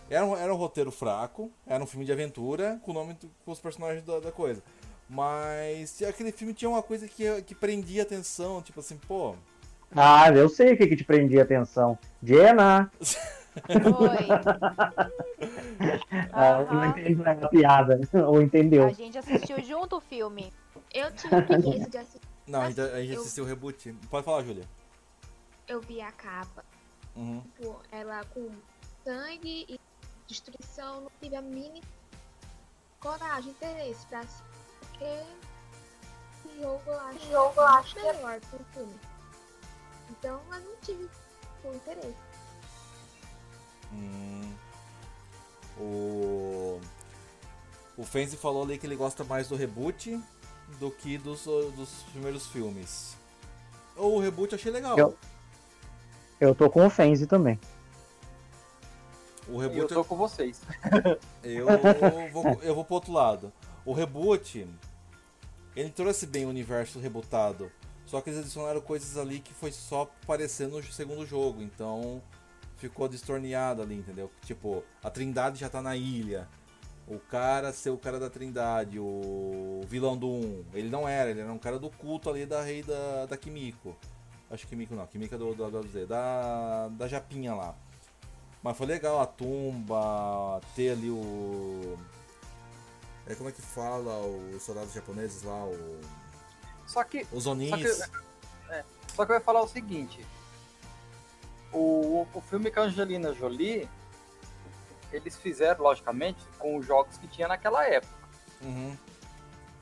era 0.09 0.25
um, 0.25 0.35
era 0.35 0.53
um 0.53 0.57
roteiro 0.57 0.91
fraco, 0.91 1.51
era 1.65 1.83
um 1.83 1.87
filme 1.87 2.05
de 2.05 2.11
aventura 2.11 2.79
com 2.83 2.91
o 2.91 2.93
nome 2.93 3.13
do- 3.13 3.29
com 3.45 3.51
os 3.51 3.59
personagens 3.59 4.03
da, 4.03 4.19
da 4.19 4.31
coisa. 4.31 4.61
Mas 5.09 6.01
aquele 6.01 6.31
filme 6.31 6.53
tinha 6.53 6.69
uma 6.69 6.81
coisa 6.83 7.07
que, 7.07 7.41
que 7.43 7.53
prendia 7.55 8.03
atenção, 8.03 8.61
tipo 8.61 8.79
assim, 8.79 8.97
pô. 9.07 9.35
Ah, 9.95 10.29
eu 10.31 10.49
sei 10.49 10.73
o 10.73 10.77
que, 10.77 10.87
que 10.87 10.95
te 10.95 11.03
prendia 11.03 11.41
a 11.41 11.43
atenção. 11.43 11.97
Jenna! 12.21 12.91
Oi. 13.69 14.27
Ah, 16.31 16.63
não 16.63 16.79
Aham. 16.79 16.87
entendeu 16.89 17.25
a 17.29 17.47
piada. 17.49 17.99
Ou 18.27 18.41
entendeu. 18.41 18.85
A 18.87 18.91
gente 18.93 19.17
assistiu 19.17 19.61
junto 19.61 19.97
o 19.97 20.01
filme. 20.01 20.51
Eu 20.93 21.11
tive 21.13 21.41
preguiça 21.43 21.89
de 21.89 21.97
assistir. 21.97 22.21
Não, 22.47 22.61
a 22.61 22.69
gente, 22.69 22.81
a 22.81 23.01
gente 23.01 23.13
Eu- 23.13 23.21
assistiu 23.21 23.43
o 23.43 23.47
reboot. 23.47 23.93
Pode 24.09 24.25
falar, 24.25 24.43
Júlia. 24.43 24.63
Eu 25.67 25.79
vi 25.81 26.01
a 26.01 26.11
capa, 26.11 26.63
Uhum. 27.15 27.41
tipo, 27.41 27.79
ela 27.91 28.23
com 28.33 28.49
sangue 29.05 29.65
e 29.69 29.79
destruição. 30.27 31.01
Não 31.01 31.11
tive 31.21 31.35
a 31.35 31.41
mini 31.41 31.81
coragem, 32.99 33.51
interesse 33.51 34.05
pra 34.07 34.19
assistir. 34.21 34.43
Porque 34.79 35.03
esse 35.05 36.61
jogo 36.61 36.81
eu 36.87 36.99
acho, 36.99 37.31
jogo 37.31 37.53
eu 37.57 37.67
acho 37.67 37.95
melhor 37.95 38.39
que 38.39 38.55
o 38.55 38.65
filme. 38.73 38.99
Então 40.11 40.41
eu 40.51 40.59
não 40.61 40.75
tive 40.81 41.09
o 41.63 41.73
interesse. 41.73 42.15
Hum. 43.91 44.53
O. 45.79 46.79
O 47.95 48.03
Fenzi 48.03 48.35
falou 48.37 48.63
ali 48.63 48.77
que 48.77 48.85
ele 48.87 48.95
gosta 48.95 49.23
mais 49.23 49.47
do 49.47 49.55
reboot 49.55 50.19
do 50.79 50.89
que 50.89 51.17
dos, 51.17 51.43
dos 51.45 51.89
primeiros 52.11 52.47
filmes. 52.47 53.15
O 53.95 54.19
reboot 54.19 54.51
eu 54.53 54.57
achei 54.57 54.71
legal. 54.71 54.97
Eu- 54.97 55.17
Eu 56.39 56.55
tô 56.55 56.69
com 56.69 56.85
o 56.85 56.89
Fenzi 56.89 57.27
também. 57.27 57.59
O 59.47 59.53
E 59.53 59.55
eu 59.55 59.59
reboot 59.59 59.93
tô 59.93 60.03
com 60.05 60.15
vocês. 60.15 60.61
eu 61.43 61.65
vou, 62.31 62.59
eu 62.61 62.75
vou 62.75 62.85
pro 62.85 62.95
outro 62.95 63.11
lado. 63.11 63.51
O 63.85 63.93
reboot, 63.93 64.67
ele 65.75 65.89
trouxe 65.89 66.25
bem 66.25 66.45
o 66.45 66.49
universo 66.49 66.99
rebutado. 66.99 67.71
Só 68.05 68.21
que 68.21 68.29
eles 68.29 68.39
adicionaram 68.39 68.79
coisas 68.81 69.17
ali 69.17 69.39
que 69.39 69.53
foi 69.53 69.71
só 69.71 70.03
aparecer 70.23 70.67
no 70.67 70.81
segundo 70.83 71.25
jogo. 71.25 71.61
Então 71.61 72.21
ficou 72.77 73.07
destorneado 73.07 73.81
ali, 73.81 73.95
entendeu? 73.95 74.29
Tipo, 74.41 74.83
a 75.03 75.09
Trindade 75.09 75.59
já 75.59 75.69
tá 75.69 75.81
na 75.81 75.95
ilha. 75.95 76.47
O 77.07 77.19
cara 77.19 77.73
ser 77.73 77.89
o 77.89 77.97
cara 77.97 78.19
da 78.19 78.29
Trindade, 78.29 78.97
o 78.99 79.81
vilão 79.87 80.17
do 80.17 80.27
1. 80.29 80.65
Ele 80.73 80.89
não 80.89 81.07
era, 81.07 81.29
ele 81.29 81.41
era 81.41 81.51
um 81.51 81.57
cara 81.57 81.77
do 81.77 81.89
culto 81.89 82.29
ali 82.29 82.45
da 82.45 82.61
rei 82.61 82.81
da, 82.81 83.25
da 83.25 83.37
Kimiko. 83.37 83.95
Acho 84.49 84.63
que 84.63 84.69
Kimiko 84.69 84.95
não, 84.95 85.07
Kimiko 85.07 85.35
é 85.35 85.37
do, 85.37 85.53
do, 85.53 85.69
do 85.69 86.07
da, 86.07 86.87
da 86.89 87.07
Japinha 87.07 87.53
lá. 87.53 87.75
Mas 88.63 88.77
foi 88.77 88.87
legal 88.87 89.19
a 89.19 89.25
tumba, 89.25 90.61
ter 90.73 90.91
ali 90.91 91.09
o. 91.09 91.97
É, 93.27 93.35
como 93.35 93.49
é 93.49 93.51
que 93.51 93.61
fala 93.61 94.19
os 94.21 94.63
soldados 94.63 94.93
japoneses 94.93 95.43
lá, 95.43 95.65
o, 95.65 96.01
Só 96.87 97.03
que, 97.03 97.27
os 97.31 97.43
só 97.43 97.51
Onis. 97.51 97.75
que, 97.75 98.71
é, 98.71 98.83
só 99.13 99.25
que 99.25 99.31
eu 99.31 99.35
ia 99.35 99.41
falar 99.41 99.61
o 99.61 99.67
seguinte. 99.67 100.25
O, 101.73 102.25
o 102.33 102.41
filme 102.41 102.71
com 102.71 102.81
a 102.81 102.83
Angelina 102.83 103.33
Jolie, 103.33 103.89
eles 105.11 105.35
fizeram, 105.37 105.83
logicamente, 105.83 106.39
com 106.57 106.77
os 106.77 106.85
jogos 106.85 107.17
que 107.17 107.27
tinha 107.27 107.47
naquela 107.47 107.85
época. 107.85 108.13
Uhum. 108.61 108.95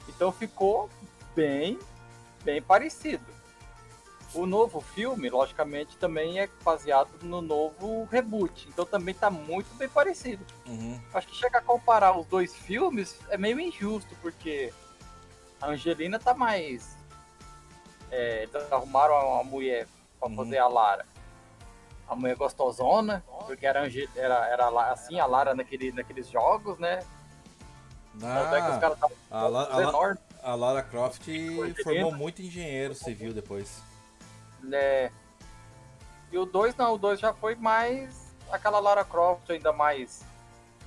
Então 0.07 0.31
ficou 0.31 0.89
bem, 1.35 1.77
bem 2.43 2.61
parecido. 2.61 3.25
O 4.33 4.45
novo 4.45 4.79
filme, 4.79 5.29
logicamente, 5.29 5.97
também 5.97 6.39
é 6.39 6.47
baseado 6.63 7.09
no 7.21 7.41
novo 7.41 8.05
reboot. 8.05 8.67
Então 8.69 8.85
também 8.85 9.13
tá 9.13 9.29
muito 9.29 9.73
bem 9.75 9.89
parecido. 9.89 10.45
Uhum. 10.65 10.99
Acho 11.13 11.27
que 11.27 11.35
chega 11.35 11.57
a 11.57 11.61
comparar 11.61 12.17
os 12.17 12.25
dois 12.27 12.55
filmes 12.55 13.19
é 13.29 13.37
meio 13.37 13.59
injusto, 13.59 14.15
porque 14.21 14.73
a 15.61 15.67
Angelina 15.67 16.17
tá 16.17 16.33
mais. 16.33 16.95
É, 18.09 18.43
eles 18.43 18.71
arrumaram 18.71 19.15
uma 19.15 19.43
mulher 19.43 19.87
pra 20.19 20.29
Uhum. 20.29 20.35
fazer 20.37 20.57
a 20.59 20.67
Lara. 20.67 21.05
A 22.07 22.15
mulher 22.15 22.35
gostosona, 22.35 23.23
porque 23.45 23.65
era, 23.65 23.85
era, 24.15 24.47
era 24.47 24.91
assim 24.91 25.19
a 25.19 25.25
Lara 25.25 25.53
naquele, 25.53 25.91
naqueles 25.91 26.29
jogos, 26.29 26.77
né? 26.77 27.03
Tanto 28.19 28.55
é 28.55 28.61
que 28.61 28.69
os 28.69 28.75
Ah, 28.75 28.79
caras 28.79 28.95
estavam 28.95 29.17
a, 29.29 29.47
La- 29.47 29.63
a 29.63 29.77
La- 29.79 30.17
a 30.43 30.55
Lara 30.55 30.83
Croft 30.83 31.25
formou 31.83 32.11
muito 32.11 32.41
engenheiro 32.41 32.93
civil 32.93 33.33
depois. 33.33 33.81
Né? 34.63 35.11
E 36.31 36.37
o 36.37 36.45
2 36.45 36.75
não, 36.75 36.93
o 36.93 36.97
2 36.97 37.19
já 37.19 37.33
foi 37.33 37.55
mais 37.55 38.33
aquela 38.51 38.79
Lara 38.79 39.03
Croft 39.03 39.49
ainda 39.49 39.71
mais 39.71 40.23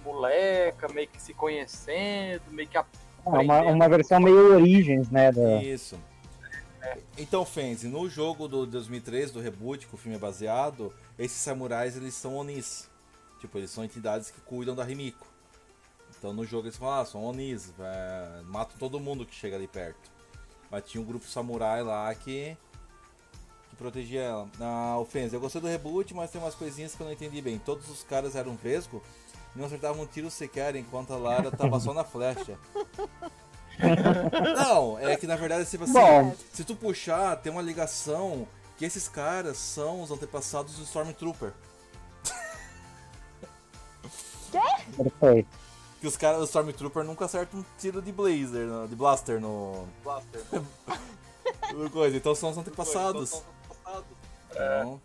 moleca, 0.04 0.88
meio 0.88 1.08
que 1.08 1.20
se 1.20 1.32
conhecendo, 1.32 2.42
meio 2.50 2.68
que 2.68 2.76
É 2.76 2.84
uma, 3.24 3.60
uma 3.62 3.88
versão 3.88 4.20
meio 4.20 4.54
Origins, 4.54 5.10
né? 5.10 5.32
Da... 5.32 5.62
Isso. 5.62 5.98
Então, 7.16 7.44
Fenzi, 7.46 7.88
no 7.88 8.08
jogo 8.08 8.46
do 8.46 8.66
2003, 8.66 9.30
do 9.30 9.40
reboot, 9.40 9.86
que 9.86 9.94
o 9.94 9.98
filme 9.98 10.16
é 10.16 10.20
baseado, 10.20 10.92
esses 11.18 11.38
samurais 11.38 11.96
eles 11.96 12.14
são 12.14 12.36
Onis. 12.36 12.90
Tipo, 13.40 13.58
eles 13.58 13.70
são 13.70 13.84
entidades 13.84 14.30
que 14.30 14.40
cuidam 14.40 14.74
da 14.74 14.84
Rimiko. 14.84 15.26
Então 16.24 16.32
no 16.32 16.44
jogo 16.46 16.66
eles 16.66 16.76
falam, 16.78 17.02
ah, 17.02 17.04
são 17.04 17.22
Onis, 17.22 17.72
é, 17.78 18.42
matam 18.44 18.78
todo 18.78 18.98
mundo 18.98 19.26
que 19.26 19.34
chega 19.34 19.56
ali 19.56 19.68
perto. 19.68 20.10
Mas 20.70 20.84
tinha 20.84 21.02
um 21.02 21.04
grupo 21.04 21.26
samurai 21.26 21.82
lá 21.82 22.14
que, 22.14 22.56
que 23.74 23.78
protegia 23.82 24.22
ela. 24.22 24.48
Ah, 24.60 24.96
o 24.98 25.04
Fenzi, 25.04 25.34
eu 25.34 25.40
gostei 25.40 25.60
do 25.60 25.66
reboot, 25.66 26.14
mas 26.14 26.30
tem 26.30 26.40
umas 26.40 26.54
coisinhas 26.54 26.94
que 26.94 27.02
eu 27.02 27.06
não 27.06 27.12
entendi 27.12 27.42
bem. 27.42 27.58
Todos 27.58 27.88
os 27.90 28.02
caras 28.04 28.36
eram 28.36 28.54
vesgo, 28.54 29.02
não 29.54 29.66
acertavam 29.66 30.02
um 30.02 30.06
tiro 30.06 30.30
sequer, 30.30 30.76
enquanto 30.76 31.12
a 31.12 31.16
Lara 31.16 31.50
tava 31.50 31.78
só 31.80 31.92
na 31.92 32.04
flecha. 32.04 32.58
Não, 34.56 34.96
é 35.00 35.16
que 35.16 35.26
na 35.26 35.34
verdade, 35.34 35.68
tipo 35.68 35.82
assim, 35.82 35.94
Bom. 35.94 36.32
se 36.52 36.62
tu 36.62 36.76
puxar, 36.76 37.34
tem 37.38 37.50
uma 37.50 37.60
ligação 37.60 38.46
que 38.78 38.84
esses 38.84 39.08
caras 39.08 39.56
são 39.56 40.00
os 40.00 40.12
antepassados 40.12 40.76
do 40.76 40.84
Stormtrooper. 40.84 41.52
Perfeito. 44.96 45.48
Que 46.00 46.06
os 46.06 46.16
caras 46.16 46.38
do 46.38 46.44
Stormtrooper 46.44 47.02
nunca 47.02 47.24
acertam 47.24 47.58
um 47.60 47.64
tiro 47.76 48.00
de 48.00 48.12
blazer, 48.12 48.68
de 48.88 48.94
blaster 48.94 49.40
no. 49.40 49.88
no 51.74 51.90
coisa. 51.90 52.16
Então 52.16 52.32
são 52.32 52.50
os 52.50 52.58
antepassados. 52.58 53.42
Então, 54.54 55.00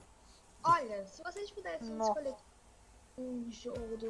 Olha, 0.63 1.05
se 1.05 1.23
vocês 1.23 1.49
pudessem 1.49 1.89
Nossa. 1.95 2.11
escolher 2.11 2.35
um 3.17 3.51
jogo 3.51 3.97
do 3.97 4.09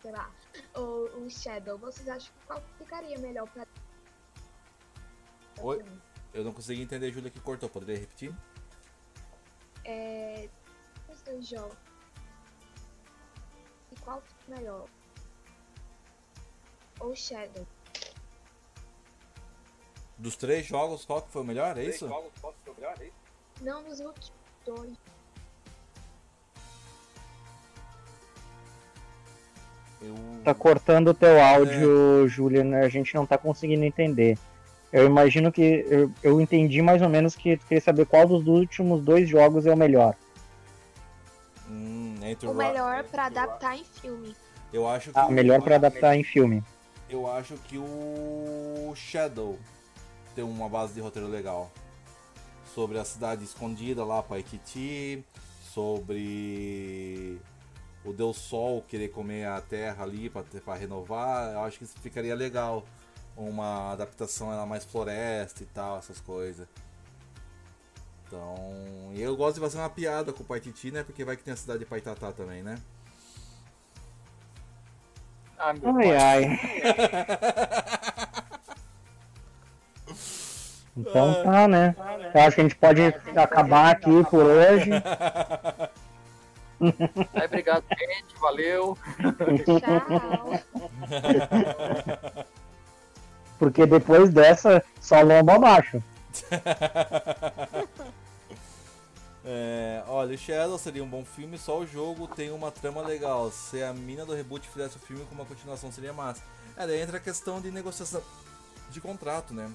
sei 0.00 0.12
lá, 0.12 0.32
ou 0.74 1.10
um 1.16 1.28
Shadow, 1.28 1.76
vocês 1.76 2.08
acham 2.08 2.32
que 2.32 2.46
qual 2.46 2.62
ficaria 2.78 3.18
melhor 3.18 3.48
pra. 3.48 3.66
Oi? 5.60 5.84
eu 6.32 6.44
não 6.44 6.52
consegui 6.52 6.82
entender, 6.82 7.10
Júlia, 7.10 7.30
que 7.30 7.40
cortou. 7.40 7.68
Poderia 7.68 7.98
repetir? 7.98 8.34
É. 9.84 10.48
Os 11.08 11.20
dois 11.22 11.48
jogos. 11.48 11.76
E 13.90 13.96
qual 13.96 14.22
fica 14.22 14.56
melhor? 14.56 14.88
Ou 17.00 17.16
Shadow? 17.16 17.66
Dos 20.16 20.36
três 20.36 20.66
jogos, 20.66 21.04
qual 21.04 21.22
que 21.22 21.30
foi 21.30 21.42
o 21.42 21.44
melhor? 21.44 21.76
É 21.76 21.84
isso? 21.84 22.08
Não 23.60 23.78
últimos 23.82 24.32
dois. 24.64 24.92
Eu... 30.02 30.14
Tá 30.44 30.54
cortando 30.54 31.08
o 31.08 31.14
teu 31.14 31.40
áudio, 31.42 32.26
Julian, 32.26 32.78
a 32.78 32.88
gente 32.88 33.14
não 33.14 33.26
tá 33.26 33.36
conseguindo 33.36 33.84
entender. 33.84 34.38
Eu 34.92 35.06
imagino 35.06 35.52
que. 35.52 35.84
Eu, 35.88 36.10
eu 36.22 36.40
entendi 36.40 36.82
mais 36.82 37.00
ou 37.02 37.08
menos 37.08 37.36
que 37.36 37.56
tu 37.56 37.66
queria 37.66 37.80
saber 37.80 38.06
qual 38.06 38.26
dos 38.26 38.46
últimos 38.46 39.02
dois 39.04 39.28
jogos 39.28 39.66
é 39.66 39.72
o 39.72 39.76
melhor. 39.76 40.16
Hum, 41.68 42.16
entre 42.22 42.48
O 42.48 42.54
melhor 42.54 43.04
pra 43.04 43.26
adaptar 43.26 43.76
em 43.76 43.84
filme. 43.84 44.34
Eu 44.72 44.88
acho 44.88 45.12
que. 45.12 45.18
Ah, 45.18 45.26
o- 45.26 45.30
melhor 45.32 45.60
pra 45.62 45.76
adaptar 45.76 46.16
em 46.16 46.24
filme. 46.24 46.64
Eu 47.08 47.30
acho 47.30 47.54
que 47.68 47.76
o 47.78 48.92
Shadow 48.96 49.58
tem 50.34 50.42
uma 50.44 50.68
base 50.68 50.94
de 50.94 51.00
roteiro 51.00 51.28
legal. 51.28 51.70
Sobre 52.74 52.98
a 52.98 53.04
cidade 53.04 53.44
escondida 53.44 54.04
lá, 54.04 54.22
Paikiti, 54.22 55.24
sobre 55.74 57.40
o 58.04 58.12
Deus 58.12 58.36
Sol 58.36 58.82
querer 58.82 59.08
comer 59.08 59.46
a 59.46 59.60
Terra 59.60 60.04
ali 60.04 60.30
para 60.30 60.74
renovar, 60.74 61.52
eu 61.52 61.60
acho 61.64 61.78
que 61.78 61.84
isso 61.84 61.98
ficaria 62.00 62.34
legal. 62.34 62.84
Uma 63.36 63.92
adaptação 63.92 64.52
ela 64.52 64.66
mais 64.66 64.84
floresta 64.84 65.62
e 65.62 65.66
tal, 65.66 65.98
essas 65.98 66.20
coisas. 66.20 66.68
Então, 68.26 69.10
e 69.14 69.20
eu 69.20 69.36
gosto 69.36 69.54
de 69.54 69.60
fazer 69.60 69.78
uma 69.78 69.90
piada 69.90 70.32
com 70.32 70.42
o 70.42 70.46
Paititi, 70.46 70.90
né? 70.90 71.02
Porque 71.02 71.24
vai 71.24 71.36
que 71.36 71.42
tem 71.42 71.52
a 71.52 71.56
cidade 71.56 71.80
de 71.80 71.86
Paitatá 71.86 72.32
também, 72.32 72.62
né? 72.62 72.76
Ah, 75.58 75.72
meu 75.74 75.90
Ai, 75.96 76.12
pai. 76.12 76.16
ai. 76.16 76.60
Então 80.96 81.42
tá, 81.42 81.68
né? 81.68 81.94
Eu 82.34 82.40
acho 82.42 82.54
que 82.54 82.60
a 82.60 82.64
gente 82.64 82.76
pode 82.76 83.02
acabar 83.36 83.90
aqui 83.90 84.24
por 84.30 84.44
hoje. 84.44 84.90
Aí, 87.34 87.46
obrigado, 87.46 87.84
gente. 87.98 88.40
Valeu. 88.40 88.98
Tchau. 89.64 90.60
Porque 93.58 93.84
depois 93.86 94.30
dessa, 94.30 94.82
só 95.00 95.20
lomba 95.20 95.54
abaixo. 95.54 96.02
É, 99.42 100.04
olha, 100.06 100.34
o 100.34 100.38
Shadow 100.38 100.78
seria 100.78 101.02
um 101.02 101.08
bom 101.08 101.24
filme, 101.24 101.56
só 101.58 101.78
o 101.78 101.86
jogo 101.86 102.28
tem 102.28 102.50
uma 102.50 102.70
trama 102.70 103.00
legal. 103.00 103.50
Se 103.50 103.82
a 103.82 103.92
mina 103.92 104.24
do 104.24 104.34
reboot 104.34 104.68
fizesse 104.68 104.96
o 104.96 105.00
filme 105.00 105.24
com 105.24 105.34
uma 105.34 105.46
continuação 105.46 105.90
seria 105.90 106.12
massa. 106.12 106.42
É, 106.76 106.86
daí 106.86 107.00
entra 107.00 107.16
a 107.16 107.20
questão 107.20 107.60
de 107.60 107.70
negociação 107.70 108.22
de 108.90 109.00
contrato, 109.00 109.54
né? 109.54 109.68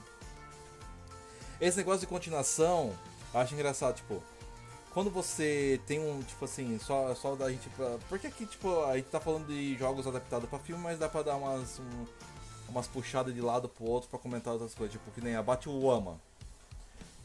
Esse 1.60 1.78
negócio 1.78 2.02
de 2.02 2.08
continuação, 2.08 2.94
eu 3.34 3.40
acho 3.40 3.54
engraçado, 3.54 3.96
tipo, 3.96 4.22
quando 4.94 5.10
você 5.10 5.80
tem 5.88 6.00
um, 6.00 6.22
tipo 6.22 6.46
assim, 6.46 6.78
só, 6.80 7.14
só 7.16 7.36
da 7.36 7.50
gente 7.50 7.70
pra. 7.70 7.98
Porque 8.10 8.28
aqui, 8.28 8.46
tipo, 8.46 8.84
a 8.86 8.96
gente 8.98 9.08
tá 9.10 9.20
falando 9.20 9.48
de 9.48 9.78
jogos 9.78 10.06
adaptados 10.08 10.50
pra 10.50 10.60
filme, 10.60 10.82
mas 10.84 11.00
dá 11.00 11.08
pra 11.10 11.22
dar 11.22 11.36
umas, 11.38 11.80
um- 11.80 12.06
umas 12.70 12.88
puxadas 12.88 13.34
de 13.34 13.42
lado 13.42 13.70
pro 13.70 13.86
outro 13.86 14.10
pra 14.10 14.20
comentar 14.20 14.54
outras 14.54 14.74
coisas, 14.74 14.92
tipo, 14.94 15.10
que 15.12 15.22
nem 15.22 15.36
a 15.36 15.44
Batwoman. 15.44 16.18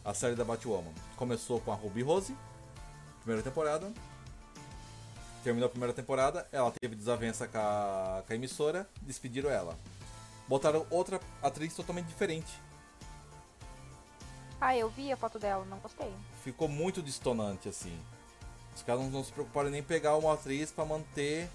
A 0.04 0.14
série 0.14 0.34
da 0.34 0.44
Batwoman. 0.44 0.92
Começou 1.16 1.60
com 1.60 1.72
a 1.72 1.74
Ruby 1.74 2.02
Rose, 2.02 2.34
primeira 3.22 3.42
temporada. 3.42 3.92
Terminou 5.42 5.66
a 5.66 5.70
primeira 5.70 5.92
temporada, 5.94 6.46
ela 6.52 6.70
teve 6.80 6.94
desavença 6.94 7.48
com 7.48 7.56
a, 7.58 8.22
com 8.26 8.32
a 8.32 8.36
emissora, 8.36 8.86
despediram 9.00 9.48
ela. 9.50 9.76
Botaram 10.46 10.86
outra 10.90 11.18
atriz 11.42 11.74
totalmente 11.74 12.06
diferente. 12.06 12.50
Ah, 14.60 14.76
eu 14.76 14.90
vi 14.90 15.10
a 15.10 15.16
foto 15.16 15.38
dela, 15.38 15.64
não 15.64 15.78
gostei. 15.78 16.12
Ficou 16.44 16.68
muito 16.68 17.02
distonante 17.02 17.68
assim. 17.68 17.96
Os 18.74 18.82
caras 18.82 19.02
não, 19.02 19.10
não 19.10 19.24
se 19.24 19.32
preocuparam 19.32 19.68
em 19.68 19.72
nem 19.72 19.82
pegar 19.82 20.16
uma 20.16 20.34
atriz 20.34 20.70
pra 20.70 20.84
manter 20.84 21.48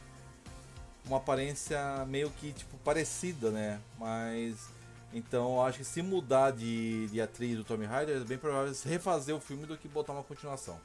uma 1.05 1.17
aparência 1.17 1.77
meio 2.07 2.29
que 2.31 2.51
tipo 2.51 2.77
parecida, 2.77 3.51
né? 3.51 3.79
Mas 3.99 4.69
então 5.13 5.55
eu 5.55 5.61
acho 5.61 5.77
que 5.79 5.85
se 5.85 6.01
mudar 6.01 6.51
de, 6.51 7.07
de 7.07 7.21
atriz 7.21 7.57
do 7.57 7.63
Tommy 7.63 7.85
Ryder, 7.85 8.17
é 8.17 8.19
bem 8.25 8.37
provável 8.37 8.73
se 8.73 8.87
refazer 8.87 9.35
o 9.35 9.39
filme 9.39 9.65
do 9.65 9.77
que 9.77 9.87
botar 9.87 10.13
uma 10.13 10.23
continuação. 10.23 10.79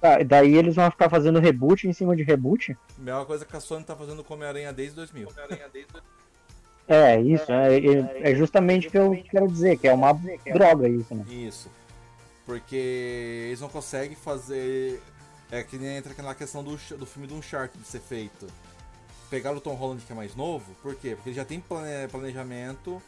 Tá, 0.00 0.20
e 0.20 0.24
daí 0.24 0.54
eles 0.54 0.76
vão 0.76 0.90
ficar 0.90 1.10
fazendo 1.10 1.40
reboot 1.40 1.86
em 1.86 1.92
cima 1.92 2.14
de 2.14 2.22
reboot? 2.22 2.76
Mesma 2.96 3.24
coisa 3.26 3.44
que 3.44 3.56
a 3.56 3.60
Sony 3.60 3.84
tá 3.84 3.96
fazendo 3.96 4.22
com 4.22 4.34
Homem-Aranha 4.34 4.72
desde 4.72 4.94
2000. 4.96 5.28
É, 6.88 7.20
isso. 7.20 7.50
É, 7.52 7.76
é- 7.78 8.32
é 8.32 8.34
justamente 8.34 8.88
o 8.88 8.90
que 8.90 8.96
eu 8.98 9.22
quero 9.30 9.48
dizer, 9.48 9.78
que 9.78 9.86
é 9.86 9.92
uma 9.92 10.12
droga 10.52 10.88
isso, 10.88 11.14
né? 11.14 11.24
Isso. 11.28 11.70
Porque 12.46 13.44
eles 13.48 13.60
não 13.60 13.68
conseguem 13.68 14.16
fazer. 14.16 15.02
É 15.50 15.62
que 15.62 15.76
nem 15.78 15.96
entra 15.96 16.12
aquela 16.12 16.34
questão 16.34 16.62
do, 16.64 16.76
do 16.96 17.06
filme 17.06 17.26
do 17.26 17.34
Uncharted 17.34 17.82
ser 17.86 18.00
feito. 18.00 18.46
Pegaram 19.30 19.58
o 19.58 19.60
Tom 19.60 19.74
Holland 19.74 20.02
que 20.04 20.12
é 20.12 20.16
mais 20.16 20.34
novo, 20.34 20.64
por 20.82 20.94
quê? 20.94 21.14
Porque 21.14 21.30
ele 21.30 21.36
já 21.36 21.44
tem 21.44 21.60
plane- 21.60 22.08
planejamento 22.10 23.02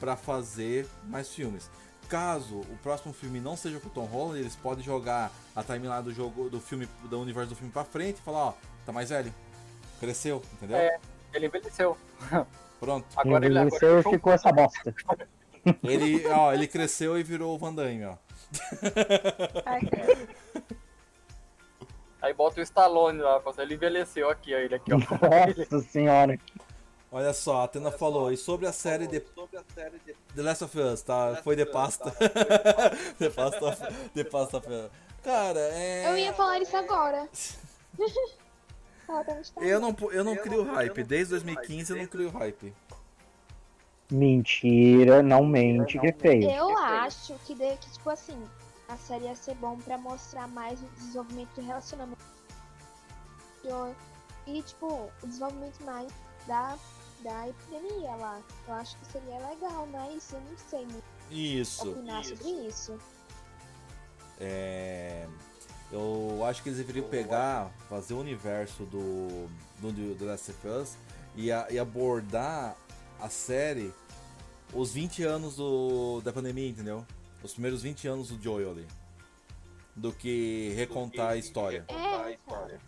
pra 0.00 0.16
fazer 0.16 0.86
mais 1.04 1.28
filmes. 1.28 1.70
Caso 2.08 2.58
o 2.58 2.76
próximo 2.82 3.12
filme 3.12 3.38
não 3.40 3.56
seja 3.56 3.78
com 3.78 3.86
o 3.86 3.90
Tom 3.90 4.04
Holland, 4.04 4.40
eles 4.40 4.56
podem 4.56 4.84
jogar 4.84 5.32
a 5.54 5.62
timeline 5.62 6.02
do 6.02 6.12
jogo 6.12 6.50
do 6.50 6.60
filme, 6.60 6.88
do 7.04 7.20
universo 7.20 7.50
do 7.50 7.56
filme 7.56 7.72
pra 7.72 7.84
frente 7.84 8.16
e 8.18 8.22
falar, 8.22 8.46
ó, 8.48 8.54
tá 8.84 8.92
mais 8.92 9.10
velho. 9.10 9.32
Cresceu, 10.00 10.42
entendeu? 10.54 10.76
É. 10.76 10.98
Ele 11.32 11.46
envelheceu. 11.46 11.96
Pronto. 12.82 13.06
Agora 13.16 13.46
ele, 13.46 13.60
ele 13.60 13.70
e 13.70 14.02
ficou 14.02 14.32
essa 14.32 14.50
bosta. 14.50 14.92
Ele, 15.84 16.26
ó, 16.26 16.52
ele 16.52 16.66
cresceu 16.66 17.16
e 17.16 17.22
virou 17.22 17.54
o 17.54 17.58
Van 17.58 17.72
Damme, 17.72 18.04
ó. 18.06 18.16
Ai. 19.64 19.80
Aí 22.20 22.34
bota 22.34 22.58
o 22.60 22.62
Stallone 22.62 23.20
lá, 23.20 23.38
pra- 23.38 23.62
ele 23.62 23.74
envelheceu 23.74 24.28
aqui, 24.28 24.52
ó, 24.52 24.58
ele 24.58 24.74
aqui, 24.74 24.92
ó. 24.92 24.98
Nossa 24.98 25.78
senhora. 25.88 26.36
Olha 27.12 27.32
só, 27.32 27.60
a 27.60 27.64
Atena 27.64 27.92
falou, 27.92 28.32
e 28.32 28.36
sobre 28.36 28.66
a 28.66 28.72
série 28.72 29.06
de 29.06 29.20
The 29.20 30.42
Last 30.42 30.64
of 30.64 30.76
Us, 30.80 31.02
tá? 31.02 31.40
Foi 31.44 31.54
The 31.54 31.66
Pasta. 31.66 32.10
The 33.20 33.30
Pasta 33.30 33.64
of, 33.64 33.82
The 34.12 34.24
Pasta 34.24 34.56
of 34.56 34.68
Us. 34.68 34.90
Cara, 35.22 35.60
é. 35.60 36.08
Eu 36.10 36.18
ia 36.18 36.32
falar 36.32 36.58
isso 36.60 36.76
agora. 36.76 37.28
Eu 39.56 39.80
não, 39.80 39.96
eu 40.10 40.24
não 40.24 40.36
crio 40.36 40.62
hype. 40.64 41.02
Desde 41.04 41.30
2015 41.30 41.92
eu 41.92 41.98
não 41.98 42.06
crio 42.06 42.30
hype. 42.30 42.74
Mentira, 44.10 45.22
não 45.22 45.44
mente 45.46 45.98
que 45.98 46.06
é 46.06 46.12
feio. 46.12 46.50
Eu 46.50 46.76
acho 46.76 47.34
que, 47.46 47.54
de, 47.54 47.76
que, 47.78 47.90
tipo 47.90 48.10
assim, 48.10 48.38
a 48.88 48.96
série 48.96 49.24
ia 49.24 49.34
ser 49.34 49.54
bom 49.54 49.78
pra 49.78 49.96
mostrar 49.96 50.46
mais 50.48 50.80
o 50.82 50.86
desenvolvimento 50.96 51.54
do 51.54 51.66
relacionamento. 51.66 52.22
E, 54.46 54.62
tipo, 54.62 55.10
o 55.22 55.26
desenvolvimento 55.26 55.82
mais 55.84 56.12
da, 56.46 56.76
da 57.22 57.48
epidemia 57.48 58.14
lá. 58.16 58.40
Eu 58.68 58.74
acho 58.74 58.98
que 58.98 59.06
seria 59.06 59.38
legal, 59.48 59.88
mas 59.90 60.32
eu 60.32 60.40
não 60.40 60.58
sei 60.58 60.80
muito 60.80 61.04
Isso. 61.30 61.90
opinar 61.90 62.24
sobre 62.24 62.50
isso. 62.66 62.98
É. 64.38 65.26
Eu 65.92 66.42
acho 66.46 66.62
que 66.62 66.70
eles 66.70 66.78
deveriam 66.78 67.06
pegar, 67.08 67.70
fazer 67.88 68.14
o 68.14 68.18
universo 68.18 68.84
do, 68.84 69.46
do, 69.78 69.92
do 69.92 70.14
The 70.18 70.24
Last 70.24 70.50
of 70.50 70.66
Us 70.68 70.96
e, 71.36 71.52
a- 71.52 71.66
e 71.70 71.78
abordar 71.78 72.74
a 73.20 73.28
série 73.28 73.92
os 74.72 74.94
20 74.94 75.22
anos 75.22 75.56
do, 75.56 76.22
da 76.22 76.32
pandemia, 76.32 76.68
entendeu? 76.68 77.06
Os 77.42 77.52
primeiros 77.52 77.82
20 77.82 78.08
anos 78.08 78.28
do 78.30 78.42
Joel 78.42 78.70
ali. 78.70 78.88
Do 79.94 80.12
que 80.12 80.72
recontar 80.74 81.32
a 81.32 81.36
história. 81.36 81.84
É, 81.88 82.38
cara. 82.48 82.80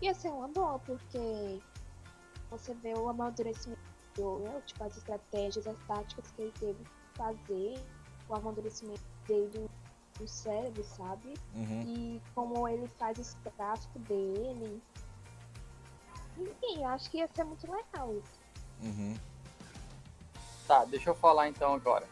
Ia 0.00 0.14
ser 0.14 0.28
uma 0.28 0.46
boa, 0.46 0.78
porque 0.78 1.58
você 2.52 2.72
vê 2.74 2.94
o 2.94 3.08
amadurecimento 3.08 3.80
do 4.14 4.22
Joel, 4.22 4.62
tipo, 4.64 4.84
as 4.84 4.96
estratégias, 4.96 5.66
as 5.66 5.76
táticas 5.88 6.30
que 6.36 6.42
ele 6.42 6.52
teve 6.60 6.74
que 6.84 7.18
fazer, 7.18 7.80
o 8.28 8.34
amadurecimento 8.36 9.02
dele 9.26 9.68
do, 10.18 10.28
cérebro, 10.28 10.84
sabe? 10.84 11.34
Uhum. 11.54 11.82
E 11.86 12.22
como 12.34 12.68
ele 12.68 12.88
faz 12.98 13.18
esse 13.18 13.36
tráfico 13.56 13.98
dele. 14.00 14.82
Enfim, 16.36 16.82
eu 16.82 16.88
acho 16.88 17.10
que 17.10 17.18
ia 17.18 17.28
ser 17.34 17.44
muito 17.44 17.70
legal 17.70 18.14
isso. 18.14 18.40
Uhum. 18.82 19.16
Tá, 20.66 20.84
deixa 20.84 21.10
eu 21.10 21.14
falar 21.14 21.48
então 21.48 21.74
agora. 21.74 22.06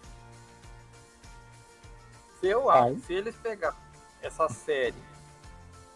Se 2.40 2.46
eu 2.46 2.64
Vai. 2.64 2.92
acho, 2.92 3.00
se 3.00 3.12
eles 3.12 3.36
pegar 3.36 3.76
essa 4.22 4.48
série 4.48 4.94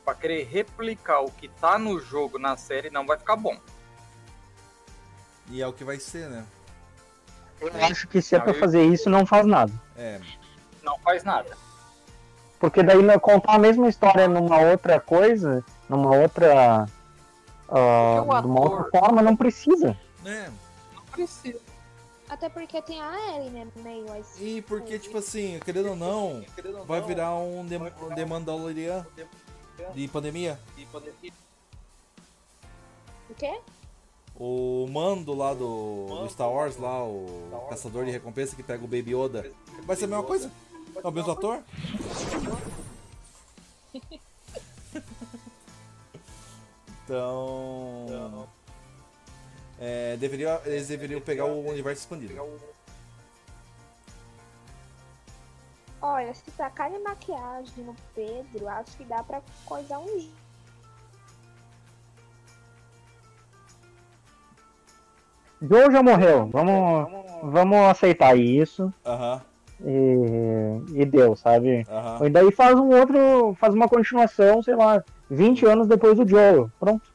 pra 0.05 0.15
querer 0.15 0.45
replicar 0.45 1.21
o 1.21 1.31
que 1.31 1.49
tá 1.49 1.79
no 1.79 1.99
jogo 2.01 2.39
na 2.39 2.57
série, 2.57 2.91
não 2.91 3.07
vai 3.07 3.19
ficar 3.19 3.37
bom. 3.37 3.59
E 5.49 5.61
é 5.61 5.67
o 5.67 5.73
que 5.73 5.85
vai 5.85 5.99
ser, 5.99 6.29
né? 6.29 6.47
Eu 7.61 7.71
acho 7.85 8.09
que 8.09 8.23
se 8.23 8.35
é 8.35 8.41
pra 8.41 8.55
fazer 8.55 8.85
isso, 8.85 9.11
não 9.11 9.27
faz 9.27 9.45
nada. 9.47 9.73
É. 9.97 10.21
Não 10.83 10.99
faz 11.01 11.25
nada. 11.25 11.57
Porque 12.61 12.83
daí 12.83 13.03
né, 13.03 13.19
contar 13.19 13.55
a 13.55 13.59
mesma 13.59 13.89
história 13.89 14.29
numa 14.29 14.59
outra 14.59 15.01
coisa, 15.01 15.65
numa 15.89 16.15
outra. 16.15 16.87
o 17.67 18.41
de 18.43 18.47
uma 18.47 18.61
outra 18.61 18.91
forma, 18.91 19.23
não 19.23 19.35
precisa. 19.35 19.97
É. 20.27 20.51
Não 20.95 21.03
precisa. 21.11 21.59
Até 22.29 22.51
porque 22.51 22.81
tem 22.83 23.01
a 23.01 23.35
Ellie, 23.35 23.51
né, 23.51 23.67
no 23.75 23.83
meio. 23.83 24.13
Assim. 24.13 24.59
E 24.59 24.63
porque, 24.63 24.99
tipo 24.99 25.17
assim, 25.17 25.59
querendo 25.65 25.89
ou 25.89 25.97
não, 25.97 26.45
vai 26.87 27.01
virar 27.01 27.35
um 27.35 27.67
The, 27.67 27.79
um 27.79 28.15
The 28.15 28.25
Mandalorian 28.27 29.07
de 29.95 30.07
pandemia. 30.07 30.61
O 33.31 33.35
quê? 33.35 33.59
O 34.37 34.87
mando 34.93 35.35
lá 35.35 35.55
do, 35.55 36.07
do 36.07 36.29
Star 36.29 36.51
Wars, 36.51 36.77
lá, 36.77 37.03
o 37.03 37.67
caçador 37.71 38.05
de 38.05 38.11
recompensa 38.11 38.55
que 38.55 38.63
pega 38.63 38.85
o 38.85 38.89
Baby 38.89 39.15
Yoda. 39.15 39.51
Vai 39.85 39.97
ser 39.97 40.05
a 40.05 40.09
mesma 40.09 40.25
coisa? 40.25 40.51
É 40.97 41.09
o 41.09 41.11
mesmo 41.11 41.33
ator? 41.33 41.63
Então, 47.05 48.07
então. 48.07 48.49
É, 49.79 50.17
deveria, 50.17 50.61
eles 50.65 50.89
deveriam 50.89 51.21
pegar 51.21 51.47
o 51.47 51.67
universo 51.69 52.03
expandido. 52.03 52.35
Olha, 56.03 56.33
se 56.35 56.51
tacarem 56.53 57.03
maquiagem 57.03 57.85
no 57.85 57.97
Pedro, 58.15 58.69
acho 58.69 58.97
que 58.97 59.05
dá 59.05 59.23
pra 59.23 59.43
coisar 59.65 59.99
um. 59.99 60.31
Joe 65.63 65.93
já 65.93 66.03
morreu, 66.03 66.49
vamos, 66.49 67.11
vamos 67.43 67.79
aceitar 67.89 68.39
isso. 68.39 68.93
Aham. 69.05 69.50
E, 69.85 71.01
e 71.03 71.05
deu, 71.07 71.35
sabe? 71.37 71.87
aham. 71.89 72.27
E 72.27 72.31
daí 72.31 72.53
faz 72.53 72.79
um 72.79 72.89
outro. 72.89 73.55
Faz 73.59 73.73
uma 73.75 73.89
continuação, 73.89 74.63
sei 74.63 74.75
lá, 74.77 75.03
20 75.31 75.65
anos 75.67 75.87
depois 75.89 76.17
do 76.17 76.29
Joel. 76.29 76.71
Pronto. 76.79 77.11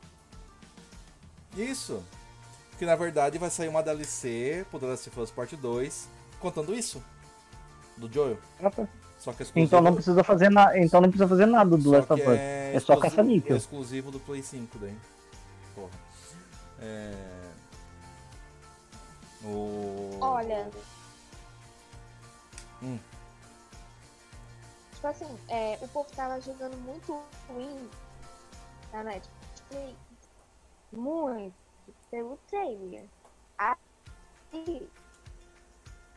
Isso. 1.55 2.03
Que 2.77 2.85
na 2.85 2.95
verdade 2.95 3.37
vai 3.37 3.49
sair 3.49 3.67
uma 3.69 3.81
DLC 3.81 4.65
pro 4.69 4.79
The 4.79 4.87
Last 4.87 5.09
of 5.09 5.19
Us 5.21 5.31
Part 5.31 5.55
2 5.55 6.09
contando 6.39 6.73
isso. 6.73 7.01
Do 7.97 8.11
Joel. 8.11 8.37
Só 9.17 9.31
que 9.31 9.43
é 9.43 9.45
exclusivo. 9.45 9.59
Então 9.59 9.81
não 9.81 9.93
precisa 9.93 10.23
fazer 10.23 10.49
nada. 10.49 10.77
Então 10.77 10.99
não 10.99 11.09
precisa 11.09 11.27
fazer 11.29 11.45
nada 11.45 11.77
do 11.77 11.83
só 11.83 11.91
Last 11.91 12.11
of 12.13 12.21
Us. 12.21 12.27
é, 12.29 12.69
É 12.69 12.71
só 12.73 12.77
exclusivo- 12.93 13.01
caça-níquel. 13.01 13.53
É 13.55 13.57
exclusivo 13.57 14.11
do 14.11 14.19
Play 14.19 14.41
5 14.43 14.77
daí. 14.79 14.93
Porra. 15.73 15.89
É... 16.81 17.13
O... 19.45 20.17
Olha. 20.19 20.67
Hum. 22.83 22.99
Tipo 24.93 25.07
assim, 25.07 25.39
é, 25.49 25.77
o 25.81 25.87
povo 25.89 26.09
tava 26.15 26.39
jogando 26.41 26.77
muito 26.77 27.21
ruim 27.47 27.89
na 28.91 29.03
Netflix. 29.03 29.97
Muito. 30.91 31.55
Pelo 32.09 32.37
trailer. 32.47 33.05
Aí. 33.57 34.89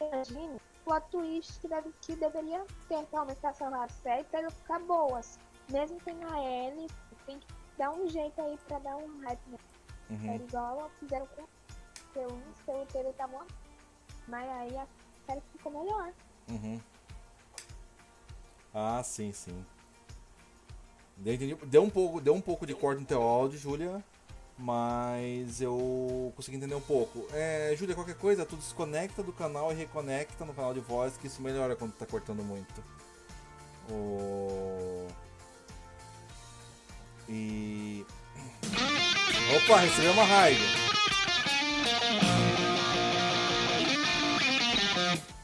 Imagina 0.00 0.54
o 0.56 0.60
plot 0.84 1.06
twist 1.10 1.60
que, 1.60 1.68
deve, 1.68 1.92
que 2.00 2.14
deveria 2.16 2.64
ter 2.88 3.04
pra 3.06 3.20
aumentar 3.20 3.50
a 3.50 3.88
série 3.88 4.24
pra 4.24 4.40
ela 4.40 4.50
ficar 4.50 4.78
boa. 4.80 5.18
assim. 5.18 5.40
Mesmo 5.70 6.00
sem 6.02 6.16
a 6.24 6.40
Ellie, 6.42 6.88
tem 7.26 7.38
que 7.38 7.46
dar 7.76 7.90
um 7.90 8.08
jeito 8.08 8.40
aí 8.40 8.56
pra 8.66 8.78
dar 8.78 8.96
um 8.96 9.20
hype 9.24 9.40
na 9.50 9.58
Uhum. 10.10 10.18
série 10.20 10.44
igual 10.44 10.90
fizeram 10.98 11.26
com 11.26 11.42
o 11.42 11.48
seu 12.14 12.42
seu 12.64 12.86
trailer 12.86 13.12
tá 13.14 13.26
bom. 13.26 13.42
Mas 14.26 14.48
aí 14.48 14.78
a 14.78 14.86
série 15.26 15.42
ficou 15.52 15.70
melhor. 15.72 16.10
Uhum. 16.50 16.80
Ah, 18.72 19.02
sim, 19.02 19.32
sim. 19.32 19.64
Deu, 21.16 21.82
um 21.82 21.90
pouco, 21.90 22.20
deu 22.20 22.34
um 22.34 22.40
pouco 22.40 22.64
de 22.64 22.74
corte 22.74 23.00
no 23.00 23.06
teu 23.06 23.20
áudio, 23.20 23.58
Júlia, 23.58 24.04
mas 24.56 25.60
eu 25.60 26.32
consegui 26.36 26.56
entender 26.56 26.76
um 26.76 26.80
pouco. 26.80 27.26
É, 27.32 27.74
Júlia, 27.76 27.94
qualquer 27.94 28.14
coisa, 28.14 28.46
tu 28.46 28.56
desconecta 28.56 29.22
do 29.22 29.32
canal 29.32 29.72
e 29.72 29.74
reconecta 29.74 30.44
no 30.44 30.54
canal 30.54 30.72
de 30.72 30.80
voz, 30.80 31.16
que 31.16 31.26
isso 31.26 31.42
melhora 31.42 31.74
quando 31.74 31.92
tá 31.92 32.06
cortando 32.06 32.44
muito. 32.44 32.82
O... 33.90 35.08
E... 37.28 38.06
Opa, 39.56 39.80
recebeu 39.80 40.12
uma 40.12 40.24
raid. 40.24 40.87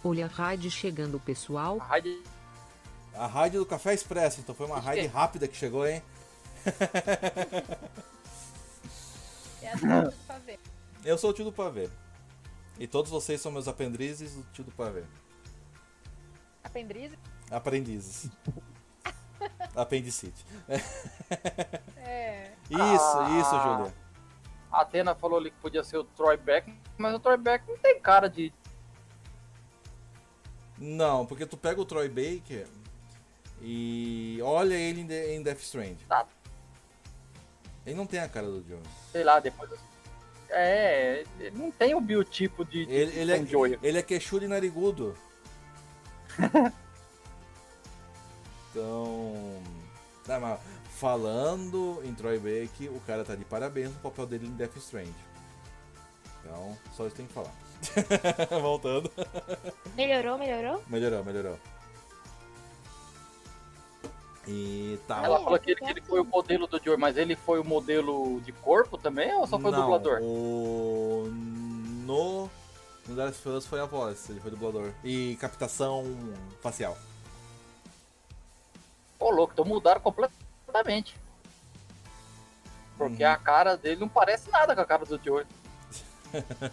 Olha 0.05 0.27
a 0.27 0.29
raid 0.29 0.71
chegando, 0.71 1.19
pessoal. 1.19 1.79
A 1.81 1.85
rádio 1.85 2.23
A 3.15 3.27
raid 3.27 3.57
do 3.57 3.65
Café 3.67 3.95
Expresso, 3.95 4.41
então 4.41 4.55
foi 4.55 4.67
uma 4.67 4.79
raid 4.79 5.07
rápida 5.07 5.49
que 5.49 5.57
chegou, 5.57 5.87
hein? 5.87 6.03
É 9.63 9.69
assim 9.73 9.87
pra 10.27 10.39
ver. 10.39 10.59
Eu 11.05 11.17
sou 11.19 11.31
o 11.31 11.33
tio 11.33 11.45
do 11.45 11.53
pavê. 11.53 11.89
E 12.79 12.87
todos 12.87 13.11
vocês 13.11 13.41
são 13.41 13.53
meus 13.53 13.69
aprendizes 13.69 14.35
do 14.35 14.43
tio 14.53 14.65
do 14.65 14.73
pavê. 14.73 15.05
Aprendiz? 16.63 17.13
Aprendizes. 17.51 18.31
Apendicite. 19.77 20.45
É. 21.99 22.53
Isso, 22.71 23.19
Ah. 23.19 23.29
isso, 23.41 23.61
Júlia. 23.63 23.95
A 24.73 24.81
Atena 24.81 25.15
falou 25.15 25.39
ali 25.39 25.51
que 25.51 25.57
podia 25.59 25.85
ser 25.85 25.99
o 25.99 26.05
Troy 26.05 26.37
Beck, 26.39 26.75
mas 26.97 27.15
o 27.15 27.19
Troy 27.21 27.37
Beck 27.37 27.63
não 27.69 27.77
tem 27.77 28.01
cara 28.01 28.29
de. 28.29 28.53
Não, 30.79 31.25
porque 31.25 31.47
tu 31.47 31.57
pega 31.57 31.81
o 31.81 31.85
Troy 31.85 32.09
Baker 32.09 32.67
e 33.61 34.39
olha 34.43 34.75
ele 34.75 35.01
em, 35.01 35.37
em 35.37 35.43
Death 35.43 35.61
Strand. 35.61 35.97
Tá. 36.09 36.27
Ele 37.87 37.95
não 37.95 38.07
tem 38.07 38.21
a 38.21 38.29
cara 38.29 38.47
do 38.47 38.65
Joe. 38.67 38.81
Sei 39.13 39.23
lá, 39.23 39.41
depois. 39.41 39.71
É, 40.51 41.25
ele 41.39 41.57
não 41.57 41.71
tem 41.71 41.95
o 41.95 42.01
biotipo 42.01 42.65
de, 42.65 42.87
de 42.87 42.93
Ele, 42.93 43.19
ele, 43.19 43.33
é, 43.33 43.79
ele 43.83 43.99
é 43.99 44.03
queixudo 44.03 44.45
e 44.45 44.49
narigudo. 44.49 45.17
então. 48.71 49.63
Tá, 50.25 50.41
mas 50.41 50.59
falando 50.89 52.01
em 52.05 52.15
Troy 52.15 52.39
Baker, 52.39 52.91
o 52.95 53.01
cara 53.01 53.25
tá 53.25 53.35
de 53.35 53.45
parabéns 53.45 53.91
no 53.91 54.01
papel 54.01 54.27
dele 54.27 54.47
em 54.47 54.53
Death 54.53 54.77
Strand. 54.77 55.13
Então, 56.41 56.77
só 56.97 57.07
isso 57.07 57.17
tem 57.17 57.27
que 57.27 57.33
falar. 57.33 57.53
Voltando. 58.61 59.11
Melhorou, 59.95 60.39
melhorou? 60.39 60.83
Melhorou, 60.89 61.25
melhorou. 61.25 61.59
E 64.47 64.99
tá. 65.09 65.23
Ela 65.25 65.41
falou 65.43 65.59
que 65.59 65.71
ele, 65.71 65.81
que 65.81 65.91
ele 65.91 66.01
foi 66.03 66.21
o 66.21 66.25
modelo 66.25 66.67
do 66.67 66.83
Joy, 66.83 66.97
mas 66.97 67.17
ele 67.17 67.35
foi 67.35 67.59
o 67.59 67.65
modelo 67.65 68.41
de 68.43 68.53
corpo 68.53 68.99
também 68.99 69.33
ou 69.35 69.47
só 69.47 69.59
foi 69.59 69.71
o 69.71 69.73
Não, 69.73 69.81
dublador? 69.83 70.21
O... 70.23 71.31
No. 72.07 72.51
No 73.07 73.57
Us 73.57 73.67
foi 73.67 73.81
a 73.81 73.85
voz, 73.85 74.29
ele 74.31 74.41
foi 74.41 74.51
dublador. 74.51 74.93
E 75.03 75.37
captação 75.37 76.05
facial. 76.63 76.97
Ô, 79.19 79.31
louco, 79.31 79.53
então 79.53 79.65
mudaram 79.65 80.01
completamente. 80.01 81.15
Porque 82.97 83.25
Uhum. 83.25 83.31
a 83.31 83.37
cara 83.37 83.77
dele 83.77 84.01
não 84.01 84.09
parece 84.09 84.51
nada 84.51 84.75
com 84.75 84.81
a 84.81 84.87
cara 84.87 85.05
do 85.05 85.21
Joy. 85.23 85.45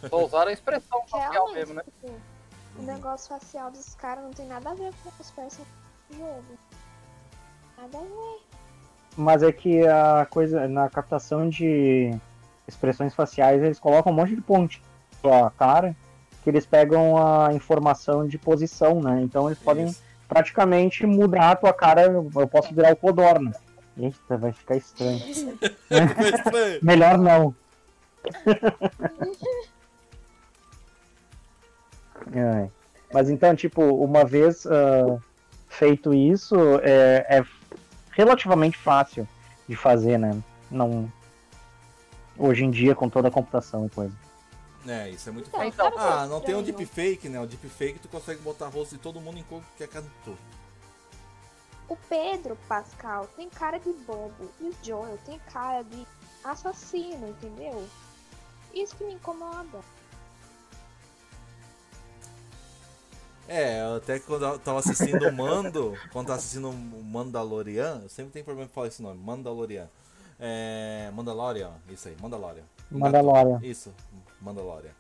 Só 0.10 0.26
usaram 0.26 0.50
a 0.50 0.54
expressão 0.54 1.02
facial 1.08 1.54
mesmo, 1.54 1.76
né? 1.76 1.84
tipo, 1.84 2.14
o 2.78 2.82
negócio 2.84 3.30
facial 3.30 3.72
dos 3.72 3.96
caras 3.96 4.24
não 4.24 4.32
tem 4.32 4.48
nada 4.48 4.70
a 4.70 4.74
ver 4.74 4.92
com 5.04 5.10
os 5.10 5.32
personagens 5.32 5.68
do 6.10 6.18
jogo. 6.18 6.58
Nada 7.78 7.98
a 7.98 8.02
ver. 8.02 8.42
Mas 9.18 9.44
é 9.44 9.52
que 9.52 9.86
a 9.86 10.26
coisa, 10.30 10.68
na 10.68 10.90
captação 10.90 11.50
de 11.50 12.12
expressões 12.68 13.14
faciais, 13.14 13.62
eles 13.62 13.80
colocam 13.80 14.12
um 14.12 14.16
monte 14.16 14.36
de 14.36 14.42
ponte 14.42 14.82
na 15.24 15.50
cara, 15.52 15.96
que 16.44 16.50
eles 16.50 16.66
pegam 16.66 17.18
a 17.18 17.54
informação 17.54 18.28
de 18.28 18.38
posição, 18.38 19.02
né? 19.02 19.22
Então 19.22 19.48
eles 19.48 19.60
podem 19.60 19.86
Isso. 19.86 20.02
praticamente 20.28 21.06
mudar 21.06 21.52
a 21.52 21.56
tua 21.56 21.74
cara. 21.74 22.04
Eu 22.04 22.48
posso 22.48 22.74
virar 22.74 22.94
o 22.94 22.96
Codorna. 22.96 23.52
Eita, 23.98 24.38
vai 24.38 24.54
ficar 24.54 24.78
estranho. 24.78 25.20
Melhor 26.82 27.18
não. 27.18 27.54
Ai. 32.34 32.72
Mas 33.14 33.30
então, 33.30 33.56
tipo, 33.56 33.82
uma 33.84 34.24
vez 34.24 34.66
ah, 34.66 35.18
feito 35.68 36.14
isso, 36.14 36.56
é, 36.82 37.26
é 37.40 37.44
relativamente 38.12 38.78
fácil 38.78 39.28
de 39.68 39.76
fazer, 39.76 40.18
né? 40.18 40.42
Não. 40.70 41.12
Hoje 42.38 42.64
em 42.64 42.72
dia, 42.72 42.96
com 42.96 43.10
toda 43.10 43.28
a 43.28 43.32
computação 43.32 43.86
e 43.86 43.90
coisa. 43.90 44.14
É, 44.88 45.10
isso 45.10 45.30
é 45.30 45.32
muito 45.32 45.48
Então, 45.50 45.60
fácil. 45.60 45.92
que 45.92 46.00
é 46.00 46.02
Ah, 46.02 46.26
não 46.28 46.40
tem 46.42 46.56
o 46.56 46.60
estranho? 46.60 46.78
deepfake, 46.78 47.30
né? 47.30 47.40
O 47.40 47.46
deepfake 47.46 48.00
tu 48.00 48.08
consegue 48.08 48.42
botar 48.42 48.68
rosto 48.68 48.96
de 48.96 49.02
todo 49.02 49.20
mundo 49.22 49.38
em 49.38 49.44
qualquer 49.44 49.88
canto. 49.88 50.38
O 51.88 51.96
Pedro 52.10 52.58
Pascal 52.70 53.28
tem 53.36 53.50
cara 53.50 53.78
de 53.78 53.92
bobo 53.92 54.50
e 54.62 54.70
o 54.70 54.76
Joel 54.82 55.20
tem 55.26 55.38
cara 55.54 55.84
de 55.84 56.08
assassino, 56.44 57.28
entendeu? 57.28 57.86
Isso 58.74 58.96
que 58.96 59.04
me 59.04 59.14
incomoda. 59.14 59.80
É, 63.48 63.82
até 63.98 64.18
quando 64.20 64.46
eu 64.46 64.60
tava 64.60 64.80
assistindo 64.80 65.28
o 65.28 65.34
Mando, 65.34 65.98
quando 66.14 66.28
tava 66.28 66.40
assistindo 66.40 66.70
o 66.70 67.04
Mandalorian, 67.04 68.00
eu 68.04 68.10
sempre 68.10 68.32
tenho 68.32 68.46
problema 68.46 68.70
em 68.70 68.74
falar 68.74 68.88
esse 68.88 69.02
nome, 69.02 69.20
Mandalorian. 69.22 69.90
É. 70.40 71.12
Mandalorian, 71.14 71.74
isso 71.90 72.08
aí, 72.08 72.16
Mandalorian. 72.22 72.64
Mandalorian. 72.90 73.60
Isso, 73.62 73.94
Mandalorian. 74.40 74.92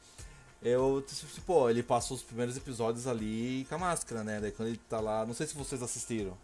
Eu, 0.61 1.03
tipo, 1.07 1.69
ele 1.69 1.81
passou 1.81 2.15
os 2.15 2.21
primeiros 2.21 2.55
episódios 2.55 3.07
ali 3.07 3.65
com 3.69 3.75
a 3.75 3.77
máscara, 3.79 4.23
né? 4.23 4.39
Daí 4.39 4.51
quando 4.51 4.67
ele 4.69 4.77
tá 4.89 4.99
lá, 4.99 5.25
não 5.25 5.33
sei 5.33 5.47
se 5.47 5.55
vocês 5.55 5.81
assistiram. 5.81 6.37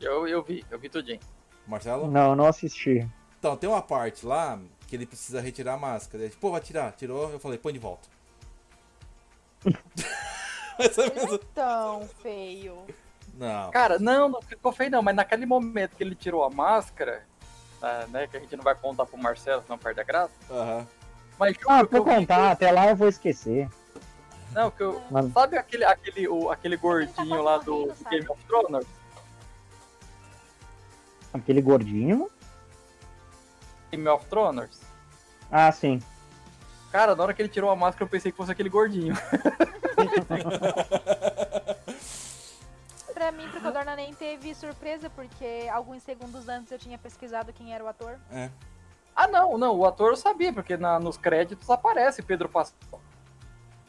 Eu, 0.00 0.28
eu 0.28 0.42
vi, 0.42 0.64
eu 0.70 0.78
vi 0.78 0.88
tudinho. 0.88 1.20
Marcelo? 1.66 2.10
Não, 2.10 2.30
eu 2.30 2.36
não 2.36 2.46
assisti. 2.46 3.08
Então, 3.38 3.56
tem 3.56 3.68
uma 3.68 3.80
parte 3.80 4.26
lá 4.26 4.58
que 4.86 4.94
ele 4.96 5.06
precisa 5.06 5.40
retirar 5.40 5.74
a 5.74 5.78
máscara. 5.78 6.24
Ele, 6.24 6.34
pô, 6.40 6.50
vai 6.50 6.60
tirar. 6.60 6.92
Tirou, 6.92 7.30
eu 7.30 7.38
falei, 7.38 7.58
põe 7.58 7.72
de 7.72 7.78
volta. 7.78 8.08
Mas 10.78 10.98
é 10.98 11.14
mesmo. 11.14 11.38
Tão 11.38 12.08
feio. 12.22 12.84
Não. 13.34 13.70
Cara, 13.70 13.98
não, 13.98 14.28
não 14.28 14.42
ficou 14.42 14.70
feio 14.72 14.90
não, 14.90 15.02
mas 15.02 15.14
naquele 15.16 15.44
momento 15.44 15.96
que 15.96 16.04
ele 16.04 16.14
tirou 16.14 16.44
a 16.44 16.50
máscara, 16.50 17.26
ah, 17.82 18.06
né, 18.08 18.28
que 18.28 18.36
a 18.36 18.40
gente 18.40 18.54
não 18.56 18.62
vai 18.62 18.76
contar 18.76 19.06
pro 19.06 19.18
Marcelo, 19.18 19.60
senão 19.62 19.76
perde 19.76 20.00
a 20.00 20.04
graça, 20.04 20.32
Aham. 20.48 20.86
mas 21.36 21.56
Ah, 21.66 21.80
eu 21.80 21.88
vi- 21.88 22.00
contar, 22.00 22.52
até 22.52 22.70
lá 22.70 22.88
eu 22.90 22.94
vou 22.94 23.08
esquecer. 23.08 23.68
não, 24.52 24.70
que 24.70 24.82
eu, 24.84 25.02
Mas- 25.10 25.32
sabe 25.32 25.58
aquele, 25.58 25.84
aquele, 25.84 26.28
o, 26.28 26.48
aquele 26.48 26.76
gordinho 26.76 27.42
lá 27.42 27.58
do, 27.58 27.86
do? 27.86 28.08
Game 28.08 28.28
of 28.28 28.40
Thrones? 28.44 28.86
Aquele 31.32 31.60
gordinho? 31.60 32.30
Game 33.94 34.08
of 34.08 34.26
Thrones? 34.26 34.80
Ah, 35.50 35.70
sim. 35.70 36.02
Cara, 36.90 37.14
na 37.14 37.22
hora 37.22 37.32
que 37.34 37.40
ele 37.42 37.48
tirou 37.48 37.70
a 37.70 37.76
máscara, 37.76 38.04
eu 38.04 38.08
pensei 38.08 38.30
que 38.32 38.36
fosse 38.36 38.50
aquele 38.52 38.68
gordinho. 38.68 39.14
Pra 43.14 43.30
mim, 43.30 43.48
pro 43.48 43.60
Codorna 43.60 43.94
nem 43.94 44.12
teve 44.12 44.52
surpresa, 44.56 45.08
porque 45.08 45.68
alguns 45.72 46.02
segundos 46.02 46.48
antes 46.48 46.72
eu 46.72 46.78
tinha 46.78 46.98
pesquisado 46.98 47.52
quem 47.52 47.72
era 47.72 47.82
o 47.82 47.86
ator. 47.86 48.18
É. 48.30 48.50
Ah, 49.14 49.28
não, 49.28 49.56
não, 49.56 49.76
o 49.76 49.86
ator 49.86 50.10
eu 50.10 50.16
sabia, 50.16 50.52
porque 50.52 50.76
na- 50.76 50.98
nos 50.98 51.16
créditos 51.16 51.70
aparece 51.70 52.20
Pedro 52.22 52.48
Pascal. 52.48 53.00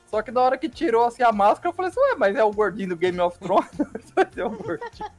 Só 0.07 0.21
que 0.21 0.29
na 0.31 0.41
hora 0.41 0.57
que 0.59 0.69
tirou 0.69 1.05
assim 1.05 1.23
a 1.23 1.31
máscara, 1.31 1.69
eu 1.69 1.73
falei 1.73 1.89
assim, 1.89 1.99
ué, 1.99 2.15
mas 2.15 2.35
é 2.35 2.43
o 2.43 2.51
gordinho 2.51 2.89
do 2.89 2.95
Game 2.95 3.19
of 3.19 3.37
Thrones? 3.39 3.67
é 4.37 4.45
o 4.45 4.49
gordinho. 4.51 5.11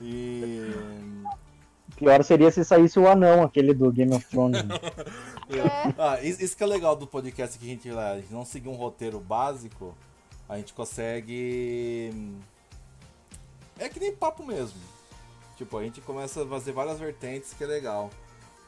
E. 0.00 0.72
Pior 1.96 2.22
seria 2.24 2.50
se 2.50 2.64
saísse 2.64 2.98
o 2.98 3.08
anão, 3.08 3.42
aquele 3.42 3.72
do 3.72 3.90
Game 3.92 4.14
of 4.14 4.24
Thrones. 4.26 4.62
né? 4.64 4.74
É, 5.46 5.94
Ah, 5.98 6.22
isso 6.22 6.56
que 6.56 6.64
é 6.64 6.66
legal 6.66 6.96
do 6.96 7.06
podcast 7.06 7.58
que 7.58 7.66
a 7.66 7.68
gente, 7.68 7.90
a 7.90 8.16
gente 8.16 8.32
não 8.32 8.46
seguir 8.46 8.70
um 8.70 8.74
roteiro 8.76 9.20
básico, 9.20 9.94
a 10.48 10.56
gente 10.56 10.72
consegue. 10.72 12.10
É 13.78 13.88
que 13.90 14.00
nem 14.00 14.14
papo 14.16 14.42
mesmo. 14.44 14.80
Tipo, 15.58 15.76
a 15.78 15.82
gente 15.84 16.00
começa 16.00 16.42
a 16.42 16.46
fazer 16.46 16.72
várias 16.72 16.98
vertentes 16.98 17.52
que 17.52 17.62
é 17.62 17.66
legal. 17.66 18.08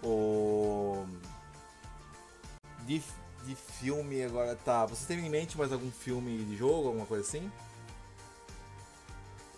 O. 0.03 1.07
De, 2.85 3.03
de 3.47 3.55
filme 3.57 4.23
agora, 4.23 4.55
tá. 4.63 4.85
Você 4.85 5.07
tem 5.07 5.25
em 5.27 5.31
mente 5.31 5.57
mais 5.57 5.73
algum 5.73 5.91
filme 5.91 6.45
de 6.45 6.57
jogo, 6.57 6.89
alguma 6.89 7.07
coisa 7.07 7.25
assim? 7.27 7.51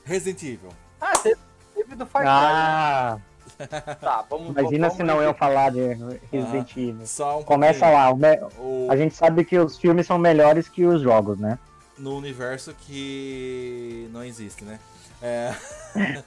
Resident 0.05 0.43
Evil. 0.45 0.71
Ah, 1.01 1.19
teve, 1.19 1.41
teve 1.75 1.95
do 1.97 2.07
Far 2.07 2.23
Cry. 2.23 2.31
Ah, 2.31 3.21
Tá, 4.01 4.25
vamos 4.31 4.51
imagina 4.51 4.89
vamos 4.89 4.97
se 4.97 5.03
não 5.03 5.21
eu 5.21 5.35
falar 5.35 5.71
de 5.71 5.97
Resident 6.31 6.71
Evil. 6.77 7.07
Só 7.07 7.41
um 7.41 7.43
Começa 7.43 7.81
pouquinho. 7.81 8.37
lá, 8.39 8.53
o 8.59 8.91
a 8.91 8.97
gente 8.97 9.15
sabe 9.15 9.45
que 9.45 9.59
os 9.59 9.77
filmes 9.77 10.07
são 10.07 10.17
melhores 10.19 10.69
que 10.69 10.85
os 10.85 11.03
jogos, 11.03 11.39
né? 11.39 11.59
no 11.99 12.17
universo 12.17 12.75
que 12.75 14.09
não 14.13 14.25
existe, 14.25 14.65
né? 14.65 14.79
É. 15.21 15.53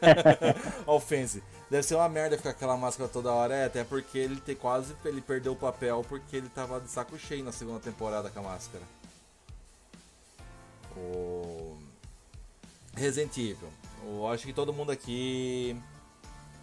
Offense. 0.86 1.41
Deve 1.70 1.84
ser 1.84 1.95
uma 1.95 2.10
merda 2.10 2.36
ficar 2.36 2.49
aquela 2.49 2.76
máscara 2.76 3.10
toda 3.10 3.32
hora, 3.32 3.56
é, 3.56 3.66
até 3.66 3.84
porque 3.84 4.18
ele 4.18 4.41
tem 4.41 4.56
quase 4.56 4.94
ele 5.06 5.22
perdeu 5.22 5.53
o 5.53 5.56
papel 5.56 6.06
porque 6.08 6.36
ele 6.36 6.49
tava 6.49 6.82
de 6.82 6.90
saco 6.90 7.18
cheio 7.18 7.44
na 7.44 7.53
segunda 7.53 7.80
temporada 7.80 8.30
com 8.30 8.40
a 8.40 8.44
máscara. 8.44 8.84
O 10.98 11.78
Resident 12.95 13.38
Evil. 13.38 13.70
Eu 14.06 14.28
acho 14.28 14.45
que 14.45 14.52
todo 14.52 14.74
mundo 14.74 14.91
aqui 14.91 15.82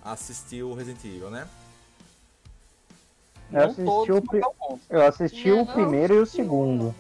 assistiu 0.04 0.72
Resident 0.74 1.04
Evil, 1.04 1.30
né? 1.30 1.48
Eu 3.50 3.58
Não 3.60 3.64
assisti, 3.66 3.84
todos, 3.84 4.16
o, 4.16 4.22
pri- 4.22 4.40
eu 4.90 5.02
assisti 5.06 5.50
o 5.50 5.56
Não, 5.56 5.66
primeiro 5.66 6.14
e 6.14 6.18
o 6.18 6.26
segundo. 6.26 6.94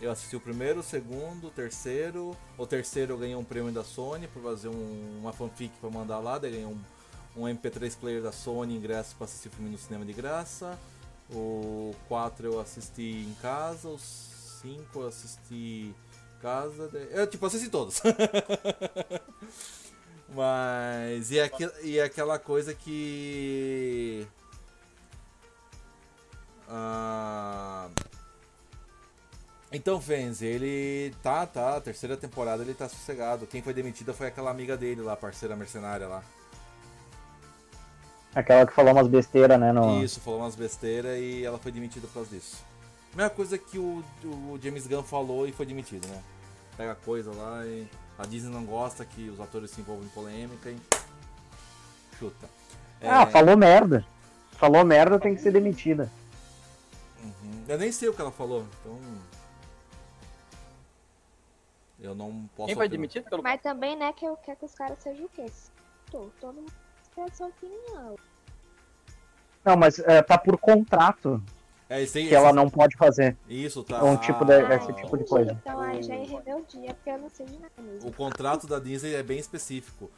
Eu 0.00 0.10
assisti 0.10 0.34
o 0.34 0.40
primeiro, 0.40 0.80
o 0.80 0.82
segundo, 0.82 1.48
o 1.48 1.50
terceiro. 1.50 2.34
O 2.56 2.66
terceiro 2.66 3.12
eu 3.12 3.18
ganhei 3.18 3.36
um 3.36 3.44
prêmio 3.44 3.70
da 3.70 3.84
Sony 3.84 4.26
por 4.28 4.42
fazer 4.42 4.68
um- 4.68 5.18
uma 5.20 5.32
fanfic 5.32 5.72
pra 5.78 5.90
mandar 5.90 6.18
lá. 6.20 6.38
Daí 6.38 6.52
ganhei 6.52 6.64
um, 6.66 6.78
um 7.36 7.46
MP3 7.46 7.94
player 7.96 8.22
da 8.22 8.32
Sony, 8.32 8.74
ingresso 8.76 9.14
pra 9.16 9.26
assistir 9.26 9.48
o 9.48 9.50
filme 9.50 9.70
no 9.70 9.76
cinema 9.76 10.04
de 10.06 10.14
graça. 10.14 10.78
O 11.30 11.94
4 12.08 12.46
eu 12.46 12.58
assisti 12.58 13.26
em 13.28 13.34
casa. 13.42 13.88
O 13.88 13.98
5 13.98 15.00
eu 15.00 15.08
assisti 15.08 15.94
em 15.94 15.94
casa. 16.40 16.90
Eu, 17.10 17.26
tipo, 17.26 17.44
assisti 17.44 17.68
todos. 17.68 18.00
Mas. 20.34 21.30
E, 21.30 21.40
aqui, 21.40 21.68
e 21.82 22.00
aquela 22.00 22.38
coisa 22.38 22.74
que. 22.74 24.26
Ah. 26.68 27.88
Então, 29.72 30.00
Fenzi, 30.00 30.46
ele 30.46 31.14
tá, 31.22 31.46
tá, 31.46 31.76
a 31.76 31.80
terceira 31.80 32.16
temporada 32.16 32.62
ele 32.62 32.74
tá 32.74 32.88
sossegado. 32.88 33.46
Quem 33.46 33.62
foi 33.62 33.72
demitida 33.72 34.12
foi 34.12 34.26
aquela 34.26 34.50
amiga 34.50 34.76
dele 34.76 35.00
lá, 35.00 35.16
parceira 35.16 35.54
mercenária 35.54 36.08
lá. 36.08 36.24
Aquela 38.34 38.66
que 38.66 38.72
falou 38.72 38.92
umas 38.92 39.08
besteiras, 39.08 39.58
né? 39.58 39.72
No... 39.72 40.02
Isso, 40.02 40.20
falou 40.20 40.40
umas 40.40 40.56
besteiras 40.56 41.18
e 41.18 41.44
ela 41.44 41.58
foi 41.58 41.70
demitida 41.70 42.06
por 42.08 42.14
causa 42.14 42.30
disso. 42.30 42.64
Mesma 43.14 43.30
coisa 43.30 43.58
que 43.58 43.78
o, 43.78 44.04
o 44.24 44.58
James 44.62 44.86
Gunn 44.86 45.02
falou 45.02 45.46
e 45.46 45.52
foi 45.52 45.66
demitido, 45.66 46.06
né? 46.08 46.22
Pega 46.76 46.94
coisa 46.94 47.32
lá 47.32 47.64
e 47.66 47.86
a 48.20 48.26
Disney 48.26 48.52
não 48.52 48.66
gosta 48.66 49.02
que 49.04 49.30
os 49.30 49.40
atores 49.40 49.70
se 49.70 49.80
envolvam 49.80 50.04
em 50.04 50.08
polêmica 50.10 50.70
e 50.70 50.78
chuta. 52.18 52.46
Ah, 53.00 53.22
É, 53.22 53.26
falou 53.26 53.56
merda. 53.56 54.04
Falou 54.52 54.84
merda, 54.84 55.18
tem 55.18 55.34
que 55.34 55.40
ser 55.40 55.52
demitida. 55.52 56.10
uhum. 57.22 57.64
Eu 57.66 57.78
nem 57.78 57.90
sei 57.90 58.10
o 58.10 58.14
que 58.14 58.20
ela 58.20 58.30
falou, 58.30 58.66
então. 58.80 59.00
Eu 61.98 62.14
não 62.14 62.48
posso. 62.54 62.66
Quem 62.66 62.76
foi 62.76 62.88
demitido 62.90 63.24
pelo 63.24 63.42
Mas 63.42 63.62
também, 63.62 63.96
né, 63.96 64.12
que 64.12 64.26
eu 64.26 64.36
quero 64.36 64.58
que 64.58 64.64
os 64.66 64.74
caras 64.74 64.98
sejam 64.98 65.24
o 65.24 65.28
quê? 65.30 65.46
Tô, 66.10 66.30
todo 66.40 66.56
mundo 66.56 66.72
quer 67.14 67.34
sua 67.34 67.46
opinião. 67.46 68.16
Não, 69.64 69.76
mas 69.76 69.98
é, 69.98 70.20
tá 70.22 70.36
por 70.36 70.58
contrato 70.58 71.42
É, 71.90 72.00
esse, 72.02 72.24
que 72.26 72.34
ela 72.34 72.52
não 72.52 72.70
pode 72.70 72.96
fazer. 72.96 73.36
Isso, 73.48 73.82
tá. 73.82 74.02
Um 74.04 74.16
tipo 74.16 74.44
de- 74.44 74.52
Ah, 74.52 74.76
esse 74.76 74.92
tipo 74.92 75.18
de 75.18 75.24
coisa. 75.24 75.58
Então 75.60 75.80
aí 75.80 76.00
já 76.02 76.14
errei 76.14 76.40
meu 76.46 76.64
dia, 76.64 76.94
porque 76.94 77.10
eu 77.10 77.18
não 77.18 77.28
sei 77.28 77.44
de 77.46 77.58
nada 77.58 77.72
mesmo. 77.82 78.08
O 78.08 78.12
contrato 78.12 78.66
da 78.68 78.78
Disney 78.78 79.14
é 79.14 79.22
bem 79.24 79.38
específico. 79.40 80.08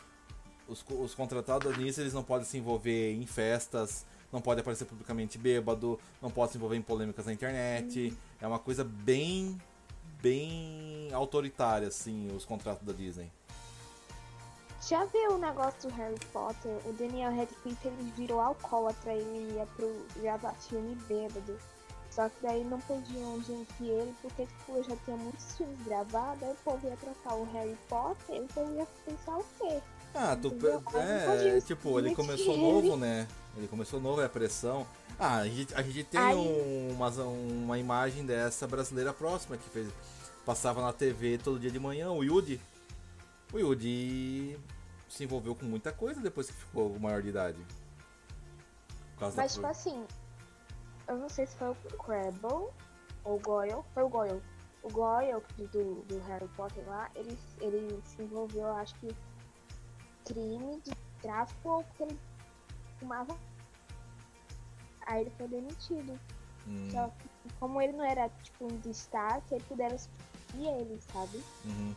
Os, 0.68 0.84
os 0.88 1.14
contratados 1.14 1.72
da 1.72 1.76
Disney 1.76 2.04
eles 2.04 2.12
não 2.14 2.22
podem 2.22 2.46
se 2.46 2.58
envolver 2.58 3.14
em 3.14 3.24
festas, 3.26 4.04
não 4.30 4.40
podem 4.42 4.60
aparecer 4.60 4.84
publicamente 4.84 5.38
bêbado, 5.38 5.98
não 6.20 6.30
podem 6.30 6.52
se 6.52 6.58
envolver 6.58 6.76
em 6.76 6.82
polêmicas 6.82 7.24
na 7.24 7.32
internet. 7.32 8.14
É 8.40 8.46
uma 8.46 8.58
coisa 8.58 8.84
bem, 8.84 9.56
bem 10.22 11.08
autoritária, 11.12 11.88
assim, 11.88 12.28
os 12.36 12.44
contratos 12.44 12.84
da 12.86 12.92
Disney. 12.92 13.30
Já 14.88 15.04
viu 15.06 15.32
o 15.34 15.38
negócio 15.38 15.88
do 15.88 15.94
Harry 15.94 16.18
Potter? 16.32 16.72
O 16.84 16.92
Daniel 16.92 17.34
Radcliffe 17.34 17.86
ele 17.86 18.12
virou 18.16 18.40
alcoólatra, 18.40 19.12
ele 19.14 19.54
ia 19.54 19.66
pro 19.76 20.04
gravar 20.20 20.54
filme 20.54 20.96
bêbado. 21.08 21.56
Só 22.10 22.28
que 22.28 22.34
daí 22.42 22.62
não 22.64 22.78
podiam 22.80 23.40
gente 23.42 23.72
ele, 23.80 24.14
porque 24.20 24.44
tipo, 24.44 24.82
já 24.82 24.94
tinha 25.04 25.16
muitos 25.16 25.56
filmes 25.56 25.78
gravados, 25.86 26.42
aí 26.42 26.50
o 26.52 26.56
povo 26.56 26.86
ia 26.86 26.96
trocar 26.96 27.34
o 27.36 27.44
Harry 27.52 27.78
Potter, 27.88 28.36
e 28.36 28.40
o 28.40 28.46
povo 28.48 28.74
ia 28.74 28.86
pensar 29.06 29.38
o 29.38 29.44
quê? 29.58 29.80
Ah, 30.14 30.36
tu, 30.36 30.54
é, 30.98 31.60
tipo, 31.62 31.98
ele 31.98 32.14
começou 32.14 32.52
ele. 32.52 32.62
novo, 32.62 32.96
né? 32.98 33.26
Ele 33.56 33.66
começou 33.66 33.98
novo, 33.98 34.20
é 34.20 34.26
a 34.26 34.28
pressão. 34.28 34.86
Ah, 35.18 35.38
a 35.38 35.48
gente, 35.48 35.74
a 35.74 35.80
gente 35.80 36.04
tem 36.04 36.20
Aí- 36.20 36.36
um- 36.36 36.90
uma, 36.92 37.08
uma 37.08 37.78
imagem 37.78 38.26
dessa 38.26 38.66
brasileira 38.66 39.14
próxima 39.14 39.56
que 39.56 39.70
fez, 39.70 39.88
passava 40.44 40.82
na 40.82 40.92
TV 40.92 41.38
todo 41.38 41.58
dia 41.58 41.70
de 41.70 41.78
manhã, 41.78 42.10
o 42.10 42.22
Yudi. 42.22 42.60
O 43.52 43.58
Yudi 43.58 44.58
se 45.08 45.24
envolveu 45.24 45.54
com 45.54 45.66
muita 45.66 45.92
coisa 45.92 46.20
depois 46.20 46.48
que 46.50 46.56
ficou 46.56 46.98
maior 46.98 47.20
de 47.22 47.28
idade. 47.28 47.66
Mas 49.36 49.54
tipo 49.54 49.66
assim, 49.66 50.04
eu 51.06 51.16
não 51.16 51.28
sei 51.28 51.46
se 51.46 51.56
foi 51.56 51.70
o 51.70 51.74
Crabble 51.74 52.70
ou 53.24 53.36
o 53.36 53.38
Goyle, 53.38 53.82
foi 53.94 54.02
o 54.02 54.08
Goyle. 54.08 54.42
O 54.82 54.90
Goyle 54.90 55.40
do, 55.70 56.02
do 56.02 56.18
Harry 56.26 56.48
Potter 56.56 56.84
lá, 56.88 57.08
ele, 57.14 57.38
ele 57.60 58.02
se 58.04 58.22
envolveu, 58.22 58.62
eu 58.62 58.74
acho 58.74 58.94
que 58.96 59.14
crime 60.24 60.80
de 60.80 60.92
tráfico 61.20 61.68
ou 61.68 61.84
porque 61.84 62.02
ele 62.04 62.18
fumava. 62.98 63.36
Aí 65.06 65.20
ele 65.20 65.30
foi 65.36 65.46
demitido. 65.46 66.18
Hum, 66.66 66.90
Só 66.90 67.08
que 67.08 67.54
como 67.60 67.80
ele 67.80 67.92
não 67.92 68.04
era 68.04 68.28
tipo 68.42 68.64
um 68.64 68.78
destaque, 68.78 69.54
ele 69.54 69.64
puderam 69.64 69.98
substituir 69.98 70.68
ele, 70.68 71.00
sabe? 71.12 71.42
uhum. 71.64 71.94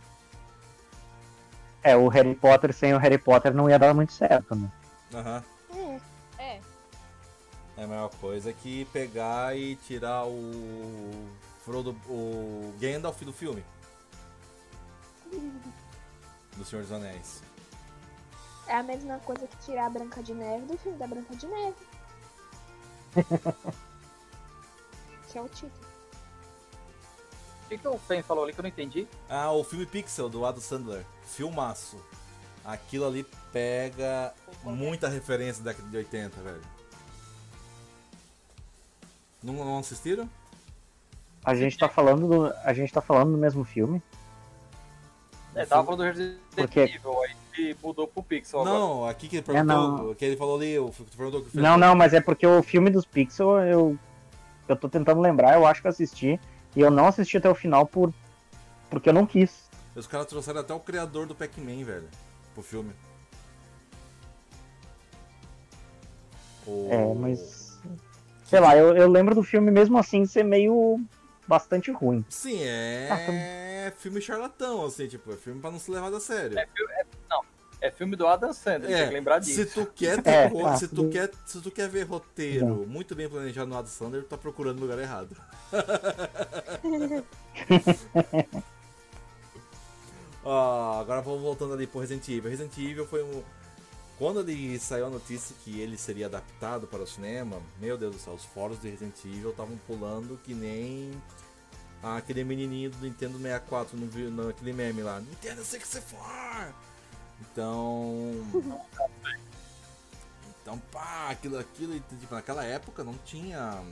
É, 1.85 1.95
o 1.95 2.07
Harry 2.07 2.33
Potter 2.33 2.73
sem 2.73 2.95
o 2.95 2.97
Harry 2.97 3.19
Potter 3.19 3.53
não 3.53 3.69
ia 3.69 3.77
dar 3.77 3.93
muito 3.93 4.11
certo, 4.11 4.55
né? 4.55 4.71
Aham. 5.13 5.43
É. 5.69 6.01
É. 6.43 6.61
É 7.77 7.83
a 7.83 7.87
mesma 7.87 8.09
coisa 8.19 8.51
que 8.51 8.85
pegar 8.85 9.55
e 9.55 9.75
tirar 9.75 10.25
o 10.25 11.11
Frodo, 11.63 11.95
o 12.09 12.73
Gandalf 12.81 13.21
do 13.21 13.31
filme. 13.31 13.63
Do 16.57 16.65
Senhor 16.65 16.81
dos 16.81 16.91
Anéis. 16.91 17.43
É 18.65 18.77
a 18.77 18.81
mesma 18.81 19.19
coisa 19.19 19.45
que 19.45 19.57
tirar 19.57 19.85
a 19.85 19.89
Branca 19.91 20.23
de 20.23 20.33
Neve 20.33 20.65
do 20.65 20.75
filme 20.79 20.97
da 20.97 21.05
Branca 21.05 21.35
de 21.35 21.45
Neve. 21.45 21.75
que 25.31 25.37
é 25.37 25.41
o 25.41 25.47
título. 25.49 25.85
O 27.63 27.69
que, 27.69 27.77
que 27.77 27.87
o 27.87 27.99
Fen 27.99 28.23
falou 28.23 28.43
ali 28.43 28.53
que 28.53 28.59
eu 28.59 28.63
não 28.63 28.69
entendi? 28.69 29.07
Ah, 29.29 29.51
o 29.51 29.63
filme 29.63 29.85
Pixel 29.85 30.29
do 30.29 30.43
Adam 30.47 30.61
Sandler. 30.61 31.05
Filmaço. 31.25 31.97
Aquilo 32.63 33.05
ali 33.05 33.25
pega 33.51 34.33
muita 34.63 35.07
referência 35.07 35.63
da 35.63 35.71
década 35.71 35.89
de 35.89 35.97
80, 35.97 36.41
velho. 36.41 36.61
Não, 39.43 39.53
não 39.53 39.77
assistiram? 39.79 40.27
A 41.43 41.53
gente 41.53 41.77
tá 41.77 41.87
falando 41.87 42.27
do, 42.27 42.53
a 42.63 42.73
gente 42.73 42.91
tá 42.91 43.01
falando 43.01 43.31
do 43.31 43.37
mesmo 43.37 43.63
filme. 43.63 44.01
É, 45.53 45.65
tava 45.65 45.83
falando 45.85 45.99
do 45.99 46.03
Resident 46.05 46.37
Porque- 46.55 46.79
Evil, 46.79 47.21
aí 47.21 47.35
ele 47.57 47.77
mudou 47.81 48.07
pro 48.07 48.23
Pixel 48.23 48.61
agora. 48.61 48.77
Não, 48.77 49.07
aqui 49.07 49.27
que 49.27 49.37
ele 49.37 49.43
perguntou, 49.43 50.07
não. 50.07 50.15
que 50.15 50.25
ele 50.25 50.35
falou 50.35 50.57
ali, 50.57 50.75
perguntou 51.15 51.43
que 51.43 51.51
fez- 51.51 51.63
Não, 51.63 51.77
não, 51.77 51.95
mas 51.95 52.13
é 52.13 52.19
porque 52.19 52.45
o 52.45 52.61
filme 52.63 52.89
dos 52.89 53.05
Pixel 53.05 53.59
eu 53.59 53.97
eu 54.67 54.75
tô 54.75 54.89
tentando 54.89 55.21
lembrar, 55.21 55.53
eu 55.53 55.65
acho 55.65 55.79
que 55.81 55.87
eu 55.87 55.91
assisti. 55.91 56.39
E 56.75 56.81
eu 56.81 56.89
não 56.89 57.05
assisti 57.05 57.37
até 57.37 57.47
o 57.49 57.55
final 57.55 57.85
por 57.85 58.11
porque 58.89 59.07
eu 59.07 59.13
não 59.13 59.25
quis. 59.25 59.64
Os 59.95 60.07
caras 60.07 60.27
trouxeram 60.27 60.59
até 60.61 60.73
o 60.73 60.79
criador 60.79 61.25
do 61.25 61.35
Pac-Man, 61.35 61.83
velho, 61.85 62.09
pro 62.53 62.63
filme. 62.63 62.91
O- 66.67 66.89
É, 66.91 67.13
mas. 67.13 67.79
Sei 68.45 68.59
lá, 68.59 68.75
eu, 68.75 68.95
eu 68.95 69.07
lembro 69.09 69.33
do 69.33 69.43
filme 69.43 69.71
mesmo 69.71 69.97
assim 69.97 70.25
ser 70.25 70.43
meio. 70.43 70.99
bastante 71.47 71.91
ruim. 71.91 72.25
Sim, 72.27 72.59
Ah, 73.09 73.19
é 73.31 73.93
filme 73.97 74.19
charlatão, 74.19 74.83
assim, 74.85 75.07
tipo, 75.07 75.31
é 75.31 75.37
filme 75.37 75.61
pra 75.61 75.71
não 75.71 75.79
ser 75.79 75.91
levado 75.91 76.15
a 76.15 76.19
sério. 76.19 76.57
É, 76.57 76.63
é- 76.63 77.05
não, 77.29 77.41
é 77.79 77.91
filme 77.91 78.15
do 78.15 78.25
Adam 78.27 78.51
Sandler, 78.51 78.97
tem 78.97 79.07
que 79.07 79.13
lembrar 79.13 79.39
disso. 79.39 79.63
Se 79.63 79.65
tu 79.67 79.85
quer 79.85 80.19
ter 80.23 80.29
É, 80.31 80.47
ro- 80.47 80.63
tá, 80.63 80.75
se 80.75 80.87
tu 80.87 81.07
quer, 81.09 81.29
se 81.45 81.61
tu 81.61 81.69
quer 81.71 81.87
ver 81.87 82.03
roteiro 82.03 82.85
muito 82.87 83.15
bem 83.15 83.29
planejado 83.29 83.67
no 83.69 83.77
Adam 83.77 83.89
Sandler, 83.91 84.23
tu 84.23 84.29
tá 84.29 84.37
procurando 84.37 84.77
no 84.77 84.81
lugar 84.87 84.97
errado. 84.99 85.35
Ah, 90.45 90.99
agora 90.99 91.21
vamos 91.21 91.41
voltando 91.41 91.73
ali 91.73 91.87
pro 91.87 91.99
Resident 91.99 92.27
Evil. 92.29 92.51
Resident 92.51 92.77
Evil 92.77 93.07
foi 93.07 93.23
um 93.23 93.43
quando 94.17 94.39
ele 94.39 94.79
saiu 94.79 95.07
a 95.07 95.09
notícia 95.09 95.53
que 95.63 95.81
ele 95.81 95.97
seria 95.97 96.27
adaptado 96.27 96.87
para 96.87 97.03
o 97.03 97.07
cinema, 97.07 97.61
meu 97.81 97.97
Deus 97.97 98.15
do 98.15 98.21
céu, 98.21 98.33
os 98.33 98.45
fóruns 98.45 98.79
de 98.79 98.89
Resident 98.89 99.17
Evil 99.25 99.49
estavam 99.49 99.77
pulando 99.85 100.39
que 100.41 100.53
nem 100.53 101.11
aquele 102.01 102.43
menininho 102.45 102.91
do 102.91 102.97
Nintendo 102.99 103.37
64 103.37 103.97
no, 103.97 104.05
no 104.31 104.49
aquele 104.49 104.71
meme 104.71 105.01
lá, 105.01 105.19
Nintendo 105.19 105.65
64. 105.65 106.73
Então, 107.41 108.31
então, 110.61 110.79
pá, 110.91 111.29
aquilo, 111.31 111.59
aquilo, 111.59 111.99
tipo, 111.99 112.33
naquela 112.33 112.63
época 112.63 113.03
não 113.03 113.15
tinha 113.25 113.83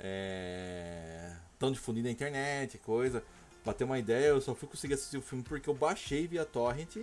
é, 0.00 1.32
tão 1.60 1.70
difundido 1.70 2.08
na 2.08 2.12
internet, 2.12 2.76
coisa. 2.78 3.22
Pra 3.64 3.72
ter 3.72 3.84
uma 3.84 3.98
ideia, 3.98 4.26
eu 4.26 4.40
só 4.40 4.54
fui 4.54 4.68
conseguir 4.68 4.94
assistir 4.94 5.16
o 5.16 5.22
filme 5.22 5.44
porque 5.44 5.68
eu 5.68 5.74
baixei 5.74 6.26
via 6.26 6.44
torrent. 6.44 6.96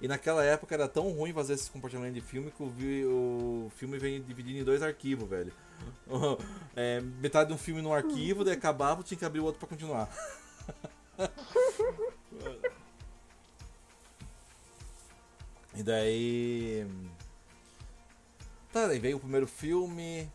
E 0.00 0.06
naquela 0.06 0.44
época 0.44 0.74
era 0.74 0.86
tão 0.86 1.10
ruim 1.10 1.32
fazer 1.32 1.54
esse 1.54 1.70
compartilhamento 1.70 2.14
de 2.14 2.20
filme 2.20 2.50
que 2.50 2.62
o, 2.62 3.70
filme 3.76 3.98
veio 3.98 4.22
dividido 4.22 4.58
em 4.58 4.64
dois 4.64 4.82
arquivos, 4.82 5.28
velho. 5.28 5.52
É, 6.74 7.00
metade 7.00 7.48
de 7.48 7.54
um 7.54 7.58
filme 7.58 7.80
num 7.80 7.92
arquivo, 7.92 8.44
daí 8.44 8.54
acabava, 8.54 9.02
tinha 9.02 9.16
que 9.16 9.24
abrir 9.24 9.40
o 9.40 9.44
outro 9.44 9.58
pra 9.58 9.68
continuar. 9.68 10.10
e 15.74 15.82
daí. 15.82 16.86
Tá, 18.72 18.86
daí 18.86 18.98
veio 18.98 19.16
o 19.16 19.20
primeiro 19.20 19.46
filme, 19.46 20.30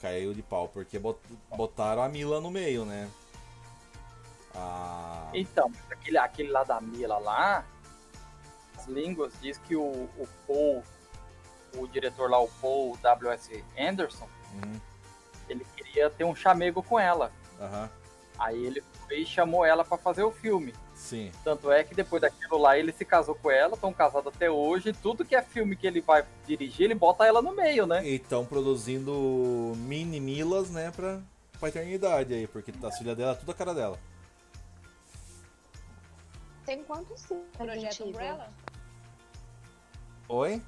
caiu 0.00 0.34
de 0.34 0.42
pau, 0.42 0.68
porque 0.68 0.98
bot- 0.98 1.20
botaram 1.56 2.02
a 2.02 2.08
Mila 2.08 2.40
no 2.40 2.50
meio, 2.50 2.84
né? 2.84 3.08
A... 4.54 5.30
Então, 5.34 5.70
aquele, 5.90 6.18
aquele 6.18 6.50
lá 6.50 6.64
da 6.64 6.80
Mila 6.80 7.18
lá, 7.18 7.64
as 8.76 8.86
línguas 8.86 9.32
diz 9.40 9.58
que 9.58 9.76
o, 9.76 9.82
o 10.18 10.28
Paul, 10.46 10.82
o 11.76 11.86
diretor 11.86 12.30
lá, 12.30 12.38
o 12.40 12.48
Paul 12.60 12.96
W.S. 13.02 13.64
Anderson, 13.78 14.28
Uhum, 14.52 14.80
ele 15.48 15.64
queria 15.76 16.10
ter 16.10 16.24
um 16.24 16.34
chamego 16.34 16.82
com 16.82 16.98
ela. 16.98 17.30
aham, 17.60 17.88
Aí 18.36 18.64
ele 18.64 18.82
foi 19.06 19.18
e 19.20 19.26
chamou 19.26 19.64
ela 19.64 19.84
pra 19.84 19.96
fazer 19.98 20.22
o 20.24 20.30
filme. 20.32 20.74
sim. 20.94 21.30
Tanto 21.44 21.70
é 21.70 21.84
que 21.84 21.94
depois 21.94 22.20
daquilo 22.22 22.58
lá 22.58 22.76
ele 22.78 22.90
se 22.90 23.04
casou 23.04 23.34
com 23.36 23.48
ela, 23.50 23.74
estão 23.74 23.92
casados 23.92 24.32
até 24.34 24.50
hoje. 24.50 24.92
Tudo 24.92 25.24
que 25.24 25.36
é 25.36 25.42
filme 25.42 25.76
que 25.76 25.86
ele 25.86 26.00
vai 26.00 26.24
dirigir, 26.46 26.86
ele 26.86 26.94
bota 26.94 27.24
ela 27.26 27.40
no 27.42 27.52
meio, 27.54 27.86
né? 27.86 28.04
E 28.04 28.16
estão 28.16 28.44
produzindo 28.46 29.12
mini 29.76 30.18
Milas, 30.18 30.70
né, 30.70 30.90
pra, 30.90 31.20
pra 31.60 31.68
eternidade 31.68 32.32
aí, 32.34 32.46
porque 32.46 32.72
a 32.82 32.90
filha 32.92 33.14
dela, 33.14 33.34
tudo 33.36 33.52
a 33.52 33.54
cara 33.54 33.74
dela. 33.74 33.98
Tem 36.70 36.84
quantos? 36.84 37.26
Projeto? 37.58 38.04
Umbrella? 38.04 38.46
Oi? 40.28 40.62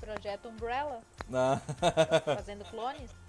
Projeto 0.00 0.48
Umbrella? 0.48 1.00
Na... 1.28 1.60
Fazendo 2.36 2.64
clones? 2.66 3.10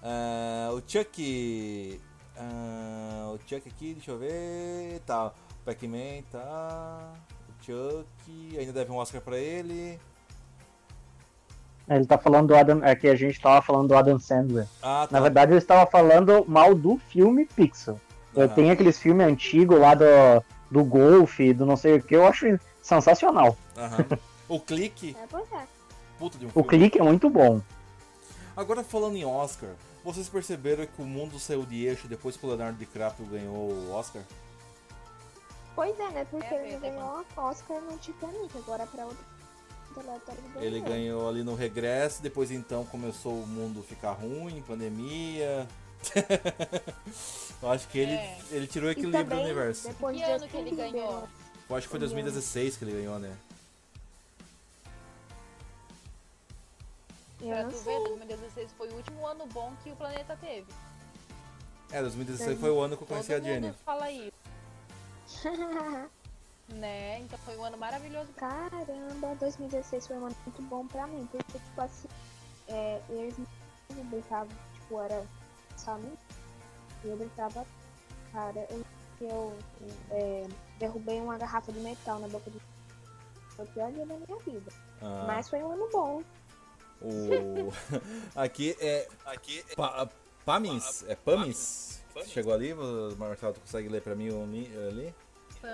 Ah, 0.00 0.70
o 0.72 0.80
Chuck. 0.86 2.00
ah, 2.36 3.32
o 3.34 3.38
Chuck 3.48 3.68
aqui, 3.68 3.94
deixa 3.94 4.12
eu 4.12 4.18
ver. 4.18 5.00
Tá. 5.04 5.28
O 5.28 5.64
Pac-Man, 5.64 6.22
tá. 6.30 7.14
O 7.48 7.64
Chuck. 7.64 8.56
Ainda 8.56 8.72
deve 8.72 8.92
um 8.92 8.96
Oscar 8.98 9.20
pra 9.20 9.36
ele. 9.36 9.98
Ele 11.88 12.06
tá 12.06 12.16
falando 12.16 12.48
do 12.48 12.54
Adam. 12.54 12.84
É 12.84 12.94
que 12.94 13.08
a 13.08 13.16
gente 13.16 13.40
tava 13.40 13.60
falando 13.60 13.88
do 13.88 13.96
Adam 13.96 14.20
Sandler. 14.20 14.68
Ah, 14.80 15.08
tá. 15.10 15.16
Na 15.16 15.20
verdade, 15.20 15.50
eu 15.50 15.58
estava 15.58 15.90
falando 15.90 16.44
mal 16.46 16.72
do 16.72 16.98
filme 16.98 17.46
Pixel. 17.46 18.00
Eu 18.36 18.48
tenho 18.48 18.72
aqueles 18.72 19.00
filmes 19.00 19.26
antigos 19.26 19.80
lá 19.80 19.94
do, 19.94 20.04
do 20.70 20.84
Golf, 20.84 21.38
do 21.56 21.64
não 21.66 21.76
sei 21.76 21.94
o 21.94 22.02
que, 22.02 22.14
eu 22.16 22.26
acho 22.26 22.46
sensacional. 22.82 23.56
Aham. 23.76 24.06
O 24.48 24.60
clique. 24.60 25.16
É, 25.20 25.26
pois 25.28 25.50
é. 25.52 25.66
Puta 26.18 26.38
de 26.38 26.46
um 26.46 26.48
O 26.48 26.52
filme. 26.52 26.68
clique 26.68 26.98
é 26.98 27.02
muito 27.02 27.28
bom. 27.28 27.60
Agora 28.56 28.82
falando 28.84 29.16
em 29.16 29.24
Oscar, 29.24 29.70
vocês 30.04 30.28
perceberam 30.28 30.86
que 30.86 31.02
o 31.02 31.04
mundo 31.04 31.38
saiu 31.38 31.64
de 31.64 31.84
eixo 31.84 32.06
depois 32.08 32.36
que 32.36 32.46
o 32.46 32.48
Leonardo 32.48 32.78
DiCaprio 32.78 33.26
ganhou 33.26 33.54
o 33.70 33.92
Oscar? 33.92 34.22
Pois 35.74 35.98
é, 35.98 36.10
né? 36.10 36.26
Porque 36.30 36.46
É, 36.54 36.68
ele 36.68 36.78
foi 36.78 36.90
ganhou 36.90 37.24
a 37.36 37.42
Oscar 37.42 37.80
no 37.82 37.98
Titanic, 37.98 38.56
agora 38.56 38.86
pra 38.86 39.04
outro 39.04 39.24
Ele 40.56 40.80
ganhou 40.80 41.28
ali 41.28 41.42
no 41.42 41.54
regresso, 41.54 42.22
depois 42.22 42.50
então 42.50 42.84
começou 42.84 43.32
o 43.32 43.46
mundo 43.46 43.82
ficar 43.82 44.12
ruim, 44.12 44.62
pandemia. 44.66 45.66
Eu 47.62 47.70
acho 47.70 47.88
que 47.88 47.98
ele, 47.98 48.12
É. 48.12 48.38
ele 48.50 48.66
tirou 48.66 48.88
o 48.88 48.90
E 48.90 48.92
equilíbrio 48.92 49.24
do 49.24 49.28
também, 49.30 49.44
universo. 49.44 49.88
depois 49.88 50.16
Que 50.16 50.24
de 50.24 50.30
ano 50.30 50.48
que 50.48 50.56
ele 50.56 50.70
ganhou? 50.76 51.28
Eu 51.68 51.76
acho 51.76 51.86
que 51.86 51.90
foi 51.90 51.98
2016 52.00 52.76
que 52.76 52.84
ele 52.84 52.92
ganhou, 52.92 53.18
né? 53.18 53.36
Eu 57.40 57.48
Pra 57.48 57.64
tu 57.64 57.78
ver, 57.78 57.98
2016 58.04 58.72
foi 58.72 58.88
o 58.88 58.94
último 58.94 59.26
ano 59.26 59.46
bom 59.46 59.72
que 59.82 59.90
o 59.90 59.96
planeta 59.96 60.36
teve. 60.40 60.66
É, 61.90 62.00
2016 62.00 62.58
foi 62.58 62.70
o 62.70 62.80
ano 62.80 62.96
que 62.96 63.02
eu 63.02 63.06
conheci 63.06 63.28
Todo 63.32 63.42
a 63.42 63.44
Jenny. 63.48 63.66
mundo 63.68 63.76
fala 63.84 64.10
isso, 64.10 64.32
né? 66.68 67.20
Então 67.20 67.38
foi 67.40 67.56
um 67.56 67.64
ano 67.64 67.76
maravilhoso. 67.78 68.28
Caramba, 68.36 69.34
2016 69.38 70.06
foi 70.06 70.16
um 70.16 70.26
ano 70.26 70.36
muito 70.44 70.62
bom 70.62 70.86
pra 70.86 71.06
mim, 71.06 71.28
porque, 71.30 71.58
tipo 71.58 71.80
assim, 71.80 72.08
é, 72.68 73.00
eles 73.08 73.36
eu 73.96 74.04
brincava, 74.04 74.48
tipo, 74.74 75.00
era 75.00 75.24
só 75.76 75.96
mim, 75.96 76.12
e 77.04 77.08
eu 77.08 77.16
brincava, 77.16 77.66
cara, 78.32 78.66
eu, 78.70 78.84
eu 79.20 79.58
é, 80.10 80.46
derrubei 80.78 81.20
uma 81.20 81.38
garrafa 81.38 81.72
de 81.72 81.80
metal 81.80 82.18
na 82.18 82.28
boca 82.28 82.50
de 82.50 82.58
foi 83.56 83.64
o 83.64 83.68
pior 83.68 83.90
dia 83.90 84.04
da 84.04 84.14
minha 84.14 84.38
vida. 84.40 84.70
Ah, 85.00 85.24
Mas 85.26 85.48
foi 85.48 85.62
um 85.62 85.72
ano 85.72 85.88
bom. 85.90 86.22
o... 87.00 87.72
aqui 88.36 88.76
é. 88.78 89.08
Aqui 89.24 89.64
é. 89.70 89.74
Pa- 89.74 90.08
Pamins? 90.44 91.04
É 91.08 91.14
Pamins? 91.14 92.02
Que 92.12 92.28
Chegou 92.28 92.52
ali? 92.52 92.74
Marcelo, 93.18 93.54
tu 93.54 93.60
consegue 93.60 93.88
ler 93.88 94.02
pra 94.02 94.14
mim 94.14 94.28
ali? 94.88 95.14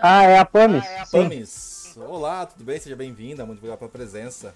Ah, 0.00 0.22
é 0.24 0.38
a 0.38 0.44
Pamis. 0.44 0.84
Sim. 1.06 1.22
Pamis! 1.22 1.94
Olá, 1.96 2.46
tudo 2.46 2.64
bem? 2.64 2.78
Seja 2.80 2.96
bem-vinda, 2.96 3.44
muito 3.44 3.58
obrigado 3.58 3.78
pela 3.78 3.90
presença. 3.90 4.54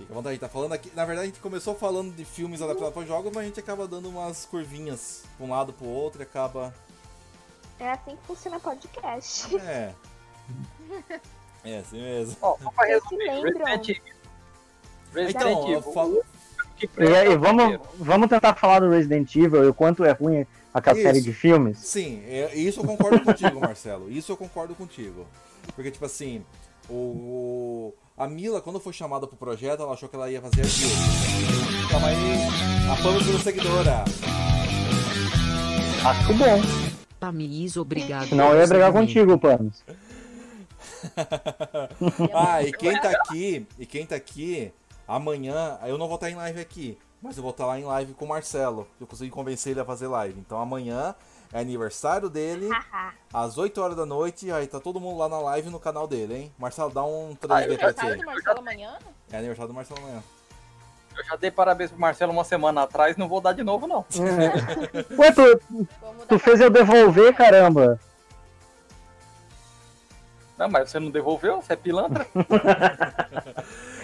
Fica 0.00 0.12
à 0.12 0.14
vontade, 0.16 0.28
a 0.28 0.32
gente 0.32 0.40
tá 0.40 0.48
falando 0.48 0.72
aqui. 0.72 0.90
Na 0.94 1.04
verdade, 1.04 1.28
a 1.28 1.30
gente 1.30 1.40
começou 1.40 1.74
falando 1.74 2.14
de 2.14 2.24
filmes 2.24 2.62
adaptados 2.62 2.94
para 2.94 3.04
jogos, 3.06 3.30
mas 3.34 3.42
a 3.44 3.46
gente 3.46 3.60
acaba 3.60 3.86
dando 3.86 4.08
umas 4.08 4.46
curvinhas 4.46 5.24
pra 5.36 5.46
um 5.46 5.50
lado 5.50 5.72
pro 5.72 5.86
outro 5.86 6.22
e 6.22 6.24
acaba. 6.24 6.74
É 7.78 7.90
assim 7.92 8.16
que 8.16 8.26
funciona 8.26 8.58
podcast. 8.58 9.56
É. 9.58 9.92
É, 11.64 11.78
assim 11.78 12.00
mesmo. 12.00 12.36
Ó, 12.40 12.56
só 12.62 12.70
pra 12.70 12.86
Vocês 12.86 13.02
se 13.08 13.14
resumir, 13.16 13.42
lembram? 13.44 13.66
Resident 13.66 13.88
Evil. 13.90 14.02
Resident 15.12 15.36
Então, 15.36 15.68
eu 15.70 15.78
Evil. 15.78 15.92
falo. 15.92 16.22
E, 16.80 17.36
vamos, 17.36 17.78
vamos 17.98 18.28
tentar 18.30 18.54
falar 18.54 18.80
do 18.80 18.88
Resident 18.88 19.36
Evil 19.36 19.64
e 19.64 19.68
o 19.68 19.74
quanto 19.74 20.02
é 20.04 20.12
ruim 20.12 20.46
aquela 20.72 20.96
Isso. 20.96 21.06
série 21.06 21.20
de 21.20 21.32
filmes. 21.34 21.78
Sim, 21.78 22.22
é- 22.26 22.54
isso 22.54 22.80
eu 22.80 22.84
concordo 22.84 23.20
contigo, 23.20 23.60
Marcelo. 23.60 24.10
Isso 24.10 24.32
eu 24.32 24.36
concordo 24.38 24.74
contigo. 24.74 25.26
Porque, 25.74 25.90
tipo 25.90 26.06
assim, 26.06 26.42
o. 26.88 27.92
A 28.20 28.28
Mila, 28.28 28.60
quando 28.60 28.78
foi 28.78 28.92
chamada 28.92 29.26
pro 29.26 29.34
projeto, 29.34 29.82
ela 29.82 29.94
achou 29.94 30.06
que 30.06 30.14
ela 30.14 30.30
ia 30.30 30.42
fazer 30.42 30.60
a 30.60 30.64
Jill. 30.64 30.90
Calma 31.90 32.08
aí, 32.08 32.16
a 32.92 32.96
fama 32.96 33.18
virou 33.18 33.40
seguidora. 33.40 34.04
Acho 36.04 36.34
bom. 36.34 36.60
Pamis, 37.18 37.78
obrigado. 37.78 38.28
Senão 38.28 38.52
eu 38.52 38.60
ia 38.60 38.66
brigar 38.66 38.92
contigo, 38.92 39.38
Pamis. 39.38 39.82
ah, 42.34 42.62
e 42.62 42.70
quem 42.74 43.00
tá 43.00 43.08
aqui, 43.08 43.66
e 43.78 43.86
quem 43.86 44.04
tá 44.04 44.16
aqui, 44.16 44.70
amanhã, 45.08 45.78
eu 45.86 45.96
não 45.96 46.06
vou 46.06 46.16
estar 46.16 46.28
em 46.28 46.34
live 46.34 46.60
aqui, 46.60 46.98
mas 47.22 47.38
eu 47.38 47.42
vou 47.42 47.52
estar 47.52 47.64
lá 47.64 47.80
em 47.80 47.84
live 47.84 48.12
com 48.12 48.26
o 48.26 48.28
Marcelo. 48.28 48.86
Eu 49.00 49.06
consegui 49.06 49.30
convencer 49.30 49.70
ele 49.70 49.80
a 49.80 49.84
fazer 49.86 50.08
live. 50.08 50.38
Então 50.38 50.60
amanhã 50.60 51.14
é 51.52 51.58
aniversário 51.60 52.28
dele, 52.30 52.68
às 53.32 53.58
8 53.58 53.80
horas 53.82 53.96
da 53.96 54.06
noite, 54.06 54.50
aí 54.52 54.66
tá 54.66 54.78
todo 54.80 55.00
mundo 55.00 55.18
lá 55.18 55.28
na 55.28 55.38
live 55.40 55.68
no 55.70 55.80
canal 55.80 56.06
dele, 56.06 56.34
hein? 56.34 56.52
Marcelo, 56.58 56.90
dá 56.92 57.02
um 57.04 57.34
3D 57.34 57.38
pra 57.46 57.56
Aniversário 57.56 58.12
ti. 58.14 58.20
do 58.20 58.26
Marcelo 58.26 58.58
amanhã? 58.60 58.98
É 59.32 59.36
aniversário 59.38 59.68
do 59.68 59.74
Marcelo 59.74 60.00
amanhã. 60.00 60.22
Eu 61.16 61.24
já 61.24 61.36
dei 61.36 61.50
parabéns 61.50 61.90
pro 61.90 62.00
Marcelo 62.00 62.32
uma 62.32 62.44
semana 62.44 62.82
atrás, 62.82 63.16
não 63.16 63.28
vou 63.28 63.40
dar 63.40 63.52
de 63.52 63.64
novo, 63.64 63.86
não. 63.86 64.04
Ué, 65.18 65.32
tu, 65.32 65.86
tu 66.28 66.38
fez 66.38 66.60
eu 66.60 66.70
devolver, 66.70 67.34
caramba. 67.34 67.98
Não, 70.56 70.68
mas 70.68 70.90
você 70.90 71.00
não 71.00 71.10
devolveu? 71.10 71.60
Você 71.60 71.72
é 71.72 71.76
pilantra? 71.76 72.26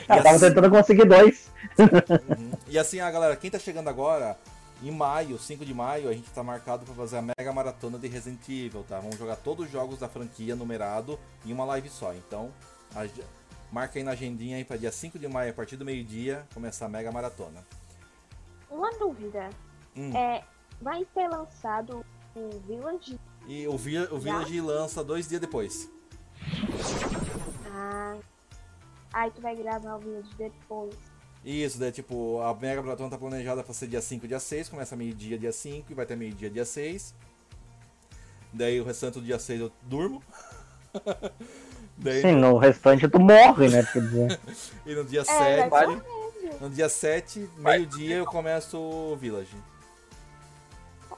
Ah, 0.08 0.18
E 0.18 0.22
tava 0.22 0.36
assim- 0.36 0.46
tentando 0.48 0.70
conseguir 0.70 1.04
dois. 1.04 1.50
Uhum. 1.76 2.52
E 2.68 2.78
assim, 2.78 3.00
a 3.00 3.10
galera, 3.10 3.34
quem 3.34 3.50
tá 3.50 3.58
chegando 3.58 3.88
agora, 3.90 4.38
em 4.82 4.90
maio, 4.90 5.38
5 5.38 5.64
de 5.64 5.72
maio, 5.72 6.08
a 6.08 6.12
gente 6.12 6.28
tá 6.30 6.42
marcado 6.42 6.84
pra 6.84 6.94
fazer 6.94 7.16
a 7.18 7.22
mega 7.22 7.52
maratona 7.52 7.98
de 7.98 8.08
Resident 8.08 8.46
Evil, 8.48 8.84
tá? 8.88 9.00
Vamos 9.00 9.16
jogar 9.18 9.36
todos 9.36 9.66
os 9.66 9.72
jogos 9.72 9.98
da 9.98 10.08
franquia 10.08 10.54
numerado 10.54 11.18
em 11.44 11.52
uma 11.52 11.64
live 11.64 11.88
só. 11.88 12.12
Então, 12.14 12.52
a- 12.94 13.06
marca 13.72 13.98
aí 13.98 14.04
na 14.04 14.12
agendinha 14.12 14.56
aí 14.56 14.64
pra 14.64 14.76
dia 14.76 14.92
5 14.92 15.18
de 15.18 15.26
maio, 15.28 15.50
a 15.50 15.54
partir 15.54 15.76
do 15.76 15.84
meio-dia, 15.84 16.46
começar 16.52 16.86
a 16.86 16.88
mega 16.88 17.10
maratona. 17.10 17.64
Uma 18.70 18.90
dúvida. 18.98 19.48
Hum. 19.96 20.14
É, 20.14 20.44
vai 20.80 21.06
ser 21.14 21.26
lançado 21.28 22.04
o 22.34 22.50
Village? 22.66 23.18
E 23.46 23.66
o, 23.66 23.78
Vi- 23.78 23.98
o 23.98 24.18
Village 24.18 24.60
lança 24.60 25.02
dois 25.02 25.26
dias 25.28 25.40
depois. 25.40 25.88
Ah, 27.72 28.16
aí 29.12 29.30
tu 29.30 29.40
vai 29.40 29.56
gravar 29.56 29.96
o 29.96 29.98
Village 30.00 30.30
depois. 30.36 30.94
Isso, 31.46 31.78
daí 31.78 31.92
tipo, 31.92 32.40
a 32.42 32.52
Mega 32.52 32.82
Maratona 32.82 33.08
tá 33.08 33.16
planejada 33.16 33.62
pra 33.62 33.72
ser 33.72 33.86
dia 33.86 34.02
5, 34.02 34.26
dia 34.26 34.40
6, 34.40 34.68
começa 34.68 34.96
meio-dia, 34.96 35.38
dia 35.38 35.52
5 35.52 35.92
e 35.92 35.94
vai 35.94 36.04
até 36.04 36.16
meio-dia, 36.16 36.50
dia 36.50 36.64
6. 36.64 37.14
Daí 38.52 38.80
o 38.80 38.84
restante 38.84 39.20
do 39.20 39.24
dia 39.24 39.38
6 39.38 39.60
eu 39.60 39.72
durmo. 39.82 40.20
daí, 41.96 42.20
Sim, 42.22 42.32
no 42.32 42.58
restante 42.58 43.08
tu 43.08 43.20
morre, 43.20 43.68
né? 43.68 43.84
Quer 43.92 44.02
dizer. 44.02 44.40
E 44.84 44.92
no 44.92 45.04
dia 45.04 45.20
É, 45.20 45.24
7, 45.24 45.70
vai 45.70 45.86
Vai. 45.86 46.02
no 46.60 46.68
dia 46.68 46.88
7, 46.88 47.48
meio-dia 47.58 48.16
eu 48.16 48.26
começo 48.26 48.76
o 48.76 49.14
Village. 49.16 49.56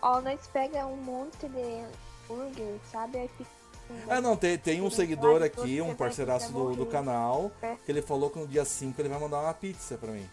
Ó, 0.02 0.20
nós 0.20 0.46
pega 0.52 0.86
um 0.86 0.96
monte 0.96 1.48
de 1.48 1.86
burger, 2.28 2.78
sabe? 2.92 3.16
Aí 3.16 3.28
fica. 3.28 3.57
Ah 4.08 4.20
não, 4.20 4.36
tem, 4.36 4.56
tem 4.58 4.80
um 4.82 4.90
seguidor 4.90 5.42
aqui, 5.42 5.80
um 5.80 5.94
parceiraço 5.94 6.52
do, 6.52 6.74
do 6.76 6.86
canal, 6.86 7.50
É. 7.62 7.76
que 7.84 7.90
ele 7.92 8.02
falou 8.02 8.28
que 8.30 8.38
no 8.38 8.46
dia 8.46 8.64
5 8.64 9.00
ele 9.00 9.08
vai 9.08 9.18
mandar 9.18 9.40
uma 9.40 9.54
pizza 9.54 9.96
pra 9.96 10.10
mim. 10.12 10.28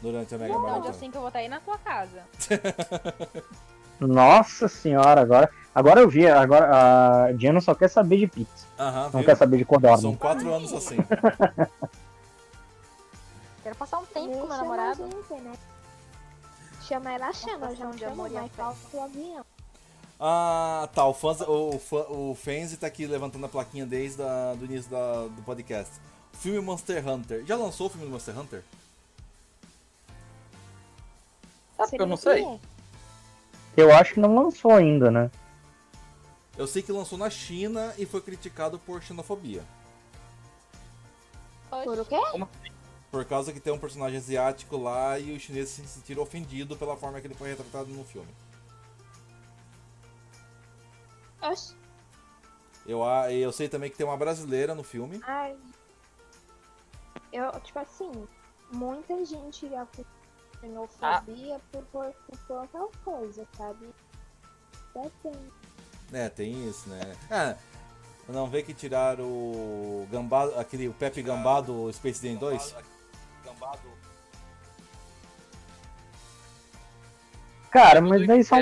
Durante 0.00 0.34
a 0.34 0.38
Mega 0.38 0.50
Então, 0.50 0.62
Maratona. 0.62 0.90
dia 0.90 0.98
5 1.00 1.16
eu 1.16 1.20
vou 1.20 1.28
estar 1.28 1.40
aí 1.40 1.48
na 1.48 1.60
tua 1.60 1.76
casa. 1.78 2.22
Nossa 4.00 4.68
senhora, 4.68 5.20
agora. 5.20 5.50
Agora 5.74 6.00
eu 6.00 6.08
vi, 6.08 6.26
agora 6.26 7.26
a 7.26 7.32
Diana 7.32 7.60
só 7.60 7.74
quer 7.74 7.88
saber 7.88 8.18
de 8.18 8.26
pizza. 8.28 8.66
Aham, 8.78 9.02
Não 9.04 9.10
viu? 9.10 9.24
quer 9.24 9.36
saber 9.36 9.56
de 9.58 9.64
São 9.64 9.68
codorna. 9.74 10.16
4 10.16 10.54
anos 10.54 10.72
assim. 10.72 10.96
Quero 13.62 13.74
passar 13.76 13.98
um 13.98 14.06
tempo 14.06 14.28
com 14.30 14.36
meu 14.38 14.46
namorado. 14.46 15.02
né? 15.04 15.52
Chama 16.82 17.12
ela, 17.12 17.32
chama, 17.32 17.74
já 17.74 17.84
não 17.84 17.90
de 17.90 18.04
amor 18.04 18.30
e 18.30 18.48
falta 18.50 18.78
o 18.94 19.02
avião. 19.02 19.44
Ah, 20.20 20.88
tá. 20.94 21.06
O, 21.06 21.14
fãs, 21.14 21.40
o, 21.42 21.70
o, 21.76 21.78
fã- 21.78 22.06
o 22.08 22.34
Fenzi 22.34 22.76
tá 22.76 22.86
aqui 22.86 23.06
levantando 23.06 23.46
a 23.46 23.48
plaquinha 23.48 23.86
desde 23.86 24.20
o 24.22 24.56
do 24.56 24.64
início 24.64 24.90
da- 24.90 25.26
do 25.26 25.42
podcast. 25.42 25.92
Filme 26.32 26.60
Monster 26.60 27.06
Hunter. 27.06 27.44
Já 27.46 27.56
lançou 27.56 27.86
o 27.86 27.90
filme 27.90 28.06
do 28.06 28.12
Monster 28.12 28.38
Hunter? 28.38 28.62
Que 31.90 32.00
eu 32.02 32.06
não 32.06 32.16
sei? 32.16 32.42
o? 32.42 32.60
Eu 33.76 33.92
acho 33.94 34.14
que 34.14 34.20
não 34.20 34.34
lançou 34.34 34.72
ainda, 34.72 35.10
né? 35.10 35.30
Eu 36.56 36.66
sei 36.66 36.82
que 36.82 36.90
lançou 36.90 37.16
na 37.16 37.30
China 37.30 37.94
e 37.96 38.04
foi 38.04 38.20
criticado 38.20 38.78
por 38.80 39.00
xenofobia. 39.00 39.62
Por 41.70 41.98
o 42.00 42.04
quê? 42.04 42.16
Por 43.10 43.24
causa 43.24 43.52
que 43.52 43.60
tem 43.60 43.72
um 43.72 43.78
personagem 43.78 44.18
asiático 44.18 44.76
lá 44.76 45.18
e 45.18 45.32
os 45.36 45.40
chineses 45.42 45.70
se 45.70 45.86
sentiram 45.86 46.22
ofendidos 46.22 46.76
pela 46.76 46.96
forma 46.96 47.20
que 47.20 47.28
ele 47.28 47.34
foi 47.34 47.50
retratado 47.50 47.86
no 47.90 48.04
filme. 48.04 48.28
Oxi. 51.42 51.76
Eu, 52.86 53.04
a- 53.04 53.32
eu 53.32 53.52
sei 53.52 53.68
também 53.68 53.90
que 53.90 53.96
tem 53.96 54.06
uma 54.06 54.16
brasileira 54.16 54.74
no 54.74 54.82
filme. 54.82 55.20
Ai. 55.24 55.56
Eu, 57.32 57.50
tipo 57.60 57.78
assim, 57.78 58.10
muita 58.72 59.24
gente 59.24 59.68
já 59.68 59.86
com 59.86 60.04
xenofobia 60.60 61.60
por, 61.70 61.82
por, 61.84 62.12
por, 62.26 62.38
por 62.46 62.66
tal 62.68 62.90
coisa, 63.04 63.46
sabe? 63.56 63.88
Depende. 64.94 65.52
É, 66.12 66.28
tem 66.30 66.66
isso, 66.68 66.88
né? 66.88 67.16
Ah, 67.30 67.54
não 68.28 68.48
vê 68.48 68.62
que 68.62 68.72
tiraram 68.72 69.24
o 69.26 70.08
Gambá, 70.10 70.46
aquele 70.58 70.88
o 70.88 70.94
Pepe 70.94 71.20
Gambá 71.22 71.60
do 71.60 71.92
Space 71.92 72.26
Jam 72.26 72.36
2? 72.38 72.74
Cara, 77.70 78.00
mas 78.00 78.26
daí 78.26 78.42
são, 78.42 78.58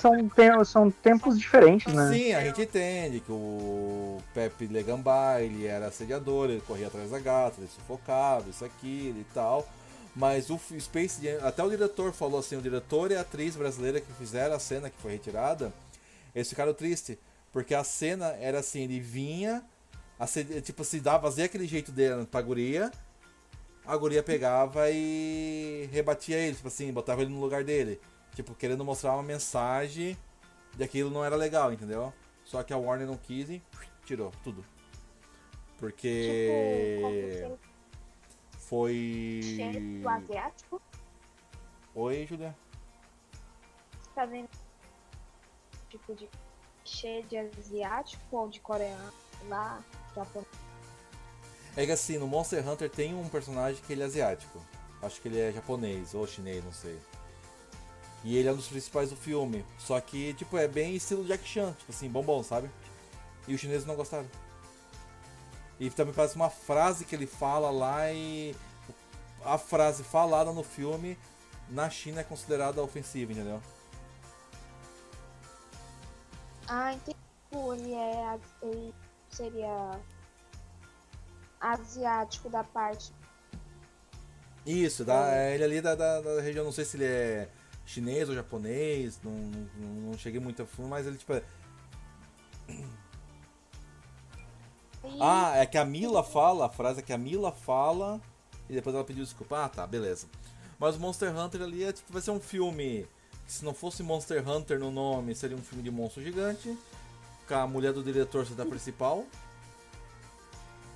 são, 0.00 0.28
tem- 0.28 0.64
são 0.64 0.90
tempos 0.90 1.38
diferentes, 1.38 1.92
né? 1.92 2.12
Sim, 2.12 2.32
a 2.34 2.44
gente 2.44 2.62
entende 2.62 3.20
que 3.20 3.32
o 3.32 4.18
Pepe 4.32 4.66
Legambá, 4.66 5.40
ele 5.40 5.66
era 5.66 5.86
assediador, 5.86 6.50
ele 6.50 6.60
corria 6.60 6.86
atrás 6.86 7.10
da 7.10 7.18
gata, 7.18 7.56
ele 7.58 7.68
sufocava, 7.68 8.48
isso 8.48 8.64
aquilo 8.64 9.18
e 9.20 9.26
tal. 9.34 9.66
Mas 10.14 10.48
o 10.50 10.60
Space 10.78 11.20
Jam, 11.20 11.44
até 11.44 11.64
o 11.64 11.68
diretor 11.68 12.12
falou 12.12 12.38
assim, 12.38 12.56
o 12.56 12.62
diretor 12.62 13.10
e 13.10 13.16
a 13.16 13.22
atriz 13.22 13.56
brasileira 13.56 14.00
que 14.00 14.12
fizeram 14.12 14.54
a 14.54 14.60
cena 14.60 14.88
que 14.88 14.96
foi 15.02 15.10
retirada, 15.12 15.72
eles 16.32 16.48
ficaram 16.48 16.72
tristes, 16.72 17.16
porque 17.52 17.74
a 17.74 17.82
cena 17.82 18.26
era 18.40 18.60
assim, 18.60 18.84
ele 18.84 19.00
vinha, 19.00 19.64
assedi- 20.16 20.60
tipo, 20.60 20.84
se 20.84 21.00
dava, 21.00 21.24
fazia 21.28 21.46
aquele 21.46 21.66
jeito 21.66 21.90
dele 21.90 22.24
pra 22.26 22.40
guria, 22.40 22.92
a 23.84 23.96
guria 23.96 24.22
pegava 24.22 24.88
e 24.90 25.88
rebatia 25.92 26.36
ele, 26.38 26.54
tipo 26.54 26.68
assim, 26.68 26.92
botava 26.92 27.22
ele 27.22 27.32
no 27.32 27.40
lugar 27.40 27.64
dele. 27.64 28.00
Tipo, 28.34 28.54
querendo 28.54 28.84
mostrar 28.84 29.14
uma 29.14 29.22
mensagem 29.22 30.16
de 30.74 30.82
aquilo 30.82 31.10
não 31.10 31.24
era 31.24 31.36
legal, 31.36 31.72
entendeu? 31.72 32.12
Só 32.44 32.62
que 32.62 32.72
a 32.72 32.76
Warner 32.76 33.06
não 33.06 33.16
quis 33.16 33.48
e 33.48 33.62
tirou 34.04 34.32
tudo. 34.42 34.62
Tipo, 34.62 35.78
Porque 35.78 37.48
se 38.52 38.58
foi. 38.58 39.50
do 40.02 40.08
asiático, 40.08 40.82
Oi, 41.94 42.26
Julia? 42.26 42.56
tá 44.14 44.26
vendo? 44.26 44.48
Tipo 45.88 46.14
de 46.14 46.28
cheio 46.84 47.22
de 47.24 47.36
asiático 47.38 48.36
ou 48.36 48.48
de 48.48 48.60
coreano 48.60 49.12
lá, 49.48 49.82
japonês. 50.14 50.48
É 51.76 51.84
que 51.84 51.92
assim, 51.92 52.18
no 52.18 52.26
Monster 52.26 52.66
Hunter 52.68 52.90
tem 52.90 53.14
um 53.14 53.28
personagem 53.28 53.82
que 53.82 53.92
ele 53.92 54.02
é 54.02 54.06
asiático. 54.06 54.60
Acho 55.02 55.20
que 55.20 55.28
ele 55.28 55.40
é 55.40 55.52
japonês 55.52 56.14
ou 56.14 56.26
chinês, 56.26 56.64
não 56.64 56.72
sei. 56.72 56.98
E 58.24 58.36
ele 58.38 58.48
é 58.48 58.52
um 58.52 58.56
dos 58.56 58.68
principais 58.68 59.10
do 59.10 59.16
filme. 59.16 59.64
Só 59.78 60.00
que, 60.00 60.32
tipo, 60.34 60.56
é 60.56 60.66
bem 60.66 60.96
estilo 60.96 61.24
Jack 61.24 61.46
Chan, 61.46 61.72
tipo 61.78 61.92
assim, 61.92 62.08
bombom, 62.08 62.42
sabe? 62.42 62.70
E 63.46 63.54
os 63.54 63.60
chineses 63.60 63.86
não 63.86 63.94
gostaram. 63.94 64.26
E 65.78 65.90
também 65.90 66.14
parece 66.14 66.34
uma 66.34 66.48
frase 66.48 67.04
que 67.04 67.14
ele 67.14 67.26
fala 67.26 67.70
lá 67.70 68.10
e. 68.10 68.56
A 69.44 69.58
frase 69.58 70.02
falada 70.02 70.50
no 70.52 70.62
filme 70.62 71.18
na 71.68 71.90
China 71.90 72.22
é 72.22 72.24
considerada 72.24 72.82
ofensiva, 72.82 73.30
entendeu? 73.30 73.60
Ah, 76.66 76.94
entendi. 76.94 77.18
Ele 77.52 77.92
é. 77.92 78.38
Ele 78.62 78.94
seria 79.28 80.00
asiático 81.60 82.48
da 82.48 82.64
parte. 82.64 83.12
Isso, 84.64 85.04
da, 85.04 85.30
é 85.36 85.54
ele 85.54 85.64
ali 85.64 85.80
da, 85.82 85.94
da, 85.94 86.22
da 86.22 86.40
região, 86.40 86.64
não 86.64 86.72
sei 86.72 86.86
se 86.86 86.96
ele 86.96 87.04
é 87.04 87.48
chinês 87.86 88.28
ou 88.28 88.34
japonês, 88.34 89.20
não, 89.22 89.32
não, 89.32 89.88
não 90.10 90.18
cheguei 90.18 90.40
muito 90.40 90.62
a 90.62 90.66
fundo, 90.66 90.88
mas 90.88 91.06
ele 91.06 91.16
tipo. 91.16 91.32
é- 91.32 91.42
Ah, 95.20 95.56
é 95.56 95.66
que 95.66 95.76
a 95.76 95.84
Mila 95.84 96.22
fala, 96.22 96.66
a 96.66 96.70
frase 96.70 97.00
é 97.00 97.02
que 97.02 97.12
a 97.12 97.18
Mila 97.18 97.52
fala 97.52 98.20
e 98.68 98.74
depois 98.74 98.94
ela 98.94 99.04
pediu 99.04 99.22
desculpa. 99.22 99.64
Ah, 99.64 99.68
tá, 99.68 99.86
beleza. 99.86 100.26
Mas 100.78 100.96
o 100.96 101.00
Monster 101.00 101.36
Hunter 101.36 101.62
ali 101.62 101.84
é 101.84 101.92
tipo, 101.92 102.12
vai 102.12 102.22
ser 102.22 102.30
um 102.30 102.40
filme. 102.40 103.06
que 103.46 103.52
Se 103.52 103.64
não 103.64 103.74
fosse 103.74 104.02
Monster 104.02 104.46
Hunter 104.48 104.78
no 104.78 104.90
nome, 104.90 105.34
seria 105.34 105.56
um 105.56 105.62
filme 105.62 105.82
de 105.84 105.90
monstro 105.90 106.22
gigante. 106.22 106.76
Com 107.46 107.54
a 107.54 107.66
mulher 107.66 107.92
do 107.92 108.02
diretor 108.02 108.46
ser 108.46 108.54
da 108.54 108.64
principal. 108.64 109.24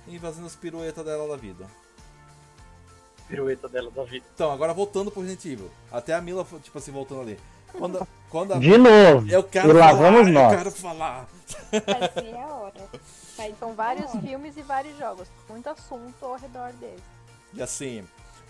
E 0.07 0.17
fazendo 0.17 0.47
as 0.47 0.55
piruetas 0.55 1.05
dela 1.05 1.27
da 1.27 1.35
vida. 1.37 1.67
Pirueta 3.29 3.69
dela 3.69 3.91
da 3.91 4.03
vida. 4.03 4.25
Então, 4.33 4.51
agora 4.51 4.73
voltando 4.73 5.11
pro 5.11 5.21
Resident 5.21 5.45
Evil. 5.45 5.71
Até 5.91 6.15
a 6.15 6.21
Mila, 6.21 6.45
tipo 6.63 6.77
assim, 6.77 6.91
voltando 6.91 7.21
ali. 7.21 7.39
Quando, 7.71 8.07
quando 8.29 8.53
a... 8.55 8.57
De 8.57 8.75
novo. 8.75 9.29
Eu 9.29 9.43
quero 9.43 9.69
e 9.69 9.73
lá 9.73 9.89
falar, 9.89 9.99
vamos 9.99 10.27
eu 10.27 10.33
nós. 10.33 10.57
quero 10.57 10.71
falar. 10.71 11.27
vai 11.71 12.09
ser 12.25 12.35
a 12.35 12.47
hora. 12.47 12.89
São 13.59 13.73
vários 13.73 14.11
filmes 14.11 14.57
e 14.57 14.61
vários 14.63 14.97
jogos. 14.97 15.27
Muito 15.47 15.69
assunto 15.69 16.25
ao 16.25 16.35
redor 16.35 16.73
deles. 16.73 17.03
E 17.53 17.61
assim, 17.61 18.03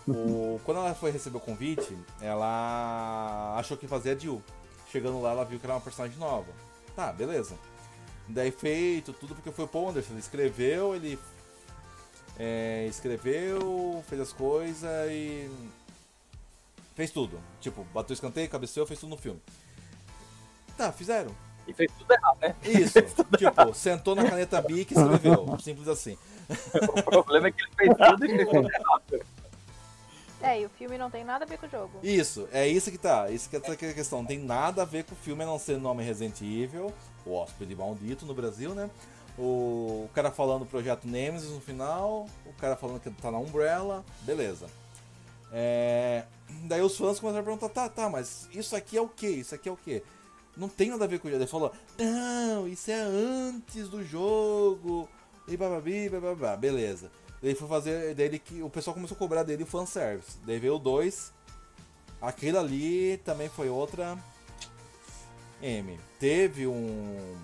o... 0.07 0.59
quando 0.65 0.77
ela 0.77 0.95
foi 0.95 1.11
receber 1.11 1.37
o 1.37 1.41
convite, 1.41 1.97
ela 2.21 3.55
achou 3.57 3.75
que 3.75 3.87
fazia 3.87 4.13
a 4.13 4.17
Jill. 4.17 4.41
Chegando 4.89 5.21
lá, 5.21 5.31
ela 5.31 5.45
viu 5.45 5.59
que 5.59 5.65
era 5.65 5.75
uma 5.75 5.81
personagem 5.81 6.17
nova. 6.17 6.47
Tá, 6.95 7.11
beleza. 7.11 7.55
Daí 8.29 8.51
feito 8.51 9.11
tudo 9.11 9.35
porque 9.35 9.51
foi 9.51 9.65
o 9.65 9.67
Paul 9.67 9.89
Anderson. 9.89 10.13
Ele 10.13 10.19
escreveu, 10.19 10.95
ele 10.95 11.19
É, 12.39 12.85
escreveu, 12.87 14.01
fez 14.07 14.21
as 14.21 14.31
coisas 14.31 15.11
e. 15.11 15.51
Fez 16.95 17.11
tudo. 17.11 17.37
Tipo, 17.59 17.83
bateu 17.93 18.13
escanteio, 18.13 18.49
cabeceou, 18.49 18.87
fez 18.87 18.99
tudo 18.99 19.09
no 19.09 19.17
filme. 19.17 19.41
Tá, 20.77 20.93
fizeram. 20.93 21.35
E 21.67 21.73
fez 21.73 21.91
tudo 21.97 22.11
errado, 22.11 22.37
né? 22.41 22.55
Isso. 22.63 22.93
tipo, 23.37 23.73
sentou 23.73 24.15
na 24.15 24.27
caneta 24.29 24.61
Bic 24.61 24.93
e 24.93 24.97
escreveu. 24.97 25.57
Simples 25.59 25.87
assim. 25.87 26.17
O 26.95 27.03
problema 27.03 27.47
é 27.47 27.51
que 27.51 27.61
ele 27.61 27.71
fez 27.75 28.09
tudo 28.09 28.25
e 28.25 28.29
fez 28.29 28.49
tudo 28.49 28.69
errado. 28.71 29.25
É, 30.41 30.61
e 30.61 30.65
o 30.65 30.69
filme 30.69 30.97
não 30.97 31.11
tem 31.11 31.23
nada 31.23 31.43
a 31.43 31.47
ver 31.47 31.57
com 31.57 31.67
o 31.67 31.69
jogo. 31.69 31.99
Isso, 32.01 32.47
é 32.51 32.67
isso 32.67 32.89
que 32.89 32.97
tá. 32.97 33.29
Isso 33.29 33.49
que 33.49 33.57
é 33.57 33.59
a 33.59 33.93
questão. 33.93 34.19
Não 34.19 34.25
tem 34.25 34.39
nada 34.39 34.81
a 34.81 34.85
ver 34.85 35.03
com 35.03 35.13
o 35.13 35.17
filme, 35.17 35.43
a 35.43 35.45
não 35.45 35.59
ser 35.59 35.73
o 35.73 35.79
nome 35.79 36.03
Resident 36.03 36.41
Evil, 36.41 36.93
o 37.25 37.33
hóspede 37.33 37.75
maldito 37.75 38.25
no 38.25 38.33
Brasil, 38.33 38.73
né? 38.73 38.89
O, 39.39 40.09
cara 40.13 40.31
falando 40.31 40.65
projeto 40.65 41.07
Nemesis 41.07 41.49
no 41.49 41.61
final, 41.61 42.27
o 42.45 42.53
cara 42.59 42.75
falando 42.75 42.99
que 42.99 43.09
tá 43.09 43.31
na 43.31 43.37
Umbrella, 43.37 44.03
beleza. 44.23 44.67
É, 45.51 46.25
daí 46.65 46.81
os 46.81 46.97
fãs 46.97 47.19
começaram 47.19 47.41
a 47.41 47.43
perguntar, 47.45 47.69
tá, 47.69 47.87
tá, 47.87 48.09
mas 48.09 48.49
isso 48.51 48.75
aqui 48.75 48.97
é 48.97 49.01
o 49.01 49.07
que? 49.07 49.27
Isso 49.27 49.55
aqui 49.55 49.69
é 49.69 49.71
o 49.71 49.77
que? 49.77 50.03
Não 50.57 50.67
tem 50.67 50.89
nada 50.89 51.05
a 51.05 51.07
ver 51.07 51.19
com 51.19 51.29
o. 51.29 51.31
Ele 51.31 51.47
falou, 51.47 51.71
não, 51.97 52.67
isso 52.67 52.91
é 52.91 52.99
antes 52.99 53.87
do 53.87 54.03
jogo. 54.03 55.07
E 55.47 55.55
bababi, 55.55 56.09
bababá, 56.09 56.57
beleza. 56.57 57.09
Daí 57.41 57.55
foi 57.55 57.67
fazer. 57.67 58.13
Daí 58.13 58.25
ele, 58.25 58.41
o 58.61 58.69
pessoal 58.69 58.93
começou 58.93 59.15
a 59.15 59.17
cobrar 59.17 59.43
dele 59.43 59.63
fanservice. 59.63 60.37
Daí 60.45 60.59
veio 60.59 60.75
o 60.75 60.79
2. 60.79 61.31
Aquele 62.21 62.57
ali 62.57 63.17
também 63.23 63.47
foi 63.47 63.69
outra. 63.69 64.17
M. 65.61 65.97
Teve 66.19 66.67
um. 66.67 67.37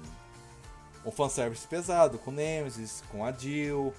Um 1.06 1.12
fanservice 1.12 1.68
pesado 1.68 2.18
com 2.18 2.32
o 2.32 2.34
Nemesis, 2.34 3.04
com 3.12 3.24
a 3.24 3.32
Jill. 3.32 3.94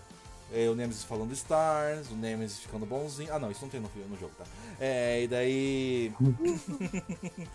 é, 0.52 0.68
o 0.68 0.74
Nemesis 0.74 1.04
falando 1.04 1.32
Stars, 1.32 2.10
o 2.10 2.14
Nemesis 2.14 2.58
ficando 2.58 2.84
bonzinho. 2.84 3.32
Ah 3.32 3.38
não, 3.38 3.50
isso 3.50 3.62
não 3.62 3.68
tem 3.68 3.80
no, 3.80 3.88
no 4.08 4.18
jogo, 4.18 4.32
tá? 4.36 4.44
É, 4.80 5.22
e 5.22 5.28
daí. 5.28 6.12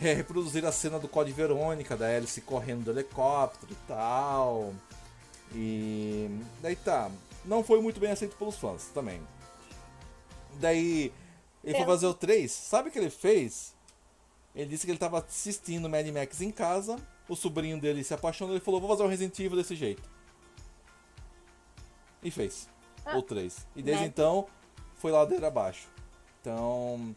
É, 0.00 0.14
reproduzir 0.14 0.64
a 0.64 0.72
cena 0.72 0.98
do 0.98 1.06
Code 1.06 1.30
Verônica, 1.30 1.96
da 1.96 2.08
Alice 2.08 2.40
correndo 2.40 2.82
do 2.86 2.90
helicóptero 2.90 3.70
e 3.72 3.76
tal. 3.86 4.74
E 5.54 6.40
daí 6.60 6.74
tá. 6.74 7.08
Não 7.44 7.62
foi 7.62 7.80
muito 7.80 8.00
bem 8.00 8.10
aceito 8.10 8.34
pelos 8.36 8.56
fãs 8.56 8.86
também. 8.92 9.22
Daí 10.54 11.12
ele 11.62 11.74
foi 11.74 11.82
Eu- 11.82 11.86
fazer 11.86 12.06
o 12.06 12.14
3. 12.14 12.50
Sabe 12.50 12.88
o 12.88 12.92
que 12.92 12.98
ele 12.98 13.10
fez? 13.10 13.72
Ele 14.56 14.70
disse 14.70 14.84
que 14.84 14.90
ele 14.90 14.98
tava 14.98 15.18
assistindo 15.20 15.88
Mad 15.88 16.06
Max 16.08 16.40
em 16.40 16.50
casa. 16.50 16.96
O 17.32 17.34
sobrinho 17.34 17.80
dele 17.80 18.04
se 18.04 18.12
apaixonou 18.12 18.54
e 18.54 18.60
falou: 18.60 18.78
Vou 18.78 18.90
fazer 18.90 19.04
o 19.04 19.06
Resident 19.06 19.38
Evil 19.38 19.56
desse 19.56 19.74
jeito. 19.74 20.02
E 22.22 22.30
fez. 22.30 22.68
Ah. 23.06 23.16
O 23.16 23.22
3. 23.22 23.66
E 23.74 23.82
desde 23.82 24.02
Né? 24.02 24.08
então 24.08 24.46
foi 24.96 25.10
ladeira 25.10 25.46
abaixo. 25.46 25.88
Então. 26.42 27.16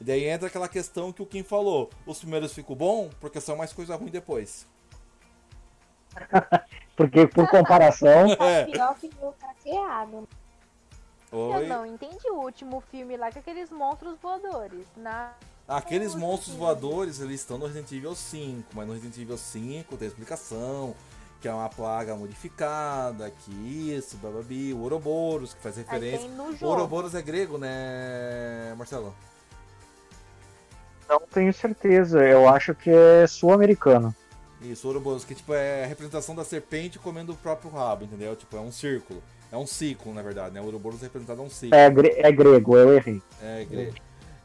E 0.00 0.04
daí 0.04 0.22
entra 0.22 0.46
aquela 0.46 0.68
questão 0.68 1.12
que 1.12 1.20
o 1.20 1.26
Kim 1.26 1.42
falou: 1.42 1.90
os 2.06 2.20
primeiros 2.20 2.54
ficam 2.54 2.76
bom 2.76 3.10
porque 3.20 3.40
são 3.40 3.56
mais 3.56 3.72
coisa 3.72 3.96
ruim 3.96 4.08
depois. 4.08 4.68
Porque, 6.96 7.26
por 7.26 7.46
comparação, 7.50 8.28
É. 8.40 8.64
Pior 8.66 8.94
que 8.94 9.08
viu 9.08 9.32
craqueado. 9.32 10.28
Oi. 11.32 11.64
Eu 11.64 11.68
não 11.68 11.84
entendi 11.84 12.30
o 12.30 12.40
último 12.40 12.80
filme 12.80 13.16
lá 13.16 13.30
com 13.30 13.38
aqueles 13.40 13.68
monstros 13.70 14.16
voadores. 14.18 14.86
Na... 14.96 15.34
Aqueles 15.68 16.14
monstros 16.14 16.54
voadores, 16.54 17.20
eles 17.20 17.40
estão 17.40 17.58
no 17.58 17.66
Resident 17.66 17.90
Evil 17.92 18.14
5, 18.14 18.68
mas 18.74 18.86
no 18.86 18.92
Resident 18.92 19.18
Evil 19.18 19.36
5 19.36 19.96
tem 19.96 20.06
explicação, 20.06 20.94
que 21.40 21.48
é 21.48 21.52
uma 21.52 21.68
plaga 21.68 22.14
modificada, 22.14 23.30
que 23.30 23.50
isso, 23.92 24.16
bababi, 24.18 24.72
o 24.72 24.78
Ouroboros, 24.78 25.54
que 25.54 25.60
faz 25.60 25.76
referência. 25.76 26.28
O. 26.60 26.66
Ouroboros 26.66 27.14
é 27.16 27.22
grego, 27.22 27.58
né, 27.58 28.74
Marcelo? 28.78 29.12
não 31.08 31.20
tenho 31.20 31.52
certeza. 31.52 32.20
Eu 32.24 32.48
acho 32.48 32.74
que 32.74 32.90
é 32.90 33.26
sul-americano. 33.26 34.14
Isso, 34.62 34.86
o 34.86 34.90
Ouroboros, 34.90 35.24
que 35.24 35.34
tipo 35.34 35.52
é 35.54 35.84
a 35.84 35.86
representação 35.86 36.34
da 36.34 36.44
serpente 36.44 36.98
comendo 36.98 37.32
o 37.32 37.36
próprio 37.36 37.70
rabo, 37.70 38.04
entendeu? 38.04 38.34
Tipo, 38.34 38.56
é 38.56 38.60
um 38.60 38.72
círculo. 38.72 39.22
É 39.52 39.56
um 39.56 39.66
ciclo, 39.66 40.12
na 40.12 40.22
verdade, 40.22 40.54
né? 40.54 40.60
O 40.60 40.64
Ouroboros 40.64 41.00
é 41.00 41.04
representado 41.04 41.40
a 41.40 41.44
um 41.44 41.50
ciclo. 41.50 41.76
É, 41.76 41.88
gre- 41.90 42.14
é 42.16 42.32
grego, 42.32 42.76
eu 42.76 42.94
errei. 42.94 43.22
É, 43.40 43.64
grego. 43.64 43.94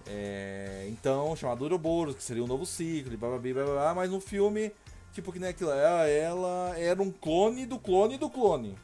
É, 0.08 0.88
então, 0.90 1.36
chamado 1.36 1.64
Ouroboros, 1.64 2.16
que 2.16 2.24
seria 2.24 2.44
um 2.44 2.48
novo 2.48 2.66
ciclo, 2.66 3.14
e 3.14 3.18
blá 3.18 3.30
blá 3.30 3.40
blá 3.40 3.54
blá, 3.54 3.66
blá, 3.66 3.96
mas 3.96 4.10
no 4.10 4.20
filme, 4.20 4.72
tipo, 5.14 5.32
que 5.32 5.40
nem 5.40 5.50
aquilo, 5.50 5.72
ela, 5.72 6.08
ela 6.08 6.80
era 6.80 7.02
um 7.02 7.12
clone 7.12 7.66
do 7.66 7.80
clone 7.80 8.18
do 8.18 8.30
clone. 8.30 8.78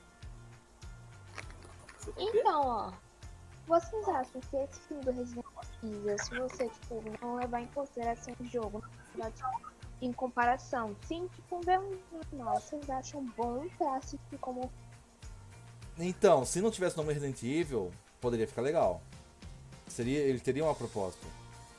Então, 2.18 2.61
ó. 2.61 2.91
Vocês 3.68 4.07
acham 4.07 4.39
que 4.49 4.56
esse 4.56 4.80
filme 4.88 5.03
do 5.03 5.11
Resident 5.11 5.45
Evil, 5.84 6.18
se 6.19 6.39
você, 6.39 6.69
tipo, 6.69 7.03
não 7.22 7.35
levar 7.35 7.61
em 7.61 7.68
consideração 7.68 8.34
o 8.39 8.45
jogo, 8.45 8.81
em 10.02 10.14
comparação, 10.14 10.95
sim, 11.06 11.27
tipo, 11.35 11.60
ver 11.61 11.77
um 11.80 11.98
normal, 12.31 12.61
vocês 12.61 12.89
acham 12.89 13.26
bom 13.35 13.68
pra 13.77 13.98
assistir 13.98 14.38
como 14.39 14.72
Então, 15.98 16.45
se 16.45 16.61
não 16.61 16.72
tivesse 16.72 16.95
o 16.95 16.99
nome 17.02 17.14
Resident 17.14 17.44
Evil, 17.44 17.91
poderia 18.22 18.48
ficar 18.48 18.61
legal. 18.61 19.02
Seria, 19.88 20.19
ele 20.19 20.39
teria 20.39 20.64
uma 20.64 20.76
proposta 20.76 21.26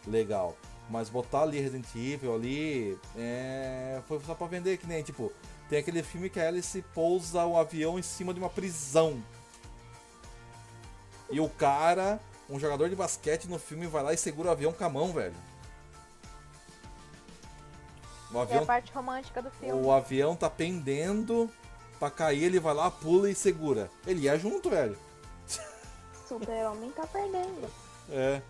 legal. 0.07 0.57
Mas 0.91 1.11
botar 1.11 1.43
ali 1.43 1.61
Resident 1.61 1.87
Evil 1.95 2.35
ali 2.35 2.99
é, 3.17 4.01
foi 4.07 4.19
só 4.21 4.35
pra 4.35 4.47
vender, 4.47 4.79
que 4.79 4.87
nem, 4.87 5.03
tipo, 5.03 5.31
tem 5.69 5.79
aquele 5.79 6.03
filme 6.03 6.31
que 6.31 6.41
a 6.41 6.49
Alice 6.49 6.83
pousa 6.95 7.45
o 7.45 7.59
avião 7.59 7.99
em 7.99 8.03
cima 8.03 8.33
de 8.33 8.41
uma 8.41 8.49
prisão. 8.49 9.23
E 11.31 11.39
o 11.41 11.49
cara, 11.49 12.19
um 12.49 12.59
jogador 12.59 12.89
de 12.89 12.97
basquete 12.97 13.47
no 13.47 13.59
filme, 13.59 13.87
vai 13.87 14.03
lá 14.03 14.15
e 14.15 14.17
segura 14.17 14.49
o 14.49 14.53
avião 14.53 14.73
com 14.73 14.85
a 14.85 14.89
mão, 14.89 15.13
velho. 15.13 15.35
O 18.33 18.37
É 18.37 18.41
a 18.41 18.43
avião, 18.43 18.67
parte 18.67 18.93
romântica 18.93 19.43
do 19.43 19.51
filme. 19.51 19.73
o 19.73 19.93
avião 19.93 20.35
tá 20.35 20.49
pendendo 20.49 21.51
pra 21.99 22.11
cair, 22.11 22.45
ele 22.45 22.61
vai 22.61 22.73
lá, 22.73 22.91
pula 22.91 23.31
e 23.31 23.35
segura. 23.35 23.91
Ele 24.07 24.23
ia 24.23 24.39
junto, 24.39 24.71
velho. 24.71 24.97
Super-Homem 26.27 26.91
tá 26.93 27.07
perdendo. 27.07 27.69
É. 28.11 28.41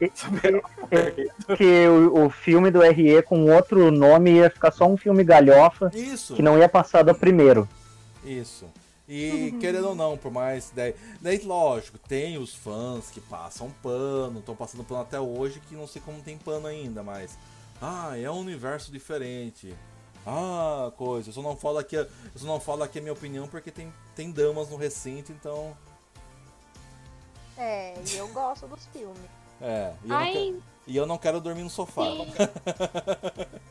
Que 1.56 1.86
o, 1.86 2.24
o 2.24 2.30
filme 2.30 2.70
do 2.70 2.80
RE 2.80 3.22
com 3.22 3.44
outro 3.52 3.90
nome 3.90 4.32
ia 4.32 4.48
ficar 4.48 4.70
só 4.70 4.86
um 4.86 4.96
filme 4.96 5.22
galhofa 5.22 5.90
Isso. 5.94 6.34
que 6.34 6.40
não 6.40 6.58
ia 6.58 6.68
passar 6.68 7.02
do 7.02 7.14
primeiro. 7.14 7.68
Isso. 8.24 8.64
E 9.06 9.56
querendo 9.60 9.88
ou 9.88 9.94
não, 9.94 10.16
por 10.16 10.30
mais. 10.30 10.72
Daí, 10.74 10.94
daí, 11.20 11.38
lógico, 11.44 11.98
tem 11.98 12.38
os 12.38 12.54
fãs 12.54 13.10
que 13.10 13.20
passam 13.20 13.68
pano, 13.82 14.38
estão 14.38 14.54
passando 14.54 14.84
pano 14.84 15.00
até 15.02 15.18
hoje, 15.20 15.60
que 15.68 15.74
não 15.74 15.86
sei 15.86 16.00
como 16.00 16.22
tem 16.22 16.38
pano 16.38 16.68
ainda, 16.68 17.02
mas. 17.02 17.36
Ah, 17.82 18.16
é 18.16 18.30
um 18.30 18.38
universo 18.38 18.92
diferente. 18.92 19.74
Ah, 20.24 20.92
coisa. 20.96 21.30
Eu 21.30 21.32
só 21.32 21.42
não 21.42 21.56
falo 21.56 21.78
aqui, 21.78 21.96
eu 21.96 22.06
só 22.36 22.46
não 22.46 22.60
falo 22.60 22.84
aqui 22.84 23.00
a 23.00 23.02
minha 23.02 23.12
opinião 23.12 23.48
porque 23.48 23.72
tem, 23.72 23.92
tem 24.14 24.30
damas 24.30 24.70
no 24.70 24.76
recinto, 24.76 25.32
então. 25.32 25.76
É, 27.60 27.94
e 28.08 28.16
eu 28.16 28.26
gosto 28.28 28.66
dos 28.66 28.86
filmes. 28.86 29.20
É. 29.60 29.94
E 30.02 30.04
eu, 30.04 30.08
não, 30.08 30.16
Ai, 30.16 30.32
quero, 30.32 30.62
e 30.86 30.96
eu 30.96 31.06
não 31.06 31.18
quero 31.18 31.40
dormir 31.40 31.62
no 31.62 31.70
sofá. 31.70 32.04
sim. 32.04 32.26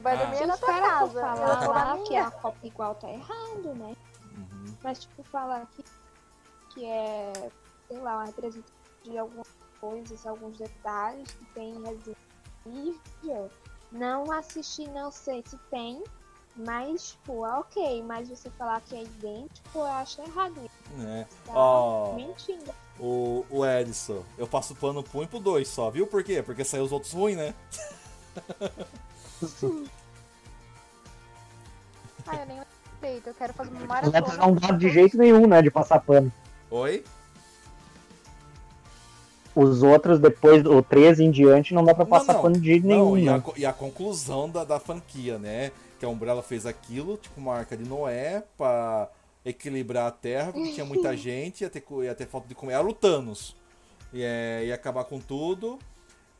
Vai 0.00 0.14
Ah. 0.16 0.24
dormir 0.24 0.46
na 0.46 0.56
tua 0.56 0.80
casa. 0.80 1.20
falar 1.20 1.68
lá 1.68 1.98
que 2.04 2.16
a 2.16 2.30
Copa 2.30 2.66
igual 2.66 2.94
tá 2.94 3.10
errado, 3.10 3.74
né? 3.74 3.94
Uhum. 4.36 4.74
Mas, 4.82 5.00
tipo, 5.00 5.22
falar 5.24 5.66
que, 5.74 5.84
que 6.72 6.86
é, 6.86 7.32
sei 7.88 7.98
lá, 7.98 8.16
uma 8.16 8.24
representação 8.26 8.74
de 9.02 9.18
algumas 9.18 9.48
coisas, 9.80 10.26
alguns 10.26 10.56
detalhes 10.58 11.30
que 11.32 11.44
tem 11.46 11.74
Evil. 12.66 13.50
Não 13.92 14.30
assisti, 14.30 14.86
não 14.88 15.10
sei 15.10 15.42
se 15.46 15.56
tem, 15.70 16.02
mas, 16.56 17.10
tipo, 17.10 17.44
é 17.46 17.50
ok. 17.58 18.02
Mas 18.02 18.28
você 18.28 18.50
falar 18.50 18.80
que 18.82 18.94
é 18.94 19.02
idêntico, 19.02 19.78
eu 19.78 19.84
acho 19.84 20.20
errado. 20.22 20.60
É. 21.00 21.26
Tá 21.46 21.52
Ó. 21.54 22.14
mentindo. 22.14 22.72
O, 22.98 23.44
o 23.48 23.64
Edson, 23.64 24.22
eu 24.36 24.46
passo 24.46 24.74
pano 24.74 25.02
pro 25.02 25.20
1 25.20 25.22
e 25.22 25.26
pro 25.26 25.40
2 25.40 25.66
só, 25.66 25.88
viu 25.90 26.06
por 26.06 26.22
quê? 26.22 26.42
Porque 26.42 26.64
saiu 26.64 26.84
os 26.84 26.92
outros 26.92 27.12
ruins, 27.12 27.36
né? 27.36 27.54
Ah, 32.26 32.36
eu 32.36 32.46
nem 32.46 32.58
respeito. 32.58 33.28
Eu 33.28 33.34
quero 33.34 33.52
fazer 33.54 33.70
uma 33.70 33.86
maratona. 33.86 34.18
outros 34.18 34.38
não 34.38 34.54
dá 34.54 34.70
de 34.72 34.88
jeito 34.90 35.16
nenhum, 35.16 35.46
né, 35.46 35.62
de 35.62 35.70
passar 35.70 35.98
pano. 36.00 36.30
Oi? 36.70 37.02
Os 39.54 39.82
outros, 39.82 40.20
depois 40.20 40.62
do 40.62 40.80
13 40.82 41.24
em 41.24 41.30
diante, 41.30 41.74
não 41.74 41.84
dá 41.84 41.92
pra 41.94 42.04
Não, 42.04 42.10
passar 42.10 42.34
não. 42.34 42.42
pano 42.42 42.58
de 42.60 42.64
jeito 42.66 42.86
Não, 42.86 43.14
nenhum, 43.14 43.18
e, 43.18 43.28
a, 43.28 43.38
né? 43.38 43.42
e 43.56 43.66
a 43.66 43.72
conclusão 43.72 44.48
da, 44.48 44.62
da 44.64 44.78
franquia, 44.78 45.38
né? 45.38 45.72
Que 46.00 46.04
a 46.04 46.08
Umbrella 46.08 46.42
fez 46.42 46.66
aquilo, 46.66 47.16
tipo 47.16 47.38
uma 47.40 47.54
arca 47.54 47.76
de 47.76 47.84
Noé, 47.84 48.42
pra 48.56 49.08
equilibrar 49.44 50.06
a 50.08 50.10
Terra, 50.10 50.50
porque 50.52 50.72
tinha 50.72 50.84
muita 50.84 51.14
gente, 51.16 51.60
ia 51.60 51.70
ter, 51.70 51.84
ia 52.02 52.14
ter 52.14 52.26
falta 52.26 52.48
de 52.48 52.54
comer. 52.56 52.72
Era 52.72 52.86
o 52.88 52.92
Thanos. 52.92 53.54
E, 54.12 54.22
é, 54.22 54.64
ia 54.66 54.74
acabar 54.74 55.04
com 55.04 55.20
tudo. 55.20 55.78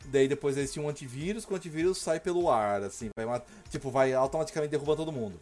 Daí 0.06 0.26
depois 0.26 0.56
eles 0.56 0.72
tinham 0.72 0.86
um 0.86 0.88
antivírus, 0.88 1.44
que 1.44 1.52
o 1.52 1.56
antivírus 1.56 1.98
sai 1.98 2.18
pelo 2.18 2.50
ar, 2.50 2.82
assim. 2.82 3.10
Vai, 3.14 3.42
tipo, 3.68 3.90
vai 3.90 4.12
automaticamente 4.14 4.70
derrubando 4.70 4.96
todo 5.04 5.12
mundo. 5.12 5.38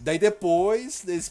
Daí 0.00 0.18
depois, 0.18 1.06
eles, 1.06 1.30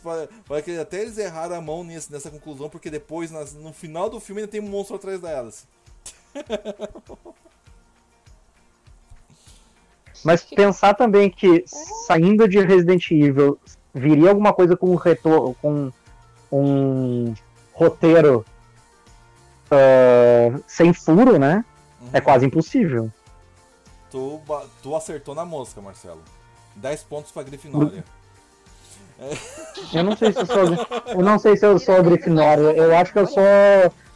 até 0.79 1.01
eles 1.01 1.17
erraram 1.17 1.55
a 1.55 1.61
mão 1.61 1.83
nesse- 1.83 2.11
nessa 2.11 2.29
conclusão, 2.31 2.69
porque 2.69 2.89
depois, 2.89 3.29
no 3.31 3.73
final 3.73 4.09
do 4.09 4.19
filme, 4.19 4.41
ainda 4.41 4.51
tem 4.51 4.61
um 4.61 4.69
monstro 4.69 4.95
atrás 4.95 5.19
delas. 5.19 5.67
Mas 10.23 10.43
pensar 10.43 10.93
também 10.93 11.29
que 11.29 11.63
saindo 12.07 12.47
de 12.47 12.59
Resident 12.59 13.09
Evil 13.11 13.59
viria 13.93 14.29
alguma 14.29 14.53
coisa 14.53 14.75
com 14.75 14.91
um 14.91 14.95
retorno, 14.95 15.55
com 15.61 15.91
um 16.51 17.33
roteiro 17.73 18.45
ah, 19.71 20.59
sem 20.67 20.93
furo, 20.93 21.39
né? 21.39 21.63
É 22.11 22.19
quase 22.19 22.45
impossível. 22.45 23.11
Tu, 24.09 24.41
tu 24.83 24.95
acertou 24.95 25.33
na 25.33 25.45
mosca, 25.45 25.79
Marcelo. 25.79 26.21
10 26.75 27.03
pontos 27.03 27.31
pra 27.31 27.43
Grifinória. 27.43 28.03
Eu 29.93 30.03
não 30.03 30.17
sei 30.17 30.33
se 30.33 30.39
eu 30.39 30.45
sou, 30.45 30.65
eu 31.07 31.21
não 31.21 31.39
sei 31.39 31.55
se 31.57 31.65
eu 31.65 31.79
sou 31.79 32.03
Grifinória. 32.03 32.75
Eu 32.75 32.95
acho 32.97 33.13
que 33.13 33.19
eu 33.19 33.27
sou 33.27 33.43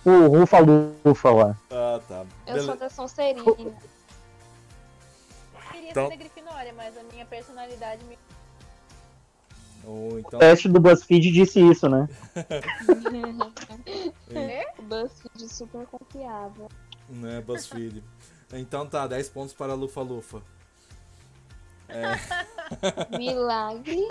o 0.03 0.27
Rufa 0.27 0.57
Lufa 0.59 1.31
lá. 1.31 1.55
Ah, 1.71 1.99
tá. 2.07 2.23
Eu 2.47 2.53
Bele- 2.53 2.65
sou 2.65 2.75
da 2.75 2.89
Sonserina. 2.89 3.43
Então- 5.95 6.09
ser 6.09 6.17
da 6.17 6.23
Grifinória, 6.23 6.73
mas 6.73 6.97
a 6.97 7.03
minha 7.03 7.25
personalidade 7.25 8.03
me. 8.05 8.17
Ou 9.85 10.19
então, 10.19 10.37
O 10.37 10.39
teste 10.39 10.67
do 10.67 10.79
BuzzFeed 10.79 11.31
disse 11.31 11.59
isso, 11.59 11.87
né? 11.87 12.09
o 14.79 14.83
BuzzFeed 14.83 15.47
super 15.47 15.85
confiável. 15.87 16.69
né, 17.09 17.41
BuzzFeed. 17.41 18.03
Então 18.53 18.85
tá, 18.87 19.05
10 19.07 19.29
pontos 19.29 19.53
para 19.53 19.73
a 19.73 19.75
Lufa 19.75 20.01
Lufa. 20.01 20.41
Milagre. 23.17 24.07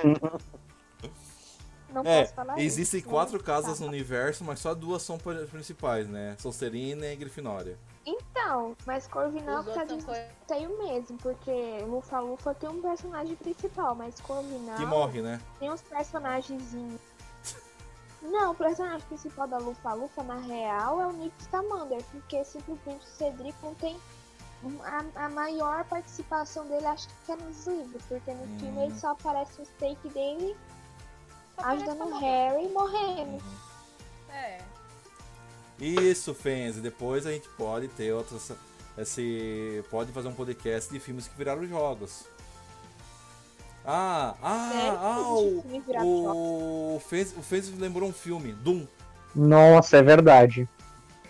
Não 1.92 2.02
É, 2.04 2.22
posso 2.22 2.34
falar 2.34 2.58
existem 2.60 3.00
isso, 3.00 3.08
quatro 3.08 3.38
né? 3.38 3.44
casas 3.44 3.78
Tá. 3.78 3.84
no 3.84 3.90
universo, 3.90 4.44
mas 4.44 4.60
só 4.60 4.74
duas 4.74 5.02
são 5.02 5.18
pri- 5.18 5.46
principais, 5.46 6.08
né? 6.08 6.36
Sonserina 6.38 7.06
e 7.06 7.16
Grifinória. 7.16 7.76
Então, 8.06 8.76
mas 8.86 9.06
Corvinal 9.06 9.64
tá 9.64 9.86
coisas. 9.86 10.04
que 10.04 10.46
tem 10.46 10.66
o 10.66 10.78
mesmo, 10.78 11.16
porque 11.18 11.78
Lufa 11.86 12.20
Lufa 12.20 12.54
tem 12.54 12.68
um 12.68 12.82
personagem 12.82 13.34
principal, 13.36 13.94
mas 13.94 14.20
Corvinal 14.20 14.76
Que 14.76 14.84
morre, 14.86 15.22
né? 15.22 15.40
tem 15.58 15.70
uns 15.70 15.80
personagens. 15.82 16.74
Não, 18.20 18.52
o 18.52 18.54
personagem 18.54 19.06
principal 19.06 19.46
da 19.46 19.58
Lufa 19.58 19.92
Lufa, 19.94 20.22
na 20.22 20.36
real, 20.38 21.00
é 21.00 21.06
o 21.06 21.12
Nick 21.12 21.34
Scamander, 21.44 22.02
porque 22.10 22.44
simplesmente 22.44 23.04
o 23.04 23.08
Cedric 23.08 23.56
não 23.62 23.74
tem. 23.74 23.98
A, 24.82 25.24
a 25.26 25.28
maior 25.28 25.84
participação 25.84 26.66
dele 26.66 26.86
acho 26.86 27.06
que 27.26 27.32
é 27.32 27.36
nos 27.36 27.66
livros, 27.66 28.02
porque 28.08 28.32
no 28.32 28.44
Hum. 28.44 28.58
filme 28.58 28.82
ele 28.84 28.94
só 28.98 29.10
aparece 29.10 29.60
o 29.60 29.66
stake 29.66 30.08
dele 30.08 30.56
Só 31.54 31.66
ajudando 31.66 32.00
o 32.06 32.18
Harry 32.18 32.68
morrendo. 32.68 33.42
É. 34.30 34.58
Isso, 35.80 36.34
fãs. 36.34 36.76
E 36.76 36.80
depois 36.80 37.26
a 37.26 37.32
gente 37.32 37.48
pode 37.56 37.88
ter 37.88 38.12
outras. 38.12 38.52
Esse, 38.96 39.82
pode 39.90 40.12
fazer 40.12 40.28
um 40.28 40.32
podcast 40.34 40.92
de 40.92 41.00
filmes 41.00 41.26
que 41.26 41.36
viraram 41.36 41.66
jogos. 41.66 42.24
Ah, 43.86 44.34
ah, 44.42 44.70
Sério? 44.72 44.98
ah, 44.98 46.04
o, 46.04 46.96
o, 46.96 47.00
Fez, 47.00 47.34
o 47.36 47.42
Fez 47.42 47.70
lembrou 47.78 48.08
um 48.08 48.12
filme, 48.12 48.52
Doom. 48.52 48.86
Nossa, 49.34 49.98
é 49.98 50.02
verdade. 50.02 50.66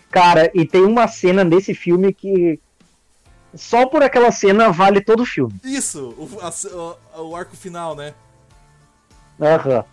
Cara, 0.09 0.49
e 0.53 0.65
tem 0.65 0.83
uma 0.83 1.07
cena 1.07 1.43
nesse 1.43 1.73
filme 1.73 2.13
que. 2.13 2.59
Só 3.53 3.85
por 3.85 4.03
aquela 4.03 4.31
cena 4.31 4.69
vale 4.71 5.01
todo 5.01 5.23
o 5.23 5.25
filme. 5.25 5.53
Isso, 5.63 6.09
o, 6.17 6.39
a- 6.41 7.17
o, 7.19 7.29
o 7.29 7.35
arco 7.35 7.55
final, 7.55 7.95
né? 7.95 8.13
Aham. 9.39 9.83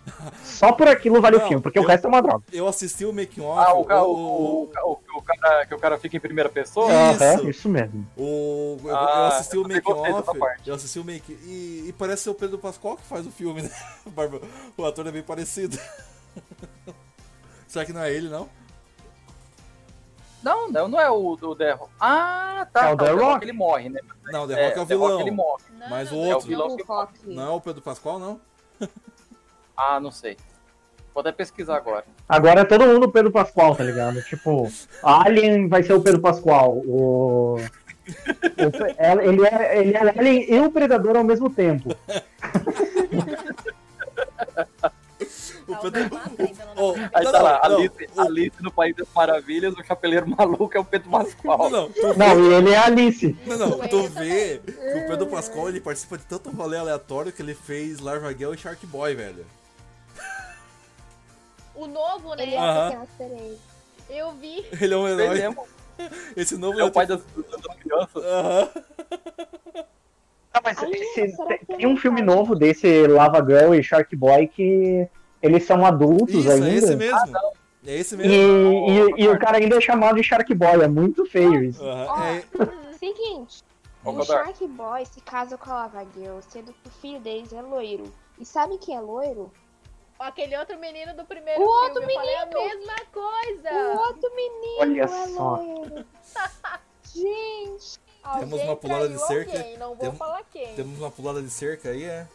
Só 0.43 0.71
por 0.71 0.87
aquilo 0.87 1.21
vale 1.21 1.37
Não, 1.37 1.43
o 1.43 1.47
filme, 1.49 1.61
porque 1.61 1.77
eu- 1.77 1.83
o 1.83 1.85
resto 1.85 2.05
é 2.05 2.07
uma 2.07 2.21
droga. 2.21 2.43
Eu 2.51 2.65
assisti 2.67 3.03
o 3.05 3.11
making 3.11 3.41
off. 3.41 3.59
Ah, 3.59 3.73
o, 3.73 3.81
o, 3.81 3.83
o, 3.83 4.63
o, 4.63 4.91
o, 4.91 5.17
o 5.17 5.21
cara, 5.21 5.65
que 5.65 5.75
o 5.75 5.77
cara 5.79 5.97
fica 5.99 6.15
em 6.15 6.19
primeira 6.19 6.49
pessoa? 6.49 6.89
Isso. 7.11 7.23
Aham, 7.23 7.49
isso 7.49 7.67
mesmo. 7.69 8.07
o- 8.17 8.77
eu, 8.83 8.89
eu 8.89 8.95
Ah, 8.95 9.27
assisti 9.27 9.57
o 9.57 9.59
eu 9.59 9.63
também 9.63 9.77
making 9.77 9.91
off. 9.91 10.29
Eu 10.65 10.75
assisti 10.75 10.99
o 10.99 11.03
make 11.03 11.33
e, 11.43 11.85
e 11.89 11.93
parece 11.97 12.23
ser 12.23 12.29
o 12.29 12.35
Pedro 12.35 12.57
Pascoal 12.57 12.95
que 12.95 13.03
faz 13.03 13.27
o 13.27 13.31
filme, 13.31 13.63
né? 13.63 13.69
O 14.77 14.85
ator 14.85 15.07
é 15.07 15.11
bem 15.11 15.23
parecido. 15.23 15.77
Será 17.67 17.83
que 17.85 17.91
não 17.91 18.01
é 18.01 18.13
ele, 18.13 18.29
não? 18.29 18.47
Não, 20.41 20.69
não, 20.69 20.87
não 20.89 20.99
é 20.99 21.09
o 21.09 21.35
do 21.35 21.55
The 21.55 21.71
Rock. 21.71 21.91
Ah, 21.99 22.67
tá. 22.71 22.89
É 22.89 22.93
o 22.93 22.97
tá, 22.97 23.03
The 23.05 23.11
The 23.11 23.11
Rock 23.11 23.23
Rock? 23.33 23.45
ele 23.45 23.53
morre, 23.53 23.89
né? 23.89 23.99
Não, 24.25 24.43
o 24.43 24.47
The 24.47 24.53
Rock 24.65 24.79
é, 24.79 24.81
o 24.81 24.85
The 24.85 24.93
Rock 24.95 25.07
vilão. 25.07 25.19
ele 25.21 25.31
morre. 25.31 25.63
Não, 25.79 25.89
Mas 25.89 26.11
não, 26.11 26.17
o 26.17 26.21
não. 26.21 26.25
É 26.27 26.31
o 26.31 26.35
outro. 26.35 26.47
vilão 26.49 26.75
que 26.77 26.83
Rock. 26.83 27.13
Não 27.25 27.43
é 27.43 27.49
o 27.49 27.61
Pedro 27.61 27.81
Pascoal, 27.81 28.19
não? 28.19 28.41
Ah, 29.75 29.99
não 29.99 30.11
sei. 30.11 30.37
Vou 31.13 31.21
até 31.21 31.31
pesquisar 31.31 31.75
agora. 31.77 32.05
Agora 32.27 32.61
é 32.61 32.65
todo 32.65 32.85
mundo 32.87 33.11
Pedro 33.11 33.31
Pascoal, 33.31 33.75
tá 33.75 33.83
ligado? 33.83 34.21
Tipo, 34.23 34.71
Alien 35.03 35.67
vai 35.67 35.83
ser 35.83 35.93
o 35.93 36.01
Pedro 36.01 36.21
Pascoal. 36.21 36.77
O. 36.85 37.55
o 37.57 39.21
ele, 39.21 39.45
é, 39.47 39.79
ele 39.79 39.95
é 39.95 40.03
o 40.03 40.19
Alien 40.19 40.53
e 40.53 40.59
o 40.59 40.71
Predador 40.71 41.15
ao 41.17 41.23
mesmo 41.23 41.49
tempo. 41.49 41.95
O 45.65 45.75
Pedro. 45.77 46.19
Oh, 46.75 46.93
pra 46.93 47.09
Aí 47.13 47.23
tá 47.31 47.41
lá, 47.41 47.61
não, 47.69 47.77
Alice, 47.77 48.09
o- 48.15 48.21
Alice 48.21 48.55
no 48.61 48.71
País 48.71 48.95
das 48.95 49.07
Maravilhas, 49.15 49.73
o 49.73 49.83
Chapeleiro 49.83 50.27
Maluco 50.27 50.69
é 50.75 50.79
o 50.79 50.83
Pedro 50.83 51.09
Pascoal. 51.09 51.69
Não, 51.69 51.89
tu, 51.89 52.01
Não, 52.17 52.39
e 52.51 52.53
ele 52.53 52.71
é 52.71 52.77
Alice. 52.77 53.37
não, 53.45 53.57
não, 53.57 53.79
tu 53.87 54.03
vê 54.09 54.59
que 54.65 54.71
o 54.71 55.07
Pedro 55.07 55.27
Pascoal 55.27 55.69
ele 55.69 55.79
participa 55.79 56.17
de 56.17 56.25
tanto 56.25 56.49
rolê 56.51 56.77
aleatório 56.77 57.31
que 57.31 57.41
ele 57.41 57.53
fez 57.55 57.99
Larva 57.99 58.33
Girl 58.33 58.53
e 58.53 58.57
Shark 58.57 58.85
Boy, 58.85 59.15
velho. 59.15 59.45
O 61.75 61.87
novo, 61.87 62.35
né? 62.35 62.43
Ele 62.43 62.55
é 62.55 62.97
sereia. 63.17 63.57
Eu 64.09 64.31
vi. 64.33 64.65
Ele 64.79 64.93
é 64.93 64.97
um 64.97 65.07
Ele 65.07 65.21
herói. 65.23 65.37
mesmo, 65.41 65.67
Esse 66.35 66.57
novo 66.57 66.79
é 66.79 66.83
o 66.83 66.91
pai 66.91 67.05
das 67.07 67.21
crianças. 67.79 68.23
Aham. 68.23 68.69
Não, 70.53 70.61
mas 70.63 70.77
Ai, 70.77 70.91
esse- 70.91 71.37
tem, 71.77 71.87
um 71.87 71.97
filme 71.97 72.21
faço? 72.23 72.35
novo 72.35 72.55
desse 72.55 73.07
Lava 73.07 73.43
Girl 73.43 73.73
e 73.73 73.81
Shark 73.83 74.15
Boy 74.15 74.47
que 74.47 75.07
eles 75.41 75.63
são 75.65 75.83
adultos 75.85 76.35
Isso, 76.35 76.51
ainda. 76.51 76.67
é 76.69 76.75
esse 76.75 76.95
mesmo. 76.95 77.37
é 77.87 77.95
esse 77.97 78.15
E, 78.15 78.17
mesmo. 78.17 79.17
e, 79.17 79.23
e 79.23 79.27
o 79.29 79.39
cara 79.39 79.57
ainda 79.57 79.77
é 79.77 79.81
chamado 79.81 80.15
de 80.15 80.23
Shark 80.23 80.53
Boy, 80.53 80.81
é 80.83 80.87
muito 80.87 81.25
feio 81.25 81.63
isso. 81.63 81.83
Aham, 81.83 82.05
Ó, 82.07 82.19
é- 82.23 82.43
Seguinte, 82.99 83.63
Ô, 84.05 84.11
o. 84.11 84.23
Shark 84.23 84.67
Boy 84.67 85.05
se 85.07 85.19
casa 85.21 85.57
com 85.57 85.71
a 85.71 85.73
Lava 85.73 86.05
Girl, 86.15 86.37
sendo 86.47 86.71
que 86.71 86.87
o 86.87 86.91
filho 87.01 87.19
deles 87.19 87.51
é 87.51 87.61
loiro. 87.61 88.03
E 88.39 88.45
sabe 88.45 88.77
quem 88.77 88.95
é 88.95 88.99
loiro? 89.01 89.51
Aquele 90.23 90.57
outro 90.57 90.77
menino 90.79 91.13
do 91.15 91.25
primeiro 91.25 91.61
O 91.61 91.65
filme. 91.65 91.83
outro 91.87 92.03
Eu 92.03 92.13
falei 92.15 92.35
a 92.35 92.45
menino! 92.45 92.61
mesma 92.77 93.05
coisa. 93.11 93.71
O 93.73 93.97
outro 94.07 94.35
menino 94.35 94.79
Olha 94.79 95.01
é 95.03 95.07
só. 95.07 95.55
loiro. 95.55 96.05
Gente, 97.13 97.99
Temos 98.39 98.61
uma 98.61 98.75
pulada 98.75 99.09
de 99.09 99.19
cerca. 99.27 99.51
Alguém, 99.57 99.77
não 99.77 99.87
vou 99.89 99.97
Tem- 99.97 100.15
falar 100.15 100.43
quem. 100.45 100.75
Temos 100.75 100.99
uma 100.99 101.11
pulada 101.11 101.41
de 101.41 101.49
cerca 101.49 101.89
aí, 101.89 102.03
é. 102.05 102.27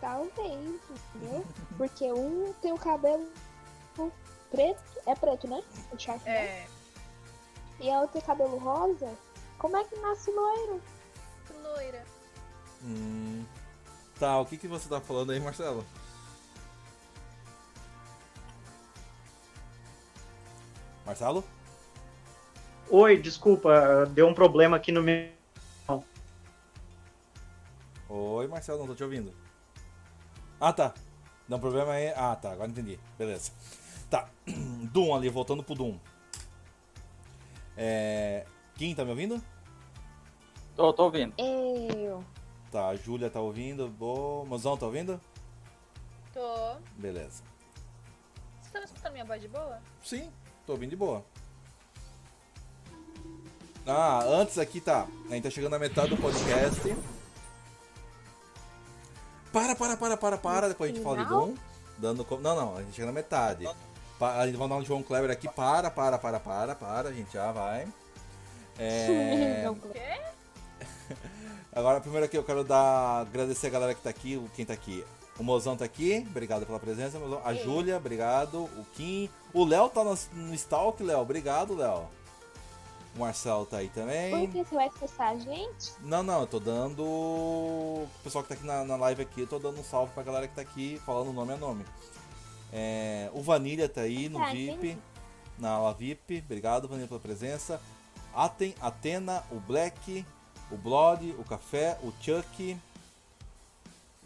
talvez, 0.00 0.80
entendeu? 1.14 1.44
Porque 1.78 2.12
um 2.12 2.52
tem 2.60 2.72
o 2.72 2.78
cabelo 2.78 3.26
preto, 4.50 4.82
é 5.06 5.14
preto, 5.14 5.48
né? 5.48 5.62
O 5.92 5.98
Shark 5.98 6.22
Boy. 6.24 6.32
É. 6.32 6.66
E 7.80 7.90
a 7.90 8.00
outra 8.00 8.12
tem 8.20 8.22
cabelo 8.22 8.56
rosa. 8.58 9.16
Como 9.58 9.76
é 9.76 9.84
que 9.84 9.96
nasce 10.00 10.30
loiro? 10.30 10.82
Loira. 11.62 12.04
Hum. 12.82 13.44
Tá, 14.18 14.38
o 14.40 14.44
que, 14.46 14.56
que 14.58 14.68
você 14.68 14.88
tá 14.88 15.00
falando 15.00 15.32
aí, 15.32 15.40
Marcelo? 15.40 15.84
Marcelo? 21.04 21.44
Oi, 22.90 23.16
desculpa, 23.16 24.06
deu 24.06 24.26
um 24.28 24.34
problema 24.34 24.76
aqui 24.76 24.92
no 24.92 25.02
meu. 25.02 25.32
Oi, 28.08 28.46
Marcelo, 28.46 28.80
não 28.80 28.86
tô 28.86 28.94
te 28.94 29.02
ouvindo. 29.02 29.34
Ah, 30.60 30.72
tá. 30.72 30.94
Não, 31.48 31.58
problema 31.58 31.96
é. 31.96 32.14
Ah, 32.16 32.36
tá, 32.36 32.52
agora 32.52 32.70
entendi. 32.70 32.98
Beleza. 33.18 33.50
Tá. 34.08 34.28
Doom 34.92 35.14
ali, 35.14 35.28
voltando 35.28 35.62
pro 35.62 35.74
Doom. 35.74 35.98
É. 37.76 38.46
Kim, 38.76 38.94
tá 38.94 39.04
me 39.04 39.10
ouvindo? 39.10 39.42
Tô, 40.76 40.92
tô 40.92 41.04
ouvindo. 41.04 41.34
Eu. 41.38 42.24
Tá, 42.70 42.88
a 42.88 42.96
Júlia 42.96 43.30
tá 43.30 43.40
ouvindo. 43.40 43.88
Boa. 43.88 44.44
Mozão, 44.44 44.76
tá 44.76 44.86
ouvindo? 44.86 45.20
Tô. 46.32 46.76
Beleza. 46.96 47.42
Você 48.62 48.70
tá 48.70 48.78
me 48.78 48.84
escutando 48.84 49.12
minha 49.12 49.24
voz 49.24 49.40
de 49.40 49.48
boa? 49.48 49.80
Sim, 50.02 50.30
tô 50.66 50.72
ouvindo 50.72 50.90
de 50.90 50.96
boa. 50.96 51.24
Ah, 53.86 54.22
antes 54.24 54.58
aqui 54.58 54.80
tá. 54.80 55.06
A 55.30 55.34
gente 55.34 55.44
tá 55.44 55.50
chegando 55.50 55.72
na 55.72 55.78
metade 55.78 56.10
do 56.10 56.16
podcast. 56.16 56.80
Para, 59.52 59.76
para, 59.76 59.96
para, 59.96 60.16
para, 60.16 60.38
para. 60.38 60.68
Depois 60.68 60.90
a 60.90 60.94
gente 60.94 61.02
fala 61.04 61.18
de? 61.18 61.24
Doom. 61.28 61.54
Dando. 61.98 62.24
co- 62.24 62.38
Não, 62.38 62.56
não, 62.56 62.76
a 62.76 62.82
gente 62.82 62.94
chega 62.94 63.06
na 63.06 63.12
metade. 63.12 63.68
Pa- 64.18 64.38
A 64.40 64.46
gente 64.46 64.56
vai 64.56 64.68
dar 64.68 64.76
um 64.76 64.84
João 64.84 65.02
Kleber 65.02 65.30
aqui. 65.30 65.48
Para, 65.48 65.90
para, 65.90 66.18
para, 66.18 66.40
para, 66.40 66.74
para. 66.74 67.08
A 67.10 67.12
gente 67.12 67.32
já 67.32 67.52
vai. 67.52 67.86
É. 68.78 69.64
Agora, 71.72 72.00
primeiro 72.00 72.24
aqui, 72.26 72.36
eu 72.38 72.44
quero 72.44 72.64
dar, 72.64 73.20
agradecer 73.22 73.66
a 73.66 73.70
galera 73.70 73.94
que 73.94 74.00
tá 74.00 74.10
aqui, 74.10 74.36
o- 74.36 74.48
quem 74.56 74.64
tá 74.64 74.72
aqui. 74.72 75.04
O 75.38 75.42
Mozão 75.42 75.76
tá 75.76 75.84
aqui, 75.84 76.24
obrigado 76.30 76.64
pela 76.64 76.78
presença, 76.78 77.18
Mozão. 77.18 77.42
A 77.44 77.52
Júlia, 77.54 77.96
obrigado. 77.96 78.62
O 78.64 78.86
Kim. 78.94 79.28
O 79.54 79.64
Léo 79.64 79.88
tá 79.88 80.02
no, 80.04 80.18
no 80.32 80.54
Stalk, 80.54 81.02
Léo. 81.02 81.20
Obrigado, 81.20 81.74
Léo. 81.76 82.08
O 83.16 83.20
Marcelo 83.20 83.64
tá 83.64 83.76
aí 83.76 83.88
também. 83.88 84.30
Por 84.46 84.50
que 84.52 84.64
você 84.68 84.74
vai 84.74 84.88
expulsar 84.88 85.28
a 85.30 85.36
gente? 85.38 85.92
Não, 86.00 86.22
não, 86.24 86.40
eu 86.40 86.46
tô 86.48 86.58
dando. 86.58 87.02
O 87.04 88.08
pessoal 88.24 88.42
que 88.42 88.48
tá 88.48 88.54
aqui 88.56 88.66
na, 88.66 88.84
na 88.84 88.96
live 88.96 89.22
aqui, 89.22 89.42
eu 89.42 89.46
tô 89.46 89.58
dando 89.60 89.78
um 89.80 89.84
salve 89.84 90.12
pra 90.12 90.24
galera 90.24 90.48
que 90.48 90.54
tá 90.56 90.62
aqui 90.62 91.00
falando 91.06 91.32
nome 91.32 91.52
a 91.52 91.56
nome. 91.56 91.84
É, 92.72 93.30
o 93.32 93.40
Vanilha 93.40 93.88
tá 93.88 94.00
aí 94.00 94.28
no 94.28 94.40
Tá, 94.40 94.50
VIP. 94.50 94.72
entendi. 94.72 94.98
Na 95.56 95.70
aula 95.70 95.94
VIP. 95.94 96.42
Obrigado, 96.44 96.88
Vanilha, 96.88 97.06
pela 97.06 97.20
presença. 97.20 97.80
Aten, 98.34 98.74
Atena, 98.80 99.44
o 99.52 99.60
Black, 99.60 100.26
o 100.72 100.76
Blood, 100.76 101.36
o 101.38 101.44
Café, 101.44 101.96
o 102.02 102.12
Chuck, 102.20 102.76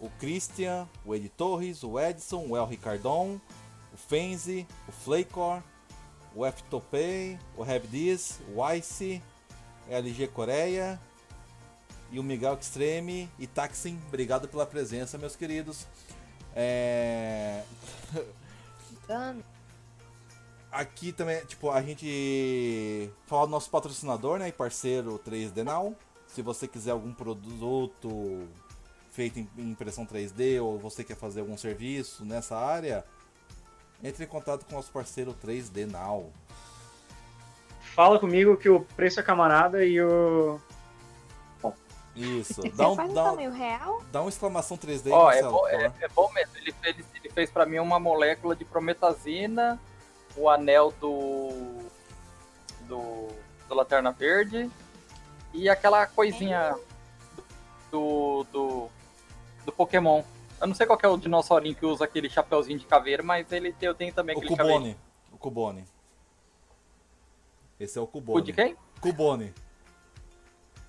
o 0.01 0.09
Christian, 0.19 0.89
o 1.05 1.15
Ed 1.15 1.29
Torres, 1.29 1.85
o 1.85 2.01
Edson, 2.01 2.47
o 2.49 2.57
El 2.57 2.65
Ricardon, 2.65 3.39
Fenzi, 4.09 4.67
o 4.89 4.93
Flakor, 4.93 5.63
o 6.35 6.45
F 6.45 6.63
Topei, 6.65 7.39
o 7.57 7.63
Habdiz, 7.63 8.41
o 8.55 8.73
Ice, 8.73 9.23
LG 9.89 10.29
Coreia 10.29 10.99
e 12.11 12.19
o 12.19 12.23
Miguel 12.23 12.55
Extreme 12.55 13.31
e 13.39 13.47
Taxin. 13.47 14.01
Obrigado 14.09 14.49
pela 14.49 14.65
presença, 14.65 15.19
meus 15.19 15.37
queridos. 15.37 15.87
É... 16.57 17.63
Aqui 20.73 21.13
também, 21.13 21.45
tipo, 21.47 21.71
a 21.71 21.81
gente 21.83 23.11
fala 23.27 23.47
do 23.47 23.51
nosso 23.51 23.71
patrocinador, 23.71 24.39
né, 24.39 24.49
e 24.49 24.53
parceiro 24.53 25.19
3D 25.19 25.63
Now. 25.63 25.95
Se 26.27 26.43
você 26.43 26.67
quiser 26.69 26.91
algum 26.91 27.13
produto 27.13 28.47
feito 29.11 29.39
em 29.39 29.49
em 29.57 29.71
impressão 29.71 30.07
3D 30.07 30.63
ou 30.63 30.79
você 30.79 31.03
quer 31.03 31.17
fazer 31.17 31.41
algum 31.41 31.57
serviço 31.57 32.25
nessa 32.25 32.57
área, 32.57 33.05
entre 34.03 34.25
em 34.25 34.29
contato 34.29 34.65
com 34.65 34.73
o 34.73 34.77
nosso 34.77 34.91
parceiro 34.91 35.35
3D 35.45 35.87
Now. 35.91 36.31
Fala 37.95 38.19
comigo 38.19 38.57
que 38.57 38.69
o 38.69 38.81
preço 38.81 39.19
é 39.21 39.23
camarada 39.23 39.85
e 39.85 40.01
o. 40.01 40.61
Isso. 42.15 42.63
Dá 42.75 42.89
um, 42.89 42.97
faz 42.97 43.13
dá, 43.13 43.23
um- 43.23 43.31
tamanho 43.31 43.53
real? 43.53 44.03
dá 44.11 44.21
uma 44.21 44.29
exclamação 44.29 44.77
3D 44.77 45.07
aí, 45.07 45.13
Ó, 45.13 45.31
é 45.31 45.35
Marcelo, 45.35 45.53
bom, 45.53 45.69
é, 45.69 45.93
é 46.01 46.09
bom 46.09 46.33
mesmo. 46.33 46.57
Ele 46.57 46.73
fez, 46.73 46.97
ele 47.15 47.31
fez 47.31 47.51
pra 47.51 47.65
mim 47.65 47.79
uma 47.79 48.01
molécula 48.01 48.57
de 48.57 48.65
prometazina, 48.65 49.81
o 50.37 50.49
anel 50.49 50.93
do. 51.01 51.51
do. 52.89 53.29
do 53.69 53.75
Lanterna 53.75 54.11
Verde 54.11 54.69
e 55.55 55.69
aquela 55.69 56.07
coisinha 56.07 56.77
do. 57.91 58.45
do. 58.53 58.89
do 59.65 59.73
Pokémon. 59.73 60.23
Eu 60.61 60.67
não 60.67 60.75
sei 60.75 60.87
qual 60.87 60.99
que 60.99 61.07
é 61.07 61.09
o 61.09 61.17
dinossaurinho 61.17 61.75
que 61.75 61.87
usa 61.87 62.05
aquele 62.05 62.29
chapeuzinho 62.29 62.79
de 62.79 62.87
caveira, 62.87 63.23
mas 63.23 63.51
ele 63.53 63.73
tem, 63.73 63.87
eu 63.89 63.95
tenho 63.95 64.13
também 64.13 64.35
O 64.35 64.39
aquele 64.39 64.57
chaveirinho. 64.57 64.97
Cubone. 64.97 64.97
O 65.33 65.39
Cubone. 65.39 65.85
Esse 67.79 67.97
é 67.97 68.01
o 68.01 68.05
O 68.05 68.09
Cubone. 68.09 68.43
de 68.45 68.53
quem? 68.53 68.77
Cubone. 69.01 69.55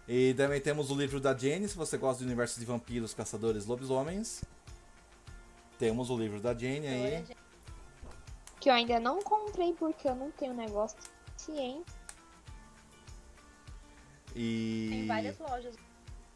E 0.08 0.34
também 0.34 0.60
temos 0.60 0.90
o 0.90 0.96
livro 0.96 1.20
da 1.20 1.38
Jenny, 1.38 1.68
se 1.68 1.78
você 1.78 1.96
gosta 1.98 2.24
do 2.24 2.26
universo 2.26 2.60
de 2.60 2.66
vampiros, 2.66 3.14
caçadores, 3.14 3.68
lobisomens. 3.68 4.44
Temos 5.78 6.10
o 6.10 6.18
livro 6.18 6.40
da 6.42 6.52
Jenny 6.54 6.88
aí. 6.88 7.24
Que 8.60 8.70
eu 8.70 8.74
ainda 8.74 9.00
não 9.00 9.22
comprei 9.22 9.74
porque 9.74 10.08
eu 10.08 10.16
não 10.16 10.32
tenho 10.32 10.54
negócio 10.56 10.98
suficiente. 11.38 11.92
E. 14.36 14.88
Tem 14.90 15.08
várias 15.08 15.38
lojas. 15.38 15.76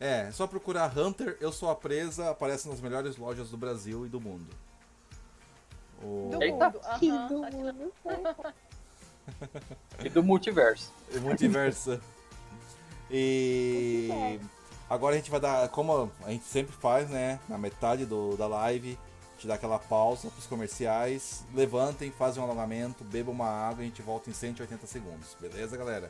É, 0.04 0.30
só 0.34 0.46
procurar 0.46 0.92
Hunter, 0.98 1.38
Eu 1.40 1.50
Sou 1.50 1.70
a 1.70 1.76
Presa, 1.78 2.30
aparece 2.30 2.68
nas 2.68 2.82
melhores 2.82 3.16
lojas 3.16 3.50
do 3.50 3.56
Brasil 3.56 4.06
e 4.06 4.10
do 4.10 4.20
mundo. 4.20 4.54
O... 6.04 6.28
Do 6.30 6.44
Eita. 6.44 6.70
mundo. 6.70 6.80
Que 7.00 7.10
aham, 7.10 7.28
do 7.30 7.42
tá 7.42 7.52
mundo. 7.52 7.94
E 10.04 10.10
do 10.10 10.22
multiverso. 10.22 10.92
É 11.16 11.20
multiverso. 11.20 12.02
e 13.10 14.38
agora 14.90 15.16
a 15.16 15.18
gente 15.18 15.32
vai 15.32 15.40
dar, 15.40 15.70
como 15.70 16.12
a 16.26 16.32
gente 16.32 16.44
sempre 16.44 16.76
faz, 16.76 17.10
né? 17.10 17.40
Na 17.48 17.58
metade 17.58 18.06
do, 18.06 18.36
da 18.36 18.46
live, 18.46 19.00
a 19.32 19.36
gente 19.36 19.48
dá 19.48 19.54
aquela 19.54 19.80
pausa 19.80 20.30
pros 20.30 20.46
comerciais. 20.46 21.46
Levantem, 21.54 22.12
fazem 22.12 22.44
um 22.44 22.46
alongamento, 22.46 23.06
bebam 23.06 23.34
uma 23.34 23.48
água 23.48 23.82
e 23.82 23.86
a 23.86 23.88
gente 23.88 24.02
volta 24.02 24.30
em 24.30 24.34
180 24.34 24.86
segundos. 24.86 25.38
Beleza, 25.40 25.78
galera? 25.78 26.10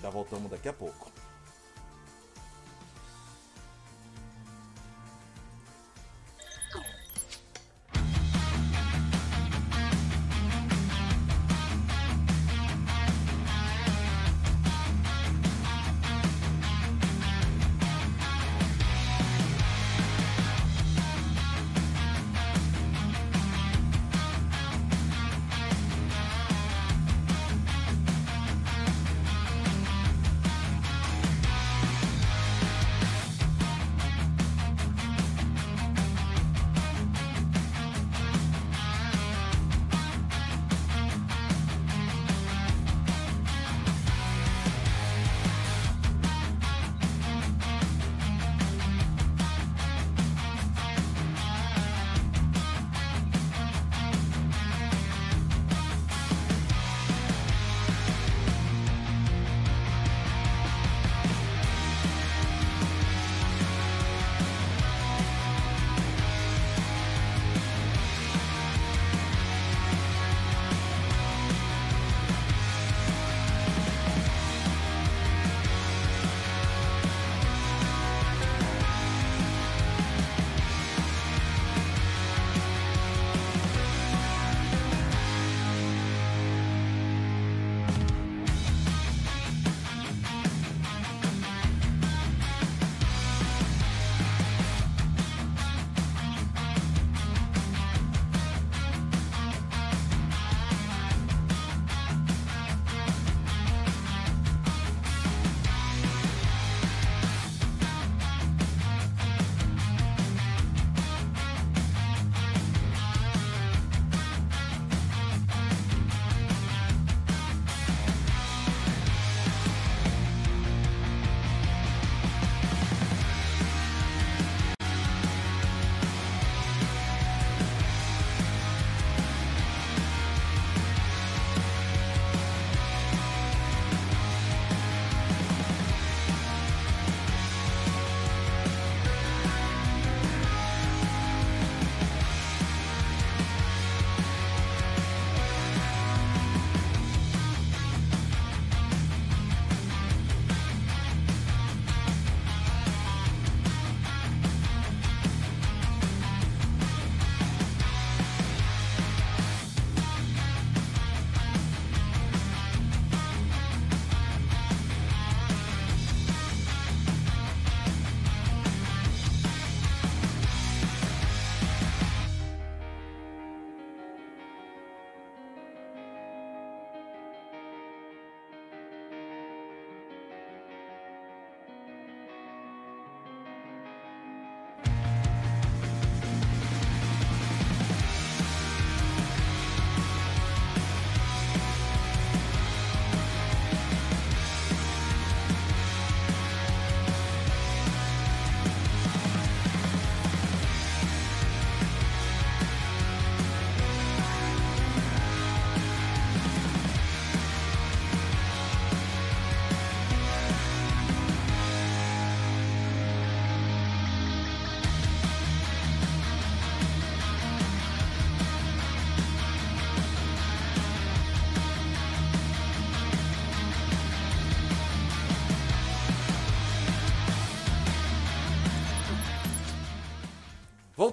Já 0.00 0.08
voltamos 0.08 0.50
daqui 0.50 0.70
a 0.70 0.72
pouco. 0.72 1.12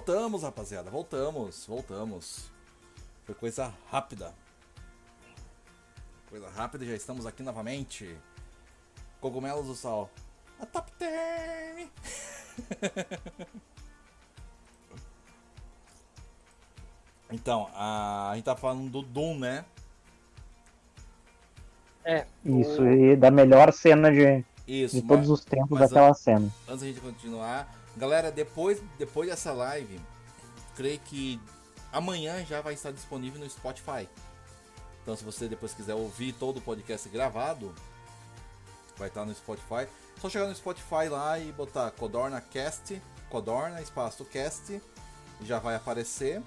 Voltamos, 0.00 0.42
rapaziada, 0.42 0.90
voltamos, 0.90 1.64
voltamos. 1.66 2.50
Foi 3.24 3.34
coisa 3.34 3.72
rápida. 3.90 4.34
Coisa 6.28 6.50
rápida, 6.50 6.84
já 6.84 6.94
estamos 6.94 7.24
aqui 7.24 7.42
novamente. 7.42 8.14
Cogumelos 9.22 9.64
do 9.68 9.74
Sal. 9.74 10.10
A 10.60 10.66
Top 10.66 10.92
Term! 10.98 11.88
então, 17.32 17.70
a, 17.74 18.30
a 18.32 18.34
gente 18.36 18.44
tá 18.44 18.54
falando 18.54 18.90
do 18.90 19.00
Doom, 19.00 19.38
né? 19.38 19.64
É. 22.04 22.26
Isso, 22.44 22.82
o- 22.82 22.92
e 22.92 23.16
da 23.16 23.30
melhor 23.30 23.72
cena 23.72 24.12
de, 24.12 24.44
Isso, 24.68 24.96
de 24.96 25.00
mas- 25.02 25.08
todos 25.08 25.30
os 25.30 25.42
tempos 25.42 25.70
mas 25.80 25.88
daquela 25.88 26.12
cena. 26.12 26.52
antes 26.68 26.80
da 26.82 26.86
gente 26.86 27.00
continuar, 27.00 27.66
galera, 27.96 28.30
depois, 28.30 28.82
depois 28.98 29.28
dessa 29.28 29.52
live, 29.52 30.00
creio 30.74 30.98
que 31.00 31.40
amanhã 31.92 32.44
já 32.44 32.60
vai 32.60 32.74
estar 32.74 32.92
disponível 32.92 33.40
no 33.40 33.48
Spotify. 33.48 34.08
Então, 35.02 35.16
se 35.16 35.24
você 35.24 35.48
depois 35.48 35.72
quiser 35.72 35.94
ouvir 35.94 36.32
todo 36.32 36.58
o 36.58 36.60
podcast 36.60 37.08
gravado, 37.08 37.74
vai 38.96 39.08
estar 39.08 39.24
no 39.24 39.34
Spotify. 39.34 39.86
Só 40.20 40.28
chegar 40.28 40.46
no 40.46 40.54
Spotify 40.54 41.08
lá 41.08 41.38
e 41.38 41.52
botar 41.52 41.90
Codorna 41.92 42.40
Cast, 42.40 43.00
Codorna 43.30 43.80
espaço 43.80 44.24
Cast, 44.24 44.80
já 45.42 45.58
vai 45.58 45.76
aparecer. 45.76 46.42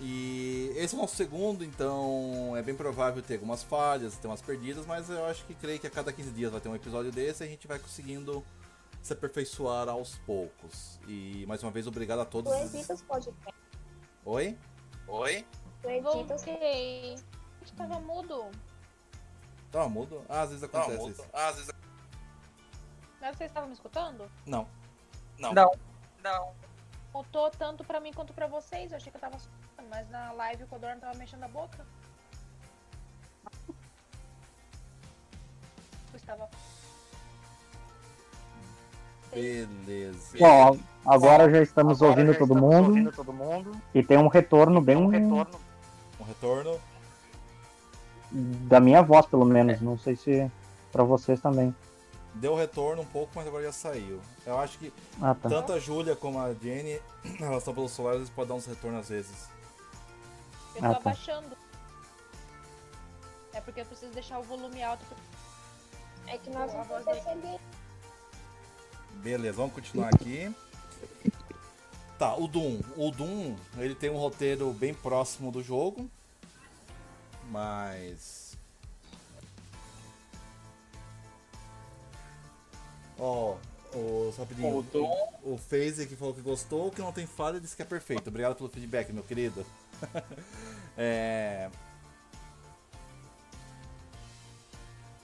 E 0.00 0.72
esse 0.74 0.94
é 0.94 0.98
o 0.98 1.00
nosso 1.00 1.14
segundo, 1.14 1.64
então 1.64 2.54
é 2.56 2.62
bem 2.62 2.74
provável 2.74 3.22
ter 3.22 3.34
algumas 3.34 3.62
falhas, 3.62 4.16
ter 4.16 4.26
umas 4.26 4.40
perdidas, 4.40 4.86
mas 4.86 5.08
eu 5.08 5.24
acho 5.26 5.44
que 5.44 5.54
creio 5.54 5.78
que 5.78 5.86
a 5.86 5.90
cada 5.90 6.12
15 6.12 6.30
dias 6.30 6.50
vai 6.50 6.60
ter 6.60 6.68
um 6.68 6.74
episódio 6.74 7.12
desse 7.12 7.44
e 7.44 7.46
a 7.46 7.48
gente 7.48 7.68
vai 7.68 7.78
conseguindo 7.78 8.44
se 9.02 9.12
aperfeiçoar 9.12 9.88
aos 9.88 10.16
poucos. 10.18 11.00
E 11.08 11.44
mais 11.46 11.62
uma 11.62 11.72
vez, 11.72 11.86
obrigado 11.86 12.20
a 12.20 12.24
todos. 12.24 12.52
Tu 12.52 12.76
edita 12.76 12.94
os 12.94 13.02
podcasts. 13.02 13.62
Oi? 14.24 14.56
Oi? 15.08 15.46
Tu 15.82 15.90
edita 15.90 16.34
os 16.36 16.44
Voltei. 16.44 17.16
Gente, 17.60 17.72
tava 17.76 18.00
mudo. 18.00 18.50
Tá 19.72 19.88
mudo? 19.88 20.24
Ah, 20.28 20.42
às 20.42 20.50
vezes 20.50 20.62
acontece 20.62 21.10
isso. 21.10 21.24
Ah, 21.32 21.48
às 21.48 21.56
vezes 21.56 21.72
Mas 23.20 23.36
vocês 23.36 23.50
estavam 23.50 23.68
me 23.68 23.74
escutando? 23.74 24.30
Não. 24.46 24.68
não. 25.38 25.52
Não. 25.52 25.70
Não. 26.22 26.54
Mutou 27.12 27.50
tanto 27.50 27.84
pra 27.84 27.98
mim 27.98 28.12
quanto 28.12 28.32
pra 28.32 28.46
vocês. 28.46 28.92
Eu 28.92 28.96
achei 28.96 29.10
que 29.10 29.16
eu 29.16 29.20
tava 29.20 29.36
escutando, 29.36 29.88
mas 29.90 30.08
na 30.10 30.32
live 30.32 30.64
o 30.64 30.66
Codorno 30.68 31.00
tava 31.00 31.18
mexendo 31.18 31.42
a 31.42 31.48
boca. 31.48 31.84
Eu 36.12 36.16
estava. 36.16 36.48
Beleza. 39.32 40.36
Bom, 40.38 40.78
agora 41.06 41.50
já 41.50 41.62
estamos 41.62 42.02
Agora 42.02 42.10
ouvindo 42.20 42.32
já 42.32 42.38
todo 42.38 42.54
estamos 42.54 42.74
mundo 42.74 42.88
ouvindo 42.88 43.12
todo 43.12 43.32
mundo. 43.32 43.72
e 43.94 44.02
tem 44.02 44.18
um 44.18 44.28
retorno 44.28 44.80
bem 44.80 44.96
Um 44.96 45.06
retorno. 45.06 45.58
Um 46.20 46.24
retorno. 46.24 46.80
da 48.30 48.78
minha 48.80 49.02
voz, 49.02 49.26
pelo 49.26 49.44
menos. 49.44 49.80
Não 49.80 49.98
sei 49.98 50.16
se 50.16 50.50
pra 50.90 51.02
vocês 51.02 51.40
também. 51.40 51.74
Deu 52.34 52.54
retorno 52.54 53.02
um 53.02 53.06
pouco, 53.06 53.32
mas 53.34 53.46
agora 53.46 53.64
já 53.64 53.72
saiu. 53.72 54.20
Eu 54.46 54.58
acho 54.58 54.78
que 54.78 54.92
Ah, 55.20 55.34
tá. 55.34 55.48
tanto 55.48 55.72
a 55.72 55.78
Júlia 55.78 56.16
como 56.16 56.38
a 56.40 56.52
Jenny, 56.54 56.98
elas 57.40 57.58
estão 57.58 57.74
pelo 57.74 57.88
celular, 57.88 58.14
eles 58.16 58.30
podem 58.30 58.48
dar 58.50 58.54
uns 58.54 58.66
retornos 58.66 59.00
às 59.00 59.08
vezes. 59.08 59.48
Eu 60.74 60.80
tô 60.80 60.86
Ah, 60.86 60.90
tá. 60.94 60.96
abaixando. 60.98 61.56
É 63.52 63.60
porque 63.60 63.80
eu 63.82 63.84
preciso 63.86 64.12
deixar 64.12 64.38
o 64.38 64.42
volume 64.42 64.82
alto. 64.82 65.04
porque 65.04 66.30
É 66.30 66.38
que 66.38 66.48
nós 66.50 66.72
não 66.72 66.84
voz. 66.84 67.04
Beleza, 69.14 69.56
vamos 69.56 69.74
continuar 69.74 70.08
aqui. 70.14 70.54
Tá, 72.18 72.36
o 72.36 72.46
Doom. 72.46 72.80
O 72.96 73.10
Doom, 73.10 73.56
ele 73.78 73.94
tem 73.94 74.10
um 74.10 74.16
roteiro 74.16 74.72
bem 74.72 74.94
próximo 74.94 75.50
do 75.50 75.62
jogo. 75.62 76.08
Mas. 77.50 78.56
Ó, 83.18 83.56
o 83.94 84.32
rapidinho. 84.36 84.78
O 84.78 84.82
Doom- 84.82 85.28
O 85.42 85.58
Phase 85.58 86.06
que 86.06 86.16
falou 86.16 86.32
que 86.34 86.40
gostou, 86.40 86.90
que 86.90 87.00
não 87.00 87.12
tem 87.12 87.26
falha, 87.26 87.60
disse 87.60 87.74
que 87.76 87.82
é 87.82 87.84
perfeito. 87.84 88.28
Obrigado 88.28 88.54
pelo 88.56 88.68
feedback, 88.68 89.12
meu 89.12 89.22
querido. 89.24 89.66
é. 90.96 91.68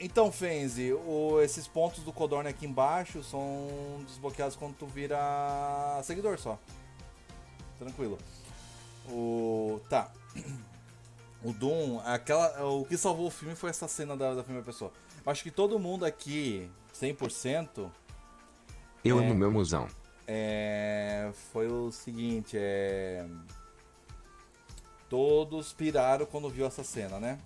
Então, 0.01 0.31
Fenzi, 0.31 0.93
o- 0.93 1.41
esses 1.43 1.67
pontos 1.67 2.05
do 2.05 2.13
Codorna 2.13 2.51
aqui 2.51 2.67
embaixo 2.67 3.23
são 3.25 3.67
desbloqueados 4.07 4.55
quando 4.57 4.75
tu 4.77 4.87
vira 4.87 5.19
seguidor 6.05 6.39
só. 6.39 6.59
Tranquilo. 7.79 8.19
O. 9.09 9.81
Tá. 9.89 10.11
O 11.43 11.53
Doom, 11.53 12.01
aquela, 12.05 12.65
o 12.65 12.85
que 12.85 12.97
salvou 12.97 13.27
o 13.27 13.31
filme 13.31 13.55
foi 13.55 13.71
essa 13.71 13.87
cena 13.89 14.17
da, 14.17 14.35
da 14.35 14.43
primeira 14.43 14.65
pessoa. 14.67 14.93
Acho 15.27 15.43
que 15.43 15.51
todo 15.51 15.79
mundo 15.79 16.05
aqui, 16.05 16.69
100%, 16.93 17.91
Eu 19.05 19.21
É. 19.21 19.27
no 19.29 19.35
meu 19.35 19.51
musão. 19.51 19.87
é, 20.27 21.31
foi 21.53 21.69
o 21.69 21.91
seguinte, 21.93 22.57
é... 22.59 23.25
Todos 25.09 25.73
piraram 25.73 26.27
quando 26.27 26.51
viu 26.51 26.67
essa 26.67 26.83
cena, 26.85 27.19
né? 27.21 27.39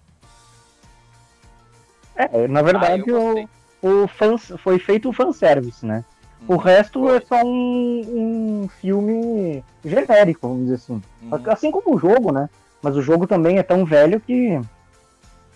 É, 2.16 2.46
na 2.48 2.60
Ah, 2.60 2.62
verdade, 2.62 3.04
eu 3.06 3.10
o, 3.10 3.48
o 3.82 4.08
fans, 4.08 4.52
foi 4.58 4.78
feito 4.78 5.08
o 5.08 5.12
fanservice, 5.12 5.84
né? 5.84 6.04
O 6.46 6.54
Uhum. 6.54 6.58
resto 6.58 7.08
é 7.10 7.20
só 7.20 7.42
um, 7.44 8.62
um 8.64 8.68
filme 8.80 9.64
genérico, 9.84 10.48
vamos 10.48 10.64
dizer 10.64 10.74
assim. 10.76 11.02
Uhum. 11.20 11.40
Assim 11.46 11.70
como 11.70 11.94
o 11.94 11.98
jogo, 11.98 12.32
né? 12.32 12.48
Mas 12.82 12.96
o 12.96 13.02
jogo 13.02 13.26
também 13.26 13.58
é 13.58 13.62
tão 13.62 13.84
velho 13.84 14.20
que. 14.20 14.60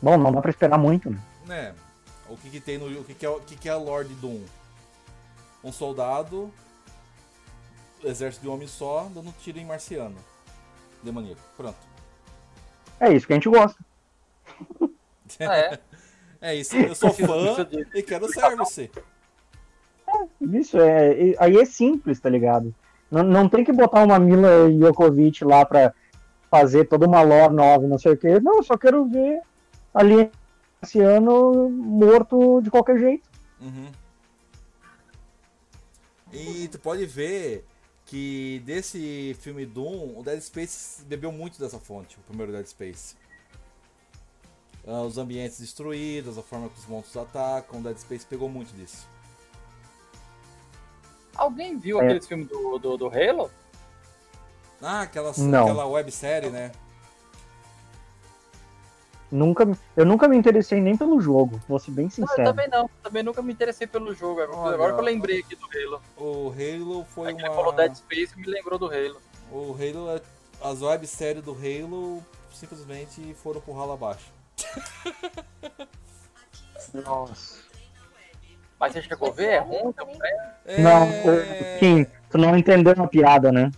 Bom, 0.00 0.16
não 0.16 0.32
dá 0.32 0.40
pra 0.40 0.50
esperar 0.50 0.78
muito, 0.78 1.10
né? 1.10 1.18
né? 1.44 1.74
O 2.28 2.36
que 2.36 2.50
que 2.50 2.60
tem 2.60 2.78
no 2.78 2.86
o 3.00 3.04
que 3.04 3.14
que 3.14 3.24
é 3.26 3.28
o 3.28 3.40
que 3.40 3.56
que 3.56 3.68
é 3.68 3.72
a 3.72 3.76
Lord 3.76 4.12
Doom? 4.14 4.40
Um 5.62 5.72
soldado, 5.72 6.52
exército 8.02 8.42
de 8.42 8.48
um 8.48 8.54
homem 8.54 8.68
só, 8.68 9.08
dando 9.12 9.32
tiro 9.40 9.58
em 9.58 9.64
marciano. 9.64 10.16
Demoníaco. 11.02 11.42
Pronto. 11.56 11.88
É 13.00 13.12
isso 13.12 13.26
que 13.26 13.32
a 13.32 13.36
gente 13.36 13.48
gosta. 13.48 13.78
É. 15.40 15.78
É 16.47 16.55
isso. 16.55 16.77
Eu 16.77 16.94
sou 16.94 17.10
fã 17.12 17.36
Isso 17.60 17.89
e 17.93 18.02
quero 18.05 18.32
service. 18.32 18.89
Isso 20.40 20.78
é. 20.78 21.20
e- 21.20 21.36
Aí 21.40 21.56
é 21.59 21.64
simples, 21.64 22.20
tá 22.20 22.28
ligado? 22.31 22.73
Não, 23.10 23.24
não 23.24 23.48
tem 23.48 23.64
que 23.64 23.73
botar 23.73 24.05
uma 24.05 24.16
Mila 24.18 24.70
Jokovic 24.70 25.44
lá 25.44 25.64
pra 25.64 25.93
fazer 26.48 26.85
toda 26.85 27.05
uma 27.06 27.20
lore 27.23 27.52
nova, 27.52 27.89
não 27.89 27.98
sei 27.98 28.12
o 28.12 28.16
quê. 28.16 28.39
Não, 28.39 28.59
eu 28.59 28.62
só 28.62 28.77
quero 28.78 29.05
ver 29.06 29.40
ali 29.93 30.31
esse 30.81 31.01
ano 31.01 31.68
morto 31.68 32.60
de 32.62 32.70
qualquer 32.70 32.98
jeito. 33.01 33.28
Uhum. 33.60 33.90
E 36.32 36.68
tu 36.68 36.78
pode 36.78 37.05
ver 37.06 37.64
que 38.05 38.62
desse 38.64 39.36
filme 39.40 39.66
Doom, 39.66 40.16
o 40.16 40.23
Dead 40.23 40.40
Space 40.40 41.05
bebeu 41.05 41.32
muito 41.32 41.59
dessa 41.59 41.81
fonte, 41.81 42.16
o 42.18 42.23
primeiro 42.23 42.52
Dead 42.52 42.66
Space. 42.66 43.16
Ah, 44.86 45.02
os 45.02 45.18
ambientes 45.18 45.58
destruídos, 45.58 46.38
a 46.38 46.42
forma 46.42 46.68
que 46.68 46.78
os 46.78 46.86
monstros 46.86 47.16
atacam, 47.16 47.82
Dead 47.82 47.96
Space 47.98 48.24
pegou 48.24 48.48
muito 48.48 48.72
disso. 48.74 49.08
Alguém 51.34 51.76
viu 51.76 52.00
É. 52.00 52.04
aquele 52.04 52.20
filme 52.22 52.44
do, 52.44 52.78
do, 52.78 52.96
do 52.96 53.06
Halo? 53.08 53.50
Ah, 54.80 55.02
aquela, 55.02 55.32
Não. 55.36 55.62
aquela 55.64 55.86
websérie, 55.86 56.50
né? 56.50 56.70
Nunca, 59.30 59.66
eu 59.96 60.04
nunca 60.06 60.28
me 60.28 60.36
interessei 60.36 60.80
nem 60.80 60.96
pelo 60.96 61.20
jogo, 61.20 61.60
vou 61.68 61.80
ser 61.80 61.90
bem 61.90 62.04
Não, 62.04 62.10
eu 62.24 62.28
sincero. 62.28 62.44
também 62.44 62.68
não. 62.68 62.88
Também 63.02 63.22
nunca 63.24 63.42
me 63.42 63.52
interessei 63.52 63.86
pelo 63.86 64.14
jogo. 64.14 64.40
Agora, 64.40 64.58
Olha, 64.60 64.74
agora 64.74 64.92
que 64.94 65.00
eu 65.00 65.04
lembrei 65.04 65.40
aqui 65.40 65.56
do 65.56 65.64
Halo. 65.66 66.02
O 66.16 66.50
Halo 66.52 67.04
foi 67.06 67.28
Aí 67.30 67.34
que 67.34 67.42
ele 67.42 67.48
falou 67.50 67.72
uma. 67.72 67.76
Dead 67.82 67.96
Space 67.96 68.38
me 68.38 68.46
lembrou 68.46 68.78
do 68.78 68.86
Halo. 68.86 69.20
O 69.50 69.72
Halo, 69.74 70.10
é- 70.16 70.22
as 70.62 70.80
webséries 70.80 71.42
do 71.42 71.52
Halo 71.52 72.22
simplesmente 72.54 73.34
foram 73.42 73.60
pro 73.60 73.72
ralo 73.74 73.92
abaixo. 73.92 74.32
Nossa. 76.94 77.56
Mas 78.78 78.92
você 78.92 79.02
chegou 79.02 79.28
a 79.30 79.32
ver? 79.32 79.48
É 79.48 79.58
ruim? 79.58 79.94
É. 80.66 80.80
Não, 80.80 81.02
É... 81.02 81.76
ô, 81.76 81.78
Kim, 81.78 82.04
tu 82.30 82.38
não 82.38 82.56
entendeu 82.56 82.94
a 83.02 83.06
piada, 83.06 83.50
né? 83.50 83.70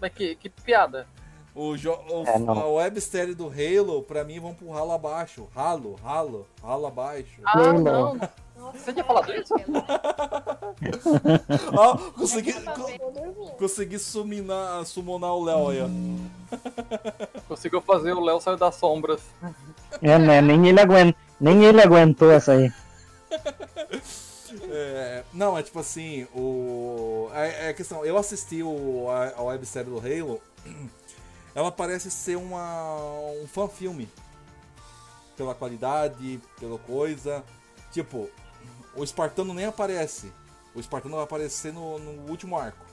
Mas 0.00 0.12
que, 0.12 0.34
que 0.36 0.48
piada. 0.48 1.06
O 1.54 1.76
jo... 1.76 1.92
o- 1.92 2.24
É, 2.26 2.34
a 2.36 2.66
websérie 2.66 3.34
do 3.34 3.48
Halo, 3.48 4.02
pra 4.02 4.24
mim, 4.24 4.40
vão 4.40 4.54
pro 4.54 4.70
ralo 4.70 4.92
abaixo. 4.92 5.48
Ralo, 5.54 5.96
ralo, 5.96 6.46
ralo 6.62 6.86
abaixo. 6.86 7.40
Ah, 7.44 7.72
não. 7.72 8.18
Nossa, 8.60 8.78
Você 8.78 8.92
tinha 8.92 9.04
falado 9.04 9.32
isso? 9.32 9.54
Ó, 11.72 11.96
consegui, 12.12 12.52
co- 12.52 13.54
consegui 13.58 13.98
suminar, 13.98 14.84
summonar 14.84 15.34
o 15.34 15.44
Léo 15.44 15.68
aí, 15.70 15.78
ó. 15.82 15.88
Conseguiu 17.48 17.80
fazer 17.80 18.12
o 18.12 18.20
Léo 18.20 18.40
sair 18.40 18.58
das 18.58 18.74
sombras. 18.74 19.22
É, 20.02 20.18
né? 20.18 20.40
Nem 20.42 20.68
ele, 20.68 20.80
aguent... 20.80 21.16
Nem 21.40 21.64
ele 21.64 21.80
aguentou 21.80 22.30
essa 22.30 22.52
aí. 22.52 22.70
É, 24.68 25.24
não, 25.32 25.56
é 25.56 25.62
tipo 25.62 25.78
assim, 25.78 26.26
o. 26.34 27.30
É, 27.32 27.66
é 27.66 27.68
a 27.70 27.74
questão. 27.74 28.04
Eu 28.04 28.18
assisti 28.18 28.62
o, 28.62 29.06
a, 29.08 29.40
a 29.40 29.42
websérie 29.42 29.88
do 29.90 29.98
Halo. 29.98 30.40
Ela 31.54 31.72
parece 31.72 32.10
ser 32.10 32.36
uma, 32.36 33.06
um 33.42 33.46
fã-filme. 33.46 34.08
Pela 35.36 35.54
qualidade, 35.54 36.40
pela 36.58 36.78
coisa. 36.78 37.42
Tipo, 37.90 38.28
o 38.94 39.04
Espartano 39.04 39.54
nem 39.54 39.66
aparece. 39.66 40.32
O 40.74 40.80
Espartano 40.80 41.16
vai 41.16 41.24
aparecer 41.24 41.72
no, 41.72 41.98
no 41.98 42.30
último 42.30 42.58
arco. 42.58 42.84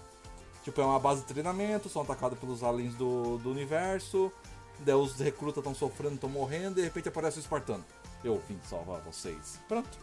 Tipo, 0.64 0.82
é 0.82 0.86
uma 0.86 1.00
base 1.00 1.22
de 1.22 1.28
treinamento, 1.28 1.90
são 1.90 2.02
atacados 2.02 2.38
pelos 2.38 2.64
aliens 2.64 2.94
do, 2.96 3.38
do 3.38 3.52
universo. 3.52 4.32
Daí 4.80 4.96
os 4.96 5.18
recrutas 5.20 5.58
estão 5.58 5.74
sofrendo, 5.74 6.16
estão 6.16 6.30
morrendo, 6.30 6.74
e 6.74 6.76
de 6.76 6.84
repente 6.84 7.08
aparece 7.08 7.38
o 7.38 7.42
Espartano. 7.42 7.86
Eu 8.24 8.42
vim 8.48 8.60
salvar 8.64 9.00
vocês. 9.02 9.60
Pronto. 9.68 9.98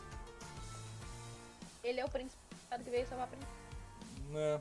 Ele 1.82 2.00
é 2.00 2.04
o 2.04 2.08
príncipe 2.08 2.38
que 2.82 2.90
veio 2.90 3.06
salvar 3.06 3.26
a 3.26 3.28
princesa. 3.28 3.50
É. 4.34 4.60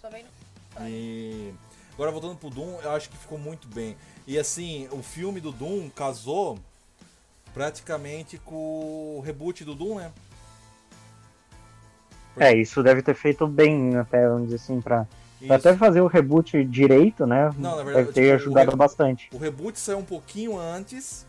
Só 0.00 0.10
vem 0.10 0.24
no... 0.24 0.30
E 0.88 1.54
agora 1.94 2.10
voltando 2.10 2.36
pro 2.36 2.50
Doom, 2.50 2.80
eu 2.80 2.90
acho 2.90 3.08
que 3.08 3.16
ficou 3.16 3.38
muito 3.38 3.68
bem. 3.68 3.96
E 4.26 4.38
assim, 4.38 4.88
o 4.90 5.02
filme 5.02 5.40
do 5.40 5.52
Doom 5.52 5.88
casou 5.88 6.58
praticamente 7.54 8.36
com 8.38 9.16
o 9.18 9.22
reboot 9.24 9.64
do 9.64 9.74
Doom, 9.74 9.98
né? 9.98 10.12
É, 12.36 12.54
isso 12.56 12.82
deve 12.82 13.02
ter 13.02 13.14
feito 13.14 13.46
bem, 13.46 13.96
até, 13.96 14.28
vamos 14.28 14.44
dizer 14.44 14.56
assim, 14.56 14.80
pra, 14.80 15.06
pra 15.46 15.56
até 15.56 15.76
fazer 15.76 16.00
o 16.00 16.06
reboot 16.06 16.64
direito, 16.64 17.26
né? 17.26 17.52
Não, 17.58 17.76
na 17.76 17.82
verdade, 17.84 18.06
deve 18.06 18.12
ter 18.12 18.22
tipo, 18.22 18.32
o 18.32 18.34
ajudado 18.34 18.70
re- 18.72 18.76
bastante. 18.76 19.28
O 19.32 19.38
reboot 19.38 19.78
saiu 19.78 19.98
um 19.98 20.04
pouquinho 20.04 20.58
antes, 20.58 21.26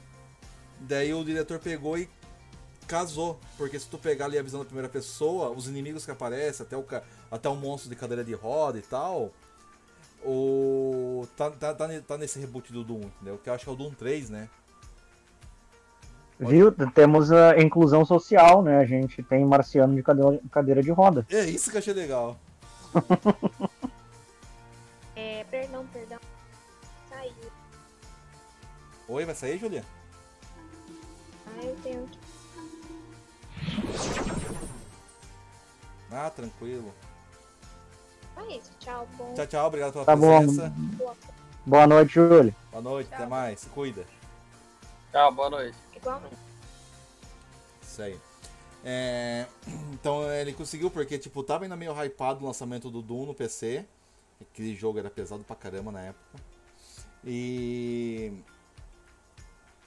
daí 0.79 1.13
o 1.13 1.23
diretor 1.23 1.59
pegou 1.59 1.97
e 1.97 2.09
casou. 2.87 3.39
Porque 3.57 3.79
se 3.79 3.87
tu 3.87 3.97
pegar 3.97 4.25
ali 4.25 4.37
a 4.37 4.43
visão 4.43 4.59
da 4.59 4.65
primeira 4.65 4.89
pessoa, 4.89 5.49
os 5.49 5.67
inimigos 5.67 6.05
que 6.05 6.11
aparecem, 6.11 6.65
até 6.65 6.75
o, 6.77 6.85
até 7.31 7.49
o 7.49 7.55
monstro 7.55 7.89
de 7.89 7.95
cadeira 7.95 8.23
de 8.23 8.33
roda 8.33 8.77
e 8.77 8.81
tal, 8.81 9.31
o. 10.23 11.27
Tá, 11.35 11.51
tá, 11.51 11.73
tá, 11.73 11.87
tá 12.07 12.17
nesse 12.17 12.39
reboot 12.39 12.71
do 12.73 12.83
Doom, 12.83 13.01
entendeu? 13.01 13.37
Que 13.37 13.49
eu 13.49 13.53
acho 13.53 13.63
que 13.63 13.69
é 13.69 13.73
o 13.73 13.75
Doom 13.75 13.91
3, 13.91 14.29
né? 14.29 14.49
Viu? 16.39 16.71
Temos 16.71 17.31
a 17.31 17.57
inclusão 17.59 18.03
social, 18.03 18.61
né? 18.61 18.79
A 18.79 18.85
gente 18.85 19.23
tem 19.23 19.45
marciano 19.45 19.95
de 19.95 20.03
cadeira, 20.51 20.83
de 20.83 20.91
roda. 20.91 21.25
É 21.29 21.45
isso 21.45 21.69
que 21.71 21.77
eu 21.77 21.79
achei 21.79 21.93
legal. 21.93 22.37
É, 25.17 25.45
perdão, 25.45 25.85
perdão. 25.93 26.19
Saiu. 27.09 27.31
Oi, 29.07 29.23
vai 29.23 29.33
sair, 29.33 29.57
Julia? 29.57 29.81
Ah, 31.47 31.63
eu 31.63 31.75
tenho 31.81 32.05
que. 32.07 32.19
Ah, 36.11 36.29
tranquilo. 36.29 36.93
É 38.37 38.57
isso, 38.57 38.71
tchau, 38.79 39.07
bom. 39.17 39.33
Tchau, 39.35 39.47
tchau, 39.47 39.67
obrigado 39.67 39.93
pela 39.93 40.03
Tá 40.05 40.15
bom. 40.17 40.39
presença. 40.39 40.73
Boa, 40.75 41.15
Boa 41.65 41.87
noite, 41.87 42.13
Júlio. 42.15 42.53
Boa 42.71 42.83
noite, 42.83 43.13
até 43.13 43.25
mais, 43.25 43.61
se 43.61 43.69
cuida. 43.69 44.05
Tchau, 45.13 45.31
boa 45.33 45.49
noite. 45.49 45.77
Isso 47.81 48.01
aí. 48.01 48.19
É, 48.83 49.47
Então 49.93 50.31
ele 50.31 50.53
conseguiu, 50.53 50.91
porque 50.91 51.17
tipo, 51.17 51.43
tava 51.43 51.65
ainda 51.65 51.75
meio 51.75 51.93
hypado 51.93 52.43
o 52.43 52.47
lançamento 52.47 52.89
do 52.89 53.01
Doom 53.01 53.25
no 53.27 53.33
PC. 53.33 53.85
Aquele 54.39 54.75
jogo 54.75 54.99
era 54.99 55.09
pesado 55.09 55.43
pra 55.43 55.55
caramba 55.55 55.91
na 55.91 56.01
época. 56.01 56.39
E. 57.23 58.31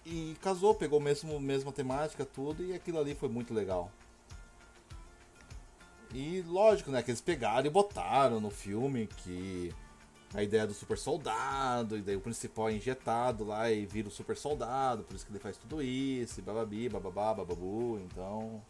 E 0.05 0.37
casou, 0.41 0.75
pegou 0.75 0.99
mesmo 1.01 1.39
mesma 1.39 1.71
temática, 1.71 2.25
tudo, 2.25 2.65
e 2.65 2.73
aquilo 2.73 2.99
ali 2.99 3.15
foi 3.15 3.29
muito 3.29 3.53
legal. 3.53 3.93
E 6.15 6.43
lógico, 6.43 6.91
né, 6.91 7.03
que 7.03 7.11
eles 7.11 7.21
pegaram 7.21 7.67
e 7.67 7.71
botaram 7.71 8.41
no 8.41 8.51
filme 8.51 9.07
que 9.07 9.75
a 10.35 10.43
ideia 10.43 10.67
do 10.67 10.75
super 10.75 10.99
soldado, 10.99 11.97
e 11.97 12.03
daí 12.03 12.17
o 12.17 12.21
principal 12.21 12.69
é 12.69 12.75
injetado 12.75 13.45
lá 13.45 13.71
e 13.71 13.87
vira 13.87 14.09
o 14.09 14.11
super 14.11 14.37
soldado, 14.37 15.03
por 15.05 15.17
isso 15.17 15.25
que 15.25 15.33
ele 15.33 15.39
faz 15.39 15.57
tudo 15.57 15.83
isso, 15.83 16.41
e 16.41 16.43
bababi, 16.43 16.89
bababá, 16.89 17.35
bababu, 17.35 17.99
então. 18.05 18.63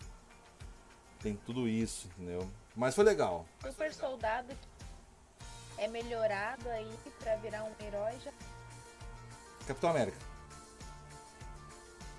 Tem 1.21 1.35
tudo 1.45 1.69
isso, 1.69 2.09
entendeu? 2.17 2.49
Mas 2.77 2.95
foi 2.95 3.05
legal. 3.05 3.45
Super 3.61 3.93
soldado 3.93 4.49
que 4.49 5.83
é 5.83 5.89
melhorado 5.89 6.69
aí 6.69 6.93
pra 7.19 7.37
virar 7.37 7.65
um 7.65 7.85
herói 7.85 8.15
já. 8.25 8.33
Capitão 9.67 9.91
América. 9.91 10.17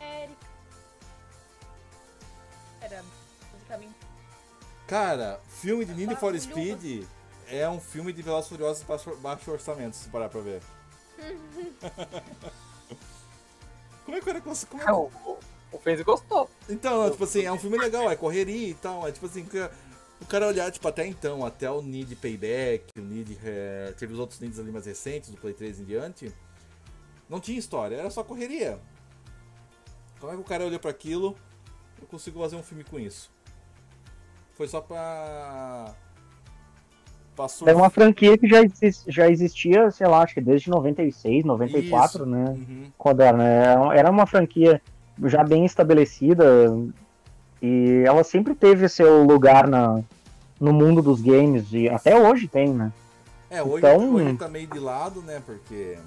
Eric. 0.02 0.38
Era 2.82 3.04
basicamente. 3.54 3.96
Cara, 4.86 5.40
filme 5.48 5.86
de 5.86 5.94
Need 5.94 6.16
for. 6.16 6.38
Speed 6.40 7.08
é 7.50 7.70
um 7.70 7.80
filme 7.80 8.14
de 8.14 8.22
Velozes 8.22 8.48
e 8.48 8.50
Furiosos 8.50 8.84
baixo, 8.84 9.16
baixo 9.18 9.52
orçamento, 9.52 9.96
se 9.96 10.10
parar 10.10 10.30
pra 10.30 10.42
ver. 10.42 10.62
como 14.06 14.18
é 14.18 14.22
que 14.22 14.30
era 14.30 14.42
como 14.42 14.56
é 14.56 14.86
que- 14.86 14.92
O, 14.92 15.12
o, 15.26 16.04
gostou. 16.06 16.50
Então, 16.70 17.04
não, 17.04 17.12
tipo 17.12 17.24
assim, 17.24 17.44
é 17.44 17.52
um 17.52 17.60
filme 17.60 17.78
legal, 17.78 18.10
é 18.10 18.16
correria 18.16 18.70
e 18.70 18.74
tal, 18.74 19.08
é 19.08 19.12
tipo 19.12 19.26
assim, 19.26 19.46
que 19.46 19.58
o 20.22 20.26
cara 20.26 20.48
olhar, 20.48 20.72
tipo, 20.72 20.88
até 20.88 21.06
então, 21.06 21.46
até 21.46 21.70
o 21.70 21.82
Need 21.82 22.16
Payback, 22.16 22.98
o 22.98 23.02
Need, 23.02 23.38
é, 23.44 23.94
teve 23.98 24.14
os 24.14 24.20
outros 24.20 24.40
Needs 24.40 24.60
ali 24.60 24.72
mais 24.72 24.86
recentes, 24.86 25.30
do 25.30 25.38
Play 25.38 25.54
3 25.54 25.80
em 25.80 25.86
diante, 25.86 26.34
não 27.28 27.40
tinha 27.40 27.58
história, 27.60 27.96
era 27.96 28.10
só 28.10 28.24
correria. 28.24 28.80
Como 30.20 30.32
é 30.32 30.36
que 30.36 30.42
o 30.42 30.46
cara 30.46 30.66
olhou 30.66 30.80
pra 30.80 30.92
aquilo, 30.92 31.36
eu 32.02 32.08
consigo 32.08 32.40
fazer 32.40 32.56
um 32.56 32.64
filme 32.64 32.84
com 32.84 33.00
isso? 33.00 33.32
Foi 34.56 34.68
só 34.68 34.82
pra... 34.82 35.96
pra 37.48 37.72
É 37.72 37.76
uma 37.76 37.90
franquia 37.90 38.38
que 38.38 38.48
já, 38.48 38.62
exis- 38.64 39.04
já 39.08 39.30
existia, 39.30 39.90
sei 39.92 40.08
lá, 40.08 40.22
acho 40.24 40.34
que 40.34 40.42
desde 40.42 40.70
96, 40.70 41.46
94, 41.46 42.18
Isso. 42.24 42.26
né? 42.26 42.46
Uhum. 42.50 42.92
Quando 42.98 43.22
era, 43.22 43.38
né? 43.38 43.98
Era 43.98 44.10
uma 44.12 44.26
franquia 44.26 44.82
já 45.26 45.44
bem 45.44 45.66
estabelecida 45.66 46.46
e 47.62 48.04
ela 48.06 48.24
sempre 48.24 48.56
teve 48.56 48.88
seu 48.90 49.24
lugar 49.24 49.68
na, 49.68 50.02
no 50.60 50.74
mundo 50.74 51.02
dos 51.02 51.22
games 51.22 51.68
e 51.72 51.88
até 51.90 52.16
hoje 52.18 52.48
tem, 52.48 52.74
né? 52.74 52.92
É, 53.50 53.64
hoje, 53.64 53.78
Então- 53.78 54.14
hoje 54.16 54.38
tá 54.38 54.48
meio 54.48 54.68
de 54.68 54.80
lado, 54.80 55.22
né? 55.22 55.42
Porque 55.46 55.98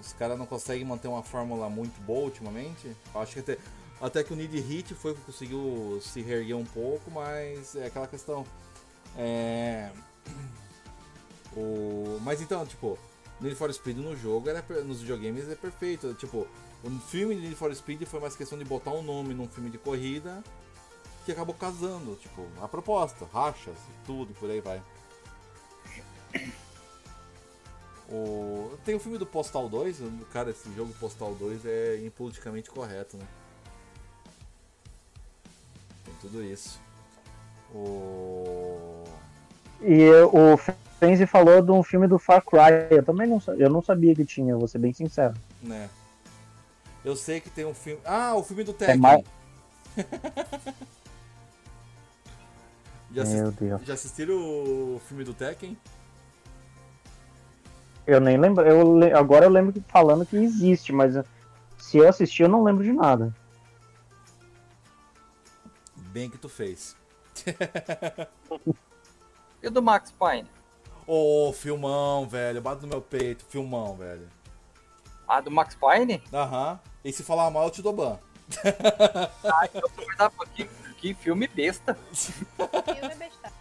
os 0.00 0.12
caras 0.12 0.38
não 0.38 0.46
conseguem 0.46 0.84
manter 0.84 1.08
uma 1.08 1.22
fórmula 1.22 1.68
muito 1.68 2.00
boa 2.02 2.24
ultimamente. 2.24 2.94
Acho 3.14 3.34
que 3.34 3.40
até, 3.40 3.58
até 4.00 4.22
que 4.22 4.32
o 4.32 4.36
Need 4.36 4.58
Hit 4.60 4.94
foi 4.94 5.14
que 5.14 5.20
conseguiu 5.22 5.98
se 6.02 6.20
reerguer 6.22 6.56
um 6.56 6.64
pouco, 6.64 7.10
mas 7.10 7.74
é 7.76 7.86
aquela 7.86 8.06
questão. 8.06 8.44
É. 9.18 9.90
O... 11.56 12.20
Mas 12.22 12.40
então, 12.40 12.64
tipo, 12.64 12.96
Need 13.40 13.56
for 13.56 13.72
Speed 13.72 13.98
no 13.98 14.16
jogo, 14.16 14.48
era, 14.48 14.64
nos 14.84 15.00
videogames 15.00 15.48
é 15.48 15.56
perfeito. 15.56 16.14
Tipo, 16.14 16.46
o 16.84 16.90
filme 17.00 17.34
de 17.34 17.42
Need 17.42 17.56
for 17.56 17.74
Speed 17.74 18.04
foi 18.04 18.20
mais 18.20 18.36
questão 18.36 18.56
de 18.56 18.64
botar 18.64 18.92
um 18.92 19.02
nome 19.02 19.34
num 19.34 19.48
filme 19.48 19.68
de 19.68 19.78
corrida 19.78 20.42
que 21.24 21.32
acabou 21.32 21.54
casando, 21.54 22.16
tipo, 22.16 22.46
a 22.62 22.66
proposta, 22.66 23.26
rachas 23.26 23.76
e 23.76 24.06
tudo, 24.06 24.32
por 24.34 24.48
aí 24.48 24.62
vai. 24.62 24.82
O... 28.08 28.78
Tem 28.84 28.94
o 28.94 29.00
filme 29.00 29.18
do 29.18 29.26
Postal 29.26 29.68
2, 29.68 29.98
cara, 30.32 30.50
esse 30.50 30.72
jogo 30.74 30.94
Postal 30.94 31.34
2 31.34 31.66
é 31.66 32.00
impoliticamente 32.02 32.70
correto, 32.70 33.18
né? 33.18 33.26
Tem 36.06 36.14
tudo 36.22 36.42
isso. 36.42 36.80
O... 37.74 39.04
E 39.80 40.08
o 40.32 40.56
Frenzy 40.56 41.26
falou 41.26 41.62
de 41.62 41.70
um 41.70 41.82
filme 41.82 42.06
do 42.08 42.18
Far 42.18 42.42
Cry. 42.44 42.88
Eu 42.90 43.02
também 43.02 43.26
não, 43.28 43.40
eu 43.56 43.70
não 43.70 43.80
sabia 43.82 44.14
que 44.14 44.24
tinha, 44.24 44.56
vou 44.56 44.66
ser 44.68 44.78
bem 44.78 44.92
sincero. 44.92 45.34
né? 45.62 45.88
Eu 47.04 47.14
sei 47.14 47.40
que 47.40 47.48
tem 47.48 47.64
um 47.64 47.74
filme. 47.74 48.00
Ah, 48.04 48.34
o 48.34 48.42
filme 48.42 48.64
do 48.64 48.72
É 48.72 48.74
Tekken. 48.74 48.96
mais- 48.98 49.24
Já, 53.10 53.22
assis- 53.22 53.34
Meu 53.40 53.50
Deus. 53.52 53.82
já 53.84 53.94
assistiram 53.94 54.34
o 54.36 55.00
filme 55.08 55.24
do 55.24 55.32
Tekken? 55.32 55.78
Eu 58.06 58.20
nem 58.20 58.36
lembro. 58.36 58.64
Eu, 58.66 58.96
le- 58.98 59.12
agora 59.12 59.46
eu 59.46 59.50
lembro 59.50 59.72
que 59.72 59.80
falando 59.88 60.26
que 60.26 60.36
existe, 60.36 60.92
mas 60.92 61.14
se 61.78 61.96
eu 61.98 62.06
assistir 62.08 62.42
eu 62.42 62.48
não 62.50 62.62
lembro 62.62 62.84
de 62.84 62.92
nada. 62.92 63.34
Bem 65.96 66.28
que 66.28 66.36
tu 66.36 66.48
fez. 66.50 66.94
E 69.62 69.66
o 69.66 69.70
do 69.72 69.82
Max 69.82 70.12
Payne? 70.12 70.48
Ô, 71.06 71.52
filmão, 71.52 72.28
velho. 72.28 72.60
Bate 72.62 72.82
no 72.82 72.88
meu 72.88 73.02
peito. 73.02 73.44
Filmão, 73.48 73.96
velho. 73.96 74.28
Ah, 75.26 75.40
do 75.40 75.50
Max 75.50 75.74
Payne? 75.74 76.22
Aham. 76.32 76.78
E 77.04 77.12
se 77.12 77.24
falar 77.24 77.50
mal, 77.50 77.64
eu 77.64 77.70
te 77.70 77.82
dou 77.82 77.92
ban. 77.92 78.18
Ah, 79.44 79.64
então 79.64 79.82
tu 79.96 80.06
vai 80.06 80.16
dar 80.16 80.30
pra- 80.30 80.46
que, 80.46 80.64
que 80.98 81.12
filme 81.14 81.48
besta. 81.48 81.98
Filme 82.14 83.14
besta. 83.16 83.52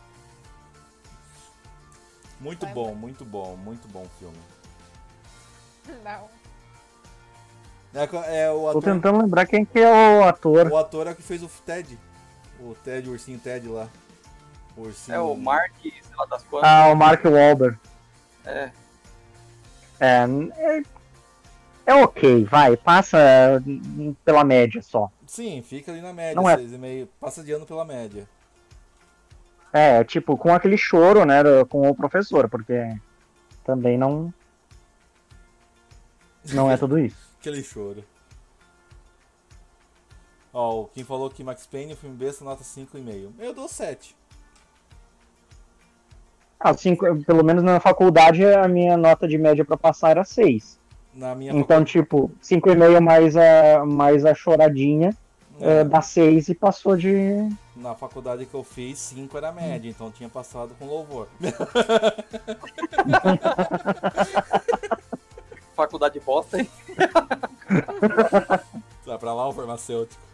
Muito 2.40 2.66
Vai, 2.66 2.74
bom, 2.76 2.94
muito 2.94 3.26
bom, 3.26 3.56
muito 3.58 3.88
bom 3.88 4.06
filme. 4.20 4.38
Não. 6.04 6.30
É, 7.96 8.44
é 8.44 8.52
o 8.52 8.60
Tô 8.62 8.70
ator. 8.70 8.84
tentando 8.84 9.18
lembrar 9.20 9.48
quem 9.48 9.66
que 9.66 9.80
é 9.80 10.20
o 10.20 10.24
ator. 10.26 10.68
O 10.72 10.78
ator 10.78 11.08
é 11.08 11.12
o 11.12 11.16
que 11.16 11.24
fez 11.24 11.42
o 11.42 11.48
Ted. 11.66 11.98
O 12.60 12.76
Ted, 12.84 13.08
o 13.08 13.12
ursinho 13.12 13.40
Ted 13.40 13.68
lá. 13.68 13.88
O 14.76 14.82
ursinho. 14.82 15.16
É 15.16 15.20
o 15.20 15.36
Mark, 15.36 15.74
sei 15.82 15.94
lá 16.18 16.26
das 16.26 16.44
quantas. 16.44 16.70
Ah, 16.70 16.88
o 16.88 16.96
Mark 16.96 17.24
Wahlberg. 17.24 17.78
É. 18.46 18.72
É, 20.00 20.26
é, 20.58 20.82
é 21.88 21.96
ok, 21.96 22.46
vai, 22.46 22.78
passa 22.78 23.18
hum, 23.66 24.16
pela 24.24 24.44
média 24.44 24.82
só. 24.82 25.10
Sim, 25.26 25.62
fica 25.62 25.92
ali 25.92 26.02
na 26.02 26.14
média, 26.14 26.36
Não 26.36 26.50
é- 26.50 26.56
6,5. 26.58 27.08
Passa 27.20 27.44
de 27.44 27.52
ano 27.52 27.66
pela 27.66 27.84
média. 27.84 28.28
É, 29.74 30.04
tipo, 30.04 30.38
com 30.38 30.54
aquele 30.54 30.78
choro, 30.78 31.26
né, 31.26 31.44
do- 31.44 31.66
com 31.66 31.88
o 31.90 31.96
professor, 31.96 32.48
porque 32.50 32.96
também 33.64 33.98
não. 33.98 34.34
Não 36.54 36.72
é 36.72 36.78
tudo 36.78 36.98
isso. 36.98 37.18
Aquele 37.40 37.62
choro. 37.64 38.04
Ó, 40.60 40.86
quem 40.92 41.04
falou 41.04 41.30
que 41.30 41.44
Max 41.44 41.68
Payne, 41.68 41.94
o 41.94 41.96
filme 41.96 42.16
besta, 42.16 42.44
nota 42.44 42.64
5,5. 42.64 43.30
Eu 43.38 43.54
dou 43.54 43.68
7. 43.68 44.16
Ah, 46.60 46.76
cinco, 46.76 47.06
pelo 47.24 47.44
menos 47.44 47.64
na 47.64 47.80
faculdade 47.80 48.44
a 48.44 48.68
minha 48.68 48.98
nota 48.98 49.28
de 49.28 49.38
média 49.38 49.64
pra 49.64 49.78
passar 49.78 50.10
era 50.10 50.24
6. 50.24 50.80
Na 51.14 51.36
minha 51.36 51.54
Então, 51.54 51.86
tipo, 51.86 52.32
5,5 52.42 53.00
mais 53.00 53.38
a, 53.38 53.86
mais 53.86 54.26
a 54.26 54.34
choradinha 54.34 55.16
É, 55.62 55.82
é, 55.82 55.84
dá 55.84 56.02
6 56.02 56.50
e 56.50 56.56
passou 56.56 56.98
de. 56.98 57.48
Na 57.76 57.94
faculdade 57.94 58.48
que 58.48 58.56
eu 58.56 58.64
fiz, 58.64 58.98
5 58.98 59.38
era 59.38 59.52
média, 59.52 59.88
então 59.88 60.10
tinha 60.10 60.28
passado 60.28 60.74
com 60.80 60.88
louvor. 60.88 61.28
Faculdade 65.76 66.20
bosta, 66.20 66.60
hein? 66.60 66.68
Vai 69.06 69.20
pra 69.20 69.36
lá 69.36 69.48
o 69.48 69.54
farmacêutico. 69.54 70.27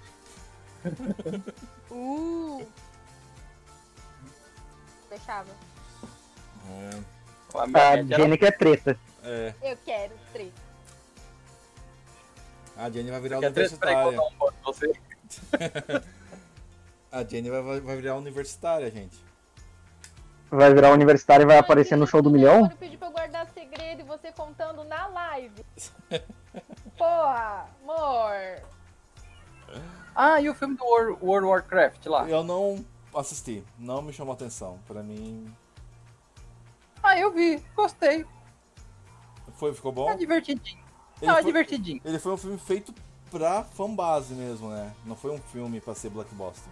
Uh! 1.92 2.66
Deixava. 5.10 5.50
É, 6.70 7.00
A 7.56 7.64
A 7.64 7.92
era- 7.94 8.04
Jenny 8.18 8.38
que 8.38 8.46
é 8.46 8.52
treta. 8.52 9.00
é, 9.24 9.54
Eu 9.62 9.78
quero 9.86 10.14
três. 10.32 10.52
a 12.76 12.90
Jenny 12.90 13.12
vai 13.12 13.20
virar 13.22 13.40
Quer 13.40 13.48
universitária. 13.52 14.20
você. 14.66 14.94
A 17.12 17.24
Jenny 17.24 17.50
vai, 17.52 17.62
vai 17.62 17.80
vai 17.80 17.96
virar 17.98 18.16
universitária, 18.16 18.90
gente. 18.90 19.16
Vai 20.50 20.74
virar 20.74 20.92
universitário 20.92 21.44
e 21.44 21.46
vai 21.48 21.58
aparecer 21.60 21.96
no 21.96 22.08
show 22.08 22.22
do 22.24 22.32
milhão? 22.32 22.66
Ele 22.66 22.76
pediu 22.76 22.98
pra 23.00 23.08
eu 23.08 23.12
guardar 23.12 23.48
segredo 23.54 24.02
e 24.02 24.04
você 24.04 24.32
contando 24.32 24.84
na 24.84 25.06
live. 25.08 25.64
Porra, 26.98 27.68
amor. 27.84 28.62
Ah, 30.16 30.40
e 30.42 30.50
o 30.50 30.54
filme 30.56 30.76
do 30.76 30.84
World, 30.86 31.18
World 31.24 31.46
of 31.48 31.52
Warcraft 31.54 32.06
lá? 32.06 32.30
Eu 32.30 32.44
não 32.44 32.84
assisti, 33.16 33.64
não 33.80 34.02
me 34.02 34.14
chamou 34.14 34.34
atenção. 34.34 34.80
Pra 34.88 35.02
mim, 35.02 35.52
Ah, 37.02 37.18
eu 37.18 37.32
vi, 37.32 37.64
gostei. 37.76 38.26
foi, 39.56 39.74
ficou 39.74 39.92
bom? 39.92 40.10
É 40.10 40.16
divertidinho. 40.16 40.82
Ele 41.22 41.28
Não, 41.32 41.38
é 41.38 41.42
foi- 41.42 41.52
divertidinho. 41.52 42.02
Ele 42.04 42.20
foi 42.20 42.34
um 42.34 42.38
filme 42.38 42.58
feito 42.58 42.94
pra 43.32 43.64
fanbase 43.64 44.34
mesmo, 44.34 44.70
né? 44.70 44.94
Não 45.06 45.16
foi 45.16 45.32
um 45.32 45.38
filme 45.40 45.80
pra 45.82 45.96
ser 45.96 46.10
blockbuster. 46.10 46.72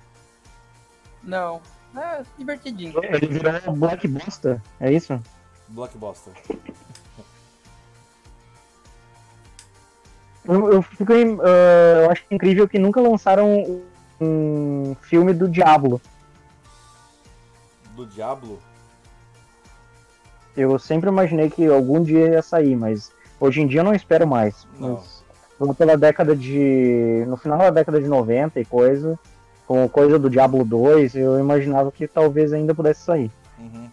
Não, 1.23 1.61
é 1.95 2.23
divertidinho. 2.37 2.93
Ele 3.03 3.27
virou 3.27 3.75
Black 3.75 4.07
Bosta, 4.07 4.61
é 4.79 4.91
isso? 4.91 5.19
Blockbuster. 5.67 6.33
Eu, 10.45 10.73
eu 10.73 10.81
fico, 10.81 11.13
em- 11.13 11.37
ah, 11.41 12.03
eu 12.05 12.11
acho 12.11 12.23
incrível 12.31 12.67
que 12.67 12.79
nunca 12.79 12.99
lançaram 13.01 13.81
um 14.19 14.95
filme 15.01 15.33
do 15.33 15.47
Diablo. 15.47 16.01
Do 17.95 18.05
Diablo? 18.05 18.59
Eu 20.55 20.77
sempre 20.79 21.09
imaginei 21.09 21.49
que 21.49 21.65
algum 21.67 22.03
dia 22.03 22.27
ia 22.29 22.41
sair, 22.41 22.75
mas 22.75 23.11
hoje 23.39 23.61
em 23.61 23.67
dia 23.67 23.79
eu 23.81 23.85
não 23.85 23.93
espero 23.93 24.27
mais. 24.27 24.67
Não. 24.77 25.01
Mas 25.59 25.77
pela 25.77 25.95
década 25.95 26.35
de. 26.35 27.23
No 27.27 27.37
final 27.37 27.57
da 27.59 27.69
década 27.69 28.01
de 28.01 28.07
90 28.07 28.59
e 28.59 28.65
coisa, 28.65 29.17
com 29.67 29.87
coisa 29.87 30.17
do 30.17 30.29
Diablo 30.29 30.65
2, 30.65 31.15
eu 31.15 31.39
imaginava 31.39 31.91
que 31.91 32.07
talvez 32.07 32.51
ainda 32.51 32.73
pudesse 32.73 33.01
sair. 33.03 33.31
Uhum. 33.59 33.89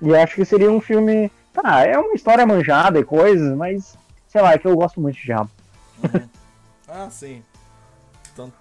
E 0.00 0.14
acho 0.16 0.36
que 0.36 0.44
seria 0.44 0.70
um 0.70 0.80
filme. 0.80 1.30
Tá, 1.52 1.84
é 1.84 1.98
uma 1.98 2.14
história 2.14 2.46
manjada 2.46 3.00
e 3.00 3.04
coisas, 3.04 3.54
mas 3.56 3.98
sei 4.30 4.40
lá, 4.40 4.52
é 4.52 4.58
que 4.58 4.66
eu 4.66 4.76
gosto 4.76 5.00
muito 5.00 5.16
de 5.16 5.24
Diablo. 5.24 5.50
Uhum. 6.02 6.28
ah, 6.88 7.10
sim. 7.10 7.42
Então, 8.32 8.52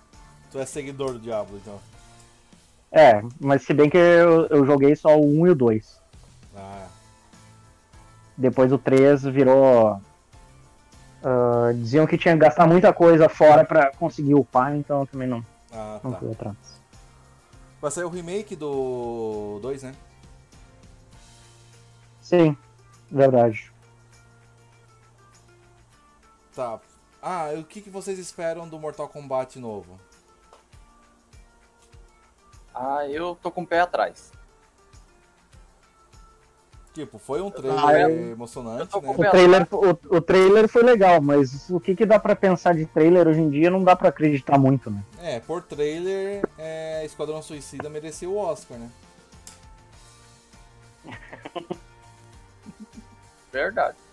tu 0.51 0.57
é 0.59 0.65
seguidor 0.65 1.13
do 1.13 1.19
Diablo, 1.19 1.57
então. 1.57 1.79
É, 2.91 3.21
mas 3.39 3.61
se 3.61 3.73
bem 3.73 3.87
que 3.87 3.97
eu, 3.97 4.47
eu 4.47 4.65
joguei 4.65 4.95
só 4.95 5.15
o 5.15 5.41
1 5.41 5.47
e 5.47 5.49
o 5.51 5.55
2. 5.55 6.01
Ah, 6.55 6.87
Depois 8.35 8.71
o 8.73 8.79
3 8.79 9.23
virou. 9.25 10.01
ah, 11.23 11.71
diziam 11.75 12.07
que 12.07 12.17
tinha 12.17 12.33
que 12.33 12.39
gastar 12.39 12.65
muita 12.65 12.91
coisa 12.91 13.29
fora 13.29 13.63
pra 13.63 13.91
conseguir 13.95 14.33
upar, 14.33 14.75
então 14.75 15.01
eu 15.01 15.07
também 15.07 15.27
não, 15.27 15.45
ah 15.71 15.99
não 16.03 16.11
tá. 16.13 16.17
fui 16.17 16.31
atrás. 16.31 16.57
Vai 17.79 17.91
sair 17.91 18.05
o 18.05 18.09
remake 18.09 18.55
do 18.55 19.59
2, 19.61 19.83
né? 19.83 19.93
Sim, 22.21 22.57
verdade. 23.09 23.71
Tá. 26.59 26.77
Ah, 27.21 27.51
o 27.57 27.63
que, 27.63 27.79
que 27.79 27.89
vocês 27.89 28.19
esperam 28.19 28.67
do 28.67 28.77
Mortal 28.77 29.07
Kombat 29.07 29.57
novo? 29.57 29.97
Ah, 32.75 33.07
eu 33.07 33.33
tô 33.41 33.49
com 33.49 33.61
o 33.61 33.65
pé 33.65 33.79
atrás. 33.79 34.33
Tipo, 36.93 37.17
foi 37.17 37.39
um 37.39 37.49
trailer 37.49 37.79
Ah, 37.85 37.97
eu- 38.01 38.31
emocionante, 38.31 38.93
eu 38.93 39.01
né? 39.01 39.09
O 39.17 39.31
trailer, 39.31 39.67
o, 39.71 40.17
o 40.17 40.21
trailer 40.21 40.67
foi 40.67 40.83
legal, 40.83 41.21
mas 41.21 41.69
o 41.69 41.79
que, 41.79 41.95
que 41.95 42.05
dá 42.05 42.19
pra 42.19 42.35
pensar 42.35 42.75
de 42.75 42.85
trailer 42.85 43.25
hoje 43.25 43.39
em 43.39 43.49
dia 43.49 43.69
não 43.69 43.81
dá 43.81 43.95
pra 43.95 44.09
acreditar 44.09 44.57
muito, 44.57 44.91
né? 44.91 45.01
É, 45.21 45.39
por 45.39 45.63
trailer, 45.63 46.43
é, 46.57 47.05
Esquadrão 47.05 47.41
Suicida 47.41 47.89
mereceu 47.89 48.33
o 48.33 48.37
Oscar, 48.37 48.77
né? 48.77 48.91
Verdade. 53.49 54.08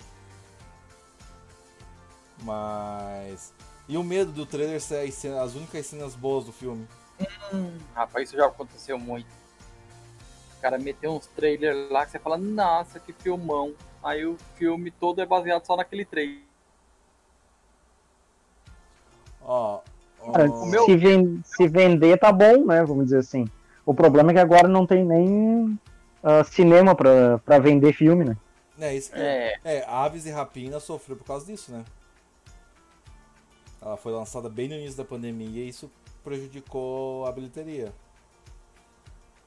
Mas. 2.43 3.53
E 3.89 3.97
o 3.97 4.03
medo 4.03 4.33
do 4.33 4.45
trailer 4.45 4.81
ser 4.81 5.07
as, 5.07 5.15
cenas- 5.15 5.39
as 5.41 5.55
únicas 5.55 5.87
cenas 5.87 6.15
boas 6.15 6.45
do 6.45 6.53
filme? 6.53 6.87
Hum, 7.53 7.73
rapaz, 7.95 8.29
isso 8.29 8.37
já 8.37 8.47
aconteceu 8.47 8.99
muito. 8.99 9.27
O 10.59 10.61
cara 10.61 10.79
meteu 10.79 11.13
uns 11.13 11.27
trailers 11.29 11.91
lá 11.91 12.05
que 12.05 12.13
você 12.13 12.19
fala, 12.19 12.37
nossa, 12.37 12.99
que 12.99 13.13
filmão. 13.13 13.73
Aí 14.03 14.27
o 14.27 14.37
filme 14.57 14.91
todo 14.91 15.21
é 15.21 15.27
baseado 15.27 15.65
só 15.65 15.77
naquele 15.77 16.05
trailer. 16.05 16.41
Ó. 19.43 19.81
ó, 20.21 20.33
Cara, 20.33 20.51
o 20.51 20.67
meu- 20.67 20.85
se, 20.85 20.97
ven- 20.97 21.41
se 21.45 21.69
vender 21.69 22.19
tá 22.19 22.33
bom, 22.33 22.65
né? 22.67 22.85
Vamos 22.85 23.05
dizer 23.05 23.19
assim. 23.19 23.47
O 23.85 23.95
problema 23.95 24.31
é 24.31 24.35
que 24.35 24.41
agora 24.41 24.67
não 24.67 24.85
tem 24.87 25.05
nem 25.05 25.79
ah, 26.23 26.43
cinema 26.43 26.95
pra, 26.95 27.39
pra 27.39 27.59
vender 27.59 27.93
filme, 27.93 28.25
né? 28.25 28.37
É, 28.79 28.95
isso 28.95 29.11
que 29.13 29.19
É, 29.19 29.55
É, 29.65 29.85
Aves 29.89 30.27
e 30.27 30.31
Rapina 30.31 30.81
sofreu 30.81 31.17
por 31.17 31.25
causa 31.25 31.47
disso, 31.47 31.71
né? 31.73 31.85
Ela 33.87 33.97
foi 33.97 34.13
lançada 34.13 34.49
bem 34.49 34.69
no 34.69 34.75
início 34.75 34.97
da 34.97 35.05
pandemia 35.05 35.63
e 35.63 35.69
isso 35.69 35.89
prejudicou 36.25 37.25
a 37.25 37.31
bilheteria. 37.31 37.95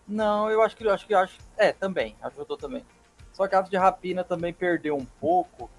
não, 0.08 0.50
eu 0.50 0.61
acho 0.61 0.77
que 0.77 0.85
eu 0.85 0.93
acho 0.93 1.06
que 1.06 1.14
acho. 1.14 1.38
É, 1.58 1.74
também, 1.74 2.16
ajudou 2.22 2.56
também. 2.56 2.85
Só 3.34 3.50
que 3.50 3.56
a 3.56 3.61
de 3.61 3.76
Rapina 3.76 4.24
também 4.24 4.53
perdeu 4.53 4.95
um 4.95 5.03
pouco, 5.03 5.69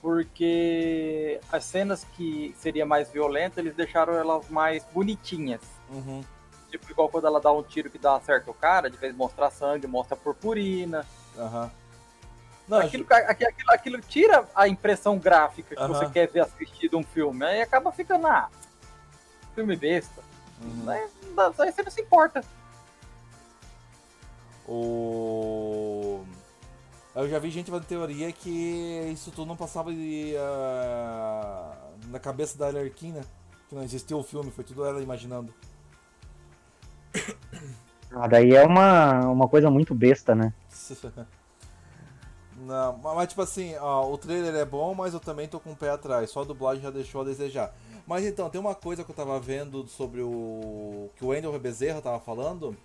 porque 0.00 1.40
as 1.50 1.64
cenas 1.64 2.04
que 2.16 2.54
seria 2.56 2.86
mais 2.86 3.10
violenta, 3.10 3.60
eles 3.60 3.74
deixaram 3.74 4.14
elas 4.14 4.48
mais 4.48 4.84
bonitinhas. 4.92 5.62
Uhum. 5.90 6.22
Tipo, 6.70 6.88
igual 6.88 7.08
quando 7.08 7.26
ela 7.26 7.40
dá 7.40 7.50
um 7.50 7.64
tiro 7.64 7.90
que 7.90 7.98
dá 7.98 8.20
certo 8.20 8.52
o 8.52 8.54
cara, 8.54 8.88
de 8.88 8.96
vez 8.96 9.12
de 9.12 9.18
mostrar 9.18 9.50
sangue, 9.50 9.88
mostra 9.88 10.16
purpurina. 10.16 11.04
Aham. 11.36 11.68
Não, 12.72 12.78
Aquilo, 12.80 13.04
aquilo, 13.10 13.50
aquilo, 13.50 13.70
aquilo 13.70 14.00
tira 14.00 14.48
a 14.54 14.66
impressão 14.66 15.18
gráfica 15.18 15.76
que 15.76 15.82
Aham. 15.82 15.92
você 15.92 16.06
quer 16.08 16.26
ver 16.30 16.40
assistido 16.40 16.96
um 16.96 17.02
filme. 17.02 17.44
Aí 17.44 17.60
acaba 17.60 17.92
ficando, 17.92 18.26
ah, 18.26 18.48
filme 19.54 19.76
besta. 19.76 20.22
uhum. 20.62 20.88
Aí, 20.88 21.06
dá- 21.36 21.52
aí 21.58 21.70
você 21.70 21.82
não 21.82 21.90
se 21.90 22.00
importa. 22.00 22.42
O... 24.66 26.24
Eu 27.14 27.28
já 27.28 27.38
vi 27.38 27.50
gente 27.50 27.70
fazendo 27.70 27.86
teoria 27.86 28.32
que 28.32 28.48
isso 29.12 29.30
tudo 29.32 29.48
não 29.48 29.56
passava 29.56 29.92
de, 29.92 30.34
ah, 30.38 31.76
na 32.06 32.18
cabeça 32.18 32.56
da 32.56 32.68
Arlequina, 32.68 33.20
que 33.68 33.74
não 33.74 33.82
existiu 33.82 34.18
o 34.18 34.22
filme, 34.24 34.50
foi 34.50 34.64
tudo 34.64 34.82
ela 34.86 35.02
imaginando. 35.02 35.52
Ah, 38.12 38.26
daí 38.26 38.54
é 38.54 38.64
uma, 38.64 39.26
uma 39.28 39.46
coisa 39.46 39.70
muito 39.70 39.94
besta, 39.94 40.34
né? 40.34 40.54
Não, 42.66 42.96
mas 42.98 43.28
tipo 43.28 43.42
assim, 43.42 43.74
ó, 43.76 44.08
o 44.08 44.16
trailer 44.16 44.54
é 44.54 44.64
bom, 44.64 44.94
mas 44.94 45.14
eu 45.14 45.20
também 45.20 45.48
tô 45.48 45.58
com 45.58 45.72
o 45.72 45.76
pé 45.76 45.90
atrás. 45.90 46.30
Só 46.30 46.42
a 46.42 46.44
dublagem 46.44 46.82
já 46.82 46.90
deixou 46.90 47.22
a 47.22 47.24
desejar. 47.24 47.74
Mas 48.06 48.24
então, 48.24 48.48
tem 48.50 48.60
uma 48.60 48.74
coisa 48.74 49.02
que 49.04 49.10
eu 49.10 49.14
tava 49.14 49.38
vendo 49.40 49.86
sobre 49.88 50.20
o. 50.22 51.10
que 51.16 51.24
o 51.24 51.28
Wendel 51.28 51.58
Bezerra 51.58 52.00
tava 52.00 52.20
falando. 52.20 52.76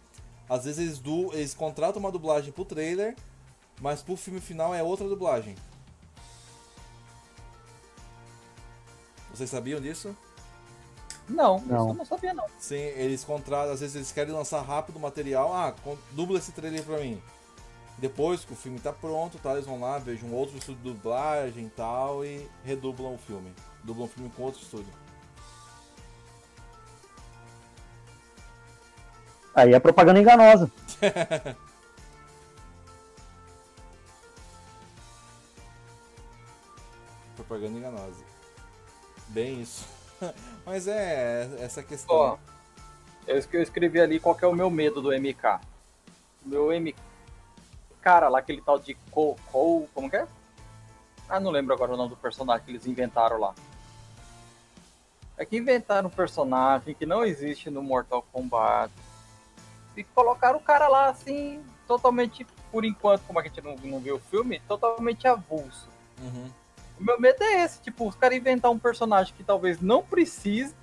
Às 0.49 0.65
vezes 0.65 0.79
eles, 0.79 0.99
du... 0.99 1.31
eles 1.33 1.53
contratam 1.53 1.99
uma 1.99 2.11
dublagem 2.11 2.51
pro 2.51 2.63
trailer, 2.65 3.15
mas 3.81 4.01
pro 4.01 4.15
filme 4.15 4.39
final 4.39 4.73
é 4.73 4.81
outra 4.81 5.07
dublagem. 5.07 5.55
Vocês 9.33 9.49
sabiam 9.49 9.79
disso? 9.79 10.15
Não, 11.29 11.59
Não. 11.59 11.81
isso 11.81 11.89
eu 11.89 11.93
não 11.93 12.05
sabia 12.05 12.33
não. 12.33 12.45
Sim, 12.57 12.75
eles 12.75 13.23
contratam, 13.23 13.73
às 13.73 13.81
vezes 13.81 13.95
eles 13.95 14.11
querem 14.11 14.33
lançar 14.33 14.61
rápido 14.61 14.95
o 14.95 14.99
material. 14.99 15.53
Ah, 15.53 15.75
dubla 16.11 16.37
esse 16.39 16.51
trailer 16.53 16.83
pra 16.83 16.97
mim. 16.99 17.21
Depois 17.97 18.45
que 18.45 18.53
o 18.53 18.55
filme 18.55 18.79
tá 18.79 18.93
pronto, 18.93 19.39
tá, 19.39 19.53
eles 19.53 19.65
vão 19.65 19.79
lá, 19.79 19.97
vejam 19.97 20.29
um 20.29 20.33
outro 20.35 20.55
estúdio 20.57 20.83
de 20.83 20.89
dublagem 20.91 21.65
e 21.65 21.69
tal 21.69 22.23
e 22.23 22.47
redublam 22.63 23.15
o 23.15 23.17
filme. 23.17 23.51
Dublam 23.83 24.05
o 24.05 24.09
filme 24.09 24.29
com 24.35 24.43
outro 24.43 24.61
estúdio. 24.61 24.93
Aí 29.55 29.73
é 29.73 29.79
propaganda 29.79 30.19
enganosa. 30.19 30.71
Propaganda 37.35 37.77
enganosa. 37.77 38.23
Bem 39.29 39.61
isso. 39.61 39.85
Mas 40.65 40.87
é 40.87 41.49
essa 41.59 41.83
questão. 41.83 42.15
Ó, 42.15 42.37
eu 43.27 43.37
es- 43.37 43.47
eu 43.51 43.61
escrevi 43.61 43.99
ali 44.01 44.19
qual 44.19 44.35
que 44.35 44.43
é 44.43 44.47
o 44.47 44.55
meu 44.55 44.69
medo 44.69 45.01
do 45.01 45.11
MK. 45.13 45.59
O 46.45 46.49
meu 46.49 46.71
M. 46.73 46.95
Cara, 48.01 48.29
lá 48.29 48.39
aquele 48.39 48.61
tal 48.61 48.79
de 48.79 48.95
Co. 49.11 49.35
Co 49.51 49.87
como 49.93 50.09
que 50.09 50.17
é? 50.17 50.27
Ah, 51.29 51.39
não 51.39 51.51
lembro 51.51 51.73
agora 51.73 51.93
o 51.93 51.97
nome 51.97 52.09
do 52.11 52.17
personagem 52.17 52.65
que 52.65 52.71
eles 52.71 52.87
inventaram 52.87 53.39
lá. 53.39 53.53
É 55.37 55.45
que 55.45 55.57
inventaram 55.57 56.07
um 56.07 56.11
personagem 56.11 56.95
que 56.95 57.05
não 57.05 57.23
existe 57.23 57.69
no 57.69 57.83
Mortal 57.83 58.25
Kombat. 58.31 58.91
E 59.95 60.03
colocaram 60.03 60.57
o 60.57 60.61
cara 60.61 60.87
lá 60.87 61.09
assim, 61.09 61.63
totalmente, 61.87 62.45
por 62.71 62.85
enquanto, 62.85 63.23
como 63.23 63.39
a 63.39 63.43
gente 63.43 63.61
não, 63.61 63.75
não 63.75 63.99
viu 63.99 64.15
o 64.15 64.19
filme, 64.19 64.59
totalmente 64.67 65.27
avulso. 65.27 65.89
Uhum. 66.19 66.49
O 66.99 67.03
meu 67.03 67.19
medo 67.19 67.43
é 67.43 67.63
esse, 67.63 67.81
tipo, 67.81 68.07
os 68.07 68.15
caras 68.15 68.37
inventar 68.37 68.71
um 68.71 68.79
personagem 68.79 69.33
que 69.35 69.43
talvez 69.43 69.81
não 69.81 70.01
precise 70.01 70.75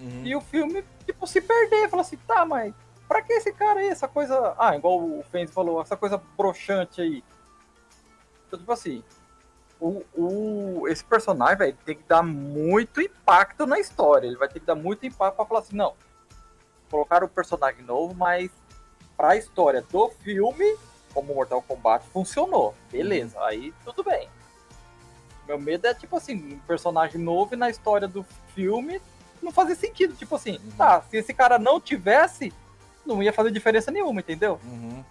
Uhum. 0.00 0.22
e 0.24 0.34
o 0.34 0.40
filme, 0.40 0.82
tipo, 1.04 1.26
se 1.26 1.40
perder. 1.40 1.88
Fala 1.90 2.02
assim, 2.02 2.16
tá, 2.26 2.44
mas 2.46 2.74
pra 3.10 3.22
que 3.22 3.32
esse 3.32 3.52
cara 3.52 3.80
aí? 3.80 3.88
Essa 3.88 4.06
coisa. 4.06 4.54
Ah, 4.56 4.76
igual 4.76 5.00
o 5.00 5.24
Fenz 5.32 5.50
falou, 5.50 5.82
essa 5.82 5.96
coisa 5.96 6.16
broxante 6.36 7.00
aí. 7.00 7.24
Então, 8.46 8.56
tipo 8.56 8.70
assim, 8.70 9.02
o, 9.80 10.04
o, 10.14 10.86
esse 10.88 11.04
personagem, 11.04 11.56
velho, 11.58 11.76
tem 11.84 11.96
que 11.96 12.04
dar 12.04 12.22
muito 12.22 13.00
impacto 13.02 13.66
na 13.66 13.80
história. 13.80 14.28
Ele 14.28 14.36
vai 14.36 14.46
ter 14.48 14.60
que 14.60 14.66
dar 14.66 14.76
muito 14.76 15.04
impacto 15.04 15.34
pra 15.34 15.44
falar 15.44 15.60
assim, 15.60 15.74
não. 15.74 15.94
Colocaram 16.88 17.26
o 17.26 17.30
personagem 17.30 17.82
novo, 17.82 18.14
mas 18.14 18.48
pra 19.16 19.36
história 19.36 19.82
do 19.90 20.08
filme, 20.22 20.76
como 21.12 21.34
Mortal 21.34 21.62
Kombat, 21.62 22.06
funcionou. 22.12 22.76
Beleza, 22.92 23.40
aí 23.44 23.74
tudo 23.84 24.04
bem. 24.04 24.28
Meu 25.48 25.58
medo 25.58 25.84
é, 25.88 25.94
tipo 25.94 26.16
assim, 26.16 26.54
um 26.54 26.58
personagem 26.60 27.20
novo 27.20 27.54
e 27.54 27.56
na 27.56 27.68
história 27.70 28.06
do 28.06 28.22
filme 28.54 29.02
não 29.42 29.50
fazer 29.50 29.74
sentido. 29.74 30.14
Tipo 30.14 30.36
assim, 30.36 30.58
Uhum. 30.58 30.70
tá, 30.76 31.02
se 31.02 31.16
esse 31.16 31.34
cara 31.34 31.58
não 31.58 31.80
tivesse, 31.80 32.52
não 33.06 33.22
ia 33.22 33.32
fazer 33.32 33.50
diferença 33.50 33.90
nenhuma, 33.90 34.20
entendeu? 34.20 34.58
Uhum. 34.64 35.04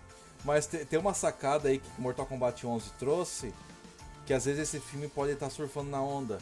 Mas 0.46 0.68
te- 0.68 0.86
tem 0.86 0.98
uma 1.00 1.14
sacada 1.14 1.70
aí 1.70 1.80
que 1.80 1.90
Mortal 2.02 2.26
Kombat 2.26 2.66
11 2.66 2.92
trouxe, 2.98 3.54
que 4.26 4.34
às 4.34 4.46
vezes 4.46 4.62
esse 4.62 4.80
filme 4.80 5.08
pode 5.08 5.32
estar 5.34 5.50
surfando 5.50 5.90
na 5.90 6.02
onda. 6.02 6.38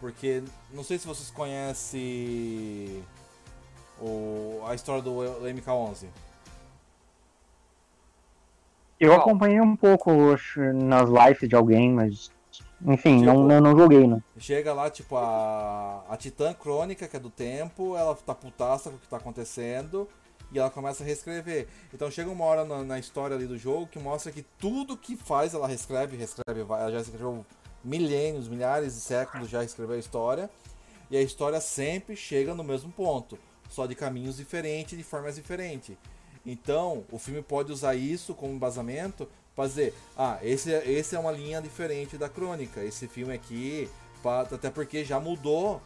Porque, 0.00 0.42
não 0.72 0.84
sei 0.84 0.98
se 0.98 1.06
vocês 1.06 1.30
conhecem 1.30 3.02
o, 4.00 4.60
a 4.66 4.74
história 4.74 5.02
do 5.02 5.10
MK11. 5.42 6.06
Eu 8.98 9.12
acompanhei 9.14 9.60
um 9.60 9.76
pouco 9.76 10.10
nas 10.74 11.08
lives 11.08 11.48
de 11.48 11.54
alguém, 11.54 11.92
mas. 11.92 12.30
Enfim, 12.86 13.20
Tipo- 13.20 13.32
não, 13.32 13.42
não, 13.42 13.60
não 13.60 13.76
joguei, 13.78 14.06
né? 14.06 14.22
Chega 14.38 14.72
lá, 14.72 14.90
tipo, 14.90 15.16
a, 15.16 16.04
a 16.08 16.16
Titã 16.16 16.52
Crônica, 16.54 17.08
que 17.08 17.16
é 17.16 17.20
do 17.20 17.30
tempo, 17.30 17.96
ela 17.96 18.14
tá 18.14 18.34
putaça 18.34 18.90
com 18.90 18.96
o 18.96 18.98
que 18.98 19.08
tá 19.08 19.16
acontecendo 19.16 20.06
e 20.52 20.58
ela 20.58 20.70
começa 20.70 21.02
a 21.02 21.06
reescrever. 21.06 21.66
Então 21.92 22.10
chega 22.10 22.30
uma 22.30 22.44
hora 22.44 22.64
na, 22.64 22.82
na 22.84 22.98
história 22.98 23.36
ali 23.36 23.46
do 23.46 23.58
jogo 23.58 23.86
que 23.86 23.98
mostra 23.98 24.30
que 24.32 24.42
tudo 24.58 24.96
que 24.96 25.16
faz 25.16 25.54
ela 25.54 25.66
reescreve, 25.66 26.16
reescreve, 26.16 26.60
ela 26.60 26.90
já 26.90 27.00
escreveu 27.00 27.44
milênios, 27.84 28.48
milhares 28.48 28.94
de 28.94 29.00
séculos, 29.00 29.48
já 29.48 29.62
escreveu 29.64 29.96
a 29.96 29.98
história. 29.98 30.50
E 31.10 31.16
a 31.16 31.22
história 31.22 31.60
sempre 31.60 32.16
chega 32.16 32.52
no 32.54 32.64
mesmo 32.64 32.90
ponto, 32.90 33.38
só 33.70 33.86
de 33.86 33.94
caminhos 33.94 34.36
diferentes, 34.38 34.96
de 34.98 35.04
formas 35.04 35.36
diferentes. 35.36 35.96
Então, 36.44 37.04
o 37.12 37.18
filme 37.18 37.42
pode 37.42 37.70
usar 37.72 37.94
isso 37.94 38.34
como 38.34 38.52
embasamento 38.52 39.28
para 39.54 39.66
dizer, 39.68 39.94
ah, 40.16 40.38
esse, 40.42 40.72
é- 40.72 40.88
esse 40.90 41.14
é 41.16 41.18
uma 41.18 41.30
linha 41.32 41.60
diferente 41.62 42.16
da 42.18 42.28
crônica. 42.28 42.82
Esse 42.84 43.08
filme 43.08 43.32
aqui, 43.34 43.88
pa- 44.22 44.42
até 44.42 44.68
porque 44.70 45.04
já 45.04 45.18
mudou 45.18 45.80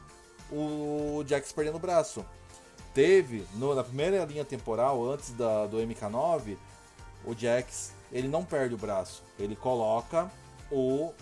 o 0.50 1.22
Jax 1.26 1.52
perdendo 1.52 1.76
o 1.76 1.80
braço. 1.80 2.24
Teve, 2.94 3.46
no- 3.54 3.74
na 3.74 3.84
primeira 3.84 4.24
linha 4.24 4.44
temporal, 4.44 5.04
antes 5.08 5.30
da, 5.32 5.66
do 5.66 5.78
MK9, 5.78 6.56
o 7.24 7.34
Jax, 7.36 7.92
ele 8.10 8.26
não 8.28 8.44
perde 8.44 8.74
o 8.74 8.78
braço. 8.78 9.22
Ele 9.38 9.54
coloca 9.54 10.30
o, 10.70 11.12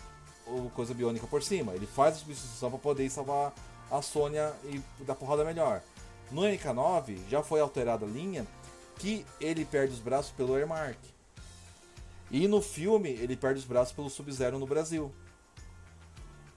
o 0.47 0.70
coisa 0.74 0.94
biônica 0.94 1.26
por 1.26 1.42
cima. 1.42 1.74
Ele 1.74 1.86
faz 1.86 2.14
a 2.16 2.18
substituição 2.18 2.70
para 2.70 2.78
poder 2.78 3.08
salvar 3.10 3.52
a 3.90 4.00
Sônia 4.00 4.52
e 4.64 4.80
dar 5.02 5.14
porrada 5.14 5.44
melhor. 5.44 5.82
No 6.30 6.42
MK9, 6.42 7.18
já 7.28 7.42
foi 7.42 7.60
alterada 7.60 8.05
a 8.05 8.08
linha 8.08 8.47
que 8.97 9.24
ele 9.40 9.64
perde 9.64 9.92
os 9.94 10.00
braços 10.00 10.30
pelo 10.32 10.55
Airmark. 10.55 10.98
E 12.30 12.47
no 12.47 12.60
filme, 12.60 13.10
ele 13.10 13.36
perde 13.36 13.60
os 13.60 13.64
braços 13.64 13.92
pelo 13.92 14.10
Sub-Zero 14.10 14.58
no 14.58 14.66
Brasil. 14.66 15.12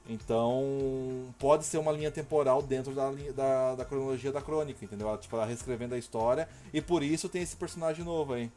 Então, 0.10 1.34
pode 1.40 1.64
ser 1.64 1.78
uma 1.78 1.92
linha 1.92 2.12
temporal 2.12 2.62
dentro 2.62 2.94
da, 2.94 3.10
linha- 3.12 3.32
da, 3.34 3.76
da 3.76 3.86
cronologia 3.86 4.32
da 4.32 4.42
crônica, 4.42 4.84
entendeu? 4.84 5.08
Ela, 5.08 5.18
tipo, 5.18 5.36
ela 5.36 5.46
reescrevendo 5.46 5.96
a 5.96 5.98
história. 5.98 6.50
E 6.74 6.82
por 6.82 7.04
isso 7.04 7.30
tem 7.30 7.42
esse 7.42 7.56
personagem 7.56 8.04
novo 8.04 8.34
aí. 8.34 8.52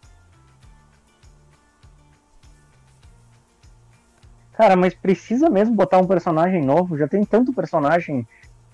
Cara, 4.54 4.76
mas 4.76 4.94
precisa 4.94 5.50
mesmo 5.50 5.74
botar 5.74 5.98
um 5.98 6.06
personagem 6.06 6.64
novo? 6.64 6.96
Já 6.96 7.08
tem 7.08 7.24
tanto 7.24 7.52
personagem, 7.52 8.26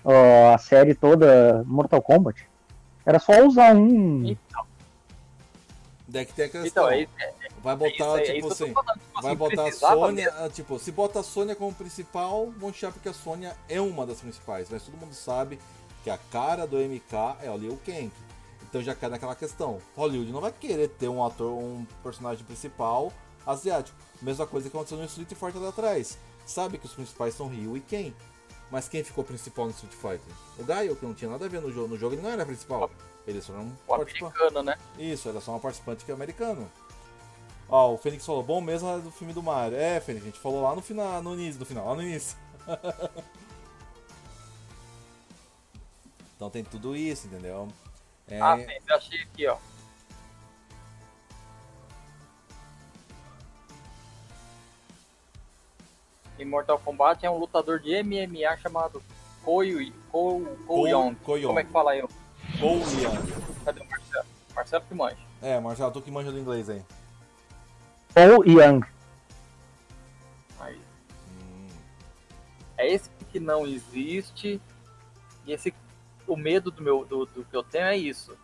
ó, 0.03 0.53
a 0.53 0.57
série 0.57 0.93
toda 0.93 1.63
Mortal 1.65 2.01
Kombat. 2.01 2.47
Era 3.05 3.19
só 3.19 3.45
usar 3.45 3.75
um. 3.75 4.23
Então, 4.25 4.65
que 6.11 6.33
tem 6.33 6.45
a 6.45 6.49
questão. 6.49 6.91
então 6.91 6.91
é, 6.91 7.40
vai 7.63 7.73
é 7.73 7.77
botar, 7.77 7.91
isso, 7.93 8.03
aí, 8.15 8.27
é 8.27 8.33
tipo 8.33 8.47
eu 8.47 8.51
assim. 8.51 8.73
falando. 8.73 8.99
Tipo 8.99 9.21
Vai 9.21 9.31
assim, 9.31 9.37
botar 9.37 9.67
a 9.67 9.71
Sônia, 9.71 10.31
mesmo. 10.33 10.49
tipo, 10.49 10.79
se 10.79 10.91
bota 10.91 11.19
a 11.19 11.23
Sônia 11.23 11.55
como 11.55 11.73
principal, 11.73 12.51
vão 12.57 12.69
achar 12.69 12.91
porque 12.91 13.09
a 13.09 13.13
Sônia 13.13 13.55
é 13.69 13.79
uma 13.79 14.05
das 14.05 14.19
principais, 14.21 14.67
mas 14.69 14.83
todo 14.83 14.97
mundo 14.97 15.13
sabe 15.13 15.59
que 16.03 16.09
a 16.09 16.17
cara 16.17 16.65
do 16.65 16.77
MK 16.77 17.37
é 17.41 17.49
o 17.51 17.57
Liu 17.57 17.79
Kang. 17.85 18.11
Então 18.63 18.81
já 18.81 18.95
cai 18.95 19.09
naquela 19.09 19.35
questão. 19.35 19.79
Hollywood 19.95 20.31
não 20.31 20.39
vai 20.41 20.51
querer 20.51 20.87
ter 20.89 21.07
um 21.09 21.23
ator, 21.23 21.51
um 21.51 21.85
personagem 22.01 22.43
principal 22.45 23.11
asiático. 23.45 23.97
Mesma 24.21 24.47
coisa 24.47 24.69
que 24.69 24.75
aconteceu 24.75 24.97
no 24.97 25.05
Street 25.05 25.29
Fighter 25.33 25.61
lá 25.61 25.69
atrás. 25.69 26.17
Sabe 26.45 26.77
que 26.77 26.85
os 26.85 26.93
principais 26.93 27.33
são 27.33 27.47
Ryu 27.47 27.75
e 27.77 27.81
Ken. 27.81 28.13
Mas 28.71 28.87
quem 28.87 29.03
ficou 29.03 29.23
principal 29.25 29.65
no 29.65 29.71
Street 29.71 29.93
Fighter? 29.93 30.33
O 30.57 30.63
Gaio, 30.63 30.95
que 30.95 31.05
não 31.05 31.13
tinha 31.13 31.29
nada 31.29 31.45
a 31.45 31.49
ver 31.49 31.61
no 31.61 31.71
jogo. 31.71 31.89
No 31.89 31.97
jogo 31.97 32.15
ele 32.15 32.21
não 32.21 32.29
era 32.29 32.45
principal. 32.45 32.89
Ele 33.27 33.41
só 33.41 33.51
era 33.53 33.61
um 33.61 33.67
O 33.85 33.97
participante. 33.97 34.37
americano, 34.37 34.63
né? 34.63 34.77
Isso, 34.97 35.27
era 35.27 35.41
só 35.41 35.51
uma 35.51 35.59
participante 35.59 36.05
que 36.05 36.11
é 36.11 36.13
americano. 36.13 36.71
Ó, 37.71 37.93
o 37.93 37.97
Fênix 37.97 38.25
falou, 38.25 38.43
bom 38.43 38.59
mesmo 38.59 38.89
é 38.89 38.99
do 38.99 39.09
filme 39.09 39.31
do 39.31 39.41
Mario. 39.41 39.77
É, 39.77 40.01
Fênix, 40.01 40.25
a 40.25 40.27
gente 40.27 40.39
falou 40.39 40.61
lá 40.61 40.75
no 40.75 40.81
final, 40.81 41.23
no 41.23 41.33
início, 41.35 41.57
no 41.57 41.65
final, 41.65 41.87
lá 41.87 41.95
no 41.95 42.01
início. 42.01 42.37
então 46.35 46.49
tem 46.49 46.65
tudo 46.65 46.93
isso, 46.97 47.27
entendeu? 47.27 47.69
É, 48.27 48.41
Ah, 48.41 48.57
sim, 48.57 48.65
eu 48.89 48.95
achei 48.95 49.21
aqui, 49.21 49.47
ó. 49.47 49.57
Em 56.37 56.43
Mortal 56.43 56.77
Kombat 56.79 57.25
é 57.25 57.29
um 57.29 57.37
lutador 57.37 57.79
de 57.79 58.03
MMA 58.03 58.57
chamado 58.57 59.01
Koyu, 59.45 59.93
Ko, 60.11 60.41
Ko 60.67 60.87
Young. 60.87 61.15
Ko-Young. 61.15 61.47
Como 61.47 61.59
é 61.59 61.63
que 61.63 61.71
fala 61.71 61.91
aí? 61.91 61.99
Young. 61.99 62.11
Cadê 63.63 63.79
o 63.79 63.85
Marcelo? 63.89 64.25
Marcelo 64.53 64.83
que 64.89 64.93
manja. 64.93 65.17
É, 65.41 65.57
Marcelo, 65.57 65.91
tu 65.91 66.01
que 66.01 66.11
manja 66.11 66.31
do 66.33 66.39
inglês 66.39 66.69
aí. 66.69 66.83
Ou 68.15 68.45
Young. 68.45 68.81
Aí. 70.59 70.75
Hum, 71.29 71.67
É 72.77 72.91
esse 72.91 73.09
que 73.31 73.39
não 73.39 73.65
existe. 73.65 74.61
E 75.45 75.53
esse 75.53 75.73
o 76.27 76.35
medo 76.35 76.71
do 76.71 76.81
meu 76.81 77.03
do, 77.05 77.25
do 77.25 77.43
que 77.43 77.55
eu 77.55 77.63
tenho 77.63 77.85
é 77.85 77.97
isso. 77.97 78.37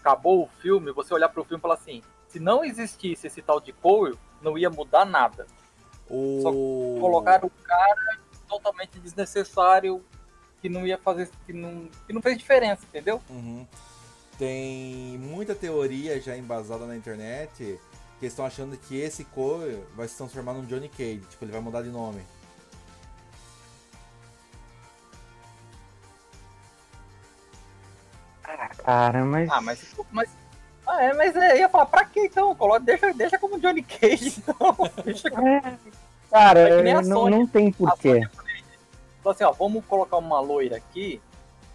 Acabou 0.00 0.44
o 0.44 0.48
filme, 0.60 0.92
você 0.92 1.14
olhar 1.14 1.28
pro 1.28 1.44
filme 1.44 1.58
e 1.58 1.62
falar 1.62 1.74
assim: 1.74 2.02
se 2.28 2.38
não 2.38 2.64
existisse 2.64 3.26
esse 3.26 3.40
tal 3.40 3.60
de 3.60 3.72
Koyu, 3.72 4.18
não 4.42 4.58
ia 4.58 4.68
mudar 4.70 5.04
nada. 5.04 5.46
o... 6.08 6.98
Colocaram 7.00 7.46
o 7.46 7.50
cara 7.64 8.18
totalmente 8.48 8.98
desnecessário, 8.98 10.04
que 10.60 10.68
não 10.68 10.86
ia 10.86 10.98
fazer. 10.98 11.30
que 11.46 11.52
não, 11.52 11.88
que 12.06 12.12
não 12.12 12.20
fez 12.20 12.36
diferença, 12.36 12.84
entendeu? 12.84 13.20
Uhum. 13.30 13.66
Tem 14.38 15.16
muita 15.18 15.54
teoria 15.54 16.20
já 16.20 16.36
embasada 16.36 16.86
na 16.86 16.96
internet 16.96 17.78
que 18.20 18.26
estão 18.26 18.44
achando 18.44 18.76
que 18.76 18.98
esse 18.98 19.24
Cole 19.24 19.84
vai 19.94 20.08
se 20.08 20.16
transformar 20.16 20.54
num 20.54 20.64
Johnny 20.64 20.88
Cage, 20.88 21.22
tipo, 21.30 21.44
ele 21.44 21.52
vai 21.52 21.60
mudar 21.60 21.82
de 21.82 21.90
nome. 21.90 22.22
Cara, 28.84 29.24
mas. 29.24 29.50
Ah, 29.50 29.60
mas. 29.60 29.94
mas 30.12 30.30
ah, 30.86 31.02
é, 31.02 31.14
mas 31.14 31.34
é, 31.34 31.52
eu 31.52 31.56
ia 31.56 31.68
falar, 31.68 31.86
pra 31.86 32.04
que 32.04 32.20
então? 32.20 32.54
Coloca, 32.54 32.80
deixa, 32.80 33.12
deixa 33.14 33.38
como 33.38 33.58
Johnny 33.58 33.82
Cage, 33.82 34.34
então. 34.46 34.76
Deixa 35.02 35.30
como... 35.30 35.48
É, 35.48 35.78
cara, 36.30 36.60
É 36.60 37.02
não, 37.02 37.30
não 37.30 37.46
tem 37.46 37.72
porquê. 37.72 38.20
Falou 39.22 39.34
assim, 39.34 39.44
ó, 39.44 39.52
vamos 39.52 39.82
colocar 39.86 40.18
uma 40.18 40.38
loira 40.40 40.76
aqui, 40.76 41.22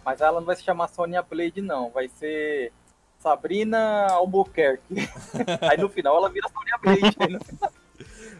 mas 0.04 0.20
ela 0.20 0.38
não 0.38 0.46
vai 0.46 0.54
se 0.54 0.62
chamar 0.62 0.86
Sonya 0.88 1.20
Blade, 1.20 1.60
não. 1.60 1.90
Vai 1.90 2.08
ser 2.08 2.72
Sabrina 3.20 4.06
Albuquerque. 4.10 4.82
Aí 5.70 5.76
no 5.78 5.88
final 5.88 6.16
ela 6.16 6.28
vira 6.30 6.48
Sonya 6.48 6.78
Blade. 6.82 7.16
Aí 7.20 7.32
no 7.32 7.40
final, 7.44 7.72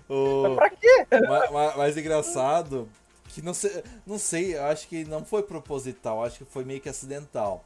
O... 0.08 0.42
mas 0.42 0.54
pra 0.56 0.70
quê? 0.70 1.06
Ma- 1.28 1.50
ma- 1.50 1.76
mais 1.76 1.96
engraçado 1.96 2.88
que 3.28 3.40
não 3.42 3.54
sei, 3.54 3.84
não 4.04 4.18
sei, 4.18 4.58
acho 4.58 4.88
que 4.88 5.04
não 5.04 5.24
foi 5.24 5.42
proposital, 5.44 6.24
acho 6.24 6.38
que 6.38 6.44
foi 6.44 6.64
meio 6.64 6.80
que 6.80 6.88
acidental. 6.88 7.62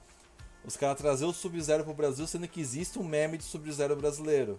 Os 0.62 0.76
caras 0.76 0.98
trazer 0.98 1.24
o 1.24 1.32
Sub-Zero 1.32 1.84
pro 1.84 1.94
Brasil, 1.94 2.26
sendo 2.26 2.46
que 2.48 2.60
existe 2.60 2.98
um 2.98 3.04
meme 3.04 3.38
de 3.38 3.44
Sub-Zero 3.44 3.96
brasileiro. 3.96 4.58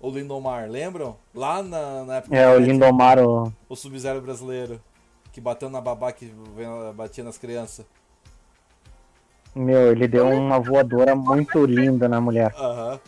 O 0.00 0.10
Lindomar, 0.10 0.68
lembram? 0.68 1.16
Lá 1.34 1.62
na, 1.62 2.04
na 2.04 2.16
época 2.16 2.34
É, 2.36 2.48
o 2.48 2.58
Lindomar, 2.58 3.18
o... 3.18 3.52
o 3.68 3.76
Sub-Zero 3.76 4.20
brasileiro. 4.20 4.80
Que 5.32 5.40
bateu 5.40 5.68
na 5.70 5.80
babá 5.80 6.10
que 6.10 6.32
batia 6.96 7.22
nas 7.22 7.36
crianças. 7.38 7.84
Meu, 9.60 9.92
ele 9.92 10.08
deu 10.08 10.28
uma 10.28 10.58
voadora 10.58 11.14
muito 11.14 11.64
linda 11.64 12.08
na 12.08 12.20
mulher. 12.20 12.54
Aham. 12.56 13.00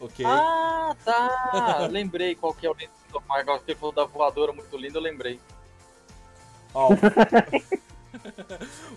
Ok. 0.00 0.24
Ah, 0.26 0.94
tá. 1.04 1.86
lembrei 1.90 2.34
qual 2.34 2.52
que 2.52 2.66
é 2.66 2.70
o 2.70 2.74
lento 2.74 2.90
do 3.10 3.20
Mar. 3.22 3.40
Agora 3.40 3.58
que 3.60 3.70
ele 3.70 3.78
falou 3.78 3.94
da 3.94 4.04
voadora 4.04 4.52
muito 4.52 4.76
linda, 4.76 4.98
eu 4.98 5.02
lembrei. 5.02 5.40
Ó, 6.74 6.92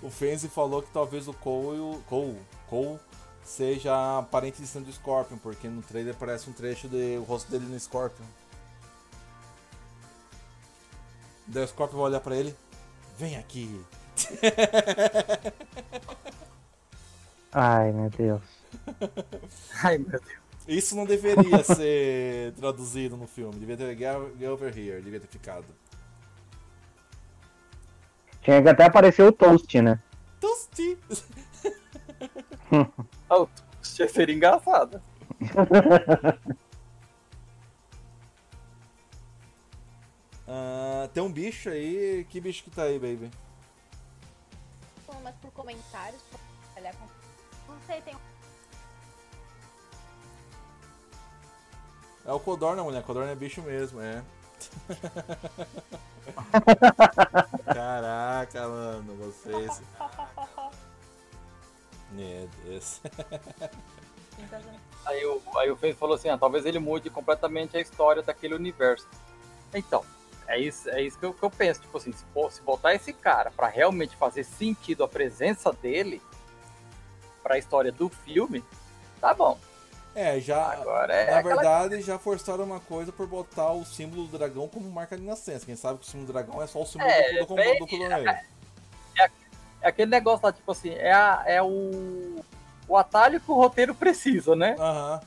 o... 0.02 0.10
Fenzi 0.10 0.48
falou 0.50 0.82
que 0.82 0.90
talvez 0.92 1.28
o 1.28 1.34
Cole, 1.34 1.80
o- 1.80 2.02
Cole, 2.08 2.38
Cole 2.70 3.00
seja 3.44 4.24
parente 4.32 4.62
distante 4.62 4.86
do 4.88 4.92
Scorpion, 4.94 5.38
porque 5.38 5.68
no 5.68 5.82
trailer 5.82 6.16
parece 6.16 6.50
um 6.50 6.54
trecho 6.54 6.88
do 6.90 7.24
rosto 7.24 7.50
dele 7.50 7.66
no 7.66 7.80
Scorpion. 7.80 8.26
Daí 11.48 11.64
o 11.64 11.68
Scorpion 11.68 11.98
vai 11.98 12.08
olhar 12.10 12.20
pra 12.20 12.36
ele. 12.36 12.54
Vem 13.18 13.38
aqui. 13.38 13.82
Ai, 17.52 17.92
meu 17.92 18.10
Deus. 18.10 18.42
Ai, 19.84 19.98
meu 19.98 20.20
Deus. 20.20 20.38
Isso 20.68 20.96
não 20.96 21.06
deveria 21.06 21.64
ser 21.64 22.54
traduzido 22.54 23.16
no 23.16 23.26
filme. 23.26 23.58
Devia 23.58 23.78
ter 23.78 23.96
get, 23.96 24.50
over 24.50 24.78
here, 24.78 25.02
devia 25.02 25.20
ter 25.20 25.28
ficado. 25.28 25.66
Tinha 28.42 28.62
que 28.62 28.70
até 28.70 28.86
aparecer 28.86 29.24
o 29.24 29.32
Toast, 29.32 29.82
né? 29.82 30.00
Toasty! 30.40 30.98
Ah, 33.30 33.38
o 33.40 33.48
Tuxia 33.82 34.10
seria 34.10 34.36
engraçado. 34.36 35.02
Ah, 40.48 41.10
tem 41.14 41.24
um 41.24 41.32
bicho 41.32 41.70
aí. 41.70 42.26
Que 42.30 42.40
bicho 42.40 42.64
que 42.64 42.70
tá 42.70 42.84
aí, 42.84 43.00
baby? 43.00 43.32
Mas 45.28 45.36
por 45.42 45.52
comentários, 45.52 46.22
trabalhar 46.74 46.96
com. 46.96 47.06
Não 47.74 47.82
sei, 47.86 48.02
tem 48.02 48.16
um. 48.16 48.20
É 52.26 52.32
o 52.32 52.40
Codorna, 52.40 52.82
mulher. 52.82 53.04
Codorna 53.04 53.34
é 53.34 53.36
bicho 53.36 53.62
mesmo, 53.62 54.00
é. 54.00 54.24
Caraca, 57.66 58.70
mano, 58.70 59.18
vocês. 59.18 59.82
Meu 62.12 62.48
Deus. 62.64 63.02
Aí 65.06 65.26
o, 65.26 65.42
aí 65.58 65.70
o 65.70 65.76
Fez 65.76 65.98
falou 65.98 66.16
assim, 66.16 66.30
ah, 66.30 66.38
talvez 66.38 66.66
ele 66.66 66.80
mude 66.80 67.10
completamente 67.10 67.76
a 67.76 67.82
história 67.82 68.24
daquele 68.24 68.56
universo. 68.56 69.06
Então, 69.74 70.06
é 70.48 70.60
isso, 70.60 70.90
é 70.90 71.02
isso 71.02 71.18
que, 71.20 71.26
eu, 71.26 71.34
que 71.34 71.44
eu 71.44 71.50
penso. 71.52 71.82
Tipo 71.82 71.98
assim, 71.98 72.12
se, 72.12 72.24
se 72.52 72.62
botar 72.62 72.94
esse 72.94 73.12
cara 73.14 73.52
pra 73.52 73.68
realmente 73.68 74.16
fazer 74.16 74.44
sentido 74.44 75.04
a 75.04 75.08
presença 75.08 75.72
dele 75.74 76.22
pra 77.44 77.58
história 77.58 77.92
do 77.92 78.10
filme, 78.10 78.64
tá 79.22 79.34
bom. 79.34 79.58
É, 80.16 80.40
já. 80.40 80.72
Agora 80.74 81.14
é 81.14 81.30
na 81.32 81.38
aquela- 81.40 81.56
verdade, 81.62 82.02
já 82.02 82.18
forçaram 82.18 82.64
uma 82.64 82.80
coisa 82.80 83.12
por 83.12 83.28
botar 83.28 83.72
o 83.72 83.86
símbolo 83.86 84.26
do 84.28 84.38
dragão 84.38 84.68
como 84.68 84.90
marca 84.90 85.16
de 85.16 85.24
nascença. 85.24 85.66
Quem 85.66 85.76
sabe 85.76 86.00
que 86.00 86.06
o 86.06 86.08
símbolo 86.08 86.26
do 86.28 86.34
dragão 86.34 86.62
é 86.62 86.66
só 86.68 86.82
o 86.82 86.86
símbolo 86.86 87.10
É, 87.12 87.40
do, 87.40 87.46
do, 87.46 87.56
bem- 87.56 87.78
do 87.80 87.88
coroneiro. 87.88 88.30
É 89.80 89.90
aquele 89.90 90.10
negócio 90.10 90.44
lá, 90.44 90.52
tipo 90.52 90.72
assim, 90.72 90.90
é, 90.96 91.12
a- 91.14 91.44
é 91.46 91.62
o, 91.62 92.44
o 92.88 92.98
atalho 92.98 93.40
que 93.40 93.52
o 93.52 93.54
roteiro 93.54 93.94
precisa, 93.94 94.56
né? 94.56 94.76
Aham. 94.80 95.22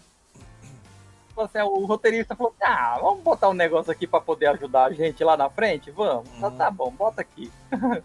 Tipo 1.47 1.59
assim, 1.59 1.69
o 1.69 1.87
roteirista 1.87 2.37
falou, 2.37 2.55
ah, 2.63 2.99
vamos 3.01 3.23
botar 3.23 3.49
um 3.49 3.55
negócio 3.55 3.91
aqui 3.91 4.07
pra 4.07 4.21
poder 4.21 4.47
ajudar 4.49 4.85
a 4.87 4.93
gente 4.93 5.23
lá 5.25 5.37
na 5.37 5.49
frente? 5.49 5.91
Vamos. 5.91 6.29
Tá, 6.39 6.49
Uhum. 6.49 6.57
tá 6.57 6.71
bom, 6.71 6.91
bota 6.91 7.21
aqui. 7.21 7.51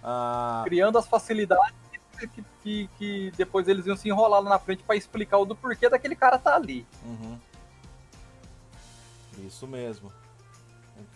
Ah, 0.00 0.62
criando 0.64 0.96
as 0.96 1.08
facilidades 1.08 1.74
que, 2.16 2.44
que, 2.62 2.90
que 2.96 3.30
depois 3.36 3.66
eles 3.66 3.84
iam 3.84 3.96
se 3.96 4.08
enrolar 4.08 4.40
lá 4.40 4.50
na 4.50 4.58
frente 4.58 4.84
pra 4.84 4.94
explicar 4.94 5.38
o 5.38 5.44
do 5.44 5.56
porquê 5.56 5.88
daquele 5.88 6.14
cara 6.14 6.38
tá 6.38 6.54
ali. 6.54 6.86
uhum. 7.04 7.36
Isso 9.38 9.66
mesmo. 9.66 10.12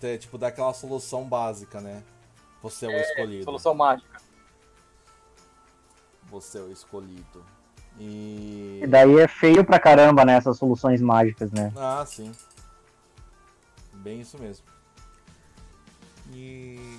É, 0.02 0.18
tipo, 0.18 0.36
dar 0.36 0.48
aquela 0.48 0.74
solução 0.74 1.24
básica, 1.24 1.80
né? 1.80 2.02
Você 2.60 2.86
é 2.86 2.88
o 2.88 3.00
escolhido. 3.00 3.44
Solução 3.44 3.72
mágica. 3.72 4.20
Você 6.24 6.58
é 6.58 6.62
o 6.62 6.70
escolhido. 6.72 7.44
E. 7.98 8.80
E 8.82 8.86
daí 8.86 9.18
é 9.18 9.28
feio 9.28 9.64
pra 9.64 9.78
caramba, 9.78 10.24
né? 10.24 10.34
Essas 10.34 10.58
soluções 10.58 11.00
mágicas, 11.00 11.50
né? 11.52 11.72
Ah, 11.76 12.04
sim. 12.06 12.32
Bem 13.94 14.20
isso 14.20 14.38
mesmo. 14.38 14.64
E. 16.32 16.98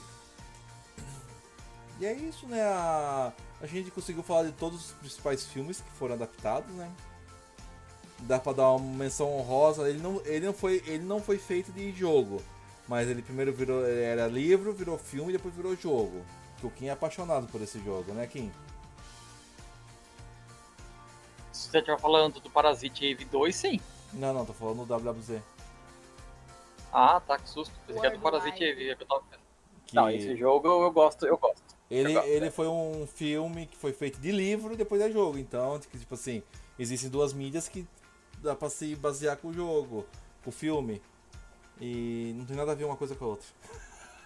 E 1.99 2.05
é 2.05 2.13
isso, 2.13 2.47
né? 2.47 2.61
A, 2.61 3.31
a 3.61 3.65
gente 3.65 3.91
conseguiu 3.91 4.23
falar 4.23 4.43
de 4.43 4.51
todos 4.53 4.87
os 4.87 4.91
principais 4.93 5.45
filmes 5.45 5.81
que 5.81 5.91
foram 5.91 6.15
adaptados, 6.15 6.73
né? 6.75 6.89
Dá 8.21 8.39
pra 8.39 8.53
dar 8.53 8.71
uma 8.71 8.95
menção 8.95 9.31
honrosa. 9.33 9.89
Ele 9.89 9.99
não, 9.99 10.21
ele 10.25 10.45
não, 10.45 10.53
foi, 10.53 10.83
ele 10.85 11.03
não 11.03 11.21
foi 11.21 11.37
feito 11.37 11.71
de 11.71 11.91
jogo. 11.91 12.41
Mas 12.87 13.07
ele 13.07 13.21
primeiro 13.21 13.53
virou. 13.53 13.85
ele 13.85 14.01
Era 14.01 14.27
livro, 14.27 14.73
virou 14.73 14.97
filme 14.97 15.29
e 15.29 15.37
depois 15.37 15.53
virou 15.55 15.75
jogo. 15.75 16.23
Que 16.57 16.65
o 16.65 16.69
Kim 16.69 16.87
é 16.87 16.91
apaixonado 16.91 17.47
por 17.47 17.61
esse 17.61 17.79
jogo, 17.83 18.13
né, 18.13 18.27
Kim? 18.27 18.51
Se 21.53 21.69
você 21.69 21.77
estiver 21.77 21.99
falando 21.99 22.39
do 22.39 22.49
Parasite 22.49 23.05
Eve 23.05 23.25
2, 23.25 23.55
sim. 23.55 23.79
Não, 24.11 24.33
não, 24.33 24.43
tô 24.43 24.53
falando 24.53 24.85
do 24.85 24.93
WWZ. 24.93 25.39
Ah, 26.91 27.21
tá, 27.25 27.37
que 27.37 27.47
susto. 27.47 27.73
Pensei 27.85 28.01
que 28.01 28.07
era 28.07 28.17
do. 28.17 28.21
Parasite 28.21 28.63
Eve. 28.63 28.89
é 28.89 28.95
que 28.95 29.03
eu 29.03 29.07
tava 29.07 29.21
pensando. 29.21 29.43
Que... 29.85 29.95
Não, 29.95 30.09
esse 30.09 30.35
jogo 30.35 30.67
eu, 30.67 30.81
eu 30.81 30.91
gosto, 30.91 31.25
eu 31.27 31.37
gosto. 31.37 31.61
Ele, 31.91 32.17
ele 32.17 32.49
foi 32.49 32.67
um 32.67 33.05
filme 33.05 33.67
que 33.67 33.77
foi 33.77 33.93
feito 33.93 34.19
de 34.19 34.31
livro 34.31 34.73
e 34.73 34.77
depois 34.77 34.99
é 34.99 35.11
jogo. 35.11 35.37
Então, 35.37 35.79
tipo 35.79 36.15
assim, 36.15 36.41
existem 36.79 37.07
duas 37.07 37.33
mídias 37.33 37.67
que 37.67 37.87
dá 38.39 38.55
pra 38.55 38.67
se 38.67 38.95
basear 38.95 39.37
com 39.37 39.49
o 39.49 39.53
jogo, 39.53 40.07
com 40.43 40.49
o 40.49 40.53
filme. 40.53 40.99
E 41.79 42.33
não 42.35 42.45
tem 42.45 42.55
nada 42.55 42.71
a 42.71 42.75
ver 42.75 42.85
uma 42.85 42.97
coisa 42.97 43.13
com 43.13 43.25
a 43.25 43.27
outra. 43.27 43.47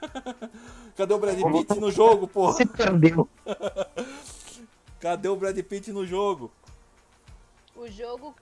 Cadê 0.95 1.13
o 1.13 1.19
Brad 1.19 1.37
Pitt 1.37 1.79
no 1.79 1.91
jogo, 1.91 2.25
porra? 2.25 2.53
Se 2.53 2.65
perdeu. 2.65 3.27
Cadê 5.01 5.27
o 5.27 5.35
Brad 5.35 5.57
Pitt 5.59 5.91
no 5.91 6.05
jogo? 6.05 6.51
O 7.77 7.87
jogo. 7.89 8.35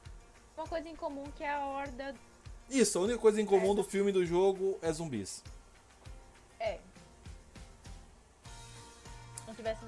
Uma 0.58 0.66
coisa 0.66 0.88
em 0.88 0.96
comum 0.96 1.26
que 1.36 1.44
é 1.44 1.52
a 1.52 1.66
horda. 1.66 2.16
Isso, 2.70 2.98
a 2.98 3.02
única 3.02 3.20
coisa 3.20 3.42
em 3.42 3.46
comum 3.46 3.76
do 3.76 3.84
filme 3.84 4.10
e 4.10 4.14
do 4.14 4.26
jogo 4.26 4.80
é 4.82 4.92
zumbis. 4.92 5.44
É. 6.60 6.80
Não 9.46 9.54
tivesse. 9.54 9.82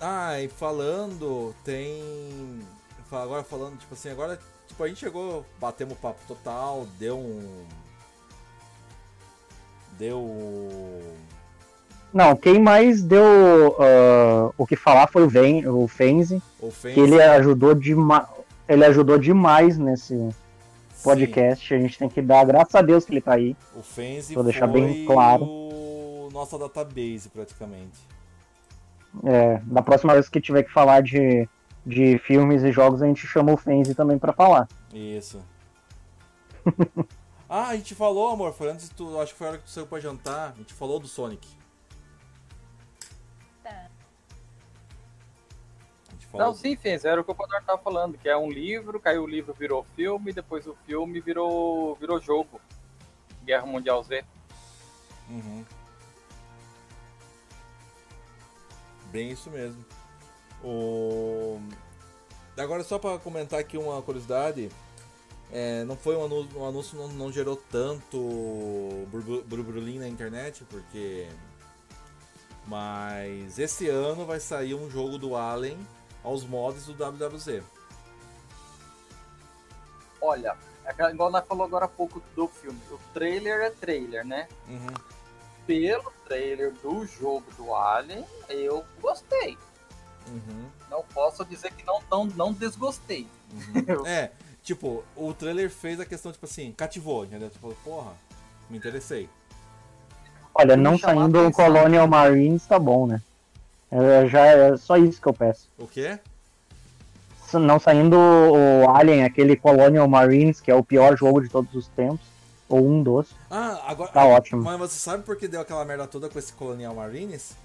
Ah, 0.00 0.40
e 0.40 0.48
falando, 0.48 1.54
tem. 1.64 2.60
Agora 3.10 3.42
falando, 3.42 3.78
tipo 3.78 3.94
assim, 3.94 4.10
agora 4.10 4.40
tipo, 4.68 4.82
a 4.84 4.88
gente 4.88 5.00
chegou, 5.00 5.44
batemos 5.58 5.94
o 5.94 6.00
papo 6.00 6.20
total, 6.26 6.86
deu 6.98 7.18
um. 7.18 7.66
Deu. 9.98 11.18
Não, 12.12 12.34
quem 12.34 12.58
mais 12.58 13.02
deu 13.02 13.76
ah, 13.78 14.50
o 14.58 14.66
que 14.66 14.76
falar 14.76 15.06
foi 15.06 15.22
o, 15.22 15.28
Ven, 15.28 15.66
o 15.68 15.86
Fenzi, 15.86 16.42
que 16.94 17.00
ele 17.00 17.20
ajudou, 17.22 17.74
dema 17.74 18.28
ele 18.68 18.84
ajudou 18.84 19.18
demais 19.18 19.78
nesse 19.78 20.28
podcast. 21.02 21.74
A 21.74 21.78
gente 21.78 21.98
tem 21.98 22.08
que 22.08 22.22
dar 22.22 22.44
graças 22.44 22.74
a 22.74 22.82
Deus 22.82 23.04
que 23.04 23.12
ele 23.12 23.20
tá 23.20 23.34
aí. 23.34 23.56
O 23.74 23.82
Fenzi 23.82 24.34
Vou 24.34 24.44
deixar 24.44 24.68
foi 24.68 24.80
bem 24.80 25.04
claro. 25.04 25.44
o 25.44 26.28
nossa 26.32 26.58
database 26.58 27.28
praticamente. 27.28 27.98
É, 29.24 29.58
da 29.64 29.82
próxima 29.82 30.14
vez 30.14 30.28
que 30.28 30.40
tiver 30.40 30.62
que 30.62 30.72
falar 30.72 31.02
de, 31.02 31.48
de 31.84 32.18
filmes 32.18 32.62
e 32.62 32.70
jogos, 32.70 33.02
a 33.02 33.06
gente 33.06 33.26
chama 33.26 33.52
o 33.52 33.56
Fenzi 33.56 33.94
também 33.94 34.18
pra 34.18 34.32
falar. 34.32 34.68
Isso. 34.94 35.40
ah, 37.48 37.68
a 37.68 37.76
gente 37.76 37.94
falou, 37.94 38.30
amor, 38.30 38.52
foi 38.52 38.70
antes 38.70 38.88
tu, 38.90 39.18
acho 39.20 39.32
que 39.32 39.38
foi 39.38 39.46
a 39.48 39.50
hora 39.50 39.58
que 39.58 39.64
tu 39.64 39.70
saiu 39.70 39.86
pra 39.86 39.98
jantar, 39.98 40.52
a 40.54 40.58
gente 40.58 40.72
falou 40.72 41.00
do 41.00 41.08
Sonic. 41.08 41.59
Não, 46.32 46.54
sim, 46.54 46.76
fez. 46.76 47.04
Era 47.04 47.20
o 47.20 47.24
que 47.24 47.30
o 47.30 47.34
Codor 47.34 47.62
tava 47.64 47.82
falando, 47.82 48.16
que 48.16 48.28
é 48.28 48.36
um 48.36 48.50
livro, 48.50 49.00
caiu 49.00 49.24
o 49.24 49.26
livro, 49.26 49.52
virou 49.52 49.84
filme, 49.96 50.32
depois 50.32 50.66
o 50.66 50.76
filme 50.86 51.20
virou, 51.20 51.96
virou 51.96 52.20
jogo. 52.20 52.60
Guerra 53.44 53.66
Mundial 53.66 54.02
Z. 54.04 54.24
Uhum. 55.28 55.64
Bem 59.10 59.30
isso 59.30 59.50
mesmo. 59.50 59.84
O... 60.62 61.60
Agora 62.56 62.84
só 62.84 62.98
para 62.98 63.18
comentar 63.18 63.58
aqui 63.58 63.78
uma 63.78 64.00
curiosidade, 64.02 64.70
é, 65.50 65.82
não 65.84 65.96
foi 65.96 66.16
um 66.16 66.24
anúncio, 66.24 66.60
um 66.60 66.64
anúncio 66.66 66.98
não, 66.98 67.08
não 67.08 67.32
gerou 67.32 67.56
tanto 67.56 69.06
burbu- 69.10 69.42
burburinho 69.42 70.00
na 70.00 70.08
internet, 70.08 70.64
porque 70.68 71.26
mas 72.66 73.58
esse 73.58 73.88
ano 73.88 74.26
vai 74.26 74.38
sair 74.38 74.74
um 74.74 74.90
jogo 74.90 75.18
do 75.18 75.34
Alien 75.34 75.78
aos 76.22 76.44
mods 76.44 76.86
do 76.86 76.92
WWZ. 76.92 77.62
Olha, 80.20 80.56
é 80.84 81.10
igual 81.10 81.30
nós 81.30 81.46
falou 81.46 81.64
agora 81.64 81.86
há 81.86 81.88
pouco 81.88 82.22
do 82.34 82.46
filme. 82.48 82.78
O 82.90 82.98
trailer 83.14 83.60
é 83.60 83.70
trailer, 83.70 84.24
né? 84.24 84.48
Uhum. 84.68 84.94
Pelo 85.66 86.12
trailer 86.26 86.72
do 86.74 87.06
jogo 87.06 87.44
do 87.56 87.74
Alien, 87.74 88.24
eu 88.48 88.84
gostei. 89.00 89.56
Uhum. 90.28 90.66
Não 90.90 91.02
posso 91.14 91.44
dizer 91.44 91.72
que 91.72 91.84
não, 91.86 92.00
não, 92.10 92.24
não 92.24 92.52
desgostei. 92.52 93.26
Uhum. 93.52 94.06
É, 94.06 94.30
tipo, 94.62 95.04
o 95.16 95.32
trailer 95.32 95.70
fez 95.70 96.00
a 96.00 96.04
questão, 96.04 96.32
tipo 96.32 96.44
assim, 96.44 96.72
cativou, 96.72 97.24
entendeu? 97.24 97.50
Tipo, 97.50 97.74
porra, 97.84 98.12
me 98.68 98.76
interessei. 98.76 99.28
Olha, 100.54 100.76
não 100.76 100.98
saindo 100.98 101.46
o. 101.46 101.52
Colonial 101.52 102.06
Marines 102.06 102.66
tá 102.66 102.78
bom, 102.78 103.06
né? 103.06 103.22
É, 103.90 104.26
já 104.28 104.46
é 104.46 104.76
só 104.76 104.96
isso 104.96 105.20
que 105.20 105.28
eu 105.28 105.32
peço. 105.34 105.68
O 105.78 105.86
quê? 105.86 106.18
Não 107.54 107.80
saindo 107.80 108.16
o 108.16 108.88
Alien, 108.90 109.24
aquele 109.24 109.56
Colonial 109.56 110.06
Marines, 110.06 110.60
que 110.60 110.70
é 110.70 110.74
o 110.74 110.84
pior 110.84 111.16
jogo 111.16 111.40
de 111.40 111.48
todos 111.48 111.74
os 111.74 111.88
tempos, 111.88 112.20
ou 112.68 112.86
um 112.86 113.02
dos, 113.02 113.26
Ah, 113.50 113.80
agora. 113.88 114.12
tá 114.12 114.24
ótimo. 114.24 114.62
Mas 114.62 114.78
você 114.78 114.98
sabe 115.00 115.24
por 115.24 115.36
que 115.36 115.48
deu 115.48 115.60
aquela 115.60 115.84
merda 115.84 116.06
toda 116.06 116.28
com 116.28 116.38
esse 116.38 116.52
Colonial 116.52 116.94
Marines? 116.94 117.56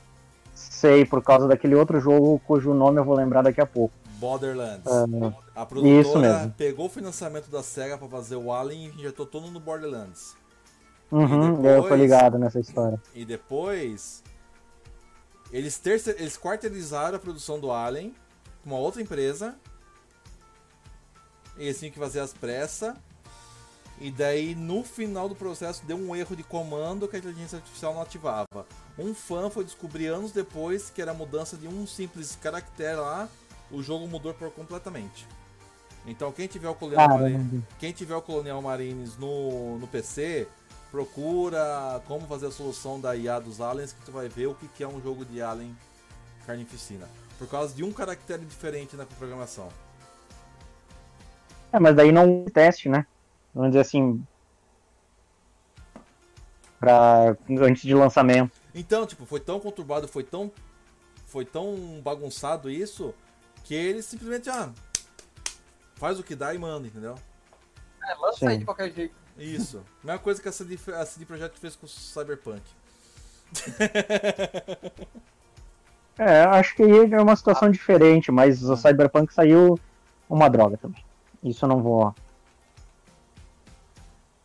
Sei, 0.56 1.06
por 1.06 1.22
causa 1.22 1.48
daquele 1.48 1.76
outro 1.76 2.00
jogo 2.00 2.42
cujo 2.48 2.74
nome 2.74 3.00
eu 3.00 3.04
vou 3.04 3.16
lembrar 3.16 3.44
daqui 3.44 3.62
a 3.62 3.66
pouco. 3.68 3.94
Borderlands. 4.18 4.88
Ah, 4.88 5.06
A 5.62 5.66
produtora 5.66 6.02
isso 6.02 6.18
mesmo. 6.18 6.52
pegou 6.58 6.86
o 6.88 6.90
financiamento 6.90 7.52
da 7.52 7.62
SEGA 7.62 7.98
pra 7.98 8.08
fazer 8.08 8.38
o 8.38 8.52
Alien 8.52 8.86
e 8.88 9.00
injetou 9.00 9.26
todo 9.28 9.52
no 9.52 9.60
Borderlands. 9.60 10.36
uhum, 11.12 11.56
depois- 11.62 11.66
eu 11.76 11.84
tô 11.90 11.96
ligado 11.96 12.40
nessa 12.40 12.60
história. 12.60 13.00
E 13.14 13.24
depois. 13.24 14.24
Eles, 15.52 15.82
eles 16.18 16.38
quarteirizaram 16.38 17.16
a 17.16 17.20
produção 17.20 17.60
do 17.60 17.72
Alien 17.72 18.16
com 18.64 18.72
uma 18.72 18.80
outra 18.80 19.02
empresa. 19.02 19.56
Eles 21.58 21.80
tinham 21.80 21.92
que 21.92 22.00
fazer 22.00 22.20
as 22.20 22.34
pressas. 22.34 22.96
E 24.00 24.12
daí, 24.12 24.56
no 24.56 24.84
final 24.84 25.30
do 25.30 25.36
processo, 25.36 25.86
deu 25.86 25.96
um 25.96 26.14
erro 26.14 26.36
de 26.36 26.44
comando 26.44 27.08
que 27.08 27.16
a 27.16 27.20
inteligência 27.20 27.58
artificial 27.58 27.94
não 27.94 28.02
ativava. 28.02 28.68
Um 29.00 29.14
fã 29.14 29.50
foi 29.50 29.64
descobrir 29.64 30.08
anos 30.08 30.32
depois 30.32 30.90
que 30.90 31.02
era 31.02 31.12
a 31.12 31.14
mudança 31.14 31.56
de 31.56 31.68
um 31.68 31.88
simples 31.88 32.38
caractere 32.42 32.98
lá, 32.98 33.30
o 33.72 33.82
jogo 33.82 34.06
mudou 34.08 34.34
por 34.34 34.52
completamente. 34.52 35.26
Então, 36.06 36.32
quem 36.32 36.46
tiver 36.48 36.68
o 36.68 36.76
Colonial. 36.76 37.08
Marines, 37.08 37.64
quem 37.80 37.92
tiver 37.92 38.16
o 38.16 38.22
Colonial 38.22 38.62
Marines 38.62 39.18
no, 39.18 39.80
no 39.80 39.88
PC, 39.88 40.48
procura 40.96 42.02
como 42.08 42.26
fazer 42.26 42.48
a 42.48 42.52
solução 42.52 43.02
da 43.02 43.14
IA 43.18 43.38
dos 43.38 43.60
aliens 43.60 43.92
que 43.92 44.02
tu 44.06 44.14
vai 44.14 44.30
ver 44.30 44.48
o 44.48 44.56
que, 44.56 44.66
que 44.70 44.82
é 44.82 44.88
um 44.88 45.02
jogo 45.02 45.26
de 45.26 45.42
alien 45.42 45.76
carnificina. 46.48 47.06
Por 47.38 47.50
causa 47.50 47.76
de 47.76 47.84
um 47.84 47.92
caractere 47.92 48.46
diferente 48.46 48.96
na 48.96 49.06
programação. 49.06 49.68
É, 51.74 51.80
mas 51.82 51.94
daí 51.98 52.14
não 52.14 52.46
é 52.48 52.50
teste, 52.50 52.88
né? 52.88 53.06
Vamos 53.54 53.72
dizer 53.72 53.82
assim. 53.82 54.26
Pra, 56.80 57.36
antes 57.50 57.82
de 57.82 57.94
lançamento. 57.94 58.54
Então, 58.74 59.06
tipo, 59.06 59.26
foi 59.26 59.42
tão 59.42 59.60
conturbado, 59.60 60.08
foi 60.08 60.24
tão. 60.24 60.50
Foi 61.26 61.44
tão 61.44 62.00
bagunçado 62.02 62.70
isso 62.70 63.14
que 63.66 63.74
eles 63.74 64.06
simplesmente, 64.06 64.50
ah, 64.50 64.72
faz 65.96 66.18
o 66.18 66.24
que 66.24 66.36
dá 66.36 66.54
e 66.54 66.58
manda, 66.58 66.88
entendeu? 66.88 67.16
É, 68.02 68.14
lança 68.16 68.48
aí 68.48 68.54
Sim. 68.54 68.60
de 68.60 68.66
qualquer 68.66 68.94
jeito. 68.94 69.25
Isso. 69.38 69.82
Mesma 70.04 70.20
coisa 70.20 70.42
que 70.42 70.48
a 70.48 70.52
CD, 70.52 70.78
a 70.94 71.06
CD 71.06 71.26
Projekt 71.26 71.60
fez 71.60 71.76
com 71.76 71.86
o 71.86 71.90
Cyberpunk. 71.90 72.62
É, 76.18 76.44
acho 76.44 76.74
que 76.78 76.84
aí 76.84 77.12
é 77.14 77.22
uma 77.22 77.36
situação 77.36 77.70
diferente, 77.70 78.32
mas 78.32 78.64
o 78.64 78.78
Cyberpunk 78.78 79.34
saiu 79.34 79.78
uma 80.30 80.50
droga 80.50 80.78
também. 80.78 81.04
Isso 81.44 81.66
eu 81.66 81.70
não 81.70 81.82
vou. 81.82 82.16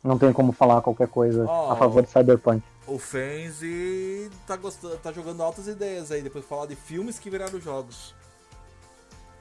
Não 0.03 0.19
tenho 0.19 0.35
como 0.35 0.51
falar 0.51 0.81
qualquer 0.81 1.07
coisa 1.07 1.45
Oh. 1.49 1.71
a 1.71 1.77
favor 1.77 2.03
de 2.03 2.11
Cyberpunk. 2.11 2.61
O 2.89 2.99
Fenzi 2.99 4.29
tá, 4.49 4.57
gostando, 4.57 4.97
tá 4.97 5.13
jogando 5.13 5.43
altas 5.45 5.69
ideias 5.69 6.11
aí, 6.11 6.23
depois 6.23 6.43
de 6.43 6.49
falar 6.49 6.67
de 6.67 6.75
filmes 6.75 7.21
que 7.21 7.31
viraram 7.31 7.61
jogos. 7.61 8.17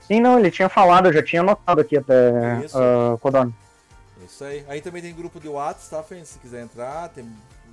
Sim, 0.02 0.19
não, 0.19 0.38
ele 0.38 0.52
tinha 0.52 0.69
falado, 0.69 1.08
eu 1.08 1.14
já 1.14 1.24
tinha 1.24 1.42
anotado 1.42 1.82
aqui 1.82 1.98
até, 1.98 2.64
Isso. 2.64 2.78
Kodon. 3.22 3.52
Isso 4.30 4.43
aí. 4.43 4.64
Aí 4.67 4.80
também 4.80 5.01
tem 5.01 5.14
grupo 5.14 5.40
de 5.40 5.49
WhatsApp, 5.49 5.90
tá, 5.90 6.03
Fenzi? 6.03 6.33
Se 6.33 6.40
quiser 6.40 6.61
entrar, 6.61 7.09
tem 7.09 7.27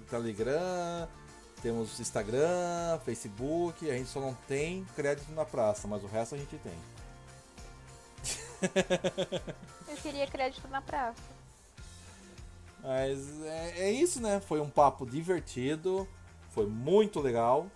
Telegram, 0.09 1.07
temos 1.61 2.01
Instagram, 2.01 2.99
Facebook, 3.05 3.89
a 3.91 3.95
gente 3.95 4.09
só 4.09 4.21
não 4.21 4.35
tem 4.49 4.85
crédito 4.97 5.31
na 5.33 5.45
praça, 5.45 5.87
mas 5.87 6.03
o 6.03 6.07
resto 6.07 6.35
a 6.35 6.39
gente 6.39 6.57
tem. 6.59 6.73
Eu 9.89 9.97
queria 9.99 10.27
crédito 10.27 10.67
na 10.69 10.81
praça. 10.81 11.23
Mas 12.83 13.43
é, 13.43 13.89
é 13.89 13.91
isso, 13.91 14.21
né? 14.21 14.41
Foi 14.41 14.61
um 14.61 14.71
papo 14.71 15.05
divertido, 15.05 16.09
foi 16.51 16.67
muito 16.67 17.21
legal. 17.21 17.67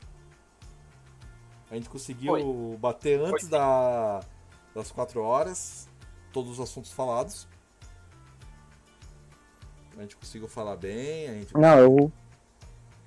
A 1.71 1.75
gente 1.75 1.89
conseguiu 1.89 2.33
Foi. 2.33 2.77
bater 2.79 3.21
antes 3.21 3.47
da, 3.47 4.21
das 4.75 4.91
4 4.91 5.21
horas, 5.21 5.89
todos 6.33 6.53
os 6.53 6.61
assuntos 6.61 6.91
falados. 6.91 7.47
A 9.99 10.03
gente 10.03 10.17
conseguiu 10.17 10.49
falar 10.49 10.77
bem, 10.77 11.29
a 11.29 11.33
gente. 11.35 11.55
Não, 11.55 11.79
eu. 11.79 12.13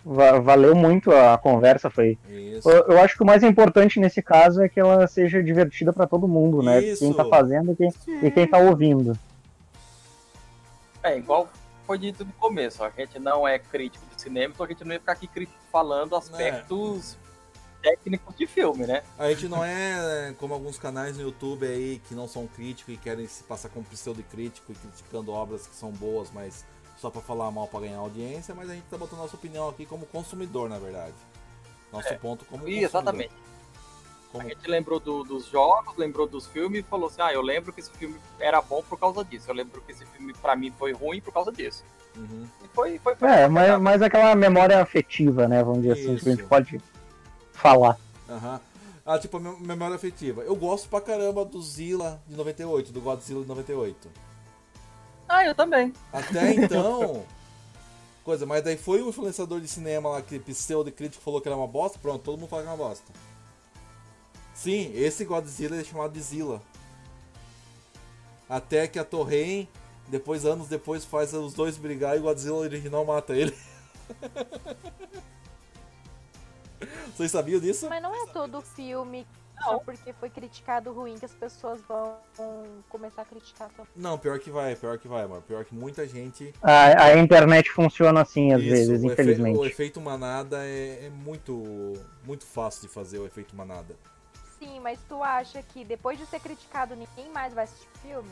va- 0.06 0.40
valeu 0.40 0.76
muito 0.76 1.12
a 1.12 1.38
conversa, 1.38 1.90
foi. 1.90 2.18
Isso. 2.30 2.70
Eu, 2.70 2.86
eu 2.94 3.00
acho 3.02 3.16
que 3.18 3.24
o 3.24 3.26
mais 3.26 3.42
importante 3.44 4.00
nesse 4.00 4.22
caso 4.22 4.62
é 4.62 4.70
que 4.70 4.80
ela 4.80 5.08
seja 5.08 5.42
divertida 5.42 5.92
pra 5.92 6.06
todo 6.06 6.28
mundo, 6.28 6.62
né? 6.62 6.82
Isso. 6.84 7.04
Quem 7.04 7.14
tá 7.14 7.26
fazendo 7.26 7.72
e 7.72 7.76
quem, 7.76 7.94
e 8.22 8.32
quem 8.32 8.48
tá 8.48 8.58
ouvindo. 8.60 9.18
É, 11.02 11.18
igual 11.18 11.50
foi 11.86 11.98
dito 11.98 12.24
no 12.24 12.32
começo, 12.34 12.84
a 12.84 12.90
gente 12.90 13.20
não 13.20 13.46
é 13.48 13.60
crítico 13.60 14.06
de 14.16 14.22
cinema, 14.22 14.54
então 14.54 14.66
a 14.66 14.70
gente 14.70 14.86
não 14.86 14.94
ia 14.94 15.00
ficar 15.00 15.12
aqui 15.14 15.28
falando 15.72 16.16
aspectos 16.16 17.18
técnicos 17.84 18.36
de 18.36 18.48
filme, 18.48 18.88
né? 18.88 19.04
A 19.20 19.30
gente 19.30 19.48
não 19.48 19.64
é 19.64 20.34
como 20.40 20.54
alguns 20.54 20.80
canais 20.80 21.18
no 21.18 21.24
YouTube 21.24 21.68
aí 21.68 22.02
que 22.08 22.16
não 22.16 22.28
são 22.28 22.48
críticos 22.48 22.94
e 22.94 22.98
querem 22.98 23.28
se 23.28 23.44
passar 23.44 23.70
como 23.70 23.86
pseudo 23.86 24.24
crítico 24.32 24.72
e 24.72 24.76
criticando 24.76 25.32
obras 25.32 25.68
que 25.68 25.76
são 25.76 25.92
boas, 25.92 26.30
mas 26.34 26.66
só 26.98 27.10
pra 27.10 27.22
falar 27.22 27.52
mal 27.52 27.68
pra 27.68 27.82
ganhar 27.82 27.98
audiência, 27.98 28.56
mas 28.56 28.70
a 28.70 28.74
gente 28.74 28.86
tá 28.90 28.98
botando 28.98 29.20
nossa 29.20 29.36
opinião 29.36 29.68
aqui 29.68 29.86
como 29.86 30.06
consumidor, 30.06 30.70
na 30.70 30.80
verdade. 30.80 31.14
Nosso 31.92 32.08
É. 32.08 32.14
ponto 32.18 32.46
como 32.46 32.62
E 32.64 32.66
consumidor. 32.66 32.90
exatamente. 32.90 33.32
Como- 34.32 34.46
A 34.46 34.50
gente 34.50 34.68
lembrou 34.68 35.00
do- 35.00 35.24
dos 35.24 35.46
jogos, 35.46 35.96
lembrou 35.96 36.26
dos 36.28 36.48
filmes 36.48 36.80
e 36.80 36.84
falou 36.84 37.08
assim: 37.08 37.22
ah, 37.22 37.32
eu 37.32 37.42
lembro 37.42 37.72
que 37.72 37.82
esse 37.82 37.92
filme 37.92 38.16
era 38.40 38.60
bom 38.64 38.82
por 38.82 38.98
causa 38.98 39.24
disso. 39.24 39.48
Eu 39.52 39.54
lembro 39.54 39.80
que 39.82 39.92
esse 39.92 40.06
filme 40.08 40.34
pra 40.42 40.56
mim 40.56 40.72
foi 40.80 40.92
ruim 40.92 41.22
por 41.22 41.32
causa 41.32 41.52
disso. 41.52 41.84
Uhum. 42.16 42.48
E 42.64 42.68
foi, 42.70 42.98
foi, 42.98 43.16
foi 43.16 43.30
É, 43.30 43.48
mas, 43.48 43.80
mas 43.80 44.02
aquela 44.02 44.34
memória 44.36 44.82
afetiva, 44.82 45.48
né? 45.48 45.64
Vamos 45.64 45.82
dizer 45.84 45.94
assim, 45.94 46.16
que 46.16 46.30
a 46.30 46.32
gente 46.32 46.40
Isso. 46.40 46.50
pode 46.50 46.82
falar. 47.64 47.98
Aham. 48.30 48.60
Ah, 49.06 49.18
tipo, 49.18 49.40
memória 49.40 49.96
afetiva. 49.96 50.42
Eu 50.42 50.56
gosto 50.56 50.88
pra 50.88 51.02
caramba 51.02 51.44
do 51.44 51.62
Zilla 51.62 52.22
de 52.28 52.36
98, 52.36 52.92
do 52.92 53.02
Godzilla 53.02 53.42
de 53.42 53.48
98. 53.48 54.10
Ah, 55.28 55.46
eu 55.46 55.56
também. 55.56 55.94
Até 56.12 56.54
então. 56.54 57.26
Coisa, 58.24 58.46
mas 58.46 58.64
daí 58.64 58.78
foi 58.78 59.02
o 59.02 59.10
influenciador 59.10 59.60
de 59.60 59.68
cinema 59.68 60.10
lá 60.10 60.22
que 60.22 60.40
pseudo 60.40 60.90
crítico 60.92 61.24
falou 61.24 61.42
que 61.42 61.48
era 61.48 61.58
uma 61.58 61.68
bosta. 61.68 62.00
Pronto, 62.00 62.24
todo 62.24 62.38
mundo 62.38 62.50
fala 62.50 62.62
que 62.62 62.70
é 62.70 62.72
uma 62.72 62.78
bosta. 62.78 63.12
Sim, 64.54 64.92
esse 64.96 65.26
Godzilla 65.26 65.80
é 65.80 65.84
chamado 65.84 66.14
de 66.14 66.22
Zilla. 66.22 66.62
Até 68.48 68.88
que 68.88 69.00
a 69.00 69.04
Torren, 69.04 69.68
depois, 70.08 70.46
anos 70.46 70.70
depois, 70.70 71.04
faz 71.04 71.34
os 71.34 71.54
dois 71.54 71.76
brigar 71.76 72.16
e 72.16 72.20
o 72.20 72.24
Godzilla 72.24 72.58
original 72.58 73.04
mata 73.04 73.36
ele. 73.36 73.54
Vocês 77.16 77.32
sabiam 77.32 77.60
disso? 77.60 77.88
Mas 77.90 78.02
não 78.02 78.14
é 78.16 78.28
todo 78.28 78.62
filme 78.62 79.26
só 79.64 79.78
porque 79.80 80.12
foi 80.14 80.30
criticado 80.30 80.92
ruim 80.92 81.18
que 81.18 81.26
as 81.26 81.34
pessoas 81.34 81.80
vão 81.88 82.18
começar 82.90 83.22
a 83.22 83.26
criticar 83.26 83.70
também. 83.70 83.92
Não, 83.96 84.18
pior 84.18 84.38
que 84.40 84.50
vai, 84.50 84.76
pior 84.76 84.98
que 84.98 85.08
vai, 85.08 85.26
mano. 85.28 85.42
Pior 85.44 85.64
que 85.64 85.74
muita 85.74 86.06
gente. 86.08 86.54
A, 86.62 87.04
a 87.06 87.18
internet 87.18 87.72
funciona 87.72 88.22
assim 88.22 88.52
às 88.52 88.62
Isso, 88.62 88.72
vezes, 88.72 88.90
o 89.04 89.06
efe- 89.06 89.14
infelizmente. 89.14 89.58
o 89.58 89.66
efeito 89.66 90.02
manada 90.02 90.66
é, 90.66 91.06
é 91.06 91.10
muito, 91.10 91.94
muito 92.26 92.46
fácil 92.46 92.82
de 92.82 92.88
fazer 92.94 93.20
o 93.20 93.26
efeito 93.26 93.56
manada. 93.56 93.96
Sim, 94.60 94.80
mas 94.82 95.00
tu 95.08 95.22
acha 95.24 95.62
que 95.62 95.86
depois 95.86 96.18
de 96.18 96.26
ser 96.26 96.40
criticado 96.40 96.96
ninguém 96.96 97.32
mais 97.32 97.54
vai 97.54 97.66
assistir 97.66 97.88
filme? 98.02 98.32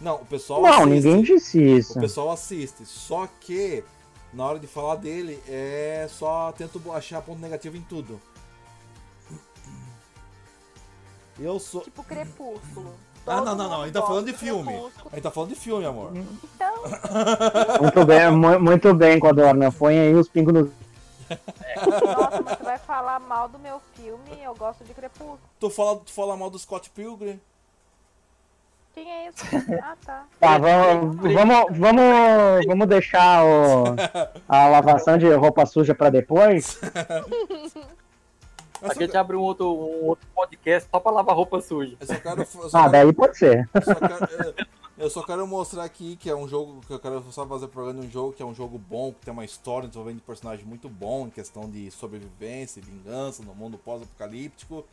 Não, 0.00 0.16
o 0.16 0.26
pessoal 0.26 0.60
Não, 0.60 0.68
assiste. 0.70 0.88
ninguém 0.90 1.22
disse 1.22 1.62
isso. 1.62 1.96
O 1.98 2.00
pessoal 2.02 2.30
assiste. 2.32 2.84
Só 2.84 3.28
que 3.40 3.84
na 4.34 4.44
hora 4.46 4.58
de 4.58 4.66
falar 4.66 4.96
dele 4.96 5.42
é 5.48 6.06
só 6.10 6.52
tento 6.52 6.80
achar 6.92 7.22
ponto 7.22 7.40
negativo 7.40 7.76
em 7.76 7.82
tudo. 7.82 8.20
Eu 11.38 11.58
sou. 11.58 11.80
Tipo 11.82 12.04
Crepúsculo. 12.04 12.94
Ah, 13.26 13.36
Todo 13.36 13.44
não, 13.46 13.54
não, 13.56 13.68
não. 13.70 13.82
A 13.82 13.84
gente 13.86 13.94
tá 13.94 14.02
falando 14.02 14.26
de 14.26 14.32
filme. 14.34 14.72
Crepúsculo. 14.72 15.08
A 15.10 15.14
gente 15.16 15.22
tá 15.24 15.30
falando 15.30 15.48
de 15.50 15.54
filme, 15.56 15.84
amor. 15.86 16.12
Então, 16.14 16.74
Muito 17.80 18.04
bem, 18.04 18.30
mu- 18.30 18.60
muito 18.60 18.94
bem, 18.94 19.18
Codorna. 19.18 19.72
Põe 19.72 19.98
aí 19.98 20.14
os 20.14 20.28
pingos 20.28 20.52
nos. 20.54 20.70
nossa, 22.04 22.42
mas 22.42 22.58
tu 22.58 22.64
vai 22.64 22.78
falar 22.78 23.18
mal 23.18 23.48
do 23.48 23.58
meu 23.58 23.80
filme, 23.94 24.42
eu 24.42 24.54
gosto 24.54 24.84
de 24.84 24.92
Crepúsculo. 24.92 25.40
Tu 25.58 25.70
fala, 25.70 25.96
tu 26.00 26.12
fala 26.12 26.36
mal 26.36 26.50
do 26.50 26.58
Scott 26.58 26.90
Pilgrim? 26.90 27.40
Quem 28.94 29.10
é 29.10 29.28
esse? 29.28 29.44
Ah, 29.82 29.96
tá. 30.04 30.24
Tá, 30.38 30.58
vamos, 30.58 31.16
vamos, 31.16 31.78
vamos, 31.78 32.66
vamos 32.66 32.86
deixar 32.88 33.44
o, 33.44 33.84
a 34.48 34.68
lavação 34.68 35.18
de 35.18 35.28
roupa 35.34 35.66
suja 35.66 35.94
pra 35.94 36.10
depois. 36.10 36.78
A 38.82 38.88
só, 38.92 39.00
gente 39.00 39.16
abre 39.16 39.34
um 39.34 39.40
outro, 39.40 39.66
um 39.72 40.04
outro 40.08 40.26
podcast 40.34 40.88
só 40.90 41.00
pra 41.00 41.10
lavar 41.10 41.34
roupa 41.34 41.58
suja. 41.62 41.96
eu 41.98 42.06
só 42.06 42.14
quero. 42.20 42.40
Eu 42.42 42.46
só 42.46 42.78
Ah, 42.78 42.80
quero, 42.82 42.92
daí 42.92 43.12
pode 43.14 43.38
ser. 43.38 43.68
eu 43.72 43.82
só 43.82 43.94
quero- 43.94 44.54
eu- 44.98 45.10
só 45.10 45.22
quero 45.22 45.46
mostrar 45.46 45.84
aqui 45.84 46.16
que 46.16 46.28
é 46.28 46.36
um 46.36 46.46
jogo 46.46 46.80
que 46.86 46.92
eu 46.92 46.98
quero 46.98 47.24
só 47.32 47.46
fazer 47.46 47.68
propaganda 47.68 48.02
de 48.02 48.08
um 48.08 48.10
jogo 48.10 48.32
que 48.34 48.42
é 48.42 48.46
um 48.46 48.54
jogo 48.54 48.76
bom, 48.78 49.12
que 49.12 49.24
tem 49.24 49.32
uma 49.32 49.44
história, 49.44 49.86
um 49.86 49.88
desenvolvimento 49.88 50.20
de 50.20 50.26
personagem 50.26 50.66
muito 50.66 50.88
bom, 50.90 51.26
em 51.26 51.30
questão 51.30 51.68
de 51.70 51.90
sobrevivência 51.90 52.78
e 52.80 52.82
vingança 52.82 53.42
no 53.42 53.54
mundo 53.54 53.78
pós-apocalíptico. 53.78 54.84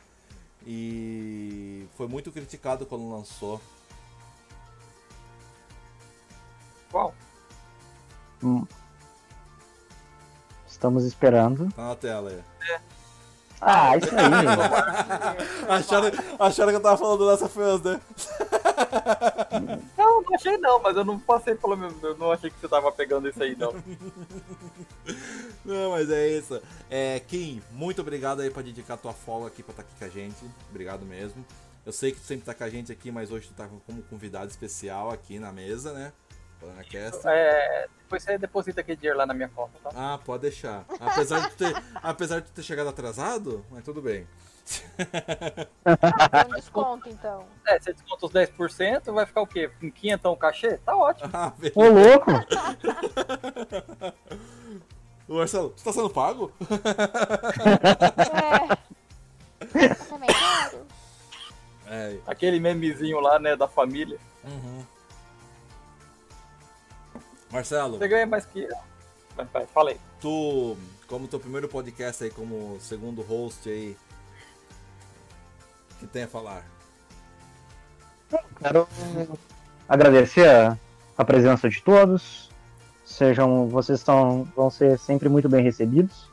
E 0.66 1.84
foi 1.94 2.08
muito 2.08 2.32
criticado 2.32 2.86
quando 2.86 3.10
lançou. 3.10 3.60
Estamos 10.66 11.04
esperando. 11.04 11.72
Tá 11.72 11.88
na 11.88 11.96
tela 11.96 12.30
aí. 12.30 12.42
Ah, 13.60 13.96
isso 13.96 14.08
aí. 14.10 14.24
Acharam, 15.70 16.10
acharam 16.40 16.70
que 16.70 16.76
eu 16.76 16.82
tava 16.82 16.96
falando 16.96 17.30
dessa 17.30 17.46
Us, 17.46 17.82
né? 17.82 18.00
Não, 19.96 20.22
não 20.22 20.34
achei 20.34 20.56
não, 20.58 20.80
mas 20.80 20.96
eu 20.96 21.04
não 21.04 21.18
passei 21.18 21.54
pelo 21.54 21.76
meu. 21.76 21.94
Eu 22.02 22.16
não 22.16 22.32
achei 22.32 22.50
que 22.50 22.58
você 22.58 22.68
tava 22.68 22.90
pegando 22.90 23.28
isso 23.28 23.42
aí, 23.42 23.54
não. 23.56 23.72
Não, 25.64 25.90
mas 25.90 26.10
é 26.10 26.26
isso. 26.28 26.60
É, 26.90 27.20
Kim, 27.20 27.62
muito 27.70 28.00
obrigado 28.00 28.40
aí 28.40 28.50
pra 28.50 28.62
dedicar 28.62 28.96
tua 28.96 29.12
folga 29.12 29.46
aqui 29.46 29.62
pra 29.62 29.72
estar 29.72 29.82
aqui 29.82 29.92
com 29.96 30.04
a 30.04 30.08
gente. 30.08 30.44
Obrigado 30.70 31.04
mesmo. 31.04 31.44
Eu 31.86 31.92
sei 31.92 32.10
que 32.10 32.20
tu 32.20 32.26
sempre 32.26 32.44
tá 32.44 32.54
com 32.54 32.64
a 32.64 32.68
gente 32.68 32.90
aqui, 32.90 33.12
mas 33.12 33.30
hoje 33.30 33.48
tu 33.48 33.54
tá 33.54 33.68
como 33.86 34.02
convidado 34.02 34.50
especial 34.50 35.10
aqui 35.10 35.38
na 35.38 35.52
mesa, 35.52 35.92
né? 35.92 36.12
Falando 36.62 36.84
Cast. 36.84 37.26
É, 37.26 37.88
depois 37.98 38.22
você 38.22 38.38
deposita 38.38 38.80
aquele 38.80 38.96
dinheiro 38.96 39.18
lá 39.18 39.26
na 39.26 39.34
minha 39.34 39.48
conta, 39.48 39.72
tá? 39.82 39.90
Ah, 39.96 40.18
pode 40.24 40.42
deixar. 40.42 40.84
Apesar 41.00 41.40
de, 41.40 41.48
tu 41.50 41.56
ter, 41.56 41.74
apesar 42.00 42.40
de 42.40 42.52
ter 42.52 42.62
chegado 42.62 42.88
atrasado, 42.88 43.66
mas 43.68 43.82
tudo 43.82 44.00
bem. 44.00 44.28
Ah, 45.84 46.28
tem 46.28 46.52
um 46.52 46.54
desconto 46.54 47.08
então. 47.08 47.44
É, 47.66 47.80
você 47.80 47.92
desconta 47.92 48.26
os 48.26 48.32
10%, 48.32 49.12
vai 49.12 49.26
ficar 49.26 49.40
o 49.40 49.46
quê? 49.46 49.70
Com 49.80 49.90
500 49.90 50.24
o 50.30 50.36
cachê? 50.36 50.76
Tá 50.78 50.96
ótimo. 50.96 51.30
Ah. 51.32 51.52
Ô, 51.74 51.84
louco! 51.84 52.30
Ô, 55.28 55.34
Marcelo, 55.36 55.70
tu 55.70 55.82
tá 55.82 55.92
sendo 55.92 56.10
pago? 56.10 56.52
É. 59.74 59.94
Também 60.08 60.28
quero. 60.28 60.86
É. 61.86 62.18
Aquele 62.26 62.60
memezinho 62.60 63.20
lá, 63.20 63.38
né, 63.38 63.56
da 63.56 63.66
família. 63.66 64.18
Uhum. 64.44 64.84
Marcelo, 67.52 67.98
Você 67.98 68.08
ganha 68.08 68.26
mais 68.26 68.46
que. 68.46 68.66
Vai, 69.36 69.46
vai, 69.52 69.66
fala 69.66 69.90
aí. 69.90 70.00
tu, 70.20 70.76
como 71.06 71.28
teu 71.28 71.38
primeiro 71.38 71.68
podcast 71.68 72.24
aí, 72.24 72.30
como 72.30 72.78
segundo 72.80 73.22
host 73.22 73.68
aí, 73.68 73.96
que 75.98 76.06
tem 76.06 76.24
a 76.24 76.28
falar? 76.28 76.64
Quero 78.58 78.88
agradecer 79.88 80.48
a, 80.48 80.78
a 81.16 81.24
presença 81.24 81.68
de 81.68 81.82
todos. 81.82 82.50
Sejam, 83.04 83.68
vocês 83.68 83.98
estão, 83.98 84.44
vão 84.56 84.70
ser 84.70 84.98
sempre 84.98 85.28
muito 85.28 85.48
bem 85.48 85.62
recebidos. 85.62 86.30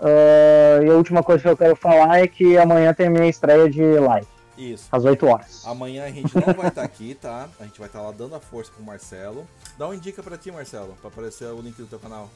Ah, 0.00 0.82
e 0.82 0.90
a 0.90 0.94
última 0.94 1.22
coisa 1.22 1.42
que 1.42 1.48
eu 1.48 1.56
quero 1.56 1.76
falar 1.76 2.18
é 2.20 2.26
que 2.26 2.56
amanhã 2.58 2.92
tem 2.92 3.06
a 3.06 3.10
minha 3.10 3.28
estreia 3.28 3.68
de 3.70 3.82
live, 3.82 4.26
Isso. 4.56 4.88
às 4.92 5.04
8 5.04 5.26
horas. 5.26 5.66
Amanhã 5.66 6.04
a 6.04 6.10
gente 6.10 6.34
não 6.34 6.54
vai 6.54 6.68
estar 6.68 6.82
aqui, 6.84 7.14
tá? 7.14 7.48
A 7.58 7.64
gente 7.64 7.78
vai 7.78 7.88
estar 7.88 8.00
lá 8.02 8.10
dando 8.12 8.34
a 8.36 8.40
força 8.40 8.70
pro 8.72 8.82
Marcelo. 8.84 9.46
Dá 9.76 9.86
uma 9.86 9.96
dica 9.96 10.22
pra 10.22 10.38
ti, 10.38 10.50
Marcelo, 10.52 10.96
pra 11.00 11.08
aparecer 11.08 11.46
o 11.48 11.60
link 11.60 11.76
do 11.76 11.86
teu 11.86 11.98
canal. 11.98 12.30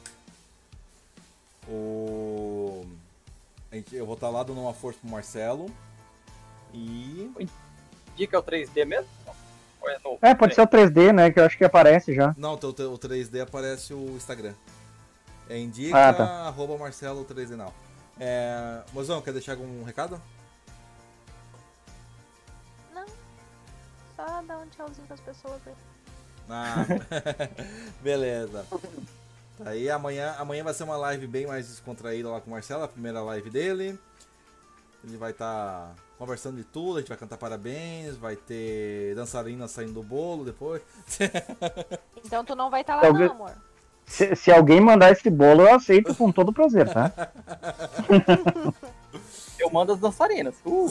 O... 1.67 2.85
a 3.71 3.75
gente- 3.75 3.95
eu 3.95 4.05
vou 4.05 4.15
estar 4.15 4.29
lá 4.29 4.43
dando 4.43 4.61
uma 4.61 4.73
força 4.73 4.99
pro 4.99 5.09
Marcelo. 5.09 5.69
E. 6.73 7.31
Dica 8.15 8.35
é 8.35 8.39
o 8.39 8.43
3D 8.43 8.85
mesmo? 8.85 9.07
Ou 9.81 9.89
é 9.89 9.97
novo? 10.03 10.19
É, 10.21 10.35
pode 10.35 10.53
ser 10.55 10.61
o 10.61 10.67
3D, 10.67 11.13
né? 11.13 11.31
Que 11.31 11.39
eu 11.39 11.45
acho 11.45 11.57
que 11.57 11.63
aparece 11.63 12.13
já. 12.13 12.35
Não, 12.37 12.53
o 12.53 12.57
3D 12.57 13.41
aparece 13.41 13.93
o 13.93 14.15
Instagram. 14.15 14.53
É 15.49 15.57
indica 15.57 16.09
Ah, 16.09 16.13
tá. 16.13 16.23
arroba 16.47 16.77
Marcelo 16.77 17.23
3D 17.25 17.55
não. 17.55 17.73
É, 18.19 18.81
Mozão, 18.93 19.21
quer 19.21 19.31
deixar 19.33 19.53
algum 19.53 19.83
recado? 19.83 20.21
Só 24.19 24.41
dar 24.41 24.57
um 24.57 24.67
tchauzinho 24.67 25.07
pras 25.07 25.21
pessoas 25.21 25.61
aí. 25.65 25.73
Ah, 26.49 26.85
beleza. 28.03 28.65
Tá 29.57 29.69
Aí 29.69 29.89
amanhã, 29.89 30.35
amanhã 30.37 30.61
vai 30.61 30.73
ser 30.73 30.83
uma 30.83 30.97
live 30.97 31.25
bem 31.25 31.47
mais 31.47 31.69
descontraída 31.69 32.29
lá 32.29 32.41
com 32.41 32.47
o 32.47 32.51
Marcelo, 32.51 32.83
a 32.83 32.87
primeira 32.87 33.21
live 33.21 33.49
dele. 33.49 33.97
Ele 35.05 35.15
vai 35.15 35.31
estar 35.31 35.95
conversando 36.17 36.57
de 36.57 36.65
tudo, 36.65 36.97
a 36.97 36.99
gente 36.99 37.07
vai 37.07 37.17
cantar 37.17 37.37
parabéns, 37.37 38.17
vai 38.17 38.35
ter 38.35 39.15
dançarina 39.15 39.69
saindo 39.69 39.93
do 39.93 40.03
bolo 40.03 40.43
depois. 40.43 40.81
Então 42.25 42.43
tu 42.43 42.53
não 42.53 42.69
vai 42.69 42.81
estar 42.81 42.97
lá 42.97 43.07
Alguém- 43.07 43.27
não, 43.27 43.35
amor. 43.35 43.53
Se, 44.05 44.35
se 44.35 44.51
alguém 44.51 44.81
mandar 44.81 45.11
esse 45.11 45.29
bolo, 45.29 45.61
eu 45.61 45.73
aceito 45.73 46.13
com 46.13 46.31
todo 46.33 46.51
prazer, 46.51 46.91
tá? 46.91 47.11
Eu 49.57 49.69
mando 49.69 49.93
as 49.93 49.99
dançarinas. 49.99 50.55
Uh, 50.65 50.89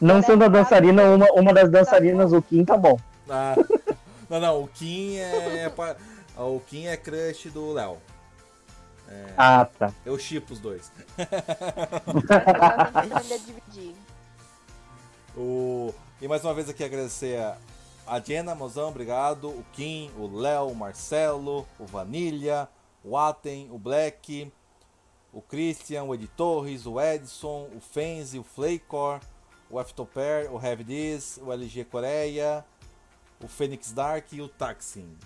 Não 0.00 0.22
sendo 0.22 0.44
a 0.44 0.48
dançarina, 0.48 1.02
uma, 1.04 1.26
uma 1.32 1.52
das 1.52 1.70
dançarinas, 1.70 2.32
o 2.32 2.40
Kim, 2.40 2.64
tá 2.64 2.76
bom. 2.76 2.98
Ah, 3.28 3.54
não, 4.28 4.40
não, 4.40 4.62
o 4.64 4.68
Kim 4.68 5.16
é. 5.18 5.68
pa- 5.68 5.96
O 6.36 6.60
Kim 6.60 6.86
é 6.86 6.96
crush 6.96 7.50
do 7.50 7.72
Léo. 7.72 7.98
Ah, 9.36 9.66
tá. 9.78 9.92
Eu 10.06 10.16
chipo 10.18 10.52
os 10.52 10.60
dois. 10.60 10.90
Dividir. 13.46 13.94
O... 15.36 15.92
E 16.20 16.28
mais 16.28 16.44
uma 16.44 16.54
vez 16.54 16.68
aqui 16.68 16.84
agradecer 16.84 17.38
a- 17.38 17.56
a 18.06 18.20
Jenna, 18.20 18.54
Mozão, 18.54 18.88
obrigado. 18.88 19.48
O 19.48 19.64
Kim, 19.72 20.10
o 20.18 20.26
Léo, 20.38 20.68
o 20.68 20.74
Marcelo, 20.74 21.66
o 21.78 21.86
Vanilha, 21.86 22.68
o 23.04 23.16
Aten, 23.16 23.68
o 23.70 23.78
Black, 23.78 24.52
o 25.32 25.40
Christian, 25.40 26.04
o 26.04 26.14
Ed 26.14 26.26
Torres, 26.36 26.86
o 26.86 27.00
Edson, 27.00 27.68
o 27.76 27.80
Fenzi, 27.80 28.38
o 28.38 28.42
Flaycor, 28.44 29.20
o 29.70 29.78
Aftoper, 29.78 30.52
o 30.52 30.60
Heavy 30.60 30.84
This, 30.84 31.38
o 31.42 31.52
LG 31.52 31.84
Coreia, 31.84 32.64
o 33.42 33.48
Phoenix 33.48 33.92
Dark 33.92 34.32
e 34.32 34.42
o 34.42 34.48
Taxin. 34.48 35.16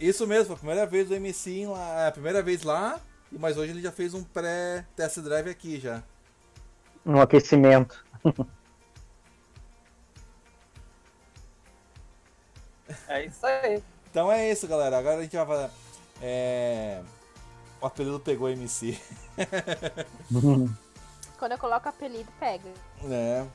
Isso 0.00 0.26
mesmo, 0.26 0.46
foi 0.46 0.54
a 0.54 0.58
primeira 0.58 0.86
vez 0.86 1.08
do 1.08 1.14
MC 1.14 1.66
lá, 1.66 2.02
é 2.02 2.08
a 2.08 2.12
primeira 2.12 2.42
vez 2.42 2.62
lá, 2.62 3.00
mas 3.30 3.56
hoje 3.56 3.72
ele 3.72 3.80
já 3.80 3.92
fez 3.92 4.12
um 4.14 4.24
pré-test 4.24 5.18
drive 5.20 5.48
aqui 5.48 5.78
já. 5.78 6.02
No 7.04 7.20
aquecimento. 7.20 8.04
é 13.08 13.26
isso 13.26 13.46
aí. 13.46 13.82
Então 14.10 14.32
é 14.32 14.50
isso, 14.50 14.66
galera. 14.66 14.98
Agora 14.98 15.18
a 15.18 15.22
gente 15.22 15.36
vai 15.36 15.46
falar. 15.46 15.70
É... 16.22 17.02
O 17.84 17.86
apelido 17.86 18.18
pegou 18.18 18.48
MC. 18.48 18.98
Quando 21.38 21.52
eu 21.52 21.58
coloco 21.58 21.86
apelido, 21.86 22.32
pega. 22.40 22.70
né? 23.02 23.46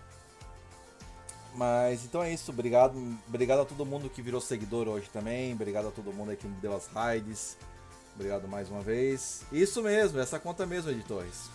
Mas 1.55 2.05
então 2.05 2.21
é 2.21 2.31
isso, 2.31 2.51
obrigado, 2.51 2.93
obrigado 3.27 3.61
a 3.61 3.65
todo 3.65 3.83
mundo 3.87 4.07
que 4.07 4.21
virou 4.21 4.39
seguidor 4.39 4.87
hoje 4.87 5.09
também, 5.11 5.51
obrigado 5.51 5.87
a 5.87 5.91
todo 5.91 6.13
mundo 6.13 6.29
aí 6.29 6.37
que 6.37 6.45
me 6.45 6.53
deu 6.57 6.75
as 6.75 6.85
raids, 6.85 7.57
obrigado 8.13 8.47
mais 8.47 8.69
uma 8.69 8.81
vez. 8.81 9.41
Isso 9.51 9.81
mesmo, 9.81 10.19
essa 10.19 10.39
conta 10.39 10.63
mesmo, 10.63 10.91
editores. 10.91 11.49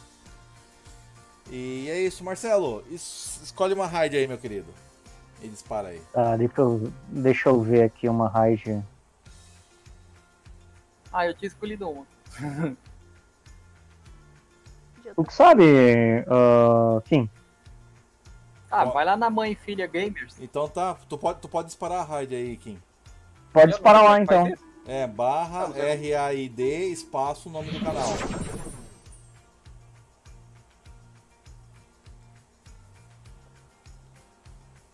E 1.49 1.89
é 1.89 2.01
isso, 2.01 2.25
Marcelo, 2.25 2.83
es- 2.91 3.39
escolhe 3.45 3.73
uma 3.73 3.87
raid 3.87 4.17
aí, 4.17 4.27
meu 4.27 4.37
querido. 4.37 4.75
E 5.41 5.47
dispara 5.47 5.91
aí. 5.91 6.03
Tá, 6.13 6.37
deixa 6.37 6.61
eu, 6.61 6.93
deixa 7.07 7.49
eu 7.51 7.63
ver 7.63 7.85
aqui 7.85 8.09
uma 8.09 8.29
raid. 8.29 8.83
Ah, 11.13 11.25
eu 11.25 11.35
tinha 11.35 11.47
escolhido 11.47 11.89
uma. 11.89 12.14
Tu 15.15 15.23
que 15.23 15.33
sabe, 15.33 15.65
ah, 16.27 17.01
Kim? 17.05 17.31
Ah, 18.71 18.85
Ó. 18.85 18.91
vai 18.91 19.05
lá 19.05 19.17
na 19.17 19.31
mãe 19.31 19.53
e 19.53 19.55
filha 19.55 19.87
gamers. 19.87 20.37
Então 20.41 20.69
tá, 20.69 20.97
tu 21.09 21.17
pode, 21.17 21.41
tu 21.41 21.49
pode 21.49 21.69
disparar 21.69 22.01
a 22.01 22.05
raid 22.05 22.35
aí, 22.35 22.57
Kim. 22.57 22.81
Pode 23.53 23.67
Eu 23.67 23.71
disparar 23.71 24.03
não 24.03 24.11
lá 24.11 24.21
então. 24.21 24.53
É, 24.87 25.07
barra 25.07 25.73
quero. 25.73 25.87
R-A-I-D, 25.87 26.89
espaço, 26.89 27.49
nome 27.49 27.71
do 27.71 27.81
canal. 27.85 28.09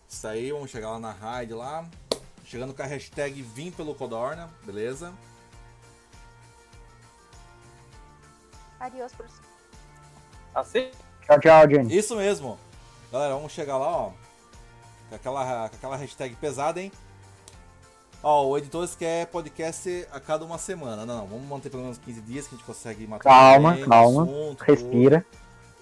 Isso 0.07 0.27
aí, 0.27 0.51
vamos 0.51 0.69
chegar 0.69 0.91
lá 0.91 0.99
na 0.99 1.11
raid 1.11 1.53
lá. 1.53 1.83
Chegando 2.45 2.75
com 2.75 2.83
a 2.83 2.85
hashtag 2.85 3.41
Vim 3.41 3.71
pelo 3.71 3.95
Codorna, 3.95 4.47
beleza? 4.63 5.11
Adiós, 8.81 9.13
por 9.13 9.27
Assim? 10.55 10.89
Tchau, 11.25 11.39
tchau, 11.39 11.69
gente. 11.69 11.95
Isso 11.95 12.15
mesmo. 12.15 12.57
Galera, 13.11 13.35
vamos 13.35 13.51
chegar 13.51 13.77
lá, 13.77 13.87
ó. 13.87 14.11
Com 15.07 15.15
aquela, 15.15 15.69
com 15.69 15.75
aquela 15.75 15.95
hashtag 15.95 16.35
pesada, 16.35 16.81
hein? 16.81 16.91
Ó, 18.23 18.47
o 18.47 18.57
Editores 18.57 18.95
quer 18.95 19.27
podcast 19.27 20.07
a 20.11 20.19
cada 20.19 20.43
uma 20.43 20.57
semana. 20.57 21.05
Não, 21.05 21.17
não, 21.19 21.27
vamos 21.27 21.47
manter 21.47 21.69
pelo 21.69 21.83
menos 21.83 21.99
15 21.99 22.21
dias 22.21 22.47
que 22.47 22.55
a 22.55 22.57
gente 22.57 22.65
consegue 22.65 23.05
matar 23.05 23.23
Calma, 23.23 23.73
bem 23.73 23.85
calma. 23.85 24.23
assunto, 24.23 24.63
Respira. 24.63 25.25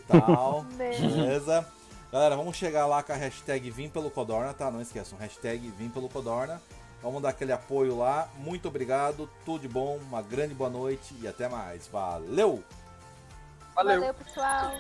tal. 0.07 0.63
Beleza? 0.75 1.65
Galera, 2.11 2.35
vamos 2.35 2.57
chegar 2.57 2.85
lá 2.85 3.01
com 3.01 3.13
a 3.13 3.15
hashtag 3.15 3.71
Vim 3.71 3.87
pelo 3.87 4.11
Codorna, 4.11 4.53
tá? 4.53 4.69
Não 4.69 4.81
esqueçam, 4.81 5.17
hashtag 5.17 5.69
Vim 5.77 5.89
pelo 5.89 6.09
Codorna. 6.09 6.61
Vamos 7.01 7.21
dar 7.21 7.29
aquele 7.29 7.53
apoio 7.53 7.97
lá. 7.97 8.27
Muito 8.37 8.67
obrigado, 8.67 9.29
tudo 9.45 9.61
de 9.61 9.67
bom, 9.67 9.97
uma 10.09 10.21
grande 10.21 10.53
boa 10.53 10.69
noite 10.69 11.15
e 11.21 11.27
até 11.27 11.47
mais. 11.47 11.87
Valeu! 11.87 12.63
Valeu. 13.79 14.01
Valeu, 14.01 14.13
pessoal. 14.13 14.73